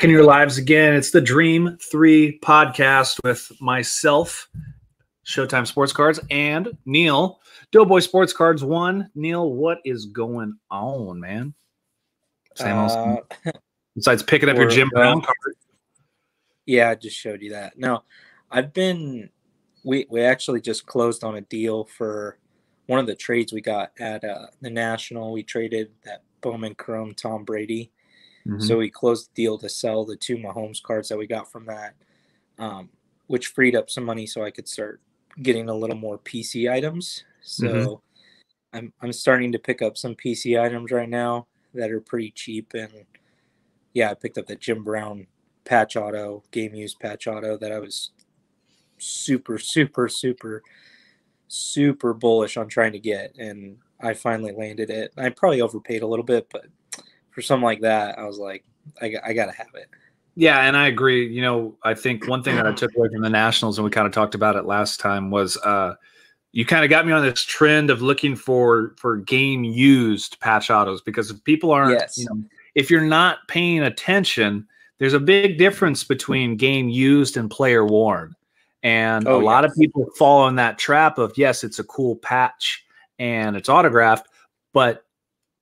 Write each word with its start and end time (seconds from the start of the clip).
back 0.00 0.04
in 0.06 0.10
your 0.10 0.24
lives 0.24 0.56
again. 0.56 0.94
It's 0.94 1.10
the 1.10 1.20
Dream 1.20 1.76
3 1.78 2.38
podcast 2.38 3.20
with 3.22 3.52
myself, 3.60 4.48
Showtime 5.26 5.66
Sports 5.66 5.92
Cards, 5.92 6.18
and 6.30 6.70
Neil, 6.86 7.38
Doughboy 7.70 7.98
Sports 7.98 8.32
Cards 8.32 8.64
1. 8.64 9.10
Neil, 9.14 9.52
what 9.52 9.76
is 9.84 10.06
going 10.06 10.56
on, 10.70 11.20
man? 11.20 11.52
Same 12.54 12.78
old 12.78 12.90
Uh, 13.44 13.52
Besides 13.94 14.22
picking 14.22 14.48
up 14.48 14.56
your 14.56 14.70
Jim 14.70 14.88
uh, 14.94 14.96
Brown 14.96 15.20
card. 15.20 15.54
yeah, 16.64 16.88
I 16.88 16.94
just 16.94 17.18
showed 17.18 17.42
you 17.42 17.50
that. 17.50 17.78
No, 17.78 18.02
I've 18.50 18.72
been. 18.72 19.28
We 19.84 20.06
we 20.08 20.22
actually 20.22 20.62
just 20.62 20.86
closed 20.86 21.24
on 21.24 21.36
a 21.36 21.42
deal 21.42 21.84
for 21.84 22.38
one 22.86 23.00
of 23.00 23.06
the 23.06 23.14
trades 23.14 23.52
we 23.52 23.60
got 23.60 23.92
at 24.00 24.24
uh, 24.24 24.46
the 24.62 24.70
National. 24.70 25.30
We 25.32 25.42
traded 25.42 25.90
that 26.04 26.22
Bowman 26.40 26.76
Chrome 26.76 27.12
Tom 27.12 27.44
Brady. 27.44 27.92
Mhm. 28.50 28.62
So 28.62 28.78
we 28.78 28.90
closed 28.90 29.30
the 29.30 29.42
deal 29.42 29.58
to 29.58 29.68
sell 29.68 30.04
the 30.04 30.16
two 30.16 30.36
Mahomes 30.36 30.82
cards 30.82 31.08
that 31.08 31.18
we 31.18 31.26
got 31.26 31.50
from 31.50 31.66
that, 31.66 31.94
um, 32.58 32.90
which 33.28 33.48
freed 33.48 33.76
up 33.76 33.90
some 33.90 34.04
money 34.04 34.26
so 34.26 34.42
I 34.44 34.50
could 34.50 34.68
start 34.68 35.00
getting 35.42 35.68
a 35.68 35.74
little 35.74 35.96
more 35.96 36.18
PC 36.18 36.68
items. 36.70 37.24
So 37.42 37.64
Mhm. 37.66 38.00
I'm 38.74 38.92
I'm 39.02 39.12
starting 39.12 39.52
to 39.52 39.58
pick 39.58 39.82
up 39.82 39.96
some 39.98 40.14
PC 40.16 40.58
items 40.58 40.92
right 40.92 41.08
now 41.08 41.48
that 41.74 41.90
are 41.92 42.00
pretty 42.00 42.32
cheap 42.32 42.74
and 42.74 43.06
yeah, 43.94 44.10
I 44.10 44.14
picked 44.14 44.38
up 44.38 44.46
the 44.46 44.56
Jim 44.56 44.84
Brown 44.84 45.26
patch 45.64 45.96
auto, 45.96 46.44
game 46.52 46.74
used 46.74 47.00
patch 47.00 47.26
auto 47.28 47.56
that 47.58 47.72
I 47.72 47.78
was 47.80 48.10
super, 48.98 49.58
super, 49.58 50.08
super, 50.08 50.62
super 51.48 52.14
bullish 52.14 52.56
on 52.56 52.68
trying 52.68 52.92
to 52.92 53.00
get 53.00 53.36
and 53.38 53.78
I 54.00 54.14
finally 54.14 54.52
landed 54.52 54.90
it. 54.90 55.12
I 55.16 55.30
probably 55.30 55.60
overpaid 55.62 56.02
a 56.02 56.06
little 56.06 56.24
bit, 56.24 56.48
but 56.52 56.66
for 57.30 57.42
something 57.42 57.64
like 57.64 57.80
that, 57.82 58.18
I 58.18 58.24
was 58.26 58.38
like, 58.38 58.64
I, 59.00 59.08
got- 59.08 59.24
I 59.24 59.32
gotta 59.32 59.52
have 59.52 59.68
it. 59.74 59.88
Yeah, 60.36 60.60
and 60.60 60.76
I 60.76 60.86
agree. 60.86 61.26
You 61.26 61.42
know, 61.42 61.76
I 61.82 61.92
think 61.94 62.26
one 62.28 62.42
thing 62.42 62.56
that 62.56 62.66
I 62.66 62.72
took 62.72 62.94
away 62.96 63.08
from 63.12 63.20
the 63.20 63.28
Nationals, 63.28 63.78
and 63.78 63.84
we 63.84 63.90
kind 63.90 64.06
of 64.06 64.12
talked 64.12 64.34
about 64.34 64.56
it 64.56 64.64
last 64.64 65.00
time, 65.00 65.30
was 65.30 65.56
uh, 65.58 65.94
you 66.52 66.64
kind 66.64 66.84
of 66.84 66.88
got 66.90 67.04
me 67.06 67.12
on 67.12 67.22
this 67.22 67.42
trend 67.42 67.90
of 67.90 68.00
looking 68.00 68.36
for 68.36 68.94
for 68.96 69.16
game 69.18 69.64
used 69.64 70.38
patch 70.40 70.70
autos 70.70 71.02
because 71.02 71.30
if 71.30 71.42
people 71.44 71.72
aren't, 71.72 71.98
Yes. 71.98 72.16
you 72.16 72.26
know, 72.30 72.42
if 72.74 72.90
you're 72.90 73.00
not 73.04 73.38
paying 73.48 73.82
attention, 73.82 74.66
there's 74.98 75.14
a 75.14 75.20
big 75.20 75.58
difference 75.58 76.04
between 76.04 76.56
game 76.56 76.88
used 76.88 77.36
and 77.36 77.50
player 77.50 77.84
worn, 77.84 78.34
and 78.84 79.26
Oh, 79.26 79.40
a 79.40 79.42
lot 79.42 79.64
of 79.64 79.74
people 79.74 80.06
fall 80.16 80.46
in 80.48 80.54
that 80.56 80.78
trap 80.78 81.18
of 81.18 81.36
yes, 81.36 81.64
it's 81.64 81.80
a 81.80 81.84
cool 81.84 82.16
patch 82.16 82.84
and 83.18 83.56
it's 83.56 83.68
autographed, 83.68 84.26
but 84.72 85.04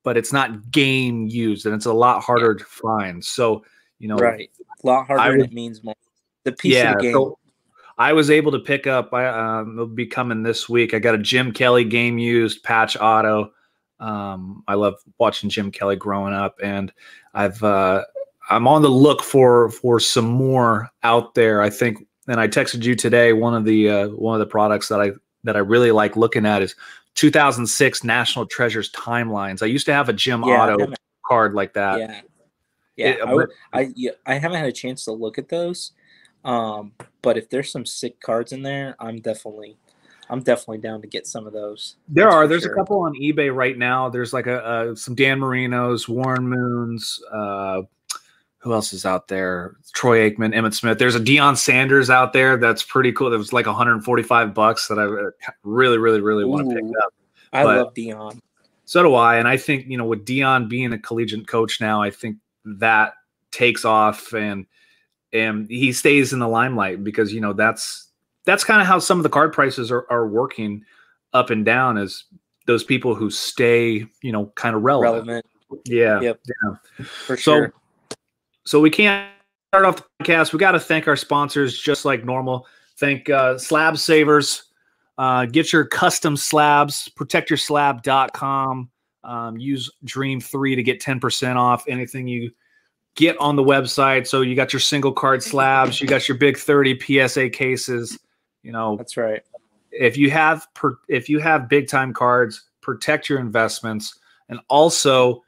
but 0.09 0.17
it's 0.17 0.33
not 0.33 0.71
game 0.71 1.27
used, 1.27 1.67
and 1.67 1.75
it's 1.75 1.85
a 1.85 1.93
lot 1.93 2.23
harder 2.23 2.55
to 2.55 2.65
find. 2.65 3.23
So 3.23 3.63
you 3.99 4.09
know, 4.09 4.17
Right. 4.17 4.51
A 4.83 4.87
lot 4.87 5.07
harder 5.07 5.23
I 5.23 5.45
it 5.45 5.53
means 5.53 5.85
more. 5.85 5.97
The 6.45 6.53
piece 6.53 6.83
of 6.83 6.95
the 6.95 7.03
game. 7.03 7.13
so 7.13 7.39
I 7.99 8.15
was 8.15 8.31
able 8.31 8.51
to 8.53 8.59
pick 8.59 8.87
up. 8.87 9.13
I 9.13 9.27
um, 9.27 9.75
it'll 9.75 9.87
be 9.87 10.07
coming 10.07 10.43
this 10.43 10.67
week. 10.67 10.95
I 10.95 10.99
got 10.99 11.15
a 11.15 11.19
Jim 11.19 11.53
Kelly 11.53 11.85
game 11.85 12.17
used 12.17 12.63
patch 12.63 12.97
auto. 12.99 13.53
Um, 14.01 14.65
I 14.67 14.77
love 14.77 14.95
watching 15.19 15.51
Jim 15.51 15.71
Kelly 15.71 15.97
growing 15.97 16.33
up, 16.33 16.59
and 16.63 16.91
I've 17.35 17.63
uh, 17.63 18.03
I'm 18.49 18.67
on 18.67 18.81
the 18.81 18.89
look 18.89 19.23
for 19.23 19.69
for 19.69 20.01
some 20.01 20.25
more 20.25 20.89
out 21.03 21.35
there. 21.35 21.61
I 21.61 21.69
think, 21.69 21.99
and 22.29 22.41
I 22.41 22.49
texted 22.49 22.83
you 22.83 22.95
today. 22.95 23.35
One 23.35 23.55
of 23.55 23.67
the 23.67 23.91
uh, 23.91 24.09
one 24.09 24.35
of 24.35 24.41
the 24.41 24.51
products 24.51 24.89
that 24.89 25.03
I 25.03 25.11
that 25.45 25.55
I 25.55 25.61
really 25.61 25.91
like 25.91 26.17
looking 26.17 26.47
at 26.47 26.63
is 26.63 26.75
2006 27.19 28.05
National 28.05 28.47
Treasures 28.47 28.93
timelines. 28.93 29.61
I 29.61 29.67
used 29.67 29.87
to 29.87 29.93
have 29.93 30.09
a 30.09 30.13
Jim 30.13 30.45
Yeah, 30.45 30.73
Auto 30.73 30.93
card 31.27 31.53
like 31.53 31.75
that. 31.75 31.99
yeah. 31.99 32.21
Yeah. 32.97 33.09
It- 33.09 33.21
I, 33.21 33.35
would- 33.35 33.51
I, 33.73 33.89
yeah, 33.97 34.13
I 34.25 34.35
haven't 34.35 34.59
had 34.59 34.69
a 34.69 34.73
chance 34.73 35.05
to 35.07 35.13
look 35.13 35.37
at 35.37 35.49
those. 35.49 35.93
Um, 36.45 36.93
but 37.21 37.37
if 37.37 37.51
there's 37.51 37.73
some 37.73 37.85
sick 37.85 38.21
cards 38.21 38.53
in 38.53 38.63
there, 38.63 38.95
I'm 39.01 39.21
definitely 39.21 39.77
I'm 40.31 40.43
definitely 40.43 40.79
down 40.79 41.01
to 41.03 41.09
get 41.09 41.27
some 41.27 41.47
of 41.47 41.53
those. 41.53 41.97
There 42.09 42.29
are. 42.29 42.47
There's 42.47 42.63
sure. 42.63 42.73
a 42.73 42.77
couple 42.77 43.01
on 43.01 43.15
eBay 43.15 43.53
right 43.53 43.77
now. 43.77 44.09
There's 44.09 44.33
like 44.33 44.47
a, 44.47 44.65
uh 44.65 44.95
some 44.95 45.17
Dan 45.17 45.41
Marinos, 45.41 46.09
Warren 46.09 46.47
Moons. 46.49 47.21
Uh, 47.33 47.83
who 48.59 48.73
else 48.73 48.93
is 48.93 49.07
out 49.07 49.29
there? 49.29 49.77
Troy 49.93 50.29
Aikman, 50.31 50.55
Emmitt 50.55 50.75
Smith. 50.75 50.99
There's 50.99 51.15
a 51.15 51.21
Deion 51.21 51.57
Sanders 51.57 52.11
out 52.11 52.33
there 52.33 52.57
that's 52.57 52.83
pretty 52.83 53.13
cool. 53.13 53.31
That 53.31 53.39
was 53.39 53.53
like 53.53 53.67
145 53.67 54.53
bucks 54.55 54.89
that 54.89 54.99
I 54.99 55.05
really, 55.63 55.99
really, 55.99 56.21
really 56.21 56.45
want 56.45 56.69
to 56.69 56.75
pick 56.75 56.85
up. 57.03 57.15
I 57.53 57.63
but- 57.65 57.77
love 57.77 57.95
Deion. 57.95 58.41
So 58.85 59.03
do 59.03 59.15
I. 59.15 59.37
And 59.37 59.47
I 59.47 59.59
think 59.59 59.87
you 59.87 59.99
know 59.99 60.07
with 60.07 60.25
Deion 60.25 60.67
being 60.69 60.95
a 60.95 60.99
collegiate 60.99 61.47
coach 61.47 61.79
now, 61.79 62.01
I 62.01 62.11
think 62.11 62.39
that 62.65 63.13
takes 63.51 63.85
off 63.85 64.33
and 64.33 64.65
and 65.33 65.69
he 65.69 65.93
stays 65.93 66.33
in 66.33 66.39
the 66.39 66.49
limelight 66.49 67.05
because 67.05 67.31
you 67.33 67.41
know 67.43 67.53
that's 67.53 68.09
that's 68.47 68.65
kind 68.65 68.81
of 68.81 68.87
how 68.87 68.99
some 68.99 69.19
of 69.19 69.25
the 69.25 69.29
card 69.29 69.53
prices 69.53 69.91
are, 69.91 70.07
are 70.11 70.27
working 70.27 70.85
up 71.35 71.51
and 71.51 71.67
down 71.67 71.99
is 71.99 72.25
those 72.67 72.83
people 72.83 73.15
who 73.15 73.29
stay 73.29 74.07
you 74.23 74.33
know 74.33 74.47
kind 74.55 74.75
of 74.75 74.81
relevant. 74.83 75.27
Relevant 75.27 75.47
Yeah. 75.85 76.21
Yep. 76.23 76.41
Yeah. 76.47 77.05
for 77.05 77.37
So 77.37 77.53
sure. 77.53 77.73
So 78.69 78.81
we 78.81 78.91
can't 78.91 79.31
start 79.73 79.87
off 79.87 79.97
the 79.97 80.05
podcast. 80.23 80.53
We 80.53 80.59
got 80.59 80.73
to 80.73 80.81
thank 80.81 81.09
our 81.09 81.17
sponsors 81.17 81.79
just 81.79 82.05
like 82.05 82.25
normal. 82.25 82.67
Thank 82.99 83.31
uh, 83.31 83.57
Slab 83.57 83.97
Savers. 83.97 84.65
Uh, 85.17 85.47
get 85.47 85.73
your 85.73 85.87
custom 85.87 86.37
slabs, 86.37 87.09
protectyourslab.com. 87.19 88.91
Um, 89.25 89.57
use 89.57 89.91
Dream3 90.05 90.77
to 90.77 90.83
get 90.83 91.01
10% 91.01 91.57
off 91.57 91.85
anything 91.89 92.29
you 92.29 92.51
get 93.17 93.39
on 93.39 93.57
the 93.57 93.65
website. 93.65 94.27
So 94.27 94.43
you 94.43 94.55
got 94.55 94.75
your 94.75 94.81
single 94.81 95.13
card 95.13 95.43
slabs, 95.43 96.01
you 96.01 96.07
got 96.07 96.29
your 96.29 96.37
big 96.37 96.59
30 96.59 97.27
PSA 97.27 97.49
cases. 97.49 98.19
You 98.63 98.73
know, 98.73 98.97
That's 98.97 99.17
right. 99.17 99.41
if 99.91 100.19
you 100.19 100.31
have 100.31 100.67
per, 100.75 100.99
if 101.09 101.31
you 101.31 101.39
have 101.39 101.71
big 101.71 101.89
time 101.89 102.13
cards, 102.13 102.69
protect 102.83 103.31
your 103.31 103.39
investments, 103.39 104.19
and 104.51 104.61
also 104.69 105.43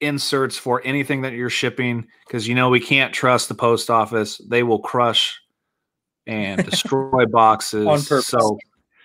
inserts 0.00 0.56
for 0.56 0.80
anything 0.84 1.22
that 1.22 1.32
you're 1.34 1.50
shipping 1.50 2.06
because 2.26 2.48
you 2.48 2.54
know 2.54 2.70
we 2.70 2.80
can't 2.80 3.12
trust 3.12 3.48
the 3.48 3.54
post 3.54 3.90
office; 3.90 4.40
they 4.48 4.62
will 4.62 4.78
crush 4.78 5.38
and 6.26 6.64
destroy 6.70 7.26
boxes. 7.26 7.86
On 7.86 8.00
purpose. 8.00 8.26
So 8.26 8.58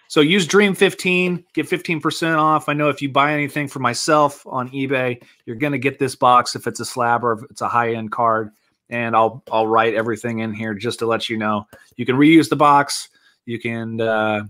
so 0.08 0.22
use 0.22 0.48
Dream 0.48 0.74
15, 0.76 1.44
get 1.54 1.68
15% 1.68 2.38
off. 2.38 2.70
I 2.70 2.74
know 2.74 2.90
if 2.90 3.02
you 3.02 3.10
buy 3.10 3.34
anything 3.34 3.68
for 3.68 3.80
myself 3.80 4.46
on 4.46 4.70
eBay, 4.70 5.22
you're 5.46 5.58
gonna 5.58 5.80
get 5.80 6.00
this 6.00 6.16
box 6.16 6.56
if 6.56 6.68
it's 6.68 6.80
a 6.80 6.86
slab 6.86 7.26
or 7.26 7.34
if 7.34 7.44
it's 7.50 7.62
a 7.62 7.68
high-end 7.68 8.12
card. 8.12 8.52
And 8.90 9.16
I'll 9.16 9.44
I'll 9.52 9.68
write 9.68 9.96
everything 9.96 10.40
in 10.40 10.54
here 10.54 10.74
just 10.74 11.00
to 11.00 11.08
let 11.08 11.28
you 11.28 11.38
know. 11.38 11.68
You 11.98 12.06
can 12.06 12.16
reuse 12.16 12.48
the 12.48 12.56
box, 12.56 13.10
you 13.46 13.60
can 13.60 14.00
uh, 14.00 14.44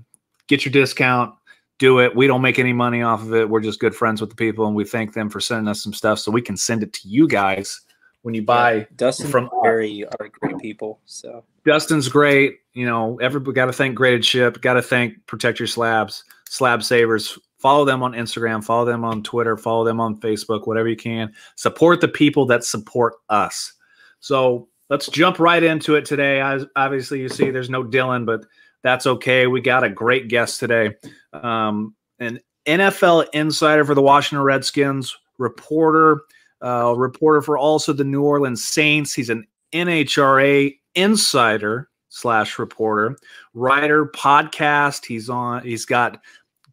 get 0.47 0.65
your 0.65 0.71
discount, 0.71 1.33
do 1.77 1.99
it. 1.99 2.15
We 2.15 2.27
don't 2.27 2.41
make 2.41 2.59
any 2.59 2.73
money 2.73 3.01
off 3.01 3.21
of 3.21 3.33
it. 3.33 3.49
We're 3.49 3.61
just 3.61 3.79
good 3.79 3.95
friends 3.95 4.21
with 4.21 4.29
the 4.29 4.35
people 4.35 4.65
and 4.65 4.75
we 4.75 4.85
thank 4.85 5.13
them 5.13 5.29
for 5.29 5.39
sending 5.39 5.67
us 5.67 5.83
some 5.83 5.93
stuff 5.93 6.19
so 6.19 6.31
we 6.31 6.41
can 6.41 6.57
send 6.57 6.83
it 6.83 6.93
to 6.93 7.07
you 7.07 7.27
guys 7.27 7.81
when 8.25 8.33
you 8.33 8.41
buy 8.41 8.87
Dustin 8.95 9.27
from 9.27 9.51
Barry 9.61 10.03
are 10.03 10.29
great 10.29 10.57
people. 10.57 10.99
So 11.05 11.43
Dustin's 11.63 12.07
great. 12.07 12.57
You 12.73 12.87
know, 12.87 13.19
everybody 13.19 13.53
got 13.53 13.65
to 13.65 13.73
thank 13.73 13.93
Graded 13.93 14.25
Ship. 14.25 14.59
Got 14.61 14.73
to 14.73 14.81
thank 14.81 15.25
Protect 15.27 15.59
Your 15.59 15.67
Slabs, 15.67 16.23
Slab 16.49 16.81
Savers. 16.81 17.37
Follow 17.59 17.85
them 17.85 18.01
on 18.01 18.13
Instagram. 18.13 18.63
Follow 18.63 18.83
them 18.83 19.05
on 19.05 19.21
Twitter. 19.21 19.55
Follow 19.57 19.85
them 19.85 19.99
on 19.99 20.19
Facebook. 20.19 20.65
Whatever 20.65 20.89
you 20.89 20.95
can. 20.95 21.31
Support 21.55 22.01
the 22.01 22.07
people 22.07 22.47
that 22.47 22.63
support 22.63 23.13
us. 23.29 23.73
So 24.21 24.69
let's 24.89 25.07
jump 25.07 25.37
right 25.39 25.61
into 25.61 25.93
it 25.93 26.05
today. 26.05 26.41
As 26.41 26.65
obviously, 26.75 27.21
you 27.21 27.29
see, 27.29 27.51
there's 27.51 27.69
no 27.69 27.83
Dylan, 27.83 28.25
but 28.25 28.43
that's 28.85 29.07
okay. 29.07 29.47
We 29.47 29.61
got 29.61 29.83
a 29.83 29.89
great 29.89 30.27
guest 30.27 30.59
today. 30.59 30.91
Um, 31.33 31.95
an 32.19 32.39
NFL 32.67 33.25
insider 33.33 33.83
for 33.83 33.95
the 33.95 34.01
Washington 34.03 34.45
Redskins, 34.45 35.17
reporter, 35.39 36.21
uh, 36.63 36.93
reporter 36.95 37.41
for 37.41 37.57
also 37.57 37.93
the 37.93 38.03
New 38.03 38.21
Orleans 38.21 38.63
Saints. 38.63 39.15
He's 39.15 39.31
an 39.31 39.47
NHRA 39.73 40.71
insider 40.93 41.89
slash 42.09 42.59
reporter, 42.59 43.17
writer, 43.55 44.05
podcast. 44.05 45.03
He's 45.03 45.31
on. 45.31 45.63
He's 45.63 45.85
got 45.85 46.21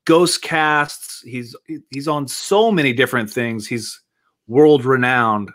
ghost 0.05 0.43
casts. 0.43 1.23
He's 1.23 1.57
he's 1.89 2.09
on 2.09 2.29
so 2.29 2.71
many 2.71 2.93
different 2.93 3.31
things. 3.31 3.67
He's 3.67 4.03
world 4.47 4.85
renowned, 4.85 5.51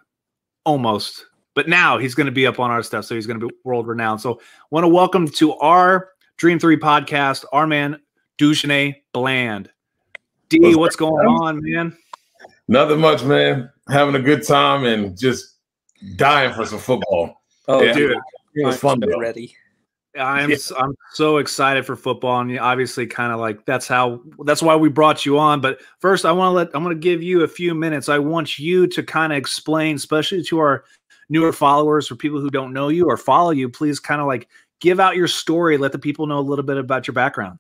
almost. 0.65 1.24
But 1.53 1.69
now 1.69 2.00
he's 2.00 2.15
going 2.15 2.25
to 2.25 2.31
be 2.31 2.48
up 2.48 2.60
on 2.60 2.71
our 2.71 2.81
stuff, 2.81 3.06
so 3.06 3.13
he's 3.13 3.27
going 3.27 3.39
to 3.39 3.48
be 3.48 3.53
world 3.63 3.86
renowned. 3.86 4.21
So, 4.21 4.42
want 4.71 4.86
to 4.86 4.88
welcome 4.88 5.27
to 5.27 5.53
our 5.57 6.10
Dream 6.38 6.60
Three 6.60 6.78
podcast, 6.78 7.45
our 7.51 7.66
man 7.68 8.00
Dujunnea 8.38 8.95
Bland. 9.13 9.69
D, 10.50 10.60
What's 10.60 10.78
what's 10.78 10.95
going 10.95 11.28
on, 11.28 11.60
man? 11.62 11.98
Nothing 12.68 13.00
much, 13.00 13.24
man. 13.24 13.69
Having 13.89 14.16
a 14.16 14.22
good 14.22 14.45
time 14.45 14.86
and 14.86 15.18
just 15.18 15.56
dying 16.16 16.54
for 16.54 16.66
some 16.66 16.80
football. 16.80 17.42
oh 17.68 17.81
Yeah. 17.81 17.94
dude, 17.94 18.18
It 18.56 18.66
was 18.66 18.75
I'm 18.75 18.80
fun. 18.80 19.01
so 19.10 19.19
ready. 19.19 19.56
I'm 20.18 20.50
yeah. 20.50 20.57
I'm 20.80 20.95
so 21.13 21.38
excited 21.38 21.86
for 21.86 21.95
football, 21.95 22.39
and 22.42 22.57
obviously, 22.60 23.06
kind 23.06 23.31
of 23.34 23.39
like 23.39 23.66
that's 23.66 23.88
how 23.88 24.22
that's 24.45 24.62
why 24.62 24.75
we 24.75 24.89
brought 24.89 25.25
you 25.25 25.38
on. 25.38 25.62
But 25.62 25.80
first, 26.00 26.25
I 26.25 26.31
want 26.31 26.50
to 26.50 26.54
let 26.54 26.69
I'm 26.74 26.84
going 26.84 26.95
to 26.95 27.00
give 27.00 27.22
you 27.22 27.44
a 27.44 27.48
few 27.48 27.74
minutes. 27.75 28.10
I 28.10 28.18
want 28.19 28.57
you 28.57 28.88
to 28.88 29.04
kind 29.04 29.31
of 29.34 29.38
explain, 29.38 29.95
especially 29.95 30.44
to 30.44 30.60
our 30.60 30.86
newer 31.30 31.51
followers 31.54 32.10
or 32.10 32.16
people 32.16 32.39
who 32.39 32.50
don't 32.50 32.74
know 32.74 32.88
you 32.89 33.06
or 33.06 33.18
follow 33.18 33.51
you. 33.51 33.69
Please, 33.69 34.00
kind 34.00 34.22
of 34.22 34.28
like 34.28 34.48
give 34.79 35.00
out 35.00 35.15
your 35.15 35.27
story, 35.27 35.77
let 35.77 35.91
the 35.91 36.00
people 36.00 36.27
know 36.27 36.39
a 36.39 36.41
little 36.41 36.65
bit 36.65 36.77
about 36.77 37.07
your 37.07 37.13
background. 37.13 37.59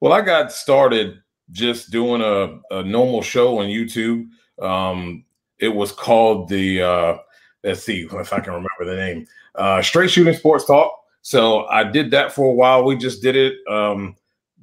Well, 0.00 0.12
I 0.12 0.20
got 0.20 0.52
started 0.52 1.20
just 1.50 1.90
doing 1.90 2.20
a, 2.20 2.58
a 2.74 2.82
normal 2.82 3.22
show 3.22 3.58
on 3.58 3.66
YouTube. 3.66 4.28
Um, 4.62 5.24
it 5.58 5.68
was 5.68 5.92
called 5.92 6.48
the 6.48 6.82
uh, 6.82 7.16
let's 7.64 7.82
see 7.82 8.08
if 8.10 8.32
I 8.32 8.40
can 8.40 8.52
remember 8.52 8.84
the 8.84 8.96
name. 8.96 9.26
Uh, 9.54 9.82
Straight 9.82 10.10
Shooting 10.10 10.34
Sports 10.34 10.66
Talk. 10.66 10.92
So 11.22 11.66
I 11.66 11.84
did 11.84 12.10
that 12.12 12.32
for 12.32 12.50
a 12.50 12.54
while. 12.54 12.84
We 12.84 12.96
just 12.96 13.22
did 13.22 13.36
it. 13.36 13.54
Um, 13.68 14.16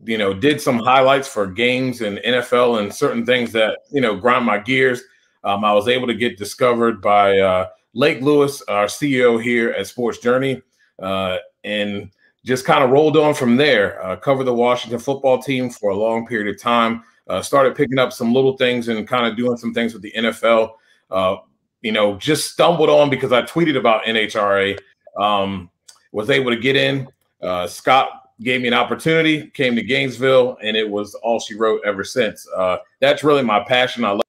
you 0.04 0.18
know, 0.18 0.33
did 0.33 0.62
some 0.62 0.80
highlights 0.80 1.27
for 1.27 1.48
games 1.48 2.01
and 2.01 2.18
NFL 2.19 2.80
and 2.80 2.94
certain 2.94 3.25
things 3.25 3.51
that 3.54 3.80
you 3.92 4.01
know 4.01 4.16
grind 4.16 4.45
my 4.45 4.57
gears. 4.60 5.01
Um, 5.44 5.63
I 5.63 5.74
was 5.74 5.88
able 5.88 6.07
to 6.07 6.13
get 6.13 6.38
discovered 6.38 7.01
by 7.01 7.39
uh, 7.39 7.68
Lake 7.94 8.22
Lewis, 8.22 8.62
our 8.63 8.86
CEO 8.86 9.42
here 9.42 9.72
at 9.72 9.88
Sports 9.88 10.18
Journey, 10.18 10.62
uh, 11.00 11.38
and 11.66 12.12
just 12.46 12.64
kind 12.64 12.84
of 12.84 12.92
rolled 12.92 13.18
on 13.18 13.34
from 13.34 13.58
there. 13.58 14.02
Uh, 14.06 14.16
covered 14.16 14.46
the 14.46 14.54
Washington 14.54 15.00
football 15.00 15.42
team 15.42 15.70
for 15.70 15.90
a 15.90 15.96
long 15.96 16.26
period 16.26 16.54
of 16.54 16.62
time. 16.62 17.04
Uh, 17.28 17.42
started 17.42 17.76
picking 17.76 17.98
up 17.98 18.14
some 18.14 18.34
little 18.34 18.56
things 18.56 18.88
and 18.88 19.08
kind 19.08 19.26
of 19.26 19.36
doing 19.36 19.58
some 19.58 19.74
things 19.74 19.94
with 19.94 20.04
the 20.04 20.14
NFL. 20.16 20.74
Uh, 21.10 21.38
you 21.82 21.92
know, 21.92 22.16
just 22.18 22.52
stumbled 22.52 22.90
on 22.90 23.10
because 23.10 23.32
I 23.32 23.42
tweeted 23.42 23.78
about 23.78 24.04
NHRA. 24.06 24.80
Um, 25.20 25.70
was 26.12 26.30
able 26.30 26.52
to 26.52 26.58
get 26.58 26.76
in. 26.76 27.08
Uh, 27.42 27.68
Scott 27.68 28.30
gave 28.42 28.62
me 28.62 28.68
an 28.68 28.74
opportunity, 28.74 29.48
came 29.52 29.76
to 29.76 29.82
Gainesville, 29.82 30.58
and 30.62 30.78
it 30.78 30.90
was 30.90 31.16
all 31.16 31.40
she 31.40 31.56
wrote 31.56 31.82
ever 31.86 32.04
since. 32.04 32.48
Uh, 32.56 32.78
that's 33.02 33.24
really 33.24 33.44
my 33.44 33.64
passion. 33.64 34.06
I 34.06 34.12
love 34.12 34.22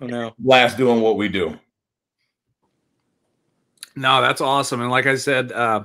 oh, 0.00 0.06
no. 0.06 0.34
blast 0.38 0.76
doing 0.76 1.00
what 1.00 1.16
we 1.16 1.28
do. 1.28 1.58
No, 3.96 4.20
that's 4.20 4.40
awesome. 4.40 4.80
And 4.80 4.90
like 4.90 5.06
I 5.06 5.16
said 5.16 5.52
uh, 5.52 5.84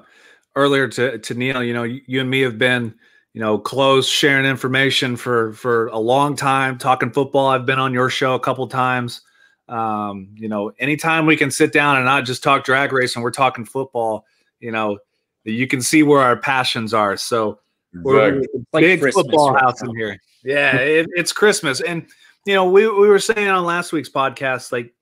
earlier 0.56 0.88
to 0.90 1.18
to 1.18 1.34
Neil, 1.34 1.64
you 1.64 1.74
know, 1.74 1.84
you, 1.84 2.02
you 2.06 2.22
and 2.22 2.30
me 2.30 2.42
have 2.42 2.58
been 2.58 2.94
you 3.34 3.40
know 3.40 3.58
close 3.58 4.08
sharing 4.08 4.46
information 4.46 5.16
for 5.16 5.54
for 5.54 5.88
a 5.88 5.98
long 5.98 6.36
time 6.36 6.78
talking 6.78 7.12
football 7.12 7.48
i've 7.48 7.66
been 7.66 7.80
on 7.80 7.94
your 7.94 8.10
show 8.10 8.36
a 8.36 8.40
couple 8.40 8.68
times 8.68 9.22
um, 9.70 10.28
you 10.36 10.50
know 10.50 10.72
anytime 10.80 11.26
we 11.26 11.38
can 11.38 11.50
sit 11.50 11.72
down 11.72 11.96
and 11.96 12.04
not 12.04 12.26
just 12.26 12.44
talk 12.44 12.66
drag 12.66 12.92
race 12.92 13.16
and 13.16 13.24
we're 13.24 13.32
talking 13.32 13.64
football 13.64 14.26
you 14.60 14.72
know 14.72 14.98
you 15.46 15.66
can 15.66 15.82
see 15.82 16.04
where 16.04 16.22
our 16.22 16.36
passions 16.36 16.94
are 16.94 17.16
so 17.16 17.60
we're 18.04 18.42
like 18.74 18.82
big 18.84 19.02
Christmas 19.02 19.26
football 19.26 19.54
right 19.54 19.64
house 19.64 19.82
now. 19.82 19.90
in 19.90 19.96
here 19.96 20.18
yeah 20.44 20.76
it, 20.76 21.08
it's 21.16 21.32
christmas 21.32 21.80
and 21.80 22.06
you 22.46 22.54
know 22.54 22.70
we, 22.70 22.86
we 22.88 23.08
were 23.08 23.20
saying 23.20 23.48
on 23.48 23.64
last 23.64 23.94
week's 23.94 24.10
podcast 24.10 24.74
like 24.74 24.94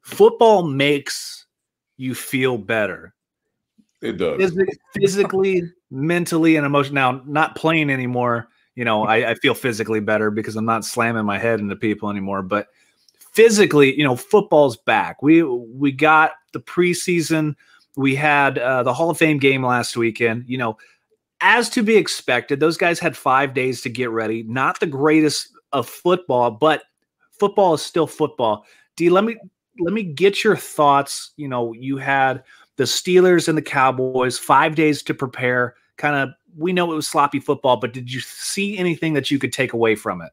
football 0.00 0.64
makes 0.64 1.39
you 2.00 2.14
feel 2.14 2.56
better 2.56 3.14
it 4.02 4.16
does 4.16 4.56
physically 4.94 5.62
mentally 5.90 6.56
and 6.56 6.64
emotionally. 6.64 6.94
Now, 6.94 7.22
not 7.26 7.54
playing 7.54 7.90
anymore, 7.90 8.48
you 8.74 8.84
know, 8.84 9.04
I, 9.04 9.30
I 9.30 9.34
feel 9.34 9.54
physically 9.54 10.00
better 10.00 10.30
because 10.30 10.56
I'm 10.56 10.64
not 10.64 10.84
slamming 10.84 11.24
my 11.24 11.38
head 11.38 11.60
into 11.60 11.76
people 11.76 12.08
anymore. 12.08 12.42
But 12.42 12.68
physically, 13.32 13.96
you 13.96 14.04
know, 14.04 14.16
football's 14.16 14.76
back. 14.76 15.22
We 15.22 15.42
we 15.42 15.92
got 15.92 16.32
the 16.52 16.60
preseason. 16.60 17.56
We 17.96 18.14
had 18.14 18.58
uh, 18.58 18.82
the 18.84 18.94
Hall 18.94 19.10
of 19.10 19.18
Fame 19.18 19.38
game 19.38 19.64
last 19.64 19.96
weekend. 19.96 20.44
You 20.46 20.58
know, 20.58 20.78
as 21.40 21.68
to 21.70 21.82
be 21.82 21.96
expected, 21.96 22.60
those 22.60 22.76
guys 22.76 22.98
had 22.98 23.16
five 23.16 23.52
days 23.52 23.82
to 23.82 23.90
get 23.90 24.10
ready. 24.10 24.44
Not 24.44 24.80
the 24.80 24.86
greatest 24.86 25.48
of 25.72 25.88
football, 25.88 26.50
but 26.50 26.84
football 27.32 27.74
is 27.74 27.82
still 27.82 28.06
football. 28.06 28.64
D, 28.96 29.10
let 29.10 29.24
me 29.24 29.36
let 29.78 29.92
me 29.92 30.02
get 30.02 30.42
your 30.42 30.56
thoughts. 30.56 31.32
You 31.36 31.48
know, 31.48 31.72
you 31.72 31.96
had 31.96 32.42
the 32.76 32.84
Steelers 32.84 33.48
and 33.48 33.56
the 33.56 33.62
Cowboys 33.62 34.38
five 34.38 34.74
days 34.74 35.02
to 35.04 35.14
prepare 35.14 35.74
kind 35.96 36.16
of 36.16 36.30
we 36.56 36.72
know 36.72 36.90
it 36.90 36.94
was 36.96 37.06
sloppy 37.06 37.38
football, 37.38 37.76
but 37.76 37.92
did 37.92 38.12
you 38.12 38.20
see 38.20 38.76
anything 38.78 39.12
that 39.14 39.30
you 39.30 39.38
could 39.38 39.52
take 39.52 39.72
away 39.72 39.94
from 39.94 40.22
it? 40.22 40.30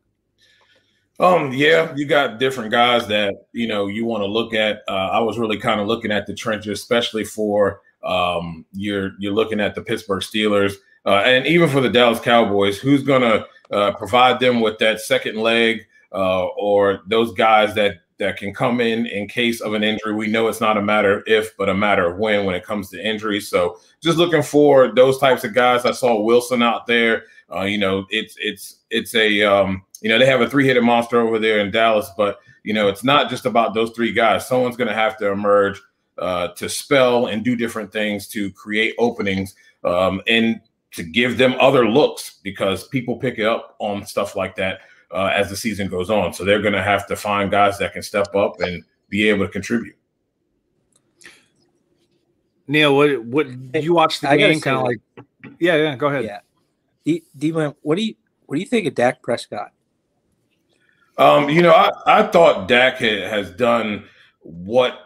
Um, 1.19 1.51
yeah, 1.51 1.93
you 1.95 2.05
got 2.05 2.39
different 2.39 2.71
guys 2.71 3.07
that 3.07 3.33
you 3.51 3.67
know 3.67 3.87
you 3.87 4.05
want 4.05 4.21
to 4.21 4.27
look 4.27 4.53
at. 4.53 4.81
Uh, 4.87 5.09
I 5.11 5.19
was 5.19 5.37
really 5.37 5.57
kind 5.57 5.81
of 5.81 5.87
looking 5.87 6.11
at 6.11 6.27
the 6.27 6.33
trenches, 6.33 6.79
especially 6.79 7.23
for 7.23 7.81
um, 8.03 8.65
you're 8.71 9.11
you're 9.19 9.33
looking 9.33 9.59
at 9.59 9.75
the 9.75 9.81
Pittsburgh 9.81 10.21
Steelers 10.21 10.75
uh, 11.05 11.23
and 11.25 11.45
even 11.47 11.69
for 11.69 11.81
the 11.81 11.89
Dallas 11.89 12.19
Cowboys. 12.19 12.77
Who's 12.77 13.03
to 13.03 13.47
uh, 13.71 13.91
provide 13.93 14.39
them 14.39 14.61
with 14.61 14.77
that 14.77 15.01
second 15.01 15.37
leg, 15.37 15.87
uh, 16.13 16.45
or 16.45 17.01
those 17.07 17.33
guys 17.33 17.73
that 17.75 17.95
that 18.19 18.37
can 18.37 18.53
come 18.53 18.81
in 18.81 19.05
in 19.05 19.27
case 19.27 19.61
of 19.61 19.73
an 19.73 19.83
injury. 19.83 20.13
We 20.13 20.27
know 20.27 20.47
it's 20.47 20.61
not 20.61 20.77
a 20.77 20.81
matter 20.81 21.19
of 21.19 21.23
if, 21.27 21.55
but 21.57 21.69
a 21.69 21.73
matter 21.73 22.07
of 22.07 22.17
when 22.17 22.45
when 22.45 22.55
it 22.55 22.63
comes 22.63 22.89
to 22.89 23.05
injuries. 23.05 23.47
So 23.49 23.79
just 24.01 24.17
looking 24.17 24.43
for 24.43 24.93
those 24.93 25.19
types 25.19 25.43
of 25.43 25.53
guys. 25.53 25.85
I 25.85 25.91
saw 25.91 26.19
Wilson 26.19 26.63
out 26.63 26.87
there. 26.87 27.25
Uh, 27.53 27.63
you 27.63 27.77
know, 27.77 28.05
it's 28.09 28.35
it's 28.39 28.79
it's 28.89 29.15
a 29.15 29.43
um, 29.43 29.83
you 30.01 30.09
know 30.09 30.19
they 30.19 30.25
have 30.25 30.41
a 30.41 30.49
three-headed 30.49 30.83
monster 30.83 31.19
over 31.19 31.39
there 31.39 31.59
in 31.59 31.71
Dallas, 31.71 32.09
but 32.17 32.39
you 32.63 32.73
know 32.73 32.87
it's 32.87 33.03
not 33.03 33.29
just 33.29 33.45
about 33.45 33.73
those 33.73 33.91
three 33.91 34.11
guys. 34.11 34.47
Someone's 34.47 34.77
going 34.77 34.89
to 34.89 34.93
have 34.93 35.17
to 35.17 35.31
emerge 35.31 35.81
uh, 36.17 36.49
to 36.49 36.67
spell 36.67 37.27
and 37.27 37.43
do 37.43 37.55
different 37.55 37.91
things 37.91 38.27
to 38.29 38.51
create 38.51 38.95
openings 38.97 39.55
um, 39.83 40.21
and 40.27 40.59
to 40.91 41.03
give 41.03 41.37
them 41.37 41.55
other 41.59 41.87
looks 41.87 42.39
because 42.43 42.87
people 42.87 43.17
pick 43.17 43.37
it 43.37 43.45
up 43.45 43.75
on 43.79 44.05
stuff 44.05 44.35
like 44.35 44.55
that 44.55 44.79
uh, 45.11 45.31
as 45.33 45.49
the 45.49 45.55
season 45.55 45.87
goes 45.87 46.09
on. 46.09 46.33
So 46.33 46.43
they're 46.43 46.61
going 46.61 46.73
to 46.73 46.83
have 46.83 47.07
to 47.07 47.15
find 47.15 47.49
guys 47.49 47.77
that 47.79 47.93
can 47.93 48.01
step 48.01 48.35
up 48.35 48.59
and 48.59 48.83
be 49.09 49.29
able 49.29 49.45
to 49.45 49.51
contribute. 49.51 49.95
Neil, 52.67 52.95
what 52.95 53.23
what 53.23 53.47
you 53.83 53.93
watch 53.93 54.19
the 54.19 54.29
I 54.29 54.37
game 54.37 54.59
kind 54.59 54.77
of 54.77 54.83
like? 54.83 54.99
Yeah, 55.59 55.75
yeah. 55.75 55.95
Go 55.95 56.07
ahead. 56.07 56.25
Yeah, 56.25 56.39
D, 57.05 57.23
D 57.37 57.51
what 57.51 57.95
do 57.95 58.03
you 58.03 58.15
what 58.45 58.55
do 58.55 58.59
you 58.59 58.67
think 58.67 58.87
of 58.87 58.95
Dak 58.95 59.21
Prescott? 59.21 59.71
Um, 61.17 61.49
you 61.49 61.61
know, 61.61 61.71
I, 61.71 61.91
I 62.05 62.27
thought 62.27 62.67
Dak 62.67 62.97
has 62.97 63.49
done 63.51 64.03
what 64.41 64.99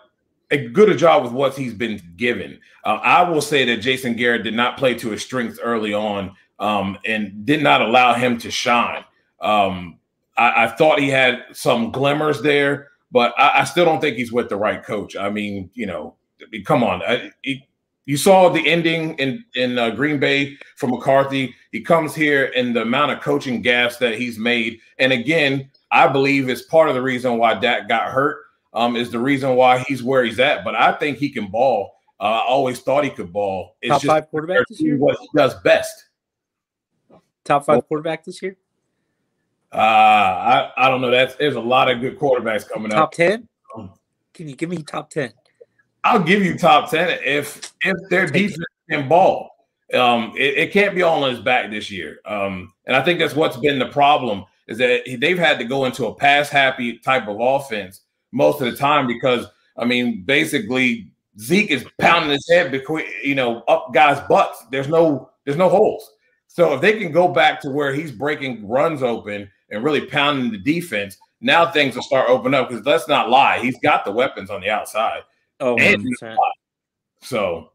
a 0.50 0.68
good 0.68 0.90
a 0.90 0.96
job 0.96 1.24
with 1.24 1.32
what 1.32 1.56
he's 1.56 1.74
been 1.74 2.02
given. 2.18 2.60
Uh, 2.84 3.00
I 3.02 3.30
will 3.30 3.42
say 3.42 3.64
that 3.66 3.78
Jason 3.78 4.16
Garrett 4.16 4.44
did 4.44 4.54
not 4.54 4.78
play 4.78 4.94
to 4.96 5.10
his 5.10 5.22
strengths 5.22 5.60
early 5.60 5.94
on 5.94 6.36
um, 6.60 6.98
and 7.06 7.46
did 7.46 7.64
not 7.64 7.82
allow 7.82 8.14
him 8.14 8.38
to 8.40 8.52
shine. 8.52 9.06
Um, 9.42 10.00
I, 10.38 10.66
I, 10.66 10.68
thought 10.68 11.00
he 11.00 11.10
had 11.10 11.44
some 11.52 11.92
glimmers 11.92 12.42
there, 12.42 12.90
but 13.12 13.34
I, 13.38 13.62
I, 13.62 13.64
still 13.64 13.86
don't 13.86 14.00
think 14.00 14.18
he's 14.18 14.32
with 14.32 14.50
the 14.50 14.56
right 14.56 14.84
coach. 14.84 15.16
I 15.16 15.30
mean, 15.30 15.70
you 15.74 15.88
know, 15.88 16.16
come 16.66 16.84
on. 16.84 17.02
I, 17.02 17.32
he, 17.42 17.68
you 18.06 18.18
saw 18.18 18.50
the 18.50 18.68
ending 18.68 19.16
in 19.16 19.44
in 19.56 19.78
uh, 19.78 19.92
Green 19.92 20.20
Bay 20.20 20.58
for 20.76 20.88
McCarthy. 20.88 21.56
He 21.72 21.82
comes 21.82 22.14
here 22.14 22.52
and 22.56 22.76
the 22.76 22.82
amount 22.82 23.12
of 23.12 23.22
coaching 23.22 23.62
gaps 23.62 23.98
that 23.98 24.16
he's 24.16 24.38
made, 24.38 24.80
and 25.00 25.12
again, 25.12 25.70
I 25.92 26.08
believe 26.08 26.50
is 26.50 26.64
part 26.64 26.90
of 26.90 26.96
the 26.96 27.02
reason 27.02 27.38
why 27.38 27.56
Dak 27.56 27.88
got 27.88 28.12
hurt. 28.12 28.38
Um, 28.74 28.96
is 28.96 29.12
the 29.12 29.20
reason 29.20 29.56
why 29.58 29.80
he's 29.80 30.02
where 30.02 30.24
he's 30.24 30.40
at. 30.40 30.64
But 30.64 30.76
I 30.76 30.94
think 30.94 31.18
he 31.18 31.30
can 31.30 31.48
ball. 31.48 31.92
Uh, 32.22 32.24
I 32.24 32.46
always 32.48 32.80
thought 32.80 33.04
he 33.04 33.10
could 33.10 33.34
ball. 33.34 33.76
It's 33.82 33.92
Top 33.92 34.04
five 34.04 34.30
quarterback 34.30 34.66
this 34.70 34.80
year. 34.80 34.96
What 34.98 35.18
he 35.20 35.28
does 35.36 35.56
best. 35.56 36.06
Top 37.44 37.66
five 37.66 37.86
quarterback 37.88 38.24
this 38.24 38.42
year. 38.42 38.56
Uh, 39.74 39.78
I, 39.78 40.72
I 40.78 40.90
don't 40.90 41.02
know. 41.02 41.12
That's 41.12 41.36
there's 41.36 41.56
a 41.56 41.62
lot 41.62 41.90
of 41.90 42.02
good 42.02 42.20
quarterbacks 42.20 42.68
coming 42.68 42.92
top 42.92 43.04
up. 43.04 43.12
Top 43.12 43.14
ten? 43.14 43.48
Can 44.34 44.48
you 44.48 44.56
give 44.56 44.70
me 44.70 44.78
top 44.84 45.10
ten? 45.10 45.32
I'll 46.04 46.24
give 46.24 46.44
you 46.44 46.58
top 46.58 46.90
ten 46.90 47.20
if 47.24 47.74
if 47.82 48.10
their 48.10 48.26
defense 48.26 48.66
can 48.90 49.08
ball. 49.08 49.50
Um, 49.94 50.34
it, 50.38 50.58
it, 50.58 50.72
can't 50.72 50.96
be 50.96 51.02
all 51.02 51.22
on 51.24 51.30
his 51.32 51.42
back 51.42 51.70
this 51.70 51.92
year. 51.92 52.20
Um, 52.26 52.74
and 52.86 52.96
I 52.96 53.04
think 53.04 53.20
that's 53.20 53.36
what's 53.36 53.58
been 53.58 53.78
the 53.78 53.90
problem 53.90 54.46
is 54.68 54.78
that 54.78 55.02
they've 55.20 55.38
had 55.38 55.60
to 55.60 55.66
go 55.66 55.84
into 55.84 56.06
a 56.06 56.16
pass 56.16 56.48
happy 56.48 56.98
type 57.00 57.28
of 57.28 57.38
offense 57.42 58.02
most 58.32 58.62
of 58.62 58.72
the 58.72 58.78
time 58.78 59.06
because 59.06 59.46
I 59.78 59.86
mean 59.86 60.24
basically 60.24 61.12
Zeke 61.40 61.72
is 61.72 61.86
pounding 62.00 62.32
his 62.32 62.50
head 62.50 62.72
between 62.72 63.06
you 63.24 63.36
know 63.36 63.64
up 63.68 63.94
guys' 63.94 64.22
butts. 64.28 64.66
There's 64.72 64.88
no 64.88 65.30
there's 65.46 65.58
no 65.58 65.70
holes. 65.70 66.10
So 66.48 66.74
if 66.74 66.82
they 66.82 67.00
can 67.00 67.12
go 67.12 67.30
back 67.30 67.62
to 67.62 67.70
where 67.70 67.94
he's 67.94 68.12
breaking 68.12 68.68
runs 68.68 69.04
open 69.04 69.50
and 69.72 69.84
really 69.84 70.06
pounding 70.06 70.52
the 70.52 70.58
defense, 70.58 71.18
now 71.40 71.72
things 71.72 71.96
will 71.96 72.04
start 72.04 72.30
opening 72.30 72.60
up. 72.60 72.70
Because 72.70 72.86
let's 72.86 73.08
not 73.08 73.30
lie, 73.30 73.60
he's 73.60 73.80
got 73.80 74.06
the 74.06 74.12
weapons 74.12 74.50
on 74.50 74.62
the 74.62 74.70
outside. 74.70 75.22
Oh, 75.60 75.78
so 77.22 77.72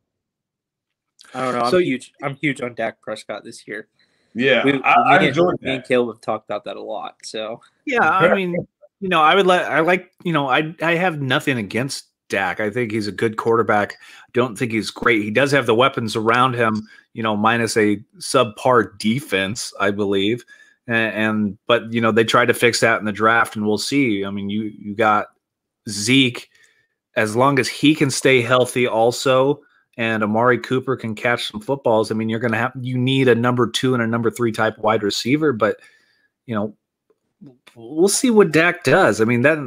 I 1.35 1.43
don't 1.43 1.55
know. 1.55 1.61
I'm 1.61 1.71
so 1.71 1.79
huge. 1.79 2.13
I'm 2.23 2.37
huge 2.37 2.61
on 2.61 2.75
Dak 2.75 3.01
Prescott 3.01 3.45
this 3.45 3.67
year. 3.67 3.89
Yeah, 4.35 4.65
we, 4.65 4.83
I, 4.83 4.93
I 4.93 5.23
enjoyed 5.23 5.61
Me 5.63 5.77
and 5.77 5.85
Caleb 5.85 6.17
have 6.17 6.21
talked 6.21 6.47
about 6.49 6.65
that 6.65 6.77
a 6.77 6.83
lot. 6.83 7.17
So 7.25 7.61
yeah, 7.87 8.09
I 8.09 8.35
mean, 8.35 8.55
you 9.01 9.09
know, 9.09 9.23
I 9.23 9.35
would 9.35 9.47
let 9.47 9.65
I 9.65 9.81
like 9.81 10.13
you 10.25 10.33
know 10.33 10.49
I 10.49 10.75
I 10.83 10.97
have 10.97 11.23
nothing 11.23 11.57
against 11.59 12.09
Dak. 12.29 12.61
I 12.61 12.71
think 12.71 12.93
he's 12.93 13.07
a 13.07 13.13
good 13.13 13.37
quarterback. 13.37 13.97
Don't 14.33 14.59
think 14.59 14.73
he's 14.73 14.91
great. 14.91 15.23
He 15.23 15.31
does 15.31 15.53
have 15.53 15.67
the 15.67 15.75
weapons 15.75 16.17
around 16.17 16.55
him, 16.55 16.87
you 17.15 17.23
know, 17.23 17.37
minus 17.37 17.77
a 17.77 17.97
subpar 18.19 18.99
defense, 18.99 19.73
I 19.81 19.91
believe. 19.91 20.45
And, 20.87 21.15
and 21.15 21.59
but 21.67 21.93
you 21.93 22.01
know 22.01 22.13
they 22.13 22.25
tried 22.25 22.47
to 22.47 22.55
fix 22.55 22.81
that 22.81 22.99
in 23.01 23.07
the 23.07 23.13
draft, 23.13 23.57
and 23.57 23.67
we'll 23.67 23.79
see. 23.79 24.25
I 24.25 24.31
mean, 24.31 24.49
you 24.49 24.73
you 24.79 24.95
got 24.95 25.29
Zeke, 25.89 26.49
as 27.17 27.35
long 27.35 27.59
as 27.59 27.69
he 27.69 27.95
can 27.95 28.11
stay 28.11 28.41
healthy, 28.41 28.87
also, 28.87 29.63
and 29.97 30.23
Amari 30.23 30.59
Cooper 30.59 30.97
can 30.97 31.15
catch 31.15 31.51
some 31.51 31.61
footballs. 31.61 32.11
I 32.11 32.15
mean, 32.15 32.29
you're 32.29 32.41
going 32.41 32.53
to 32.53 32.59
have 32.59 32.73
you 32.81 32.99
need 32.99 33.29
a 33.29 33.35
number 33.35 33.69
two 33.69 33.95
and 33.95 34.03
a 34.03 34.07
number 34.07 34.31
three 34.31 34.53
type 34.53 34.79
wide 34.79 35.03
receiver, 35.03 35.53
but 35.53 35.79
you 36.47 36.55
know, 36.55 36.77
we'll 37.75 38.09
see 38.09 38.31
what 38.31 38.53
Dak 38.53 38.85
does. 38.85 39.21
I 39.21 39.25
mean 39.25 39.43
that 39.43 39.59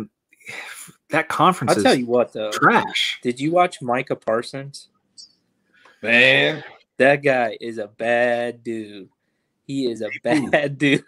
that 1.09 1.27
conference. 1.27 1.75
I'll 1.75 1.83
tell 1.83 1.95
you 1.95 2.05
what, 2.05 2.33
though, 2.33 2.51
trash. 2.51 3.19
Did 3.21 3.39
you 3.39 3.51
watch 3.51 3.81
Micah 3.81 4.15
Parsons? 4.15 4.89
Man, 6.01 6.63
that 6.97 7.23
guy 7.23 7.57
is 7.59 7.77
a 7.77 7.87
bad 7.87 8.63
dude. 8.63 9.09
He 9.69 9.85
is 9.85 10.01
a 10.01 10.09
bad 10.23 10.77
dude. 10.79 11.03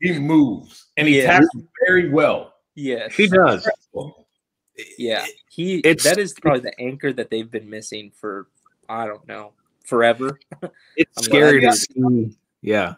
He 0.00 0.18
moves 0.18 0.86
and 0.96 1.06
he 1.06 1.18
yeah. 1.18 1.40
tackles 1.40 1.64
very 1.86 2.08
well. 2.08 2.54
Yes, 2.74 3.14
he 3.14 3.28
does. 3.28 3.68
Yeah, 4.96 5.26
he. 5.50 5.80
It's, 5.80 6.04
that 6.04 6.16
is 6.16 6.32
probably 6.32 6.60
the 6.60 6.80
anchor 6.80 7.12
that 7.12 7.28
they've 7.28 7.50
been 7.50 7.68
missing 7.68 8.10
for 8.18 8.48
I 8.88 9.06
don't 9.06 9.28
know 9.28 9.52
forever. 9.84 10.40
It's 10.96 11.22
scary 11.22 11.60
to 11.60 11.72
see. 11.74 12.34
Yeah, 12.62 12.94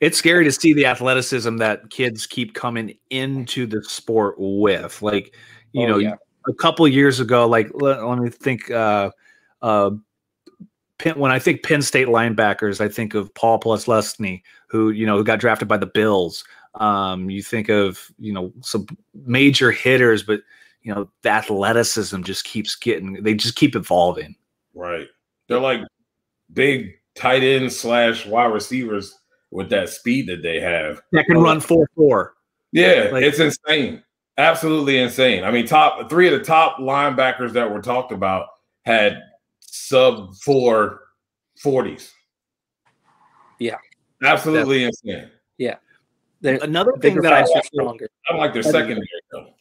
it's 0.00 0.18
scary 0.18 0.42
to 0.44 0.52
see 0.52 0.72
the 0.72 0.86
athleticism 0.86 1.58
that 1.58 1.88
kids 1.90 2.26
keep 2.26 2.54
coming 2.54 2.98
into 3.10 3.64
the 3.64 3.84
sport 3.84 4.34
with. 4.38 5.02
Like, 5.02 5.36
you 5.70 5.84
oh, 5.84 5.86
know, 5.86 5.98
yeah. 5.98 6.16
a 6.48 6.54
couple 6.54 6.88
years 6.88 7.20
ago, 7.20 7.46
like 7.46 7.70
let, 7.74 8.04
let 8.04 8.18
me 8.18 8.28
think. 8.28 8.72
Uh, 8.72 9.12
uh, 9.62 9.90
Penn, 9.90 10.02
when 11.14 11.30
I 11.30 11.38
think 11.38 11.62
Penn 11.62 11.82
State 11.82 12.08
linebackers, 12.08 12.80
I 12.80 12.88
think 12.88 13.14
of 13.14 13.32
Paul 13.34 13.60
Posluszny, 13.60 14.42
who 14.66 14.90
you 14.90 15.06
know 15.06 15.16
who 15.16 15.24
got 15.24 15.40
drafted 15.40 15.68
by 15.68 15.76
the 15.76 15.86
Bills. 15.86 16.44
Um, 16.74 17.30
you 17.30 17.42
think 17.42 17.68
of 17.68 18.10
you 18.18 18.32
know 18.32 18.52
some 18.60 18.86
major 19.14 19.70
hitters, 19.70 20.22
but 20.22 20.40
you 20.82 20.94
know 20.94 21.10
the 21.22 21.30
athleticism 21.30 22.22
just 22.22 22.44
keeps 22.44 22.74
getting. 22.74 23.22
They 23.22 23.34
just 23.34 23.56
keep 23.56 23.74
evolving. 23.74 24.36
Right. 24.74 25.08
They're 25.48 25.60
like 25.60 25.80
big 26.52 26.94
tight 27.14 27.42
end 27.42 27.72
slash 27.72 28.26
wide 28.26 28.52
receivers 28.52 29.18
with 29.50 29.68
that 29.70 29.88
speed 29.88 30.28
that 30.28 30.42
they 30.42 30.60
have. 30.60 31.02
That 31.12 31.26
can 31.26 31.38
run 31.38 31.60
four 31.60 31.88
four. 31.96 32.34
Yeah, 32.72 33.08
like, 33.12 33.24
it's 33.24 33.40
insane. 33.40 34.02
Absolutely 34.38 34.98
insane. 34.98 35.44
I 35.44 35.50
mean, 35.50 35.66
top 35.66 36.08
three 36.08 36.32
of 36.32 36.38
the 36.38 36.44
top 36.44 36.78
linebackers 36.78 37.52
that 37.52 37.70
were 37.70 37.82
talked 37.82 38.12
about 38.12 38.46
had 38.82 39.20
sub 39.70 40.34
four 40.36 41.00
forties. 41.60 42.12
Yeah. 43.58 43.76
Absolutely 44.22 44.84
insane. 44.84 45.30
Yeah. 45.58 45.76
They're, 46.40 46.58
Another 46.62 46.92
thing 47.00 47.20
that 47.20 47.32
I 47.32 47.44
stronger. 47.62 48.08
I 48.28 48.36
like 48.36 48.52
their 48.52 48.62
secondary 48.62 49.06
though. 49.30 49.54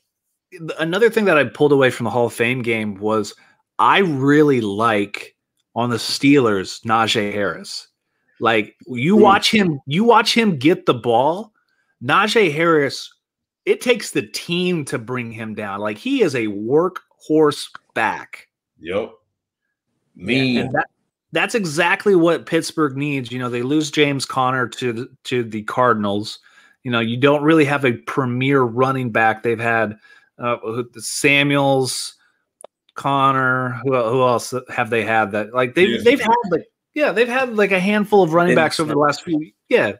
Another 0.79 1.09
thing 1.09 1.25
that 1.25 1.37
I 1.37 1.43
pulled 1.43 1.71
away 1.71 1.89
from 1.89 2.05
the 2.05 2.09
Hall 2.09 2.27
of 2.27 2.33
Fame 2.33 2.61
game 2.61 2.95
was 2.95 3.35
I 3.77 3.99
really 3.99 4.61
like 4.61 5.35
on 5.75 5.89
the 5.89 5.97
Steelers 5.97 6.83
Najee 6.83 7.31
Harris. 7.33 7.87
Like 8.39 8.75
you 8.87 9.17
watch 9.17 9.51
him, 9.51 9.79
you 9.85 10.05
watch 10.05 10.35
him 10.35 10.57
get 10.57 10.85
the 10.85 10.93
ball. 10.93 11.53
Najee 12.03 12.53
Harris, 12.53 13.13
it 13.65 13.81
takes 13.81 14.11
the 14.11 14.21
team 14.21 14.85
to 14.85 14.97
bring 14.97 15.31
him 15.31 15.53
down. 15.53 15.81
Like 15.81 15.97
he 15.97 16.21
is 16.21 16.33
a 16.35 16.47
workhorse 16.47 17.67
back. 17.93 18.47
Yep. 18.79 19.11
Me. 20.19 20.61
That, 20.61 20.87
that's 21.31 21.55
exactly 21.55 22.15
what 22.15 22.45
Pittsburgh 22.45 22.97
needs. 22.97 23.31
You 23.31 23.39
know, 23.39 23.49
they 23.49 23.61
lose 23.61 23.91
James 23.91 24.25
Conner 24.25 24.67
to 24.67 24.93
the, 24.93 25.09
to 25.25 25.43
the 25.43 25.63
Cardinals. 25.63 26.39
You 26.83 26.91
know, 26.91 26.99
you 26.99 27.17
don't 27.17 27.43
really 27.43 27.65
have 27.65 27.85
a 27.85 27.93
premier 27.93 28.61
running 28.61 29.11
back. 29.11 29.43
They've 29.43 29.59
had 29.59 29.97
uh, 30.37 30.57
Samuels, 30.97 32.15
Conner. 32.95 33.79
Who, 33.83 33.93
who 33.93 34.21
else 34.23 34.53
have 34.69 34.89
they 34.89 35.03
had 35.03 35.31
that? 35.31 35.53
Like 35.53 35.75
they 35.75 35.85
yeah. 35.85 36.01
they've 36.03 36.21
had 36.21 36.35
like 36.51 36.65
yeah 36.93 37.11
they've 37.11 37.27
had 37.27 37.55
like 37.55 37.71
a 37.71 37.79
handful 37.79 38.23
of 38.23 38.33
running 38.33 38.55
backs 38.55 38.79
over 38.79 38.91
the 38.91 38.99
last 38.99 39.23
few 39.23 39.51
yeah, 39.67 39.93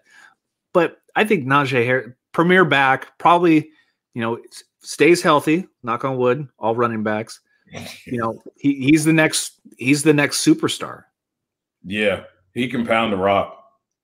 but 0.74 0.98
I 1.16 1.26
think 1.26 1.46
Najee 1.46 1.86
Harris, 1.86 2.14
premier 2.32 2.66
back, 2.66 3.18
probably 3.20 3.70
you 4.14 4.22
know 4.22 4.40
stays 4.82 5.22
healthy. 5.22 5.68
Knock 5.84 6.06
on 6.06 6.18
wood. 6.18 6.48
All 6.58 6.76
running 6.76 7.04
backs 7.04 7.40
you 8.06 8.18
know, 8.18 8.42
he, 8.58 8.76
he's 8.76 9.06
the 9.06 9.14
next 9.14 9.60
he's 9.78 10.04
the 10.04 10.14
next 10.14 10.46
superstar. 10.46 11.04
Yeah, 11.84 12.24
he 12.54 12.68
can 12.68 12.86
pound 12.86 13.14
the 13.14 13.18
rock. 13.18 13.56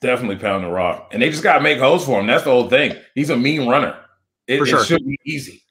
Definitely 0.02 0.38
pound 0.38 0.64
the 0.64 0.70
rock. 0.70 1.10
And 1.12 1.22
they 1.22 1.30
just 1.30 1.44
gotta 1.44 1.62
make 1.62 1.80
holes 1.80 2.06
for 2.06 2.20
him. 2.20 2.28
That's 2.28 2.44
the 2.44 2.52
whole 2.52 2.70
thing. 2.70 2.96
He's 3.16 3.30
a 3.30 3.38
mean 3.38 3.68
runner. 3.68 3.98
It, 4.48 4.60
for 4.60 4.66
sure. 4.66 4.82
it 4.82 4.86
should 4.86 5.06
be 5.06 5.20
easy. 5.26 5.64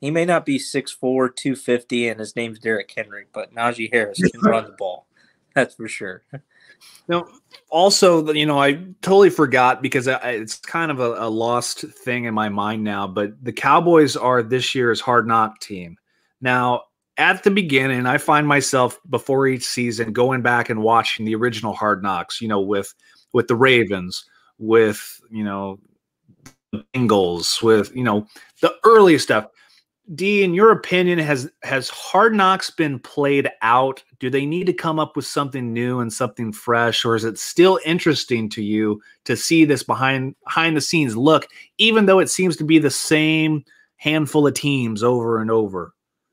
He 0.00 0.10
may 0.10 0.24
not 0.24 0.46
be 0.46 0.58
6'4, 0.58 0.96
250, 0.98 2.08
and 2.08 2.18
his 2.18 2.34
name's 2.34 2.58
Derrick 2.58 2.90
Henry, 2.96 3.26
but 3.32 3.54
Najee 3.54 3.92
Harris 3.92 4.18
can 4.18 4.40
run 4.40 4.64
the 4.64 4.72
ball. 4.72 5.06
That's 5.54 5.74
for 5.74 5.88
sure. 5.88 6.22
Now, 7.08 7.26
also, 7.68 8.32
you 8.32 8.46
know, 8.46 8.58
I 8.58 8.72
totally 9.02 9.28
forgot 9.28 9.82
because 9.82 10.06
it's 10.06 10.56
kind 10.56 10.90
of 10.90 11.00
a, 11.00 11.26
a, 11.26 11.28
lost 11.28 11.80
thing 11.80 12.24
in 12.24 12.32
my 12.32 12.48
mind 12.48 12.84
now. 12.84 13.06
But 13.06 13.44
the 13.44 13.52
Cowboys 13.52 14.16
are 14.16 14.42
this 14.42 14.74
year's 14.74 15.00
hard 15.00 15.26
knock 15.26 15.60
team. 15.60 15.96
Now, 16.40 16.82
at 17.16 17.42
the 17.42 17.50
beginning, 17.50 18.06
I 18.06 18.18
find 18.18 18.46
myself 18.46 18.98
before 19.10 19.46
each 19.46 19.64
season 19.64 20.12
going 20.12 20.40
back 20.40 20.70
and 20.70 20.82
watching 20.82 21.26
the 21.26 21.34
original 21.34 21.74
Hard 21.74 22.02
Knocks, 22.02 22.40
you 22.40 22.48
know, 22.48 22.60
with 22.60 22.94
with 23.32 23.46
the 23.46 23.54
Ravens, 23.54 24.24
with 24.58 25.20
you 25.30 25.44
know 25.44 25.78
the 26.72 26.84
Bengals, 26.94 27.62
with 27.62 27.94
you 27.94 28.04
know 28.04 28.26
the 28.62 28.74
early 28.84 29.18
stuff. 29.18 29.46
D, 30.14 30.42
in 30.42 30.54
your 30.54 30.72
opinion, 30.72 31.18
has 31.18 31.50
has 31.62 31.90
Hard 31.90 32.34
Knocks 32.34 32.70
been 32.70 32.98
played 32.98 33.50
out? 33.60 34.02
Do 34.18 34.30
they 34.30 34.46
need 34.46 34.66
to 34.66 34.72
come 34.72 34.98
up 34.98 35.14
with 35.14 35.26
something 35.26 35.72
new 35.74 36.00
and 36.00 36.12
something 36.12 36.52
fresh, 36.52 37.04
or 37.04 37.14
is 37.14 37.24
it 37.24 37.38
still 37.38 37.78
interesting 37.84 38.48
to 38.50 38.62
you 38.62 39.00
to 39.26 39.36
see 39.36 39.66
this 39.66 39.82
behind 39.82 40.34
behind 40.44 40.76
the 40.76 40.80
scenes 40.80 41.16
look, 41.16 41.46
even 41.76 42.06
though 42.06 42.18
it 42.18 42.30
seems 42.30 42.56
to 42.56 42.64
be 42.64 42.78
the 42.78 42.90
same 42.90 43.62
handful 43.96 44.46
of 44.46 44.54
teams 44.54 45.02
over 45.02 45.38
and 45.38 45.50
over? 45.50 45.92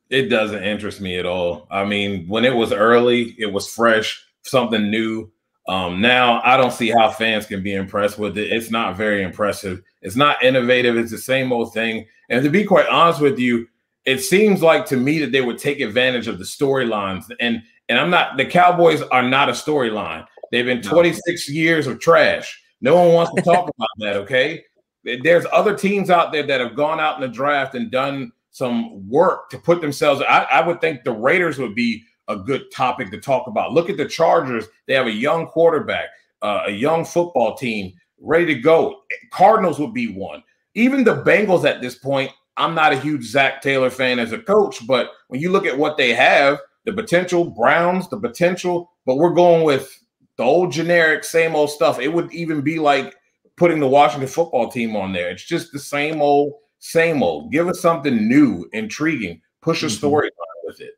It 0.09 0.29
doesn't 0.29 0.63
interest 0.63 1.01
me 1.01 1.17
at 1.17 1.25
all. 1.25 1.67
I 1.69 1.85
mean, 1.85 2.27
when 2.27 2.45
it 2.45 2.55
was 2.55 2.71
early, 2.71 3.35
it 3.37 3.51
was 3.51 3.71
fresh, 3.73 4.25
something 4.43 4.89
new. 4.89 5.31
Um, 5.67 5.99
now 5.99 6.41
I 6.43 6.55
don't 6.55 6.71
see 6.71 6.89
how 6.89 7.11
fans 7.11 7.45
can 7.45 7.61
be 7.61 7.73
impressed 7.73 8.17
with 8.17 8.37
it. 8.37 8.51
It's 8.51 8.71
not 8.71 8.95
very 8.95 9.21
impressive. 9.21 9.81
It's 10.01 10.15
not 10.15 10.41
innovative. 10.41 10.95
It's 10.95 11.11
the 11.11 11.17
same 11.17 11.51
old 11.51 11.73
thing. 11.73 12.07
And 12.29 12.43
to 12.43 12.49
be 12.49 12.63
quite 12.63 12.87
honest 12.87 13.19
with 13.19 13.37
you, 13.37 13.67
it 14.05 14.19
seems 14.19 14.61
like 14.61 14.85
to 14.87 14.97
me 14.97 15.19
that 15.19 15.33
they 15.33 15.41
would 15.41 15.57
take 15.57 15.81
advantage 15.81 16.27
of 16.27 16.39
the 16.39 16.45
storylines. 16.45 17.25
And 17.41 17.61
and 17.89 17.99
I'm 17.99 18.09
not 18.09 18.37
the 18.37 18.45
Cowboys 18.45 19.01
are 19.01 19.23
not 19.23 19.49
a 19.49 19.53
storyline. 19.53 20.25
They've 20.51 20.65
been 20.65 20.81
26 20.81 21.49
years 21.49 21.87
of 21.87 21.99
trash. 21.99 22.63
No 22.79 22.95
one 22.95 23.13
wants 23.13 23.33
to 23.33 23.41
talk 23.41 23.69
about 23.77 23.89
that. 23.99 24.15
Okay. 24.17 24.63
There's 25.03 25.45
other 25.51 25.75
teams 25.75 26.09
out 26.09 26.31
there 26.31 26.43
that 26.43 26.61
have 26.61 26.75
gone 26.75 26.99
out 26.99 27.15
in 27.15 27.21
the 27.21 27.33
draft 27.33 27.75
and 27.75 27.91
done 27.91 28.31
some 28.57 29.07
work 29.07 29.49
to 29.51 29.57
put 29.57 29.81
themselves. 29.81 30.21
I, 30.27 30.47
I 30.51 30.65
would 30.65 30.81
think 30.81 31.03
the 31.03 31.11
Raiders 31.11 31.59
would 31.59 31.75
be 31.75 32.03
a 32.27 32.35
good 32.35 32.71
topic 32.71 33.11
to 33.11 33.19
talk 33.19 33.47
about. 33.47 33.73
Look 33.73 33.89
at 33.89 33.97
the 33.97 34.07
Chargers; 34.07 34.65
they 34.87 34.93
have 34.95 35.07
a 35.07 35.11
young 35.11 35.45
quarterback, 35.47 36.09
uh, 36.41 36.63
a 36.65 36.71
young 36.71 37.05
football 37.05 37.55
team 37.55 37.93
ready 38.19 38.45
to 38.47 38.55
go. 38.55 39.01
Cardinals 39.31 39.79
would 39.79 39.93
be 39.93 40.11
one. 40.13 40.43
Even 40.73 41.03
the 41.03 41.23
Bengals 41.23 41.65
at 41.65 41.81
this 41.81 41.95
point. 41.95 42.31
I'm 42.59 42.73
not 42.73 42.91
a 42.91 42.99
huge 42.99 43.23
Zac 43.23 43.61
Taylor 43.61 43.91
fan 43.91 44.17
as 44.17 44.31
a 44.31 44.39
coach, 44.39 44.85
but 44.87 45.11
when 45.27 45.39
you 45.39 45.51
look 45.51 45.67
at 45.67 45.77
what 45.77 45.95
they 45.95 46.11
have, 46.15 46.59
the 46.85 46.93
potential 46.93 47.45
Browns, 47.45 48.09
the 48.09 48.19
potential, 48.19 48.91
but 49.05 49.17
we're 49.17 49.35
going 49.35 49.63
with 49.63 50.03
the 50.37 50.43
old 50.43 50.71
generic, 50.71 51.23
same 51.23 51.55
old 51.55 51.69
stuff. 51.69 51.99
It 51.99 52.07
would 52.07 52.33
even 52.33 52.61
be 52.61 52.79
like 52.79 53.15
putting 53.57 53.79
the 53.79 53.87
Washington 53.87 54.27
football 54.27 54.71
team 54.71 54.95
on 54.95 55.13
there. 55.13 55.29
It's 55.29 55.45
just 55.45 55.71
the 55.71 55.77
same 55.77 56.19
old 56.19 56.53
same 56.79 57.23
old. 57.23 57.51
Give 57.51 57.67
us 57.67 57.79
something 57.79 58.27
new, 58.27 58.69
intriguing. 58.73 59.41
Push 59.61 59.83
a 59.83 59.87
mm-hmm. 59.87 60.05
storyline 60.05 60.63
with 60.65 60.81
it. 60.81 60.93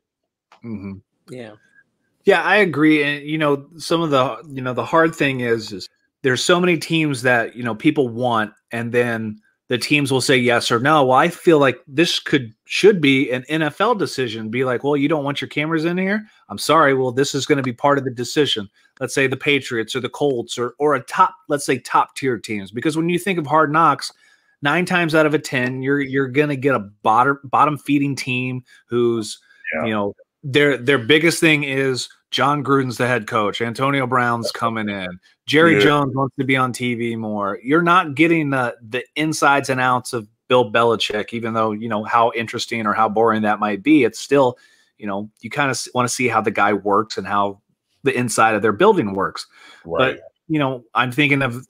Mm-hmm. 0.63 0.93
Yeah. 1.29 1.53
Yeah, 2.25 2.43
I 2.43 2.57
agree. 2.57 3.03
And 3.03 3.25
you 3.25 3.37
know, 3.37 3.65
some 3.77 4.01
of 4.01 4.11
the 4.11 4.37
you 4.49 4.61
know 4.61 4.73
the 4.73 4.85
hard 4.85 5.15
thing 5.15 5.39
is 5.39 5.71
is 5.71 5.89
there's 6.21 6.43
so 6.43 6.59
many 6.59 6.77
teams 6.77 7.21
that 7.23 7.55
you 7.55 7.63
know 7.63 7.73
people 7.73 8.09
want, 8.09 8.53
and 8.71 8.91
then 8.91 9.39
the 9.69 9.77
teams 9.77 10.11
will 10.11 10.21
say 10.21 10.35
yes 10.35 10.71
or 10.71 10.79
no. 10.79 11.05
Well, 11.05 11.17
I 11.17 11.29
feel 11.29 11.59
like 11.59 11.79
this 11.87 12.19
could 12.19 12.53
should 12.65 12.99
be 12.99 13.31
an 13.31 13.43
NFL 13.49 13.99
decision. 13.99 14.49
Be 14.49 14.65
like, 14.65 14.83
well, 14.83 14.97
you 14.97 15.07
don't 15.07 15.23
want 15.23 15.41
your 15.41 15.47
cameras 15.47 15.85
in 15.85 15.97
here. 15.97 16.25
I'm 16.49 16.57
sorry. 16.57 16.93
Well, 16.93 17.11
this 17.11 17.33
is 17.33 17.45
going 17.45 17.57
to 17.57 17.63
be 17.63 17.73
part 17.73 17.97
of 17.97 18.03
the 18.03 18.11
decision. 18.11 18.69
Let's 18.99 19.15
say 19.15 19.27
the 19.27 19.37
Patriots 19.37 19.95
or 19.95 19.99
the 20.01 20.09
Colts 20.09 20.57
or 20.57 20.73
or 20.77 20.95
a 20.95 21.03
top, 21.03 21.35
let's 21.47 21.65
say 21.65 21.79
top 21.79 22.15
tier 22.15 22.37
teams. 22.37 22.71
Because 22.71 22.97
when 22.97 23.09
you 23.09 23.17
think 23.17 23.39
of 23.39 23.47
hard 23.47 23.71
knocks, 23.71 24.11
nine 24.61 24.85
times 24.85 25.15
out 25.15 25.25
of 25.25 25.33
a 25.33 25.39
ten, 25.39 25.81
you're 25.81 26.01
you're 26.01 26.27
gonna 26.27 26.55
get 26.55 26.75
a 26.75 26.79
bottom 26.79 27.39
bottom 27.45 27.77
feeding 27.77 28.15
team 28.15 28.63
who's 28.87 29.39
Yeah. 29.75 29.85
you 29.85 29.93
know 29.93 30.13
their 30.43 30.77
their 30.77 30.97
biggest 30.99 31.39
thing 31.39 31.63
is 31.63 32.07
Jon 32.31 32.63
Gruden's 32.63 32.97
the 32.97 33.07
head 33.07 33.27
coach. 33.27 33.61
Antonio 33.61 34.05
Brown's 34.07 34.51
coming 34.51 34.87
in. 34.87 35.19
Jerry 35.47 35.75
Yeah. 35.75 35.81
Jones 35.83 36.15
wants 36.15 36.35
to 36.37 36.45
be 36.45 36.55
on 36.55 36.71
TV 36.73 37.17
more. 37.17 37.59
You're 37.63 37.81
not 37.81 38.15
getting 38.15 38.49
the 38.51 38.75
the 38.81 39.03
insides 39.15 39.69
and 39.69 39.81
outs 39.81 40.13
of 40.13 40.27
Bill 40.47 40.71
Belichick, 40.71 41.33
even 41.33 41.53
though 41.53 41.71
you 41.71 41.89
know 41.89 42.03
how 42.03 42.31
interesting 42.35 42.85
or 42.87 42.93
how 42.93 43.09
boring 43.09 43.41
that 43.43 43.59
might 43.59 43.83
be. 43.83 44.03
It's 44.03 44.19
still, 44.19 44.57
you 44.97 45.07
know, 45.07 45.29
you 45.41 45.49
kind 45.49 45.69
of 45.71 45.79
want 45.93 46.07
to 46.07 46.13
see 46.13 46.27
how 46.27 46.41
the 46.41 46.51
guy 46.51 46.73
works 46.73 47.17
and 47.17 47.27
how 47.27 47.61
the 48.03 48.15
inside 48.17 48.55
of 48.55 48.61
their 48.61 48.71
building 48.71 49.13
works 49.13 49.45
Right. 49.83 50.19
you 50.47 50.57
know, 50.57 50.85
I'm 50.95 51.11
thinking 51.11 51.41
of 51.41 51.67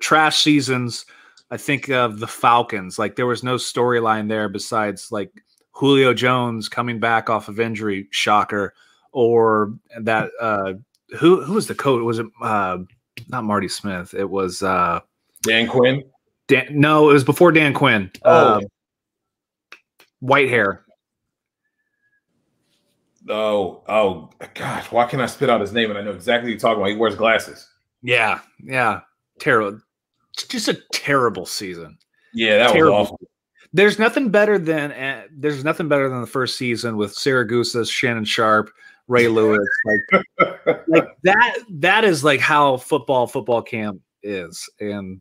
trash 0.00 0.42
seasons. 0.42 1.04
I 1.50 1.56
think 1.56 1.88
of 1.88 2.20
the 2.20 2.26
Falcons. 2.26 2.98
Like 2.98 3.16
there 3.16 3.26
was 3.26 3.42
no 3.42 3.56
storyline 3.56 4.28
there 4.28 4.48
besides 4.48 5.10
like 5.10 5.30
Julio 5.72 6.12
Jones 6.12 6.68
coming 6.68 7.00
back 7.00 7.30
off 7.30 7.48
of 7.48 7.60
injury, 7.60 8.08
shocker, 8.10 8.74
or 9.12 9.74
that 10.00 10.30
uh 10.40 10.74
who 11.18 11.42
who 11.42 11.54
was 11.54 11.66
the 11.66 11.74
coach? 11.74 12.02
Was 12.02 12.18
it 12.18 12.26
uh 12.42 12.78
not 13.28 13.44
Marty 13.44 13.68
Smith? 13.68 14.14
It 14.14 14.28
was 14.28 14.62
uh 14.62 15.00
Dan 15.42 15.68
Quinn. 15.68 16.04
Dan, 16.48 16.66
no, 16.70 17.10
it 17.10 17.14
was 17.14 17.24
before 17.24 17.52
Dan 17.52 17.74
Quinn. 17.74 18.10
Oh. 18.24 18.30
Uh, 18.30 18.60
white 20.20 20.48
hair. 20.48 20.84
Oh, 23.28 23.82
oh 23.88 24.30
gosh, 24.54 24.90
why 24.90 25.06
can't 25.06 25.22
I 25.22 25.26
spit 25.26 25.50
out 25.50 25.60
his 25.60 25.72
name 25.72 25.90
and 25.90 25.98
I 25.98 26.02
know 26.02 26.12
exactly 26.12 26.48
what 26.48 26.50
you're 26.50 26.60
talking 26.60 26.80
about? 26.80 26.90
He 26.90 26.96
wears 26.96 27.14
glasses. 27.14 27.68
Yeah, 28.02 28.40
yeah. 28.62 29.00
Terrible. 29.38 29.80
Just 30.44 30.68
a 30.68 30.78
terrible 30.92 31.46
season. 31.46 31.98
Yeah, 32.32 32.58
that 32.58 32.72
Terrible. 32.72 32.98
was 32.98 33.06
awful. 33.06 33.20
There's 33.72 33.98
nothing 33.98 34.30
better 34.30 34.58
than 34.58 34.92
uh, 34.92 35.24
there's 35.30 35.64
nothing 35.64 35.88
better 35.88 36.08
than 36.08 36.20
the 36.20 36.26
first 36.26 36.56
season 36.56 36.96
with 36.96 37.14
Siragusa, 37.14 37.90
Shannon 37.90 38.24
Sharpe, 38.24 38.70
Ray 39.08 39.28
Lewis, 39.28 39.68
like 39.84 40.24
like 40.88 41.08
that. 41.24 41.58
That 41.70 42.04
is 42.04 42.24
like 42.24 42.40
how 42.40 42.78
football 42.78 43.26
football 43.26 43.62
camp 43.62 44.00
is, 44.22 44.68
and 44.80 45.20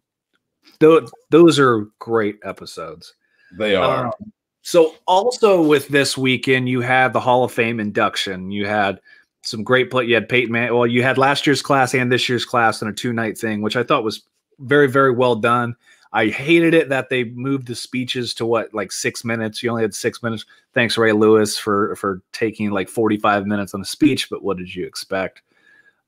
those 0.80 1.12
those 1.30 1.60
are 1.60 1.88
great 2.00 2.38
episodes. 2.44 3.14
They 3.58 3.76
are. 3.76 4.08
Um, 4.08 4.14
so 4.62 4.96
also 5.08 5.62
with 5.62 5.88
this 5.88 6.18
weekend, 6.18 6.70
you 6.70 6.82
had 6.82 7.14
the 7.14 7.20
Hall 7.20 7.44
of 7.44 7.52
Fame 7.52 7.80
induction. 7.80 8.52
You 8.52 8.66
had 8.66 9.00
some 9.44 9.64
great 9.64 9.90
play. 9.92 10.06
You 10.06 10.16
had 10.16 10.30
Peyton 10.30 10.52
Man. 10.52 10.74
Well, 10.74 10.88
you 10.88 11.04
had 11.04 11.18
last 11.18 11.48
year's 11.48 11.62
class 11.62 11.94
and 11.94 12.12
this 12.12 12.28
year's 12.28 12.46
class 12.46 12.82
in 12.82 12.88
a 12.88 12.94
two 12.94 13.14
night 13.14 13.38
thing, 13.38 13.62
which 13.62 13.76
I 13.76 13.84
thought 13.84 14.04
was 14.04 14.24
very 14.60 14.88
very 14.88 15.12
well 15.12 15.36
done. 15.36 15.76
I 16.14 16.28
hated 16.28 16.74
it 16.74 16.90
that 16.90 17.10
they 17.10 17.26
moved 17.26 17.68
the 17.68 17.76
speeches 17.76 18.34
to 18.36 18.46
what 18.46 18.74
like 18.74 18.92
six 18.92 19.24
minutes. 19.24 19.62
You 19.62 19.70
only 19.70 19.84
had 19.84 19.94
six 19.94 20.24
minutes. 20.24 20.46
Thanks 20.74 20.98
Ray 20.98 21.12
Lewis 21.12 21.58
for 21.58 21.96
for 21.96 22.22
taking 22.32 22.72
like 22.72 22.90
forty 22.90 23.18
five 23.18 23.46
minutes 23.46 23.74
on 23.74 23.82
a 23.82 23.86
speech. 23.86 24.30
But 24.30 24.44
what 24.44 24.58
did 24.58 24.74
you 24.74 24.86
expect? 24.86 25.42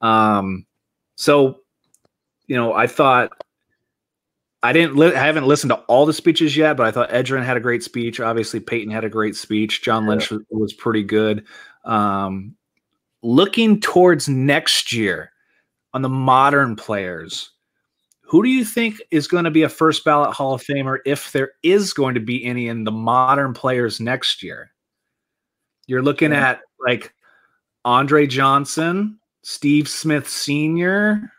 Um, 0.02 0.66
so 1.16 1.62
you 2.48 2.56
know, 2.56 2.74
I 2.74 2.88
thought 2.88 3.32
I 4.62 4.74
didn't. 4.74 4.96
Li- 4.96 5.16
I 5.16 5.26
haven't 5.26 5.46
listened 5.48 5.70
to 5.70 5.78
all 5.88 6.06
the 6.06 6.14
speeches 6.14 6.58
yet, 6.58 6.76
but 6.76 6.86
I 6.86 6.92
thought 6.92 7.10
Edgerrin 7.12 7.46
had 7.46 7.58
a 7.58 7.62
great 7.62 7.84
speech. 7.84 8.20
Obviously, 8.20 8.60
Peyton 8.60 8.92
had 8.92 9.06
a 9.06 9.10
great 9.10 9.36
speech. 9.36 9.82
John 9.82 10.06
Lynch 10.06 10.32
was, 10.32 10.42
was 10.50 10.74
pretty 10.74 11.04
good. 11.04 11.46
Um, 11.86 12.56
looking 13.22 13.80
towards 13.80 14.28
next 14.28 14.92
year 14.92 15.32
on 15.94 16.02
the 16.02 16.10
modern 16.10 16.76
players, 16.76 17.52
who 18.30 18.44
do 18.44 18.50
you 18.50 18.64
think 18.64 19.02
is 19.10 19.28
going 19.28 19.46
to 19.46 19.52
be 19.52 19.64
a 19.64 19.70
first 19.70 20.06
ballot 20.06 20.36
Hall 20.36 20.54
of 20.54 20.64
Famer 20.64 21.00
if 21.04 21.32
there 21.32 21.52
is 21.64 21.94
going 21.94 22.14
to 22.14 22.20
be 22.20 22.46
any 22.46 22.68
in 22.68 22.84
the 22.84 22.92
modern 22.92 23.54
players 23.54 24.00
next 24.00 24.44
year? 24.44 24.72
You're 25.88 26.04
looking 26.04 26.32
Yeah. 26.32 26.50
at 26.52 26.62
like 26.86 27.12
Andre 27.86 28.28
Johnson, 28.28 29.20
Steve 29.42 29.88
Smith 29.90 30.30
Sr. 30.30 31.32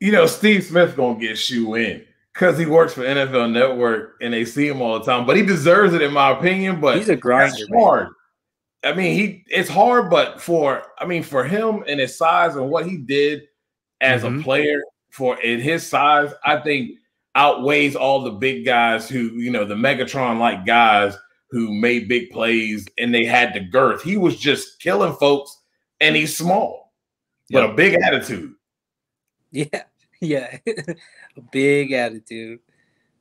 You 0.00 0.12
know, 0.12 0.26
Steve 0.26 0.64
Smith 0.64 0.94
gonna 0.96 1.18
get 1.18 1.38
shoe 1.38 1.74
in 1.74 2.04
because 2.34 2.58
he 2.58 2.66
works 2.66 2.92
for 2.92 3.02
NFL 3.02 3.50
Network 3.50 4.16
and 4.20 4.34
they 4.34 4.44
see 4.44 4.68
him 4.68 4.82
all 4.82 4.98
the 4.98 5.04
time. 5.04 5.24
But 5.24 5.36
he 5.36 5.42
deserves 5.42 5.94
it, 5.94 6.02
in 6.02 6.12
my 6.12 6.30
opinion. 6.36 6.80
But 6.80 6.98
He's 6.98 7.08
a 7.08 7.16
grinder, 7.16 7.54
It's 7.56 7.70
hard. 7.74 8.08
I 8.84 8.92
mean, 8.92 9.14
he 9.14 9.44
it's 9.48 9.70
hard, 9.70 10.10
but 10.10 10.40
for 10.40 10.82
I 10.98 11.06
mean, 11.06 11.22
for 11.22 11.44
him 11.44 11.82
and 11.86 11.98
his 12.00 12.18
size 12.18 12.56
and 12.56 12.68
what 12.68 12.84
he 12.86 12.98
did 12.98 13.44
as 14.02 14.22
Mhm. 14.22 14.40
a 14.40 14.42
player 14.42 14.82
for 15.10 15.40
in 15.40 15.60
his 15.60 15.86
size, 15.86 16.32
I 16.44 16.58
think 16.58 16.98
outweighs 17.34 17.96
all 17.96 18.22
the 18.22 18.30
big 18.32 18.64
guys 18.66 19.08
who, 19.08 19.30
you 19.38 19.50
know, 19.50 19.64
the 19.64 19.74
Megatron 19.74 20.38
like 20.38 20.66
guys 20.66 21.16
who 21.50 21.72
made 21.72 22.08
big 22.08 22.30
plays 22.30 22.86
and 22.98 23.14
they 23.14 23.24
had 23.24 23.54
the 23.54 23.60
girth. 23.60 24.02
He 24.02 24.16
was 24.16 24.38
just 24.38 24.80
killing 24.80 25.14
folks 25.14 25.56
and 26.00 26.14
he's 26.16 26.36
small, 26.36 26.92
but 27.50 27.64
a 27.64 27.72
big 27.74 27.94
attitude. 27.94 28.54
Yeah, 29.50 29.84
yeah. 30.20 30.58
a 30.66 31.40
big 31.50 31.92
attitude. 31.92 32.60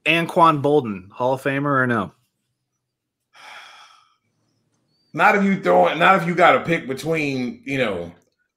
Anquan 0.06 0.62
Boldin, 0.62 1.10
Hall 1.12 1.34
of 1.34 1.44
Famer 1.44 1.66
or 1.84 1.88
no? 1.88 2.12
Not 5.14 5.36
if 5.36 5.44
you 5.44 5.62
throw 5.62 5.88
it, 5.88 5.98
not 5.98 6.22
if 6.22 6.28
you 6.28 6.34
got 6.36 6.54
to 6.54 6.62
pick 6.62 6.88
between, 6.88 7.62
you 7.66 7.78
know, 7.78 8.14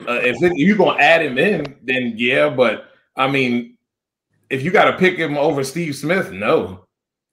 uh, 0.08 0.20
if 0.22 0.42
it, 0.42 0.52
you're 0.56 0.76
gonna 0.76 0.98
add 1.00 1.22
him 1.22 1.38
in, 1.38 1.76
then 1.82 2.14
yeah. 2.16 2.48
But 2.48 2.86
I 3.16 3.28
mean, 3.28 3.76
if 4.50 4.62
you 4.62 4.70
got 4.70 4.90
to 4.90 4.96
pick 4.98 5.16
him 5.16 5.36
over 5.38 5.64
Steve 5.64 5.94
Smith, 5.96 6.30
no, 6.32 6.84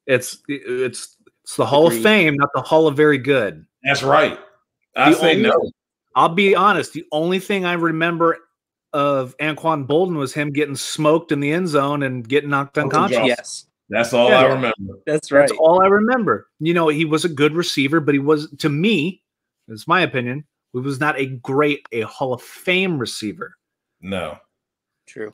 It's 0.07 0.37
it's 0.47 1.17
it's 1.45 1.55
the 1.55 1.65
Hall 1.65 1.87
Agreed. 1.87 1.97
of 1.97 2.03
Fame, 2.03 2.35
not 2.35 2.49
the 2.53 2.61
Hall 2.61 2.87
of 2.87 2.95
Very 2.95 3.17
Good. 3.17 3.65
that's 3.83 4.03
right. 4.03 4.39
I 4.95 5.09
The 5.11 5.15
say 5.17 5.31
only- 5.31 5.43
no. 5.43 5.71
I'll 6.15 6.29
be 6.29 6.55
honest. 6.55 6.91
The 6.93 7.05
only 7.13 7.39
thing 7.39 7.65
I 7.65 7.73
remember 7.73 8.37
of 8.93 9.35
Anquan 9.37 9.87
Boldin 9.87 10.17
was 10.17 10.33
him 10.33 10.51
getting 10.51 10.75
smoked 10.75 11.31
in 11.31 11.39
the 11.39 11.51
end 11.53 11.69
zone 11.69 12.03
and 12.03 12.27
getting 12.27 12.49
knocked 12.49 12.77
unconscious. 12.77 13.19
Yes, 13.25 13.65
That's 13.89 14.11
all 14.13 14.29
Yeah. 14.29 14.41
I 14.41 14.45
remember. 14.47 14.75
that's 15.05 15.31
right. 15.31 15.47
That's 15.47 15.53
all 15.57 15.81
I 15.81 15.87
remember. 15.87 16.49
You 16.59 16.73
know, 16.73 16.89
he 16.89 17.05
was 17.05 17.23
a 17.23 17.29
good 17.29 17.55
receiver, 17.55 18.01
but 18.01 18.13
he 18.13 18.19
was 18.19 18.51
to 18.59 18.67
me, 18.69 19.23
it's 19.69 19.87
my 19.87 20.01
opinion, 20.01 20.43
he 20.73 20.79
was 20.79 20.99
not 20.99 21.19
a 21.19 21.25
great, 21.25 21.85
a 21.91 22.01
Hall 22.01 22.33
of 22.33 22.41
Fame 22.41 22.97
receiver. 22.97 23.55
No, 24.01 24.37
True. 25.11 25.33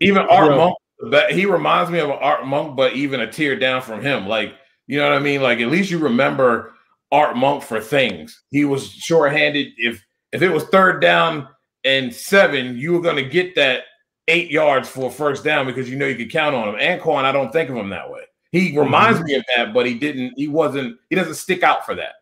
Even 0.00 0.22
Art 0.22 0.50
Yeah. 0.50 0.56
Monk. 0.56 0.76
But 1.10 1.30
he 1.32 1.46
reminds 1.46 1.90
me 1.90 2.00
of 2.00 2.08
an 2.08 2.16
Art 2.20 2.46
Monk, 2.46 2.76
but 2.76 2.94
even 2.94 3.20
a 3.20 3.30
tear 3.30 3.56
down 3.56 3.82
from 3.82 4.00
him. 4.00 4.26
Like 4.26 4.54
you 4.86 4.98
know 4.98 5.04
what 5.04 5.16
I 5.16 5.20
mean? 5.20 5.42
Like 5.42 5.60
at 5.60 5.68
least 5.68 5.90
you 5.90 5.98
remember 5.98 6.72
Art 7.12 7.36
Monk 7.36 7.62
for 7.62 7.80
things. 7.80 8.42
He 8.50 8.64
was 8.64 8.90
shorthanded. 8.90 9.68
If 9.76 10.04
if 10.32 10.42
it 10.42 10.48
was 10.48 10.64
third 10.64 11.00
down 11.00 11.46
and 11.84 12.12
seven, 12.12 12.76
you 12.78 12.94
were 12.94 13.00
going 13.00 13.16
to 13.16 13.28
get 13.28 13.54
that 13.56 13.82
eight 14.28 14.50
yards 14.50 14.88
for 14.88 15.08
a 15.08 15.10
first 15.10 15.44
down 15.44 15.66
because 15.66 15.88
you 15.88 15.96
know 15.96 16.06
you 16.06 16.16
could 16.16 16.32
count 16.32 16.54
on 16.54 16.68
him. 16.68 16.80
Anquan, 16.80 17.24
I 17.24 17.32
don't 17.32 17.52
think 17.52 17.70
of 17.70 17.76
him 17.76 17.90
that 17.90 18.10
way. 18.10 18.22
He 18.50 18.78
reminds 18.78 19.20
me 19.20 19.34
of 19.34 19.44
that, 19.56 19.74
but 19.74 19.84
he 19.84 19.94
didn't. 19.94 20.32
He 20.36 20.48
wasn't. 20.48 20.96
He 21.10 21.16
doesn't 21.16 21.34
stick 21.34 21.62
out 21.62 21.84
for 21.84 21.94
that. 21.96 22.14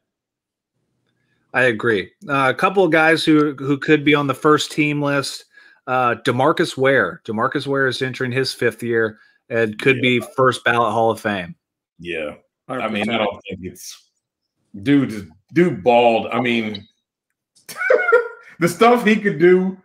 I 1.57 1.63
agree. 1.63 2.11
Uh, 2.29 2.53
a 2.55 2.55
couple 2.55 2.85
of 2.85 2.93
guys 2.93 3.25
who 3.25 3.55
who 3.55 3.79
could 3.79 4.05
be 4.05 4.15
on 4.15 4.27
the 4.27 4.35
first 4.35 4.71
team 4.71 5.01
list. 5.01 5.47
Uh, 5.87 6.17
Demarcus 6.17 6.77
Ware. 6.77 7.23
Demarcus 7.25 7.67
Ware 7.67 7.87
is 7.87 8.03
entering 8.03 8.31
his 8.31 8.53
fifth 8.53 8.83
year 8.83 9.19
and 9.49 9.79
could 9.79 10.03
be 10.03 10.21
first 10.37 10.63
ballot 10.65 10.93
Hall 10.93 11.11
of 11.11 11.19
Fame. 11.19 11.55
Yeah. 11.99 12.35
I 12.69 12.89
mean, 12.89 13.09
I 13.09 13.17
don't 13.17 13.41
think 13.49 13.61
it's 13.63 14.11
dude. 14.83 15.31
Dude, 15.55 15.83
bald. 15.83 16.27
I 16.31 16.43
mean, 16.43 16.87
the 18.61 18.69
stuff 18.69 19.07
he 19.07 19.17
could 19.17 19.39
do, 19.39 19.79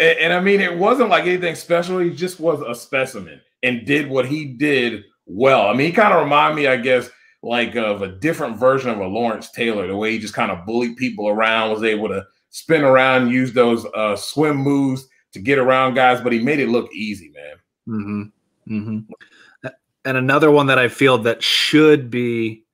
and, 0.00 0.18
and 0.18 0.32
I 0.32 0.40
mean, 0.40 0.60
it 0.60 0.76
wasn't 0.76 1.10
like 1.10 1.26
anything 1.26 1.54
special. 1.54 2.00
He 2.00 2.10
just 2.10 2.40
was 2.40 2.60
a 2.60 2.74
specimen 2.74 3.40
and 3.62 3.86
did 3.86 4.10
what 4.10 4.26
he 4.26 4.46
did 4.46 5.04
well. 5.26 5.68
I 5.68 5.74
mean, 5.74 5.86
he 5.86 5.92
kind 5.92 6.12
of 6.12 6.24
reminded 6.24 6.56
me, 6.56 6.66
I 6.66 6.76
guess, 6.76 7.08
like 7.44 7.76
of 7.76 8.02
a 8.02 8.08
different 8.08 8.56
version 8.56 8.90
of 8.90 8.98
a 8.98 9.06
Lawrence 9.06 9.50
Taylor. 9.50 9.86
The 9.86 9.96
way 9.96 10.12
he 10.12 10.18
just 10.18 10.34
kind 10.34 10.50
of 10.50 10.64
bullied 10.64 10.96
people 10.96 11.28
around, 11.28 11.70
was 11.70 11.82
able 11.82 12.08
to 12.08 12.24
spin 12.50 12.82
around, 12.82 13.30
use 13.30 13.52
those 13.52 13.84
uh, 13.94 14.16
swim 14.16 14.56
moves 14.56 15.06
to 15.32 15.40
get 15.40 15.58
around 15.58 15.94
guys, 15.94 16.20
but 16.20 16.32
he 16.32 16.40
made 16.40 16.60
it 16.60 16.68
look 16.68 16.92
easy, 16.94 17.30
man. 17.34 17.56
Mm-hmm. 17.88 18.78
Mm-hmm. 18.78 19.68
And 20.06 20.16
another 20.16 20.50
one 20.50 20.66
that 20.66 20.78
I 20.78 20.88
feel 20.88 21.18
that 21.18 21.42
should 21.42 22.10
be 22.10 22.64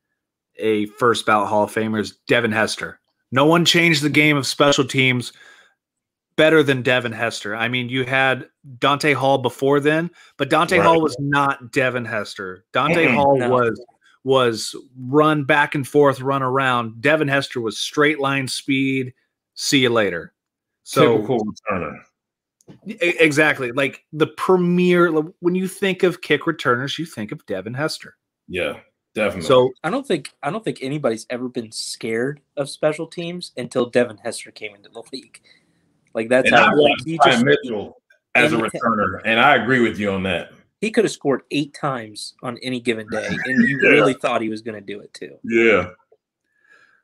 a 0.56 0.86
first 0.86 1.26
ballot 1.26 1.48
Hall 1.48 1.64
of 1.64 1.72
Famer 1.72 2.00
is 2.00 2.18
Devin 2.28 2.52
Hester. 2.52 3.00
No 3.32 3.46
one 3.46 3.64
changed 3.64 4.02
the 4.02 4.10
game 4.10 4.36
of 4.36 4.46
special 4.46 4.84
teams 4.84 5.32
better 6.36 6.62
than 6.62 6.82
Devin 6.82 7.12
Hester. 7.12 7.54
I 7.54 7.68
mean, 7.68 7.88
you 7.88 8.04
had 8.04 8.48
Dante 8.78 9.14
Hall 9.14 9.38
before 9.38 9.80
then, 9.80 10.10
but 10.36 10.50
Dante 10.50 10.78
Right. 10.78 10.86
Hall 10.86 11.00
was 11.00 11.16
not 11.18 11.72
Devin 11.72 12.04
Hester. 12.04 12.64
Dante 12.72 13.06
Mm-mm, 13.06 13.14
Hall 13.14 13.38
no. 13.38 13.48
was 13.50 13.80
was 14.24 14.74
run 14.98 15.44
back 15.44 15.74
and 15.74 15.86
forth, 15.86 16.20
run 16.20 16.42
around. 16.42 17.00
Devin 17.00 17.28
Hester 17.28 17.60
was 17.60 17.78
straight 17.78 18.20
line 18.20 18.48
speed. 18.48 19.14
See 19.54 19.78
you 19.78 19.90
later. 19.90 20.32
So 20.84 21.16
Typical 21.16 21.46
returner. 21.46 22.00
Exactly. 22.86 23.72
Like 23.72 24.04
the 24.12 24.26
premier, 24.26 25.10
when 25.40 25.54
you 25.54 25.66
think 25.66 26.02
of 26.02 26.20
kick 26.20 26.46
returners, 26.46 26.98
you 26.98 27.06
think 27.06 27.32
of 27.32 27.44
Devin 27.46 27.74
Hester. 27.74 28.16
Yeah, 28.48 28.80
definitely. 29.14 29.48
So 29.48 29.70
I 29.82 29.90
don't 29.90 30.06
think 30.06 30.32
I 30.42 30.50
don't 30.50 30.64
think 30.64 30.78
anybody's 30.82 31.26
ever 31.30 31.48
been 31.48 31.72
scared 31.72 32.40
of 32.56 32.68
special 32.68 33.06
teams 33.06 33.52
until 33.56 33.86
Devin 33.86 34.18
Hester 34.18 34.50
came 34.50 34.74
into 34.74 34.88
the 34.90 35.02
league. 35.12 35.40
Like 36.14 36.28
that's 36.28 36.46
and 36.46 36.56
I 36.56 36.66
how 36.66 36.76
like, 36.76 36.90
watched 36.90 37.06
he 37.06 37.16
Brian 37.16 37.32
just 37.32 37.44
Mitchell 37.44 37.96
as 38.34 38.52
a 38.52 38.56
returner, 38.56 39.20
and 39.24 39.40
I 39.40 39.56
agree 39.56 39.80
with 39.80 39.98
you 39.98 40.10
on 40.10 40.22
that. 40.24 40.52
He 40.80 40.90
could 40.90 41.04
have 41.04 41.12
scored 41.12 41.42
eight 41.50 41.74
times 41.74 42.34
on 42.42 42.58
any 42.62 42.80
given 42.80 43.06
day, 43.10 43.26
and 43.44 43.68
you 43.68 43.78
Yeah. 43.82 43.90
really 43.90 44.14
thought 44.14 44.40
he 44.42 44.48
was 44.48 44.62
going 44.62 44.76
to 44.76 44.80
do 44.80 45.00
it 45.00 45.12
too. 45.14 45.36
Yeah. 45.44 45.90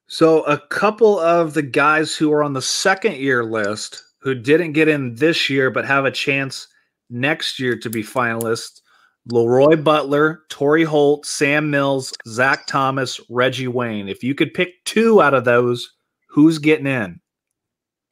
So 0.09 0.43
a 0.45 0.59
couple 0.69 1.19
of 1.19 1.55
the 1.55 1.62
guys 1.62 2.15
who 2.17 2.33
are 2.33 2.43
on 2.43 2.53
the 2.53 2.62
second 2.62 3.17
year 3.17 3.45
list 3.45 4.03
who 4.21 4.35
didn't 4.35 4.73
get 4.73 4.89
in 4.89 5.15
this 5.17 5.51
year 5.51 5.71
but 5.71 5.85
have 5.85 6.05
a 6.05 6.11
chance 6.11 6.69
next 7.11 7.59
year 7.61 7.77
to 7.79 7.91
be 7.91 8.03
finalists: 8.03 8.81
Leroy 9.27 9.77
Butler, 9.77 10.43
Torry 10.49 10.85
Holt, 10.85 11.27
Sam 11.27 11.71
Mills, 11.71 12.12
Zach 12.29 12.67
Thomas, 12.67 13.21
Reggie 13.29 13.69
Wayne. 13.69 14.09
If 14.09 14.23
you 14.23 14.35
could 14.35 14.55
pick 14.55 14.85
two 14.85 15.21
out 15.21 15.35
of 15.35 15.45
those, 15.45 15.93
who's 16.29 16.59
getting 16.59 16.87
in? 16.87 17.21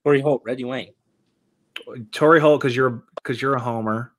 Corey 0.03 0.21
Holt, 0.21 0.43
Reggie 0.45 0.65
Wayne, 0.65 0.93
Torry 2.13 2.41
Holt 2.41 2.61
because 2.61 2.75
you're 2.77 3.03
because 3.17 3.41
you're 3.41 3.55
a 3.55 3.61
homer. 3.61 4.13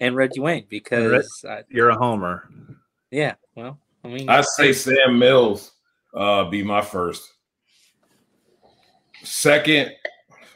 And 0.00 0.14
Reggie 0.14 0.40
Wayne 0.40 0.66
because 0.68 1.44
I, 1.44 1.64
You're 1.68 1.90
a 1.90 1.96
homer. 1.96 2.48
yeah, 3.10 3.34
well, 3.56 3.78
I 4.04 4.08
mean, 4.08 4.28
I 4.28 4.42
say 4.42 4.72
Sam 4.72 5.18
Mills 5.18 5.72
uh, 6.14 6.44
be 6.44 6.62
my 6.62 6.82
first. 6.82 7.32
Second, 9.24 9.92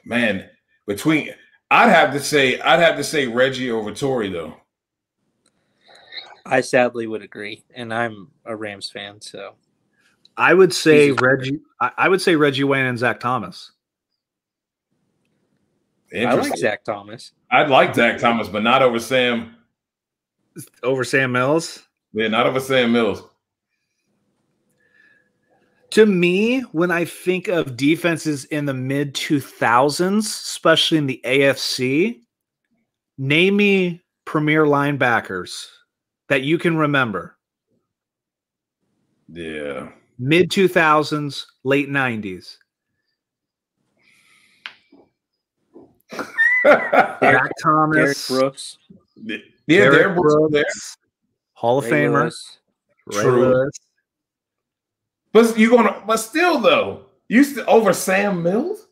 man, 0.05 0.49
between 0.87 1.31
I'd 1.71 1.89
have 1.89 2.13
to 2.13 2.21
say 2.21 2.61
I'd 2.61 2.81
have 2.81 2.97
to 2.97 3.05
say 3.05 3.27
Reggie 3.27 3.71
over 3.71 3.93
Torry 3.93 4.29
though. 4.31 4.55
I 6.45 6.61
sadly 6.61 7.07
would 7.07 7.23
agree, 7.23 7.65
and 7.75 7.95
I'm 7.95 8.29
a 8.45 8.55
Rams 8.55 8.91
fan, 8.91 9.21
so 9.21 9.55
I 10.37 10.55
would 10.55 10.73
say 10.73 11.13
Reggie. 11.13 11.61
I, 11.81 11.91
I 11.99 12.09
would 12.09 12.21
say 12.21 12.37
Reggie 12.37 12.65
Wayne 12.65 12.87
and 12.87 12.99
Zach 12.99 13.21
Thomas. 13.21 13.73
I 16.15 16.25
like 16.25 16.35
Interesting. 16.35 16.57
Zach 16.59 16.85
Thomas. 16.85 17.33
I'd 17.51 17.71
like 17.71 17.95
Zach 17.95 18.21
Thomas, 18.21 18.49
but 18.49 18.63
not 18.63 18.83
over 18.83 18.99
Sam. 18.99 19.57
over 20.83 21.05
Sam 21.05 21.33
Mills. 21.33 21.83
Yeah, 22.13 22.29
not 22.29 22.47
over 22.47 22.61
Sam 22.61 22.93
Mills. 22.93 23.23
To 25.91 26.07
me, 26.07 26.61
when 26.73 26.91
I 26.91 27.05
think 27.05 27.49
of 27.49 27.77
defenses 27.77 28.47
in 28.47 28.65
the 28.67 28.75
mid 28.75 29.15
2000s, 29.15 30.21
especially 30.21 30.99
in 30.99 31.07
the 31.07 31.21
AFC, 31.25 32.21
name 33.19 33.57
me 33.57 34.03
premier 34.25 34.65
linebackers 34.65 35.67
that 36.29 36.43
you 36.43 36.59
can 36.59 36.77
remember. 36.77 37.37
Yeah. 39.29 39.91
Mid 40.19 40.51
2000s, 40.51 41.45
late 41.65 41.89
90s. 41.89 42.57
yeah, 46.65 47.19
Zach 47.21 47.51
Thomas, 47.63 47.97
Derrick 47.97 48.41
Brooks, 48.43 48.79
Derek 49.27 49.43
Derrick 49.69 50.17
Brooks 50.17 50.53
there. 50.53 50.65
Hall 51.55 51.79
of 51.79 51.85
Ray 51.85 51.91
Famer, 51.91 52.23
Lewis. 52.23 52.59
Ray 53.07 53.23
True. 53.23 53.41
Lewis. 53.53 53.81
But 55.33 55.59
you 55.59 55.71
gonna 55.71 56.03
but 56.07 56.19
still 56.19 56.59
though, 56.59 57.07
you 57.29 57.43
still 57.45 57.65
over 57.69 57.93
Sam 57.93 58.43
Mills? 58.43 58.87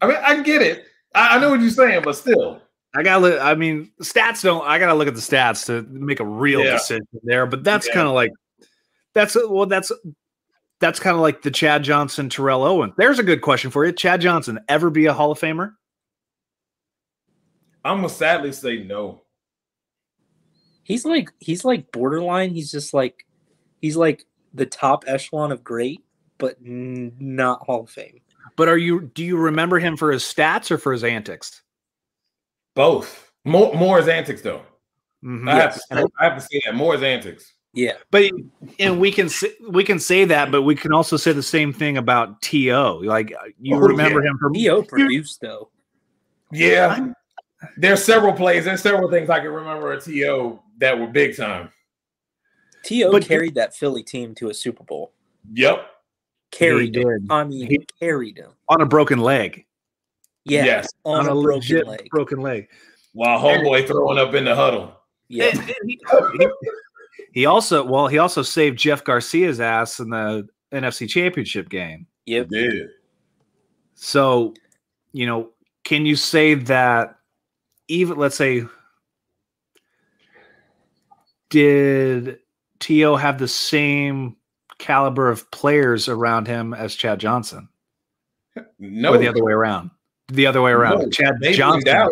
I 0.00 0.06
mean, 0.06 0.16
I 0.22 0.42
get 0.42 0.62
it. 0.62 0.84
I, 1.14 1.36
I 1.36 1.40
know 1.40 1.50
what 1.50 1.60
you're 1.60 1.70
saying, 1.70 2.02
but 2.04 2.16
still. 2.16 2.62
I 2.96 3.02
gotta 3.02 3.20
look. 3.20 3.40
I 3.40 3.54
mean, 3.54 3.90
stats 4.02 4.42
don't. 4.42 4.66
I 4.66 4.78
gotta 4.78 4.94
look 4.94 5.08
at 5.08 5.14
the 5.14 5.20
stats 5.20 5.66
to 5.66 5.82
make 5.90 6.20
a 6.20 6.24
real 6.24 6.60
Yeah. 6.64 6.72
decision 6.72 7.06
there. 7.22 7.46
But 7.46 7.62
that's 7.64 7.86
Yeah. 7.86 7.94
kind 7.94 8.08
of 8.08 8.14
like 8.14 8.32
that's 9.12 9.36
well, 9.48 9.66
that's 9.66 9.92
that's 10.80 10.98
kind 10.98 11.14
of 11.14 11.20
like 11.20 11.42
the 11.42 11.50
Chad 11.50 11.82
Johnson, 11.84 12.30
Terrell 12.30 12.64
Owen. 12.64 12.92
There's 12.96 13.18
a 13.18 13.22
good 13.22 13.42
question 13.42 13.70
for 13.70 13.84
you. 13.84 13.92
Chad 13.92 14.22
Johnson 14.22 14.58
ever 14.68 14.88
be 14.90 15.06
a 15.06 15.12
Hall 15.12 15.30
of 15.30 15.38
Famer? 15.38 15.74
I'm 17.84 17.98
gonna 17.98 18.08
sadly 18.08 18.52
say 18.52 18.82
no. 18.84 19.22
He's 20.84 21.04
like 21.04 21.30
he's 21.38 21.64
like 21.64 21.92
borderline. 21.92 22.50
He's 22.50 22.70
just 22.70 22.92
like 22.94 23.26
he's 23.80 23.96
like 23.96 24.24
the 24.54 24.66
top 24.66 25.04
echelon 25.06 25.52
of 25.52 25.62
great, 25.62 26.02
but 26.38 26.56
n- 26.64 27.12
not 27.18 27.62
Hall 27.64 27.82
of 27.82 27.90
Fame. 27.90 28.20
But 28.56 28.68
are 28.68 28.76
you? 28.78 29.02
Do 29.14 29.24
you 29.24 29.36
remember 29.36 29.78
him 29.78 29.96
for 29.96 30.10
his 30.12 30.22
stats 30.22 30.70
or 30.70 30.78
for 30.78 30.92
his 30.92 31.04
antics? 31.04 31.62
Both. 32.74 33.30
More 33.44 33.72
more 33.74 33.98
as 33.98 34.08
antics 34.08 34.42
though. 34.42 34.62
Mhm. 35.24 35.50
I, 35.50 35.56
have 35.56 35.74
to, 35.74 36.08
I 36.18 36.24
have 36.24 36.36
to 36.36 36.40
say 36.40 36.60
that 36.64 36.74
more 36.74 36.94
as 36.94 37.02
antics. 37.02 37.52
Yeah, 37.72 37.92
But 38.10 38.32
and 38.80 38.98
we 38.98 39.12
can 39.12 39.28
say, 39.28 39.52
we 39.68 39.84
can 39.84 40.00
say 40.00 40.24
that, 40.24 40.50
but 40.50 40.62
we 40.62 40.74
can 40.74 40.92
also 40.92 41.16
say 41.16 41.32
the 41.32 41.42
same 41.42 41.72
thing 41.72 41.98
about 41.98 42.42
To. 42.42 43.00
Like 43.04 43.32
you 43.60 43.76
Oh, 43.76 43.78
remember 43.78 44.20
yeah. 44.24 44.30
him 44.30 44.38
from 44.38 44.52
Bo 44.54 44.82
produced 44.82 45.40
though. 45.40 45.70
Yeah. 46.50 47.12
There's 47.76 48.02
several 48.02 48.32
plays, 48.32 48.64
there's 48.64 48.82
several 48.82 49.10
things 49.10 49.28
I 49.30 49.40
can 49.40 49.50
remember 49.50 49.92
at 49.92 50.02
TO 50.04 50.58
that 50.78 50.98
were 50.98 51.06
big 51.06 51.36
time. 51.36 51.70
To 52.84 53.10
But- 53.12 53.24
carried 53.26 53.54
that 53.56 53.74
Philly 53.74 54.02
team 54.02 54.34
to 54.36 54.48
a 54.48 54.54
Super 54.54 54.84
Bowl. 54.84 55.12
Yep. 55.52 55.86
Carried 56.50 56.94
He 56.94 57.02
him. 57.02 57.08
did. 57.08 57.26
I 57.30 57.44
mean, 57.44 57.66
He- 57.68 57.86
carried 58.00 58.38
him. 58.38 58.52
on 58.68 58.80
a 58.80 58.86
broken 58.86 59.18
leg. 59.20 59.66
Yeah, 60.46 60.64
Yes. 60.64 60.88
on, 61.04 61.26
a, 61.26 61.34
broken 61.34 61.44
legit 61.60 61.86
leg. 61.86 62.08
broken 62.10 62.40
leg. 62.40 62.68
While 63.12 63.38
homeboy 63.38 63.86
throwing 63.86 64.18
up 64.18 64.34
in 64.34 64.44
the 64.46 64.54
huddle. 64.54 64.96
Yeah, 65.28 65.46
And- 65.50 65.58
and 65.60 65.76
he, 65.84 66.00
he- 66.38 66.48
he 67.32 67.46
also 67.46 67.84
well, 67.84 68.08
he 68.08 68.18
also 68.18 68.42
saved 68.42 68.78
Jeff 68.78 69.04
Garcia's 69.04 69.60
ass 69.60 70.00
in 70.00 70.08
the 70.10 70.48
NFC 70.72 71.06
Championship 71.08 71.68
game. 71.68 72.06
yep. 72.26 72.48
did 72.48 72.88
So, 73.94 74.54
you 75.12 75.26
know, 75.26 75.50
can 75.84 76.06
you 76.06 76.16
say 76.16 76.54
that 76.54 77.18
even 77.90 78.16
let's 78.16 78.36
say 78.36 78.64
did 81.50 82.38
T.O. 82.78 83.16
have 83.16 83.38
the 83.38 83.48
same 83.48 84.36
caliber 84.78 85.28
of 85.28 85.50
players 85.50 86.08
around 86.08 86.46
him 86.46 86.72
as 86.72 86.94
Chad 86.94 87.18
Johnson? 87.18 87.68
No. 88.78 89.14
Or 89.14 89.18
the 89.18 89.28
other 89.28 89.44
way 89.44 89.52
around? 89.52 89.90
The 90.28 90.46
other 90.46 90.62
way 90.62 90.70
around. 90.70 91.00
No. 91.00 91.10
Chad 91.10 91.34
Johnson. 91.42 92.08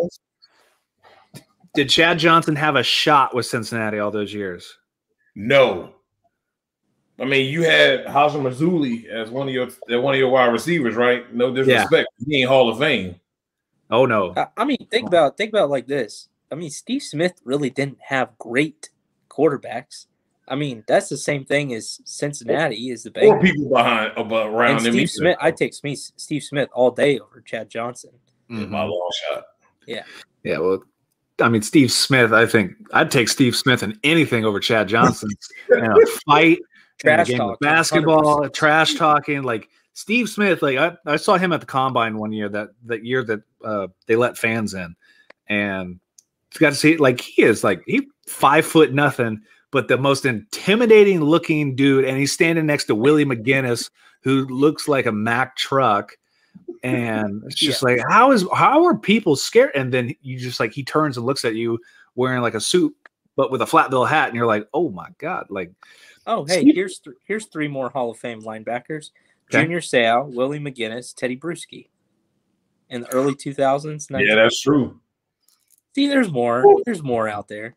Did 1.75 1.89
Chad 1.89 2.19
Johnson 2.19 2.57
have 2.57 2.75
a 2.77 2.83
shot 2.83 3.35
with 3.35 3.47
Cincinnati 3.47 4.01
all 4.01 4.11
those 4.11 4.35
years? 4.35 4.77
No. 5.37 5.95
I 7.21 7.25
mean, 7.25 7.53
you 7.53 7.63
had 7.63 8.07
Hazem 8.07 8.43
Mazzuli 8.43 9.07
as 9.07 9.31
one 9.31 9.49
of 9.49 9.55
your 9.55 9.67
as 9.67 10.01
one 10.01 10.15
of 10.15 10.19
your 10.19 10.31
wide 10.31 10.53
receivers, 10.53 10.95
right? 10.95 11.33
No 11.33 11.55
disrespect. 11.55 12.09
He 12.27 12.41
ain't 12.41 12.49
Hall 12.49 12.69
of 12.69 12.79
Fame. 12.79 13.17
Oh 13.91 14.07
no. 14.07 14.35
I, 14.37 14.47
I 14.57 14.65
mean, 14.65 14.87
think 14.91 15.07
about 15.07 15.37
think 15.37 15.51
about 15.51 15.65
it 15.65 15.71
like 15.71 15.87
this. 15.87 16.29
I 16.51 16.55
mean, 16.55 16.71
Steve 16.71 17.03
Smith 17.03 17.41
really 17.45 17.71
didn't 17.71 17.99
have 18.01 18.37
great 18.39 18.91
quarterbacks. 19.29 20.07
I 20.51 20.55
mean, 20.55 20.83
that's 20.87 21.09
the 21.09 21.17
same 21.17 21.45
thing 21.45 21.75
as 21.75 22.01
Cincinnati 22.05 22.91
is 22.91 23.03
the 23.03 23.11
Or 23.11 23.39
Bengals. 23.39 23.43
people 23.43 23.69
behind 23.69 24.13
uh, 24.17 24.23
about 24.23 24.49
around 24.49 24.77
And. 24.77 24.81
Steve 24.81 24.95
either. 24.95 25.07
Smith, 25.07 25.37
I 25.41 25.51
take 25.51 25.75
Smith, 25.75 26.11
Steve 26.17 26.43
Smith 26.43 26.69
all 26.73 26.91
day 26.91 27.19
over 27.19 27.43
Chad 27.43 27.69
Johnson. 27.69 28.11
Is 28.49 28.67
my 28.67 28.79
mm-hmm. 28.79 28.91
long 28.91 29.11
shot. 29.29 29.45
Yeah, 29.87 30.05
Yeah. 30.43 30.59
well, 30.59 30.83
I 31.41 31.49
mean, 31.51 31.63
Steve 31.63 31.93
Smith. 31.93 32.33
I 32.33 32.47
think 32.47 32.73
I'd 32.93 33.11
take 33.11 33.29
Steve 33.29 33.55
Smith 33.55 33.83
in 33.83 33.99
anything 34.03 34.45
over 34.45 34.59
Chad 34.59 34.89
Johnson 34.89 35.29
in 35.71 35.85
a 35.85 36.07
fight, 36.27 36.59
in 36.59 36.63
a 36.63 36.99
Trash 36.99 37.29
game 37.29 37.41
of 37.43 37.59
basketball, 37.61 38.41
100%. 38.41 38.55
trash 38.55 38.95
talking. 38.95 39.43
Like 39.43 39.69
Steve 39.99 40.29
Smith. 40.29 40.63
Like 40.63 40.79
I, 40.79 40.97
I 41.05 41.17
saw 41.17 41.37
him 41.37 41.53
at 41.53 41.59
the 41.59 41.67
combine 41.67 42.19
one 42.19 42.31
year 42.31 42.49
that 42.51 42.69
that 42.87 43.05
year 43.05 43.25
that 43.25 43.41
uh, 43.65 43.89
they 44.07 44.15
let 44.15 44.39
fans 44.39 44.73
in, 44.73 44.95
and 45.49 45.99
got 46.61 46.71
to 46.71 46.77
see 46.77 46.97
like 46.97 47.21
he 47.21 47.43
is 47.43 47.65
like 47.65 47.83
he 47.85 48.07
five 48.29 48.65
foot 48.65 48.93
nothing, 48.95 49.41
but 49.73 49.89
the 49.89 49.99
most 49.99 50.25
intimidating 50.25 51.21
looking 51.21 51.75
dude, 51.75 52.05
and 52.05 52.17
he's 52.17 52.31
standing 52.31 52.65
next 52.65 52.85
to 52.85 52.95
Willie 52.95 53.25
McGinest, 53.25 53.91
who 54.23 54.47
looks 54.47 54.87
like 54.87 55.07
a 55.07 55.13
Mack 55.13 55.57
truck. 55.57 56.17
And 56.85 57.43
it's 57.47 57.57
just 57.57 57.83
like, 57.83 57.99
how 58.09 58.31
is 58.31 58.47
how 58.55 58.85
are 58.85 58.97
people 58.97 59.35
scared? 59.35 59.73
And 59.75 59.93
then 59.93 60.15
you 60.23 60.39
just 60.39 60.61
like 60.61 60.73
he 60.73 60.85
turns 60.85 61.17
and 61.17 61.27
looks 61.27 61.45
at 61.45 61.57
you 61.57 61.81
wearing 62.15 62.41
like 62.41 62.55
a 62.55 62.61
suit, 62.61 62.95
but 63.35 63.51
with 63.51 63.63
a 63.63 63.67
flat 63.67 63.91
bill 63.91 64.05
hat, 64.05 64.29
and 64.29 64.37
you're 64.37 64.47
like, 64.47 64.69
oh 64.73 64.91
my 64.91 65.09
god, 65.19 65.47
like 65.51 65.73
Oh, 66.29 66.45
hey, 66.45 66.63
here's 66.63 66.99
th- 66.99 67.17
here's 67.27 67.47
three 67.47 67.69
more 67.69 67.89
Hall 67.89 68.11
of 68.11 68.19
Fame 68.19 68.43
linebackers: 68.43 69.13
Okay. 69.53 69.63
Junior 69.63 69.81
Seau, 69.81 70.33
Willie 70.33 70.59
McGinest, 70.61 71.15
Tedy 71.15 71.39
Bruschi. 71.39 71.89
In 72.91 73.03
the 73.03 73.13
early 73.13 73.35
2000s. 73.35 74.07
Yeah, 74.11 74.35
that's 74.35 74.61
true. 74.63 74.99
See, 75.95 76.07
there's 76.09 76.31
more. 76.31 76.65
There's 76.87 77.03
more 77.03 77.29
out 77.29 77.49
there. 77.49 77.75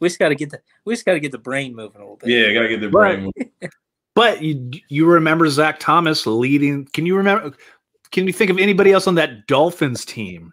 We 0.00 0.08
just 0.08 0.18
got 0.18 0.28
to 0.28 0.34
get 0.34 0.50
the 0.50 0.60
we 0.84 0.92
just 0.94 1.04
got 1.06 1.14
to 1.14 1.20
get 1.20 1.32
the 1.32 1.38
brain 1.38 1.74
moving 1.74 1.96
a 2.00 2.04
little 2.04 2.16
bit. 2.16 2.28
Yeah, 2.30 2.52
gotta 2.52 2.68
get 2.68 2.80
the 2.80 2.88
brain. 2.90 3.30
moving. 3.36 3.52
But 4.14 4.42
you 4.42 4.72
you 4.88 5.06
remember 5.06 5.48
Zach 5.48 5.78
Thomas 5.78 6.26
leading? 6.26 6.86
Can 6.86 7.06
you 7.06 7.16
remember? 7.16 7.52
Can 8.10 8.26
you 8.26 8.32
think 8.32 8.50
of 8.50 8.58
anybody 8.58 8.90
else 8.92 9.06
on 9.06 9.14
that 9.14 9.46
Dolphins 9.46 10.04
team 10.04 10.52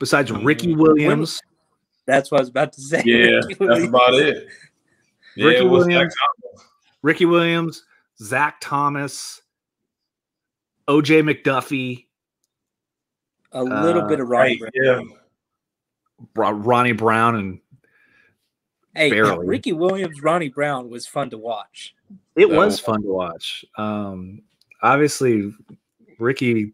besides 0.00 0.32
Mhm. 0.32 0.44
Ricky 0.44 0.74
Williams. 0.74 1.40
That's 2.06 2.32
what 2.32 2.40
I 2.40 2.42
was 2.42 2.48
about 2.48 2.72
to 2.72 2.80
say. 2.80 3.02
Yeah, 3.06 3.40
Ricky 3.46 3.64
that's 3.66 3.84
about 3.84 4.14
it. 4.14 4.48
Yeah, 5.36 5.46
Ricky 5.46 5.60
it 5.60 5.68
was 5.68 5.86
Williams. 5.86 6.14
Ricky 7.02 7.24
Williams, 7.26 7.84
Zach 8.20 8.60
Thomas, 8.60 9.40
OJ 10.88 11.22
McDuffie, 11.22 12.06
a 13.52 13.62
little 13.62 14.02
Uh, 14.02 14.08
bit 14.08 14.20
of 14.20 14.28
Ronnie. 14.28 14.60
right. 14.62 14.72
Brown. 14.74 15.08
Yeah, 16.34 16.50
Ronnie 16.54 16.92
Brown, 16.92 17.36
and 17.36 17.60
Hey, 18.94 19.10
barely. 19.10 19.46
Ricky 19.46 19.72
Williams, 19.72 20.22
Ronnie 20.22 20.50
Brown 20.50 20.90
was 20.90 21.06
fun 21.06 21.30
to 21.30 21.38
watch. 21.38 21.94
it 22.36 22.48
So- 22.48 22.56
was 22.56 22.78
fun 22.80 23.02
to 23.02 23.08
watch. 23.08 23.64
Um, 23.76 24.42
obviously, 24.82 25.54
Ricky, 26.18 26.72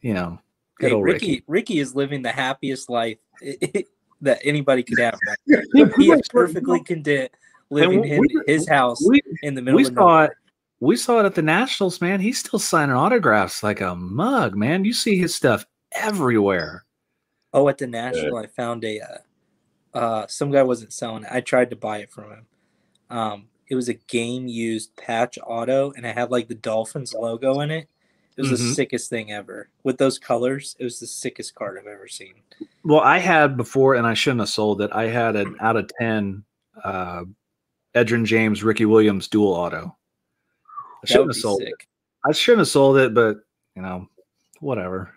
you 0.00 0.14
know, 0.14 0.38
good 0.78 0.88
Hey, 0.90 0.94
old 0.94 1.04
Ricky, 1.04 1.26
Ricky. 1.26 1.44
Ricky 1.46 1.78
is 1.78 1.94
living 1.94 2.22
the 2.22 2.32
happiest 2.32 2.88
life 2.90 3.18
that 4.20 4.38
anybody 4.44 4.82
could 4.82 4.98
have. 4.98 5.18
right. 5.26 5.64
He 5.98 6.10
is 6.10 6.28
perfectly 6.28 6.82
content 6.82 7.30
living 7.70 8.00
we- 8.02 8.10
in 8.12 8.20
we- 8.20 8.42
his 8.46 8.68
house 8.68 9.02
We, 9.06 9.20
in 9.42 9.54
the 9.54 9.62
middle 9.62 9.76
we 9.76 9.86
of 9.86 9.94
saw 9.94 10.24
it. 10.24 10.32
We 10.80 10.96
saw 10.96 11.20
it 11.20 11.24
at 11.26 11.34
the 11.34 11.42
Nationals, 11.42 12.00
man. 12.02 12.20
He's 12.20 12.38
still 12.38 12.58
signing 12.58 12.94
autographs 12.94 13.62
like 13.62 13.80
a 13.80 13.94
mug, 13.94 14.54
man. 14.54 14.84
You 14.84 14.92
see 14.92 15.16
his 15.16 15.34
stuff 15.34 15.64
everywhere. 15.92 16.84
Oh, 17.54 17.68
at 17.68 17.78
the 17.78 17.86
National, 17.86 18.36
I 18.36 18.46
found 18.46 18.84
a. 18.84 19.00
Uh, 19.00 19.96
uh, 19.96 20.26
some 20.26 20.50
guy 20.50 20.62
wasn't 20.62 20.92
selling 20.92 21.24
it. 21.24 21.30
I 21.32 21.40
tried 21.40 21.70
to 21.70 21.76
buy 21.76 21.98
it 21.98 22.10
from 22.10 22.24
him. 22.30 22.46
Um, 23.08 23.44
it 23.68 23.74
was 23.74 23.88
a 23.88 23.94
game 23.94 24.46
used 24.46 24.94
patch 24.96 25.38
auto, 25.42 25.92
and 25.96 26.04
it 26.04 26.14
had 26.14 26.30
like 26.30 26.48
the 26.48 26.54
Dolphins 26.54 27.14
logo 27.14 27.60
in 27.60 27.70
it. 27.70 27.88
It 28.36 28.42
was 28.42 28.50
the 28.50 28.56
Mhm. 28.58 28.74
sickest 28.74 29.08
thing 29.08 29.32
ever 29.32 29.70
with 29.82 29.96
those 29.96 30.18
colors. 30.18 30.76
It 30.78 30.84
was 30.84 31.00
the 31.00 31.06
sickest 31.06 31.54
card 31.54 31.78
I've 31.78 31.86
ever 31.86 32.06
seen. 32.06 32.34
Well, 32.84 33.00
I 33.00 33.16
had 33.16 33.56
before, 33.56 33.94
and 33.94 34.06
I 34.06 34.12
shouldn't 34.12 34.40
have 34.40 34.50
sold 34.50 34.82
it. 34.82 34.90
I 34.92 35.06
had 35.08 35.36
an 35.36 35.56
out 35.60 35.76
of 35.76 35.90
ten, 35.98 36.44
uh, 36.84 37.24
Edgerrin 37.96 38.24
James, 38.26 38.62
Ricky 38.62 38.84
Williams 38.84 39.26
dual 39.26 39.52
auto. 39.52 39.96
I 41.02 41.06
shouldn't 41.06 41.34
have 41.34 41.36
sold 41.36 41.62
it. 41.62 41.74
I 42.24 42.32
shouldn't 42.32 42.60
have 42.60 42.68
sold 42.68 42.98
it, 42.98 43.14
but 43.14 43.38
you 43.74 43.82
know, 43.82 44.08
whatever. 44.60 45.12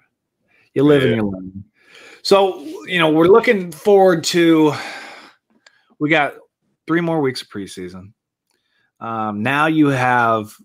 You 0.73 0.83
live 0.83 1.03
and 1.03 1.11
Yeah. 1.11 1.17
you 1.17 1.29
learn. 1.29 1.63
So 2.21 2.61
you 2.85 2.99
know, 2.99 3.09
we're 3.11 3.27
looking 3.27 3.71
forward 3.71 4.23
to. 4.25 4.73
We 5.99 6.09
got 6.09 6.35
three 6.87 7.01
more 7.01 7.19
weeks 7.19 7.41
of 7.41 7.49
preseason. 7.49 8.13
Um, 8.99 9.43
now 9.43 9.67
you 9.67 9.87
have 9.87 10.55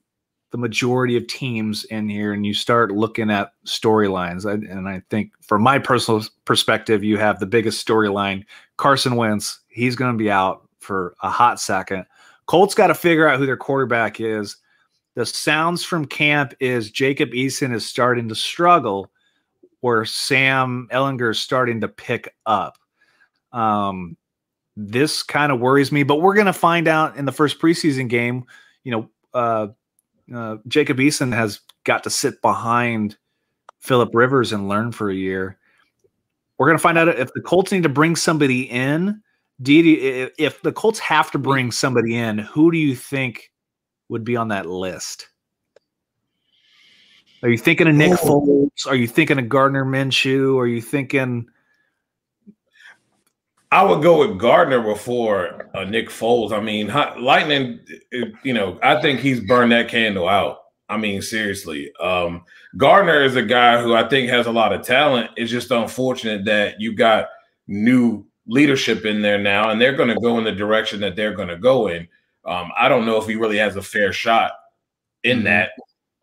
the 0.51 0.59
majority 0.59 1.17
of 1.17 1.27
teams 1.27 1.85
in 1.85 2.09
here, 2.09 2.33
and 2.33 2.47
you 2.47 2.55
start 2.55 2.93
looking 2.93 3.31
at 3.31 3.53
storylines. 3.67 4.45
And 4.45 4.89
I 4.89 5.03
think, 5.11 5.33
from 5.43 5.63
my 5.63 5.79
personal 5.81 6.23
perspective, 6.45 7.03
you 7.03 7.19
have 7.19 7.41
the 7.41 7.47
biggest 7.47 7.85
storyline: 7.87 8.45
Carson 8.77 9.17
Wentz. 9.17 9.61
He's 9.69 9.97
going 9.97 10.13
to 10.13 10.19
be 10.19 10.31
out 10.31 10.64
for 10.85 11.15
a 11.23 11.31
hot 11.31 11.59
second. 11.61 12.07
Colts 12.47 12.75
got 12.75 12.89
to 12.89 12.95
figure 12.95 13.27
out 13.27 13.39
who 13.39 13.47
their 13.47 13.57
quarterback 13.57 14.21
is. 14.21 14.57
The 15.15 15.25
sounds 15.25 15.85
from 15.85 16.05
camp 16.05 16.55
is 16.61 16.91
Jacob 16.91 17.31
Eason 17.31 17.75
is 17.75 17.87
starting 17.87 18.29
to 18.29 18.35
struggle, 18.35 19.11
where 19.81 20.05
Sam 20.05 20.89
Ehlinger 20.93 21.31
is 21.31 21.39
starting 21.39 21.81
to 21.81 21.89
pick 21.89 22.35
up. 22.47 22.79
Um, 23.53 24.17
this 24.77 25.23
kind 25.23 25.53
of 25.53 25.61
worries 25.61 25.93
me, 25.93 26.03
but 26.03 26.21
we're 26.21 26.35
going 26.35 26.47
to 26.47 26.53
find 26.53 26.89
out 26.89 27.17
in 27.17 27.25
the 27.25 27.33
first 27.33 27.61
preseason 27.61 28.09
game. 28.09 28.45
You 28.83 28.91
know, 28.93 29.11
uh, 29.33 29.69
uh, 30.35 30.57
Jacob 30.67 30.99
Eason 30.99 31.33
has 31.33 31.61
got 31.85 32.03
to 32.05 32.11
sit 32.11 32.43
behind 32.43 33.17
Philip 33.79 34.11
Rivers 34.15 34.53
and 34.53 34.69
learn 34.69 34.91
for 34.91 35.11
a 35.11 35.15
year. 35.15 35.59
We're 36.59 36.67
going 36.67 36.79
to 36.79 36.83
find 36.83 36.99
out 36.99 37.09
if 37.09 37.33
the 37.35 37.41
Colts 37.41 37.73
need 37.73 37.83
to 37.83 37.89
bring 37.89 38.17
somebody 38.17 38.63
in. 38.63 39.23
You, 39.63 40.31
if 40.39 40.63
the 40.63 40.73
Colts 40.73 40.99
have 40.99 41.31
to 41.31 41.39
bring 41.39 41.71
somebody 41.71 42.17
in, 42.17 42.39
who 42.39 42.73
do 42.73 42.79
you 42.79 42.97
think 42.97 43.51
would 44.09 44.25
be 44.25 44.37
on 44.37 44.49
that 44.49 44.67
list? 44.67 45.29
Are 47.43 47.49
you 47.49 47.59
thinking 47.59 47.87
of 47.87 47.95
Nick 47.95 48.13
Oh. 48.13 48.17
Foles? 48.71 48.87
Are 48.87 48.97
you 48.97 49.07
thinking 49.07 49.39
of 49.39 49.49
Gardner 49.49 49.85
Minshew? 49.85 50.59
Are 50.59 50.67
you 50.67 50.81
thinking? 50.81 51.47
I 53.71 53.83
would 53.83 54.03
go 54.03 54.27
with 54.27 54.39
Gardner 54.39 54.81
before 54.81 55.69
uh, 55.75 55.85
Nick 55.85 56.09
Foles. 56.09 56.53
I 56.53 56.61
mean, 56.61 56.89
Hot- 56.89 57.21
Lightning, 57.21 57.81
you 58.45 58.55
know, 58.55 58.79
I 58.83 59.01
think 59.03 59.21
he's 59.21 59.41
burned 59.41 59.73
that 59.73 59.89
candle 59.89 60.29
out. 60.29 60.59
I 60.89 60.97
mean, 60.97 61.21
seriously. 61.23 61.93
Um, 62.01 62.45
Gardner 62.77 63.23
is 63.25 63.37
a 63.37 63.43
guy 63.43 63.83
who 63.83 63.95
I 63.95 64.09
think 64.09 64.29
has 64.31 64.47
a 64.47 64.53
lot 64.53 64.73
of 64.73 64.83
talent. 64.87 65.31
It's 65.37 65.51
just 65.51 65.71
unfortunate 65.71 66.45
that 66.45 66.81
you 66.81 66.95
got 66.95 67.29
new 67.67 68.25
leadership 68.47 69.05
in 69.05 69.23
there 69.23 69.39
now, 69.39 69.71
and 69.71 69.81
they're 69.81 69.97
going 69.97 70.09
to 70.09 70.21
go 70.21 70.39
in 70.39 70.45
the 70.45 70.53
direction 70.53 71.01
that 71.01 71.17
they're 71.17 71.35
going 71.35 71.49
to 71.49 71.57
go 71.57 71.89
in. 71.89 72.07
Um, 72.45 72.71
I 72.77 72.89
don't 72.89 73.07
know 73.07 73.17
if 73.19 73.27
he 73.27 73.37
really 73.37 73.57
has 73.59 73.77
a 73.77 73.83
fair 73.83 74.13
shot 74.13 74.53
in 75.23 75.41
Mhm. 75.41 75.45
that. 75.45 75.71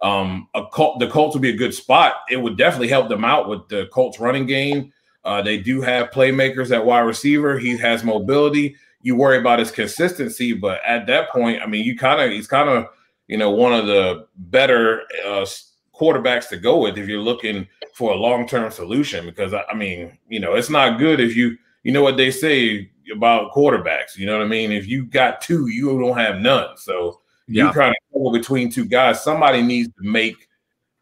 Um, 0.02 0.48
a 0.56 0.62
the 1.00 1.08
Colts 1.12 1.36
would 1.36 1.42
be 1.42 1.50
a 1.52 1.56
good 1.58 1.74
spot. 1.74 2.16
It 2.30 2.38
would 2.38 2.58
definitely 2.58 2.88
help 2.88 3.08
them 3.10 3.24
out 3.24 3.48
with 3.48 3.68
the 3.70 3.88
Colts 3.92 4.20
running 4.20 4.46
game. 4.48 4.92
Uh, 5.24 5.42
they 5.42 5.58
do 5.58 5.82
have 5.82 6.10
playmakers 6.10 6.72
at 6.76 6.84
wide 6.84 7.02
receiver. 7.02 7.60
He 7.60 7.78
has 7.78 8.04
mobility. 8.04 8.76
You 9.04 9.16
worry 9.16 9.38
about 9.38 9.60
his 9.60 9.70
consistency, 9.72 10.54
but 10.54 10.82
at 10.86 11.06
that 11.08 11.30
point, 11.30 11.62
I 11.62 11.68
mean, 11.68 11.86
you 11.86 11.96
kind 11.98 12.20
of 12.22 12.32
he's 12.32 12.48
kind 12.48 12.70
of 12.70 12.88
you 13.28 13.38
know 13.38 13.52
one 13.52 13.74
of 13.74 13.86
the 13.88 14.28
better 14.36 15.02
uh, 15.26 15.46
quarterbacks 15.94 16.50
to 16.50 16.58
go 16.58 16.78
with 16.80 16.98
if 16.98 17.08
you're 17.08 17.20
looking 17.20 17.68
for 17.94 18.12
a 18.12 18.16
long 18.16 18.48
term 18.48 18.72
solution. 18.72 19.26
Because 19.26 19.54
I 19.54 19.74
mean, 19.76 20.18
you 20.30 20.40
know, 20.40 20.56
it's 20.56 20.70
not 20.70 20.98
good 20.98 21.20
if 21.20 21.36
you 21.36 21.58
you 21.84 21.92
know 21.92 22.04
what 22.04 22.18
they 22.18 22.32
say 22.32 22.90
about 23.14 23.52
quarterbacks. 23.52 24.18
You 24.18 24.26
know 24.26 24.38
what 24.38 24.46
I 24.46 24.50
mean? 24.50 24.72
If 24.72 24.88
you 24.88 25.06
got 25.06 25.42
two, 25.42 25.68
you 25.68 26.00
don't 26.00 26.18
have 26.18 26.40
none. 26.40 26.78
So 26.78 27.22
Yeah. 27.48 27.68
you 27.68 27.74
kind 27.74 27.90
of 28.14 28.22
go 28.24 28.32
between 28.32 28.72
two 28.72 28.86
guys. 28.86 29.24
Somebody 29.24 29.62
needs 29.62 29.90
to 29.90 30.10
make 30.10 30.48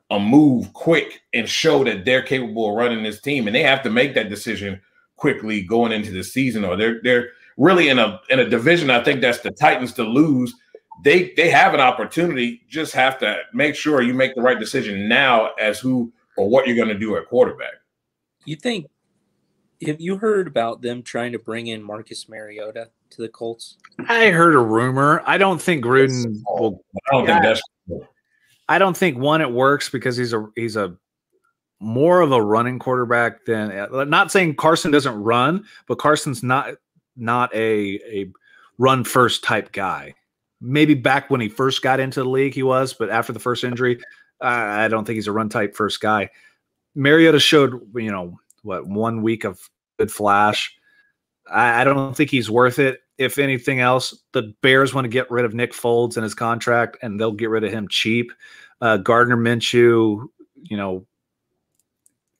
a 0.09 0.19
move 0.19 0.73
quick 0.73 1.21
and 1.33 1.47
show 1.47 1.83
that 1.83 2.03
they're 2.05 2.23
capable 2.23 2.69
of 2.69 2.75
running 2.75 3.03
this 3.03 3.21
team, 3.21 3.45
and 3.47 3.55
they 3.55 3.61
have 3.63 3.83
to 3.83 3.89
make 3.89 4.15
that 4.15 4.29
decision 4.29 4.81
quickly 5.17 5.61
going 5.61 5.91
into 5.91 6.11
the 6.11 6.23
season, 6.23 6.65
or 6.65 6.75
they're 6.75 6.99
they're 7.03 7.29
really 7.57 7.89
in 7.89 7.99
a 7.99 8.19
in 8.29 8.39
a 8.39 8.49
division. 8.49 8.89
I 8.89 9.03
think 9.03 9.21
that's 9.21 9.39
the 9.39 9.51
Titans 9.51 9.93
to 9.93 10.03
lose. 10.03 10.55
They 11.03 11.33
they 11.37 11.49
have 11.49 11.73
an 11.75 11.79
opportunity. 11.79 12.61
Just 12.67 12.93
have 12.93 13.19
to 13.19 13.37
make 13.53 13.75
sure 13.75 14.01
you 14.01 14.13
make 14.13 14.33
the 14.33 14.41
right 14.41 14.59
decision 14.59 15.07
now 15.07 15.51
as 15.59 15.79
who 15.79 16.11
or 16.37 16.49
what 16.49 16.65
you're 16.65 16.75
going 16.75 16.87
to 16.87 16.97
do 16.97 17.15
at 17.17 17.27
quarterback. 17.27 17.73
You 18.45 18.55
think? 18.55 18.87
Have 19.85 20.01
you 20.01 20.17
heard 20.17 20.47
about 20.47 20.81
them 20.81 21.03
trying 21.03 21.31
to 21.31 21.39
bring 21.39 21.67
in 21.67 21.81
Marcus 21.81 22.27
Mariota 22.27 22.89
to 23.11 23.21
the 23.21 23.29
Colts? 23.29 23.77
I 24.07 24.29
heard 24.29 24.55
a 24.55 24.59
rumor. 24.59 25.23
I 25.25 25.37
don't 25.37 25.61
think 25.61 25.83
Gruden 25.85 26.41
will. 26.45 26.83
I 27.07 27.11
don't 27.11 27.25
think 27.25 27.41
that's 27.41 27.61
I 28.67 28.77
don't 28.77 28.95
think 28.95 29.17
one 29.17 29.41
it 29.41 29.51
works 29.51 29.89
because 29.89 30.15
he's 30.15 30.31
a 30.31 30.47
he's 30.55 30.75
a 30.75 30.95
more 31.79 32.21
of 32.21 32.31
a 32.31 32.41
running 32.41 32.77
quarterback 32.77 33.45
than 33.45 33.71
uh, 33.71 34.03
not 34.03 34.31
saying 34.31 34.55
Carson 34.55 34.91
doesn't 34.91 35.15
run, 35.15 35.65
but 35.87 35.97
Carson's 35.97 36.43
not 36.43 36.75
not 37.15 37.53
a 37.55 37.99
a 38.05 38.31
run 38.77 39.03
first 39.03 39.43
type 39.43 39.71
guy. 39.71 40.13
Maybe 40.61 40.93
back 40.93 41.29
when 41.29 41.41
he 41.41 41.49
first 41.49 41.81
got 41.81 41.99
into 41.99 42.21
the 42.21 42.29
league, 42.29 42.53
he 42.53 42.63
was, 42.63 42.93
but 42.93 43.09
after 43.09 43.33
the 43.33 43.39
first 43.39 43.63
injury, 43.63 43.99
I 44.39 44.85
I 44.85 44.87
don't 44.87 45.05
think 45.05 45.15
he's 45.15 45.27
a 45.27 45.31
run 45.31 45.49
type 45.49 45.75
first 45.75 45.99
guy. 45.99 46.29
Mariota 46.95 47.39
showed, 47.39 47.81
you 47.95 48.11
know, 48.11 48.37
what 48.69 48.87
one 48.87 49.21
week 49.21 49.43
of 49.43 49.59
good 49.97 50.11
flash. 50.11 50.73
I, 51.51 51.81
I 51.81 51.83
don't 51.83 52.15
think 52.15 52.29
he's 52.29 52.49
worth 52.49 52.79
it. 52.79 53.01
If 53.17 53.37
anything 53.37 53.81
else, 53.81 54.17
the 54.31 54.53
Bears 54.61 54.93
want 54.93 55.03
to 55.05 55.09
get 55.09 55.29
rid 55.29 55.43
of 55.43 55.53
Nick 55.53 55.73
Foles 55.73 56.15
and 56.15 56.23
his 56.23 56.33
contract, 56.33 56.97
and 57.01 57.19
they'll 57.19 57.33
get 57.33 57.49
rid 57.49 57.65
of 57.65 57.71
him 57.71 57.87
cheap. 57.89 58.31
Uh, 58.79 58.95
Gardner 58.95 59.35
Minshew, 59.35 60.27
you 60.63 60.77
know, 60.77 61.05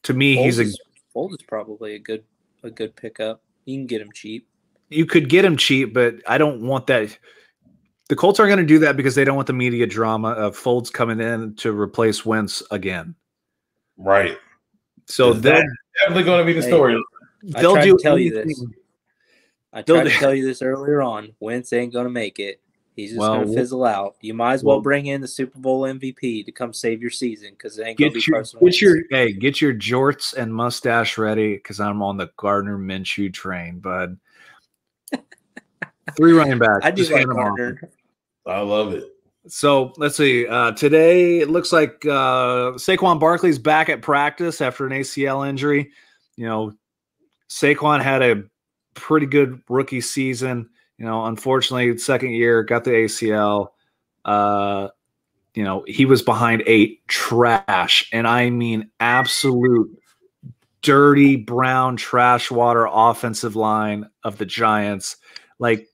to 0.04 0.13
me, 0.13 0.38
Foles 0.38 0.44
he's 0.46 0.60
a 0.60 0.62
is, 0.62 0.80
Foles 1.13 1.32
is 1.32 1.46
probably 1.46 1.96
a 1.96 2.00
good 2.00 2.24
a 2.63 2.70
good 2.70 2.96
pickup. 2.96 3.42
You 3.65 3.78
can 3.78 3.88
get 3.88 4.02
him 4.02 4.12
cheap. 4.13 4.48
you 4.89 5.06
could 5.06 5.28
get 5.30 5.44
him 5.44 5.58
cheap, 5.58 5.94
but 5.94 6.15
I 6.28 6.38
don't 6.38 6.62
want 6.62 6.88
that. 6.88 7.18
The 8.08 8.15
Colts 8.15 8.39
aren't 8.39 8.50
going 8.50 8.65
to 8.65 8.74
do 8.74 8.80
that 8.80 8.98
because 8.98 9.15
they 9.15 9.24
don't 9.24 9.36
want 9.36 9.48
the 9.48 9.54
media 9.54 9.86
drama 9.86 10.30
of 10.30 10.56
Folds 10.56 10.89
coming 10.89 11.20
in 11.20 11.56
to 11.56 11.78
replace 11.78 12.26
Wentz 12.26 12.63
again. 12.72 13.15
right. 13.98 14.38
So 15.10 15.32
Is 15.34 15.41
they'll 15.41 15.56
that 15.56 15.67
definitely 16.02 16.24
going 16.24 16.39
to 16.39 16.45
be 16.45 16.54
the 16.54 16.62
story. 16.62 17.04
I 17.56 17.62
they'll 17.62 17.74
tried 17.74 17.86
do 17.86 17.98
to 17.98 18.04
tell 18.04 18.17
you 18.17 18.32
this. 18.32 18.63
I 19.74 19.82
tried 19.82 20.04
to 20.04 20.10
tell 20.12 20.34
you 20.34 20.45
this 20.45 20.62
earlier 20.62 21.02
on. 21.02 21.34
Wentz 21.39 21.74
ain't 21.74 21.93
gonna 21.93 22.10
make 22.10 22.39
it. 22.39 22.62
He's 22.95 23.12
just 23.12 23.19
Well, 23.19 23.43
gonna 23.45 23.54
fizzle 23.54 23.86
out. 23.86 24.15
You 24.22 24.34
might 24.34 24.54
as 24.54 24.63
well, 24.63 24.78
well- 24.78 24.82
bring 24.82 25.06
in 25.08 25.22
the 25.22 25.28
Super 25.28 25.58
Bowl 25.58 25.82
MVP 25.84 26.43
to 26.45 26.52
come 26.52 26.74
save 26.74 27.02
your 27.02 27.12
season 27.12 27.52
because 27.52 27.78
it 27.80 27.88
ain't 27.88 27.98
gonna 27.98 28.10
Get 28.10 28.13
be 28.15 28.24
your, 28.28 28.38
Carson 28.38 28.60
get 28.62 28.82
your 28.82 28.98
hey, 29.10 29.32
get 29.32 29.62
your 29.62 29.74
jorts 29.74 30.34
and 30.34 30.54
mustache 30.54 31.17
ready 31.17 31.56
because 31.56 31.80
I'm 31.80 32.02
on 32.02 32.17
the 32.17 32.30
Gardner 32.38 32.78
Minshew 32.78 33.34
train, 33.34 33.80
bud. 33.80 34.17
Three 36.17 36.34
running 36.34 36.60
backs. 36.60 36.84
I 36.86 36.91
do 36.91 36.98
just 36.98 37.12
like 37.12 37.19
hand 37.19 37.32
them 37.32 37.38
off. 37.39 37.58
Gardner. 37.58 37.89
I 38.45 38.60
love 38.60 38.93
it. 38.93 39.06
So 39.50 39.94
let's 39.98 40.16
see. 40.16 40.48
Uh, 40.48 40.72
today 40.72 41.40
it 41.40 41.50
looks 41.50 41.74
like 41.74 42.06
uh, 42.06 42.74
Saquon 42.78 43.20
Barkley's 43.20 43.58
back 43.58 43.90
at 43.90 44.02
practice 44.02 44.62
after 44.62 44.86
an 44.86 44.94
ACL 44.94 45.48
injury. 45.48 45.92
You 46.36 46.46
know, 46.46 46.74
Saquon 47.50 48.02
had 48.02 48.22
a 48.22 48.44
pretty 48.94 49.26
good 49.26 49.62
rookie 49.68 50.02
season. 50.02 50.70
You 51.00 51.06
know, 51.06 51.26
unfortunately, 51.26 51.98
second 51.98 52.32
year 52.32 52.64
got 52.64 52.84
the 52.84 52.92
ACL. 52.92 53.70
Uh, 54.24 54.90
you 55.56 55.64
know, 55.64 55.84
he 55.88 56.06
was 56.06 56.22
behind 56.22 56.62
eight 56.68 57.06
trash, 57.08 58.08
and 58.14 58.28
I 58.28 58.52
mean 58.52 58.92
absolute 59.00 59.90
dirty 60.82 61.36
brown 61.36 61.98
trash 61.98 62.52
water 62.52 62.88
offensive 62.90 63.56
line 63.56 64.10
of 64.24 64.38
the 64.38 64.46
Giants. 64.46 65.18
Like 65.58 65.88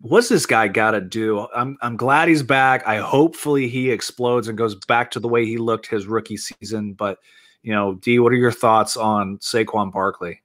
what's 0.00 0.28
this 0.28 0.46
guy 0.46 0.68
got 0.68 0.92
to 0.92 1.00
do? 1.00 1.46
I'm 1.54 1.76
I'm 1.82 1.96
glad 1.96 2.28
he's 2.28 2.42
back. 2.42 2.86
I 2.86 2.98
hopefully 2.98 3.68
he 3.68 3.90
explodes 3.90 4.48
and 4.48 4.56
goes 4.56 4.74
back 4.74 5.10
to 5.12 5.20
the 5.20 5.28
way 5.28 5.44
he 5.44 5.58
looked 5.58 5.86
his 5.86 6.06
rookie 6.06 6.36
season. 6.36 6.92
But 6.92 7.18
you 7.62 7.72
know, 7.72 7.94
D, 7.94 8.18
what 8.18 8.32
are 8.32 8.36
your 8.36 8.52
thoughts 8.52 8.96
on 8.96 9.38
Saquon 9.38 9.92
Barkley? 9.92 10.42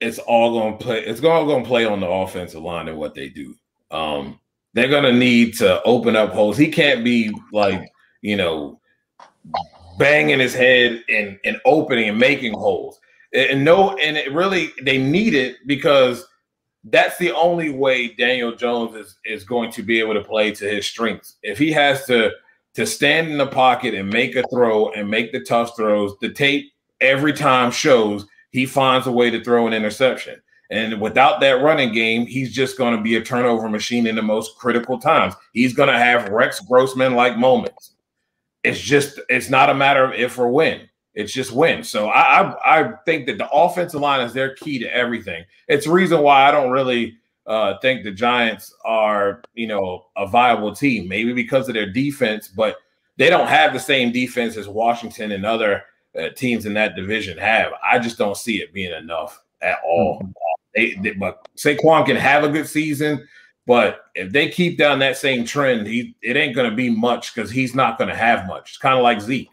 It's 0.00 0.18
all 0.18 0.72
to 0.72 0.84
play. 0.84 1.04
It's 1.04 1.22
all 1.22 1.60
to 1.60 1.66
play 1.66 1.84
on 1.84 2.00
the 2.00 2.08
offensive 2.08 2.62
line 2.62 2.88
and 2.88 2.98
what 2.98 3.14
they 3.14 3.28
do. 3.28 3.54
Um, 3.90 4.40
they're 4.74 4.88
to 5.02 5.12
need 5.12 5.56
to 5.58 5.82
open 5.82 6.16
up 6.16 6.32
holes. 6.32 6.56
He 6.56 6.68
can't 6.68 7.04
be 7.04 7.30
like 7.52 7.90
you 8.20 8.36
know 8.36 8.80
banging 9.98 10.40
his 10.40 10.54
head 10.54 11.02
and 11.08 11.38
and 11.44 11.60
opening 11.64 12.08
and 12.08 12.18
making 12.18 12.54
holes. 12.54 13.00
And 13.34 13.64
no, 13.64 13.96
and 13.96 14.16
it 14.16 14.32
really 14.32 14.72
they 14.82 14.98
need 14.98 15.34
it 15.34 15.56
because 15.66 16.26
that's 16.84 17.16
the 17.18 17.32
only 17.32 17.70
way 17.70 18.08
Daniel 18.08 18.54
Jones 18.54 18.96
is 18.96 19.16
is 19.24 19.44
going 19.44 19.70
to 19.72 19.82
be 19.82 20.00
able 20.00 20.14
to 20.14 20.24
play 20.24 20.52
to 20.52 20.68
his 20.68 20.86
strengths. 20.86 21.36
If 21.42 21.58
he 21.58 21.70
has 21.72 22.04
to 22.06 22.32
to 22.74 22.86
stand 22.86 23.28
in 23.28 23.38
the 23.38 23.46
pocket 23.46 23.94
and 23.94 24.08
make 24.08 24.34
a 24.34 24.44
throw 24.48 24.90
and 24.92 25.08
make 25.08 25.32
the 25.32 25.40
tough 25.40 25.76
throws, 25.76 26.16
the 26.20 26.30
tape 26.30 26.72
every 27.00 27.32
time 27.32 27.70
shows 27.70 28.26
he 28.50 28.66
finds 28.66 29.06
a 29.06 29.12
way 29.12 29.30
to 29.30 29.42
throw 29.44 29.66
an 29.66 29.74
interception. 29.74 30.40
And 30.70 31.00
without 31.02 31.40
that 31.40 31.62
running 31.62 31.92
game, 31.92 32.26
he's 32.26 32.52
just 32.52 32.78
going 32.78 32.96
to 32.96 33.02
be 33.02 33.16
a 33.16 33.22
turnover 33.22 33.68
machine 33.68 34.06
in 34.06 34.16
the 34.16 34.22
most 34.22 34.56
critical 34.56 34.98
times. 34.98 35.34
He's 35.52 35.74
going 35.74 35.90
to 35.90 35.98
have 35.98 36.30
Rex 36.30 36.60
Grossman 36.60 37.14
like 37.14 37.36
moments. 37.36 37.92
It's 38.64 38.80
just 38.80 39.20
it's 39.28 39.50
not 39.50 39.70
a 39.70 39.74
matter 39.74 40.04
of 40.04 40.14
if 40.14 40.38
or 40.38 40.48
when. 40.48 40.88
It's 41.14 41.32
just 41.32 41.52
win. 41.52 41.84
So 41.84 42.08
I, 42.08 42.40
I, 42.40 42.80
I 42.80 42.92
think 43.04 43.26
that 43.26 43.38
the 43.38 43.50
offensive 43.50 44.00
line 44.00 44.20
is 44.20 44.32
their 44.32 44.54
key 44.54 44.78
to 44.78 44.94
everything. 44.94 45.44
It's 45.68 45.84
the 45.84 45.92
reason 45.92 46.22
why 46.22 46.48
I 46.48 46.50
don't 46.50 46.70
really 46.70 47.18
uh, 47.46 47.78
think 47.80 48.02
the 48.02 48.12
Giants 48.12 48.74
are 48.84 49.42
you 49.54 49.66
know 49.66 50.06
a 50.16 50.26
viable 50.26 50.74
team. 50.74 51.08
Maybe 51.08 51.32
because 51.32 51.68
of 51.68 51.74
their 51.74 51.90
defense, 51.90 52.48
but 52.48 52.76
they 53.18 53.28
don't 53.28 53.48
have 53.48 53.72
the 53.72 53.80
same 53.80 54.12
defense 54.12 54.56
as 54.56 54.68
Washington 54.68 55.32
and 55.32 55.44
other 55.44 55.82
uh, 56.18 56.30
teams 56.30 56.66
in 56.66 56.74
that 56.74 56.96
division 56.96 57.38
have. 57.38 57.72
I 57.82 57.98
just 57.98 58.18
don't 58.18 58.36
see 58.36 58.56
it 58.56 58.72
being 58.72 58.92
enough 58.92 59.40
at 59.60 59.78
all. 59.84 60.20
Mm-hmm. 60.22 60.30
They, 60.74 60.94
they, 61.02 61.10
but 61.12 61.46
Saquon 61.56 62.06
can 62.06 62.16
have 62.16 62.44
a 62.44 62.48
good 62.48 62.66
season, 62.66 63.26
but 63.66 64.06
if 64.14 64.32
they 64.32 64.48
keep 64.48 64.78
down 64.78 64.98
that 65.00 65.16
same 65.16 65.44
trend, 65.44 65.86
he 65.86 66.16
it 66.22 66.36
ain't 66.36 66.56
going 66.56 66.70
to 66.70 66.76
be 66.76 66.88
much 66.88 67.34
because 67.34 67.50
he's 67.50 67.74
not 67.74 67.98
going 67.98 68.08
to 68.08 68.16
have 68.16 68.46
much. 68.46 68.70
It's 68.70 68.78
kind 68.78 68.96
of 68.96 69.02
like 69.02 69.20
Zeke. 69.20 69.50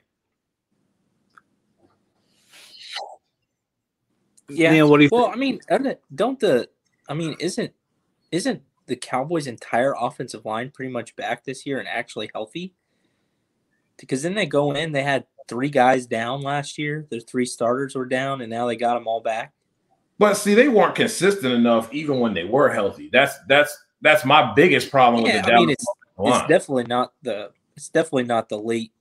Yeah. 4.49 4.71
Neil, 4.71 4.89
what 4.89 4.97
do 4.97 5.03
you? 5.03 5.09
Well, 5.11 5.31
think? 5.31 5.35
I 5.69 5.77
mean, 5.77 5.95
don't 6.13 6.39
the? 6.39 6.69
I 7.07 7.13
mean, 7.13 7.35
isn't 7.39 7.73
isn't 8.31 8.61
the 8.87 8.95
Cowboys' 8.95 9.47
entire 9.47 9.93
offensive 9.99 10.45
line 10.45 10.71
pretty 10.71 10.91
much 10.91 11.15
back 11.15 11.43
this 11.43 11.65
year 11.65 11.79
and 11.79 11.87
actually 11.87 12.29
healthy? 12.33 12.73
Because 13.97 14.23
then 14.23 14.33
they 14.33 14.45
go 14.45 14.71
in, 14.71 14.91
they 14.91 15.03
had 15.03 15.25
three 15.47 15.69
guys 15.69 16.05
down 16.05 16.41
last 16.41 16.77
year. 16.77 17.05
Their 17.09 17.19
three 17.19 17.45
starters 17.45 17.95
were 17.95 18.05
down, 18.05 18.41
and 18.41 18.49
now 18.49 18.67
they 18.67 18.75
got 18.75 18.93
them 18.93 19.07
all 19.07 19.21
back. 19.21 19.53
But 20.17 20.35
see, 20.35 20.53
they 20.53 20.67
weren't 20.67 20.95
consistent 20.95 21.53
enough 21.53 21.93
even 21.93 22.19
when 22.19 22.33
they 22.33 22.43
were 22.43 22.69
healthy. 22.69 23.09
That's 23.11 23.35
that's 23.47 23.85
that's 24.01 24.25
my 24.25 24.53
biggest 24.53 24.91
problem 24.91 25.25
yeah, 25.25 25.37
with 25.37 25.45
the 25.45 25.53
I 25.53 25.55
mean, 25.55 25.69
it's, 25.69 25.85
it's 26.19 26.47
definitely 26.47 26.83
not 26.85 27.13
the 27.21 27.51
it's 27.75 27.89
definitely 27.89 28.23
not 28.23 28.49
the 28.49 28.59
late 28.59 28.91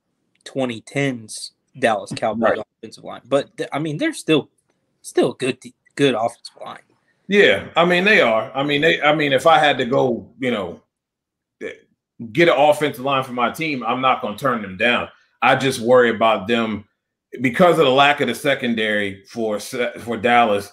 2010s 0.45 1.51
Dallas 1.77 2.11
Cowboys 2.15 2.57
right. 2.57 2.65
offensive 2.81 3.03
line. 3.03 3.21
But 3.25 3.55
th- 3.57 3.69
I 3.71 3.79
mean, 3.79 3.97
they're 3.97 4.13
still 4.13 4.49
still 5.01 5.33
good 5.33 5.59
good 5.95 6.15
offensive 6.15 6.55
line. 6.63 6.79
Yeah, 7.27 7.67
I 7.75 7.85
mean 7.85 8.05
they 8.05 8.21
are. 8.21 8.51
I 8.55 8.63
mean 8.63 8.81
they. 8.81 9.01
I 9.01 9.13
mean 9.13 9.33
if 9.33 9.45
I 9.45 9.59
had 9.59 9.77
to 9.77 9.85
go, 9.85 10.27
you 10.39 10.51
know, 10.51 10.81
eh, 11.61 11.73
get 12.31 12.49
an 12.49 12.55
offensive 12.57 13.05
line 13.05 13.23
for 13.23 13.33
my 13.33 13.51
team, 13.51 13.83
I'm 13.83 14.01
not 14.01 14.21
going 14.21 14.35
to 14.35 14.39
turn 14.39 14.61
them 14.61 14.77
down. 14.77 15.09
I 15.41 15.55
just 15.55 15.79
worry 15.79 16.09
about 16.09 16.47
them 16.47 16.85
because 17.41 17.77
of 17.77 17.85
the 17.85 17.91
lack 17.91 18.21
of 18.21 18.27
the 18.27 18.35
secondary 18.35 19.23
for 19.25 19.59
for 19.59 20.17
Dallas. 20.17 20.71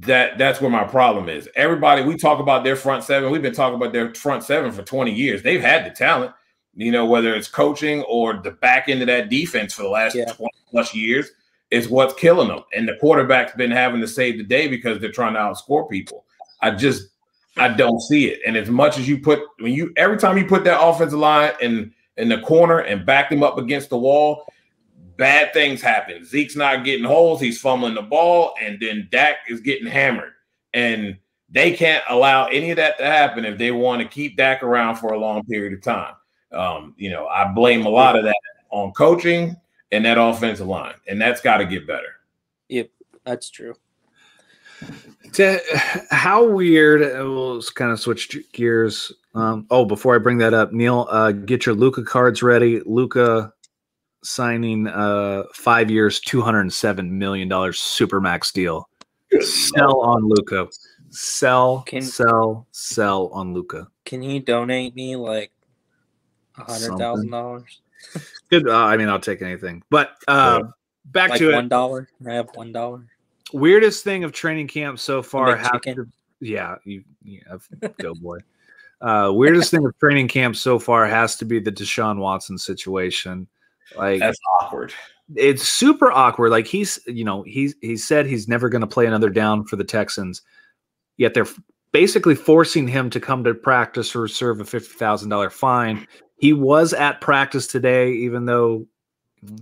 That 0.00 0.38
that's 0.38 0.60
where 0.60 0.70
my 0.70 0.84
problem 0.84 1.28
is. 1.28 1.48
Everybody 1.54 2.02
we 2.02 2.16
talk 2.16 2.40
about 2.40 2.64
their 2.64 2.76
front 2.76 3.04
seven. 3.04 3.30
We've 3.30 3.42
been 3.42 3.54
talking 3.54 3.76
about 3.76 3.92
their 3.92 4.14
front 4.14 4.42
seven 4.42 4.72
for 4.72 4.82
20 4.82 5.12
years. 5.12 5.42
They've 5.42 5.60
had 5.60 5.84
the 5.84 5.90
talent, 5.90 6.32
you 6.74 6.90
know, 6.90 7.04
whether 7.04 7.34
it's 7.34 7.46
coaching 7.46 8.02
or 8.08 8.34
the 8.34 8.52
back 8.52 8.88
end 8.88 9.02
of 9.02 9.06
that 9.08 9.28
defense 9.28 9.74
for 9.74 9.82
the 9.82 9.90
last 9.90 10.16
yeah. 10.16 10.32
20 10.32 10.50
plus 10.70 10.94
years 10.94 11.30
is 11.72 11.88
what's 11.88 12.12
killing 12.14 12.48
them. 12.48 12.60
And 12.74 12.86
the 12.86 12.96
quarterback's 13.00 13.54
been 13.54 13.70
having 13.70 14.02
to 14.02 14.06
save 14.06 14.36
the 14.36 14.44
day 14.44 14.68
because 14.68 15.00
they're 15.00 15.10
trying 15.10 15.32
to 15.32 15.40
outscore 15.40 15.88
people. 15.88 16.26
I 16.60 16.70
just 16.72 17.08
I 17.56 17.68
don't 17.68 18.00
see 18.00 18.26
it. 18.26 18.40
And 18.46 18.56
as 18.56 18.68
much 18.68 18.98
as 18.98 19.08
you 19.08 19.18
put 19.18 19.40
when 19.58 19.72
you 19.72 19.92
every 19.96 20.18
time 20.18 20.36
you 20.36 20.44
put 20.44 20.64
that 20.64 20.80
offensive 20.80 21.18
line 21.18 21.52
in 21.62 21.92
in 22.18 22.28
the 22.28 22.40
corner 22.42 22.80
and 22.80 23.06
back 23.06 23.30
them 23.30 23.42
up 23.42 23.56
against 23.56 23.88
the 23.88 23.96
wall, 23.96 24.44
bad 25.16 25.54
things 25.54 25.80
happen. 25.80 26.26
Zeke's 26.26 26.56
not 26.56 26.84
getting 26.84 27.06
holes, 27.06 27.40
he's 27.40 27.58
fumbling 27.58 27.94
the 27.94 28.02
ball, 28.02 28.54
and 28.60 28.78
then 28.78 29.08
Dak 29.10 29.36
is 29.48 29.60
getting 29.60 29.86
hammered. 29.86 30.32
And 30.74 31.16
they 31.48 31.72
can't 31.72 32.04
allow 32.10 32.46
any 32.46 32.70
of 32.70 32.76
that 32.76 32.98
to 32.98 33.04
happen 33.04 33.46
if 33.46 33.56
they 33.56 33.70
want 33.70 34.02
to 34.02 34.08
keep 34.08 34.36
Dak 34.36 34.62
around 34.62 34.96
for 34.96 35.14
a 35.14 35.18
long 35.18 35.42
period 35.44 35.72
of 35.72 35.82
time. 35.82 36.14
Um, 36.52 36.94
you 36.98 37.10
know, 37.10 37.26
I 37.28 37.50
blame 37.50 37.86
a 37.86 37.90
lot 37.90 38.18
of 38.18 38.24
that 38.24 38.36
on 38.70 38.92
coaching 38.92 39.56
and 39.92 40.04
that 40.06 40.18
offensive 40.18 40.66
line, 40.66 40.94
and 41.06 41.20
that's 41.20 41.40
got 41.40 41.58
to 41.58 41.66
get 41.66 41.86
better. 41.86 42.16
Yep, 42.68 42.90
that's 43.24 43.50
true. 43.50 43.74
To, 45.34 45.60
how 46.10 46.48
weird? 46.48 47.00
We'll 47.00 47.62
kind 47.74 47.92
of 47.92 48.00
switch 48.00 48.36
gears. 48.52 49.12
Um, 49.34 49.66
oh, 49.70 49.84
before 49.84 50.16
I 50.16 50.18
bring 50.18 50.38
that 50.38 50.54
up, 50.54 50.72
Neil, 50.72 51.06
uh, 51.10 51.32
get 51.32 51.64
your 51.64 51.74
Luka 51.74 52.02
cards 52.02 52.42
ready. 52.42 52.80
Luka 52.84 53.52
signing 54.24 54.88
uh, 54.88 55.44
five 55.54 55.90
years, 55.90 56.20
two 56.20 56.40
hundred 56.40 56.62
and 56.62 56.72
seven 56.72 57.18
million 57.18 57.48
dollars 57.48 57.78
super 57.78 58.20
max 58.20 58.50
deal. 58.50 58.88
Good 59.30 59.44
sell 59.44 60.00
on 60.00 60.28
Luka. 60.28 60.68
Sell, 61.10 61.82
can, 61.82 62.02
sell, 62.02 62.66
sell 62.72 63.28
on 63.28 63.52
Luka. 63.52 63.86
Can 64.06 64.22
you 64.22 64.40
donate 64.40 64.94
me 64.96 65.14
like 65.16 65.52
a 66.56 66.64
hundred 66.64 66.98
thousand 66.98 67.30
dollars? 67.30 67.80
Good. 68.52 68.68
Uh, 68.68 68.76
I 68.76 68.98
mean, 68.98 69.08
I'll 69.08 69.18
take 69.18 69.40
anything. 69.40 69.82
But 69.88 70.10
uh, 70.28 70.64
back 71.06 71.30
like 71.30 71.38
to 71.38 71.52
one 71.52 71.70
dollar. 71.70 72.10
I 72.28 72.34
have 72.34 72.50
one 72.52 72.70
dollar. 72.70 73.06
Weirdest 73.54 74.04
thing 74.04 74.24
of 74.24 74.32
training 74.32 74.68
camp 74.68 74.98
so 74.98 75.22
far. 75.22 75.56
To, 75.56 76.06
yeah, 76.40 76.76
you, 76.84 77.02
you 77.24 77.40
have 77.48 77.66
go 77.98 78.14
boy. 78.14 78.40
Uh, 79.00 79.30
weirdest 79.32 79.70
thing 79.70 79.86
of 79.86 79.98
training 79.98 80.28
camp 80.28 80.54
so 80.54 80.78
far 80.78 81.06
has 81.06 81.34
to 81.36 81.46
be 81.46 81.60
the 81.60 81.72
Deshaun 81.72 82.18
Watson 82.18 82.58
situation. 82.58 83.48
Like 83.96 84.20
that's 84.20 84.38
awkward. 84.60 84.92
It's 85.34 85.66
super 85.66 86.12
awkward. 86.12 86.50
Like 86.50 86.66
he's, 86.66 86.98
you 87.06 87.24
know, 87.24 87.42
he's 87.44 87.74
he 87.80 87.96
said 87.96 88.26
he's 88.26 88.48
never 88.48 88.68
going 88.68 88.82
to 88.82 88.86
play 88.86 89.06
another 89.06 89.30
down 89.30 89.64
for 89.64 89.76
the 89.76 89.84
Texans. 89.84 90.42
Yet 91.16 91.32
they're 91.32 91.46
basically 91.92 92.34
forcing 92.34 92.86
him 92.86 93.08
to 93.10 93.18
come 93.18 93.44
to 93.44 93.54
practice 93.54 94.14
or 94.14 94.28
serve 94.28 94.60
a 94.60 94.64
fifty 94.66 94.94
thousand 94.94 95.30
dollar 95.30 95.48
fine 95.48 96.06
he 96.42 96.52
was 96.52 96.92
at 96.92 97.20
practice 97.20 97.68
today, 97.68 98.10
even 98.14 98.46
though 98.46 98.84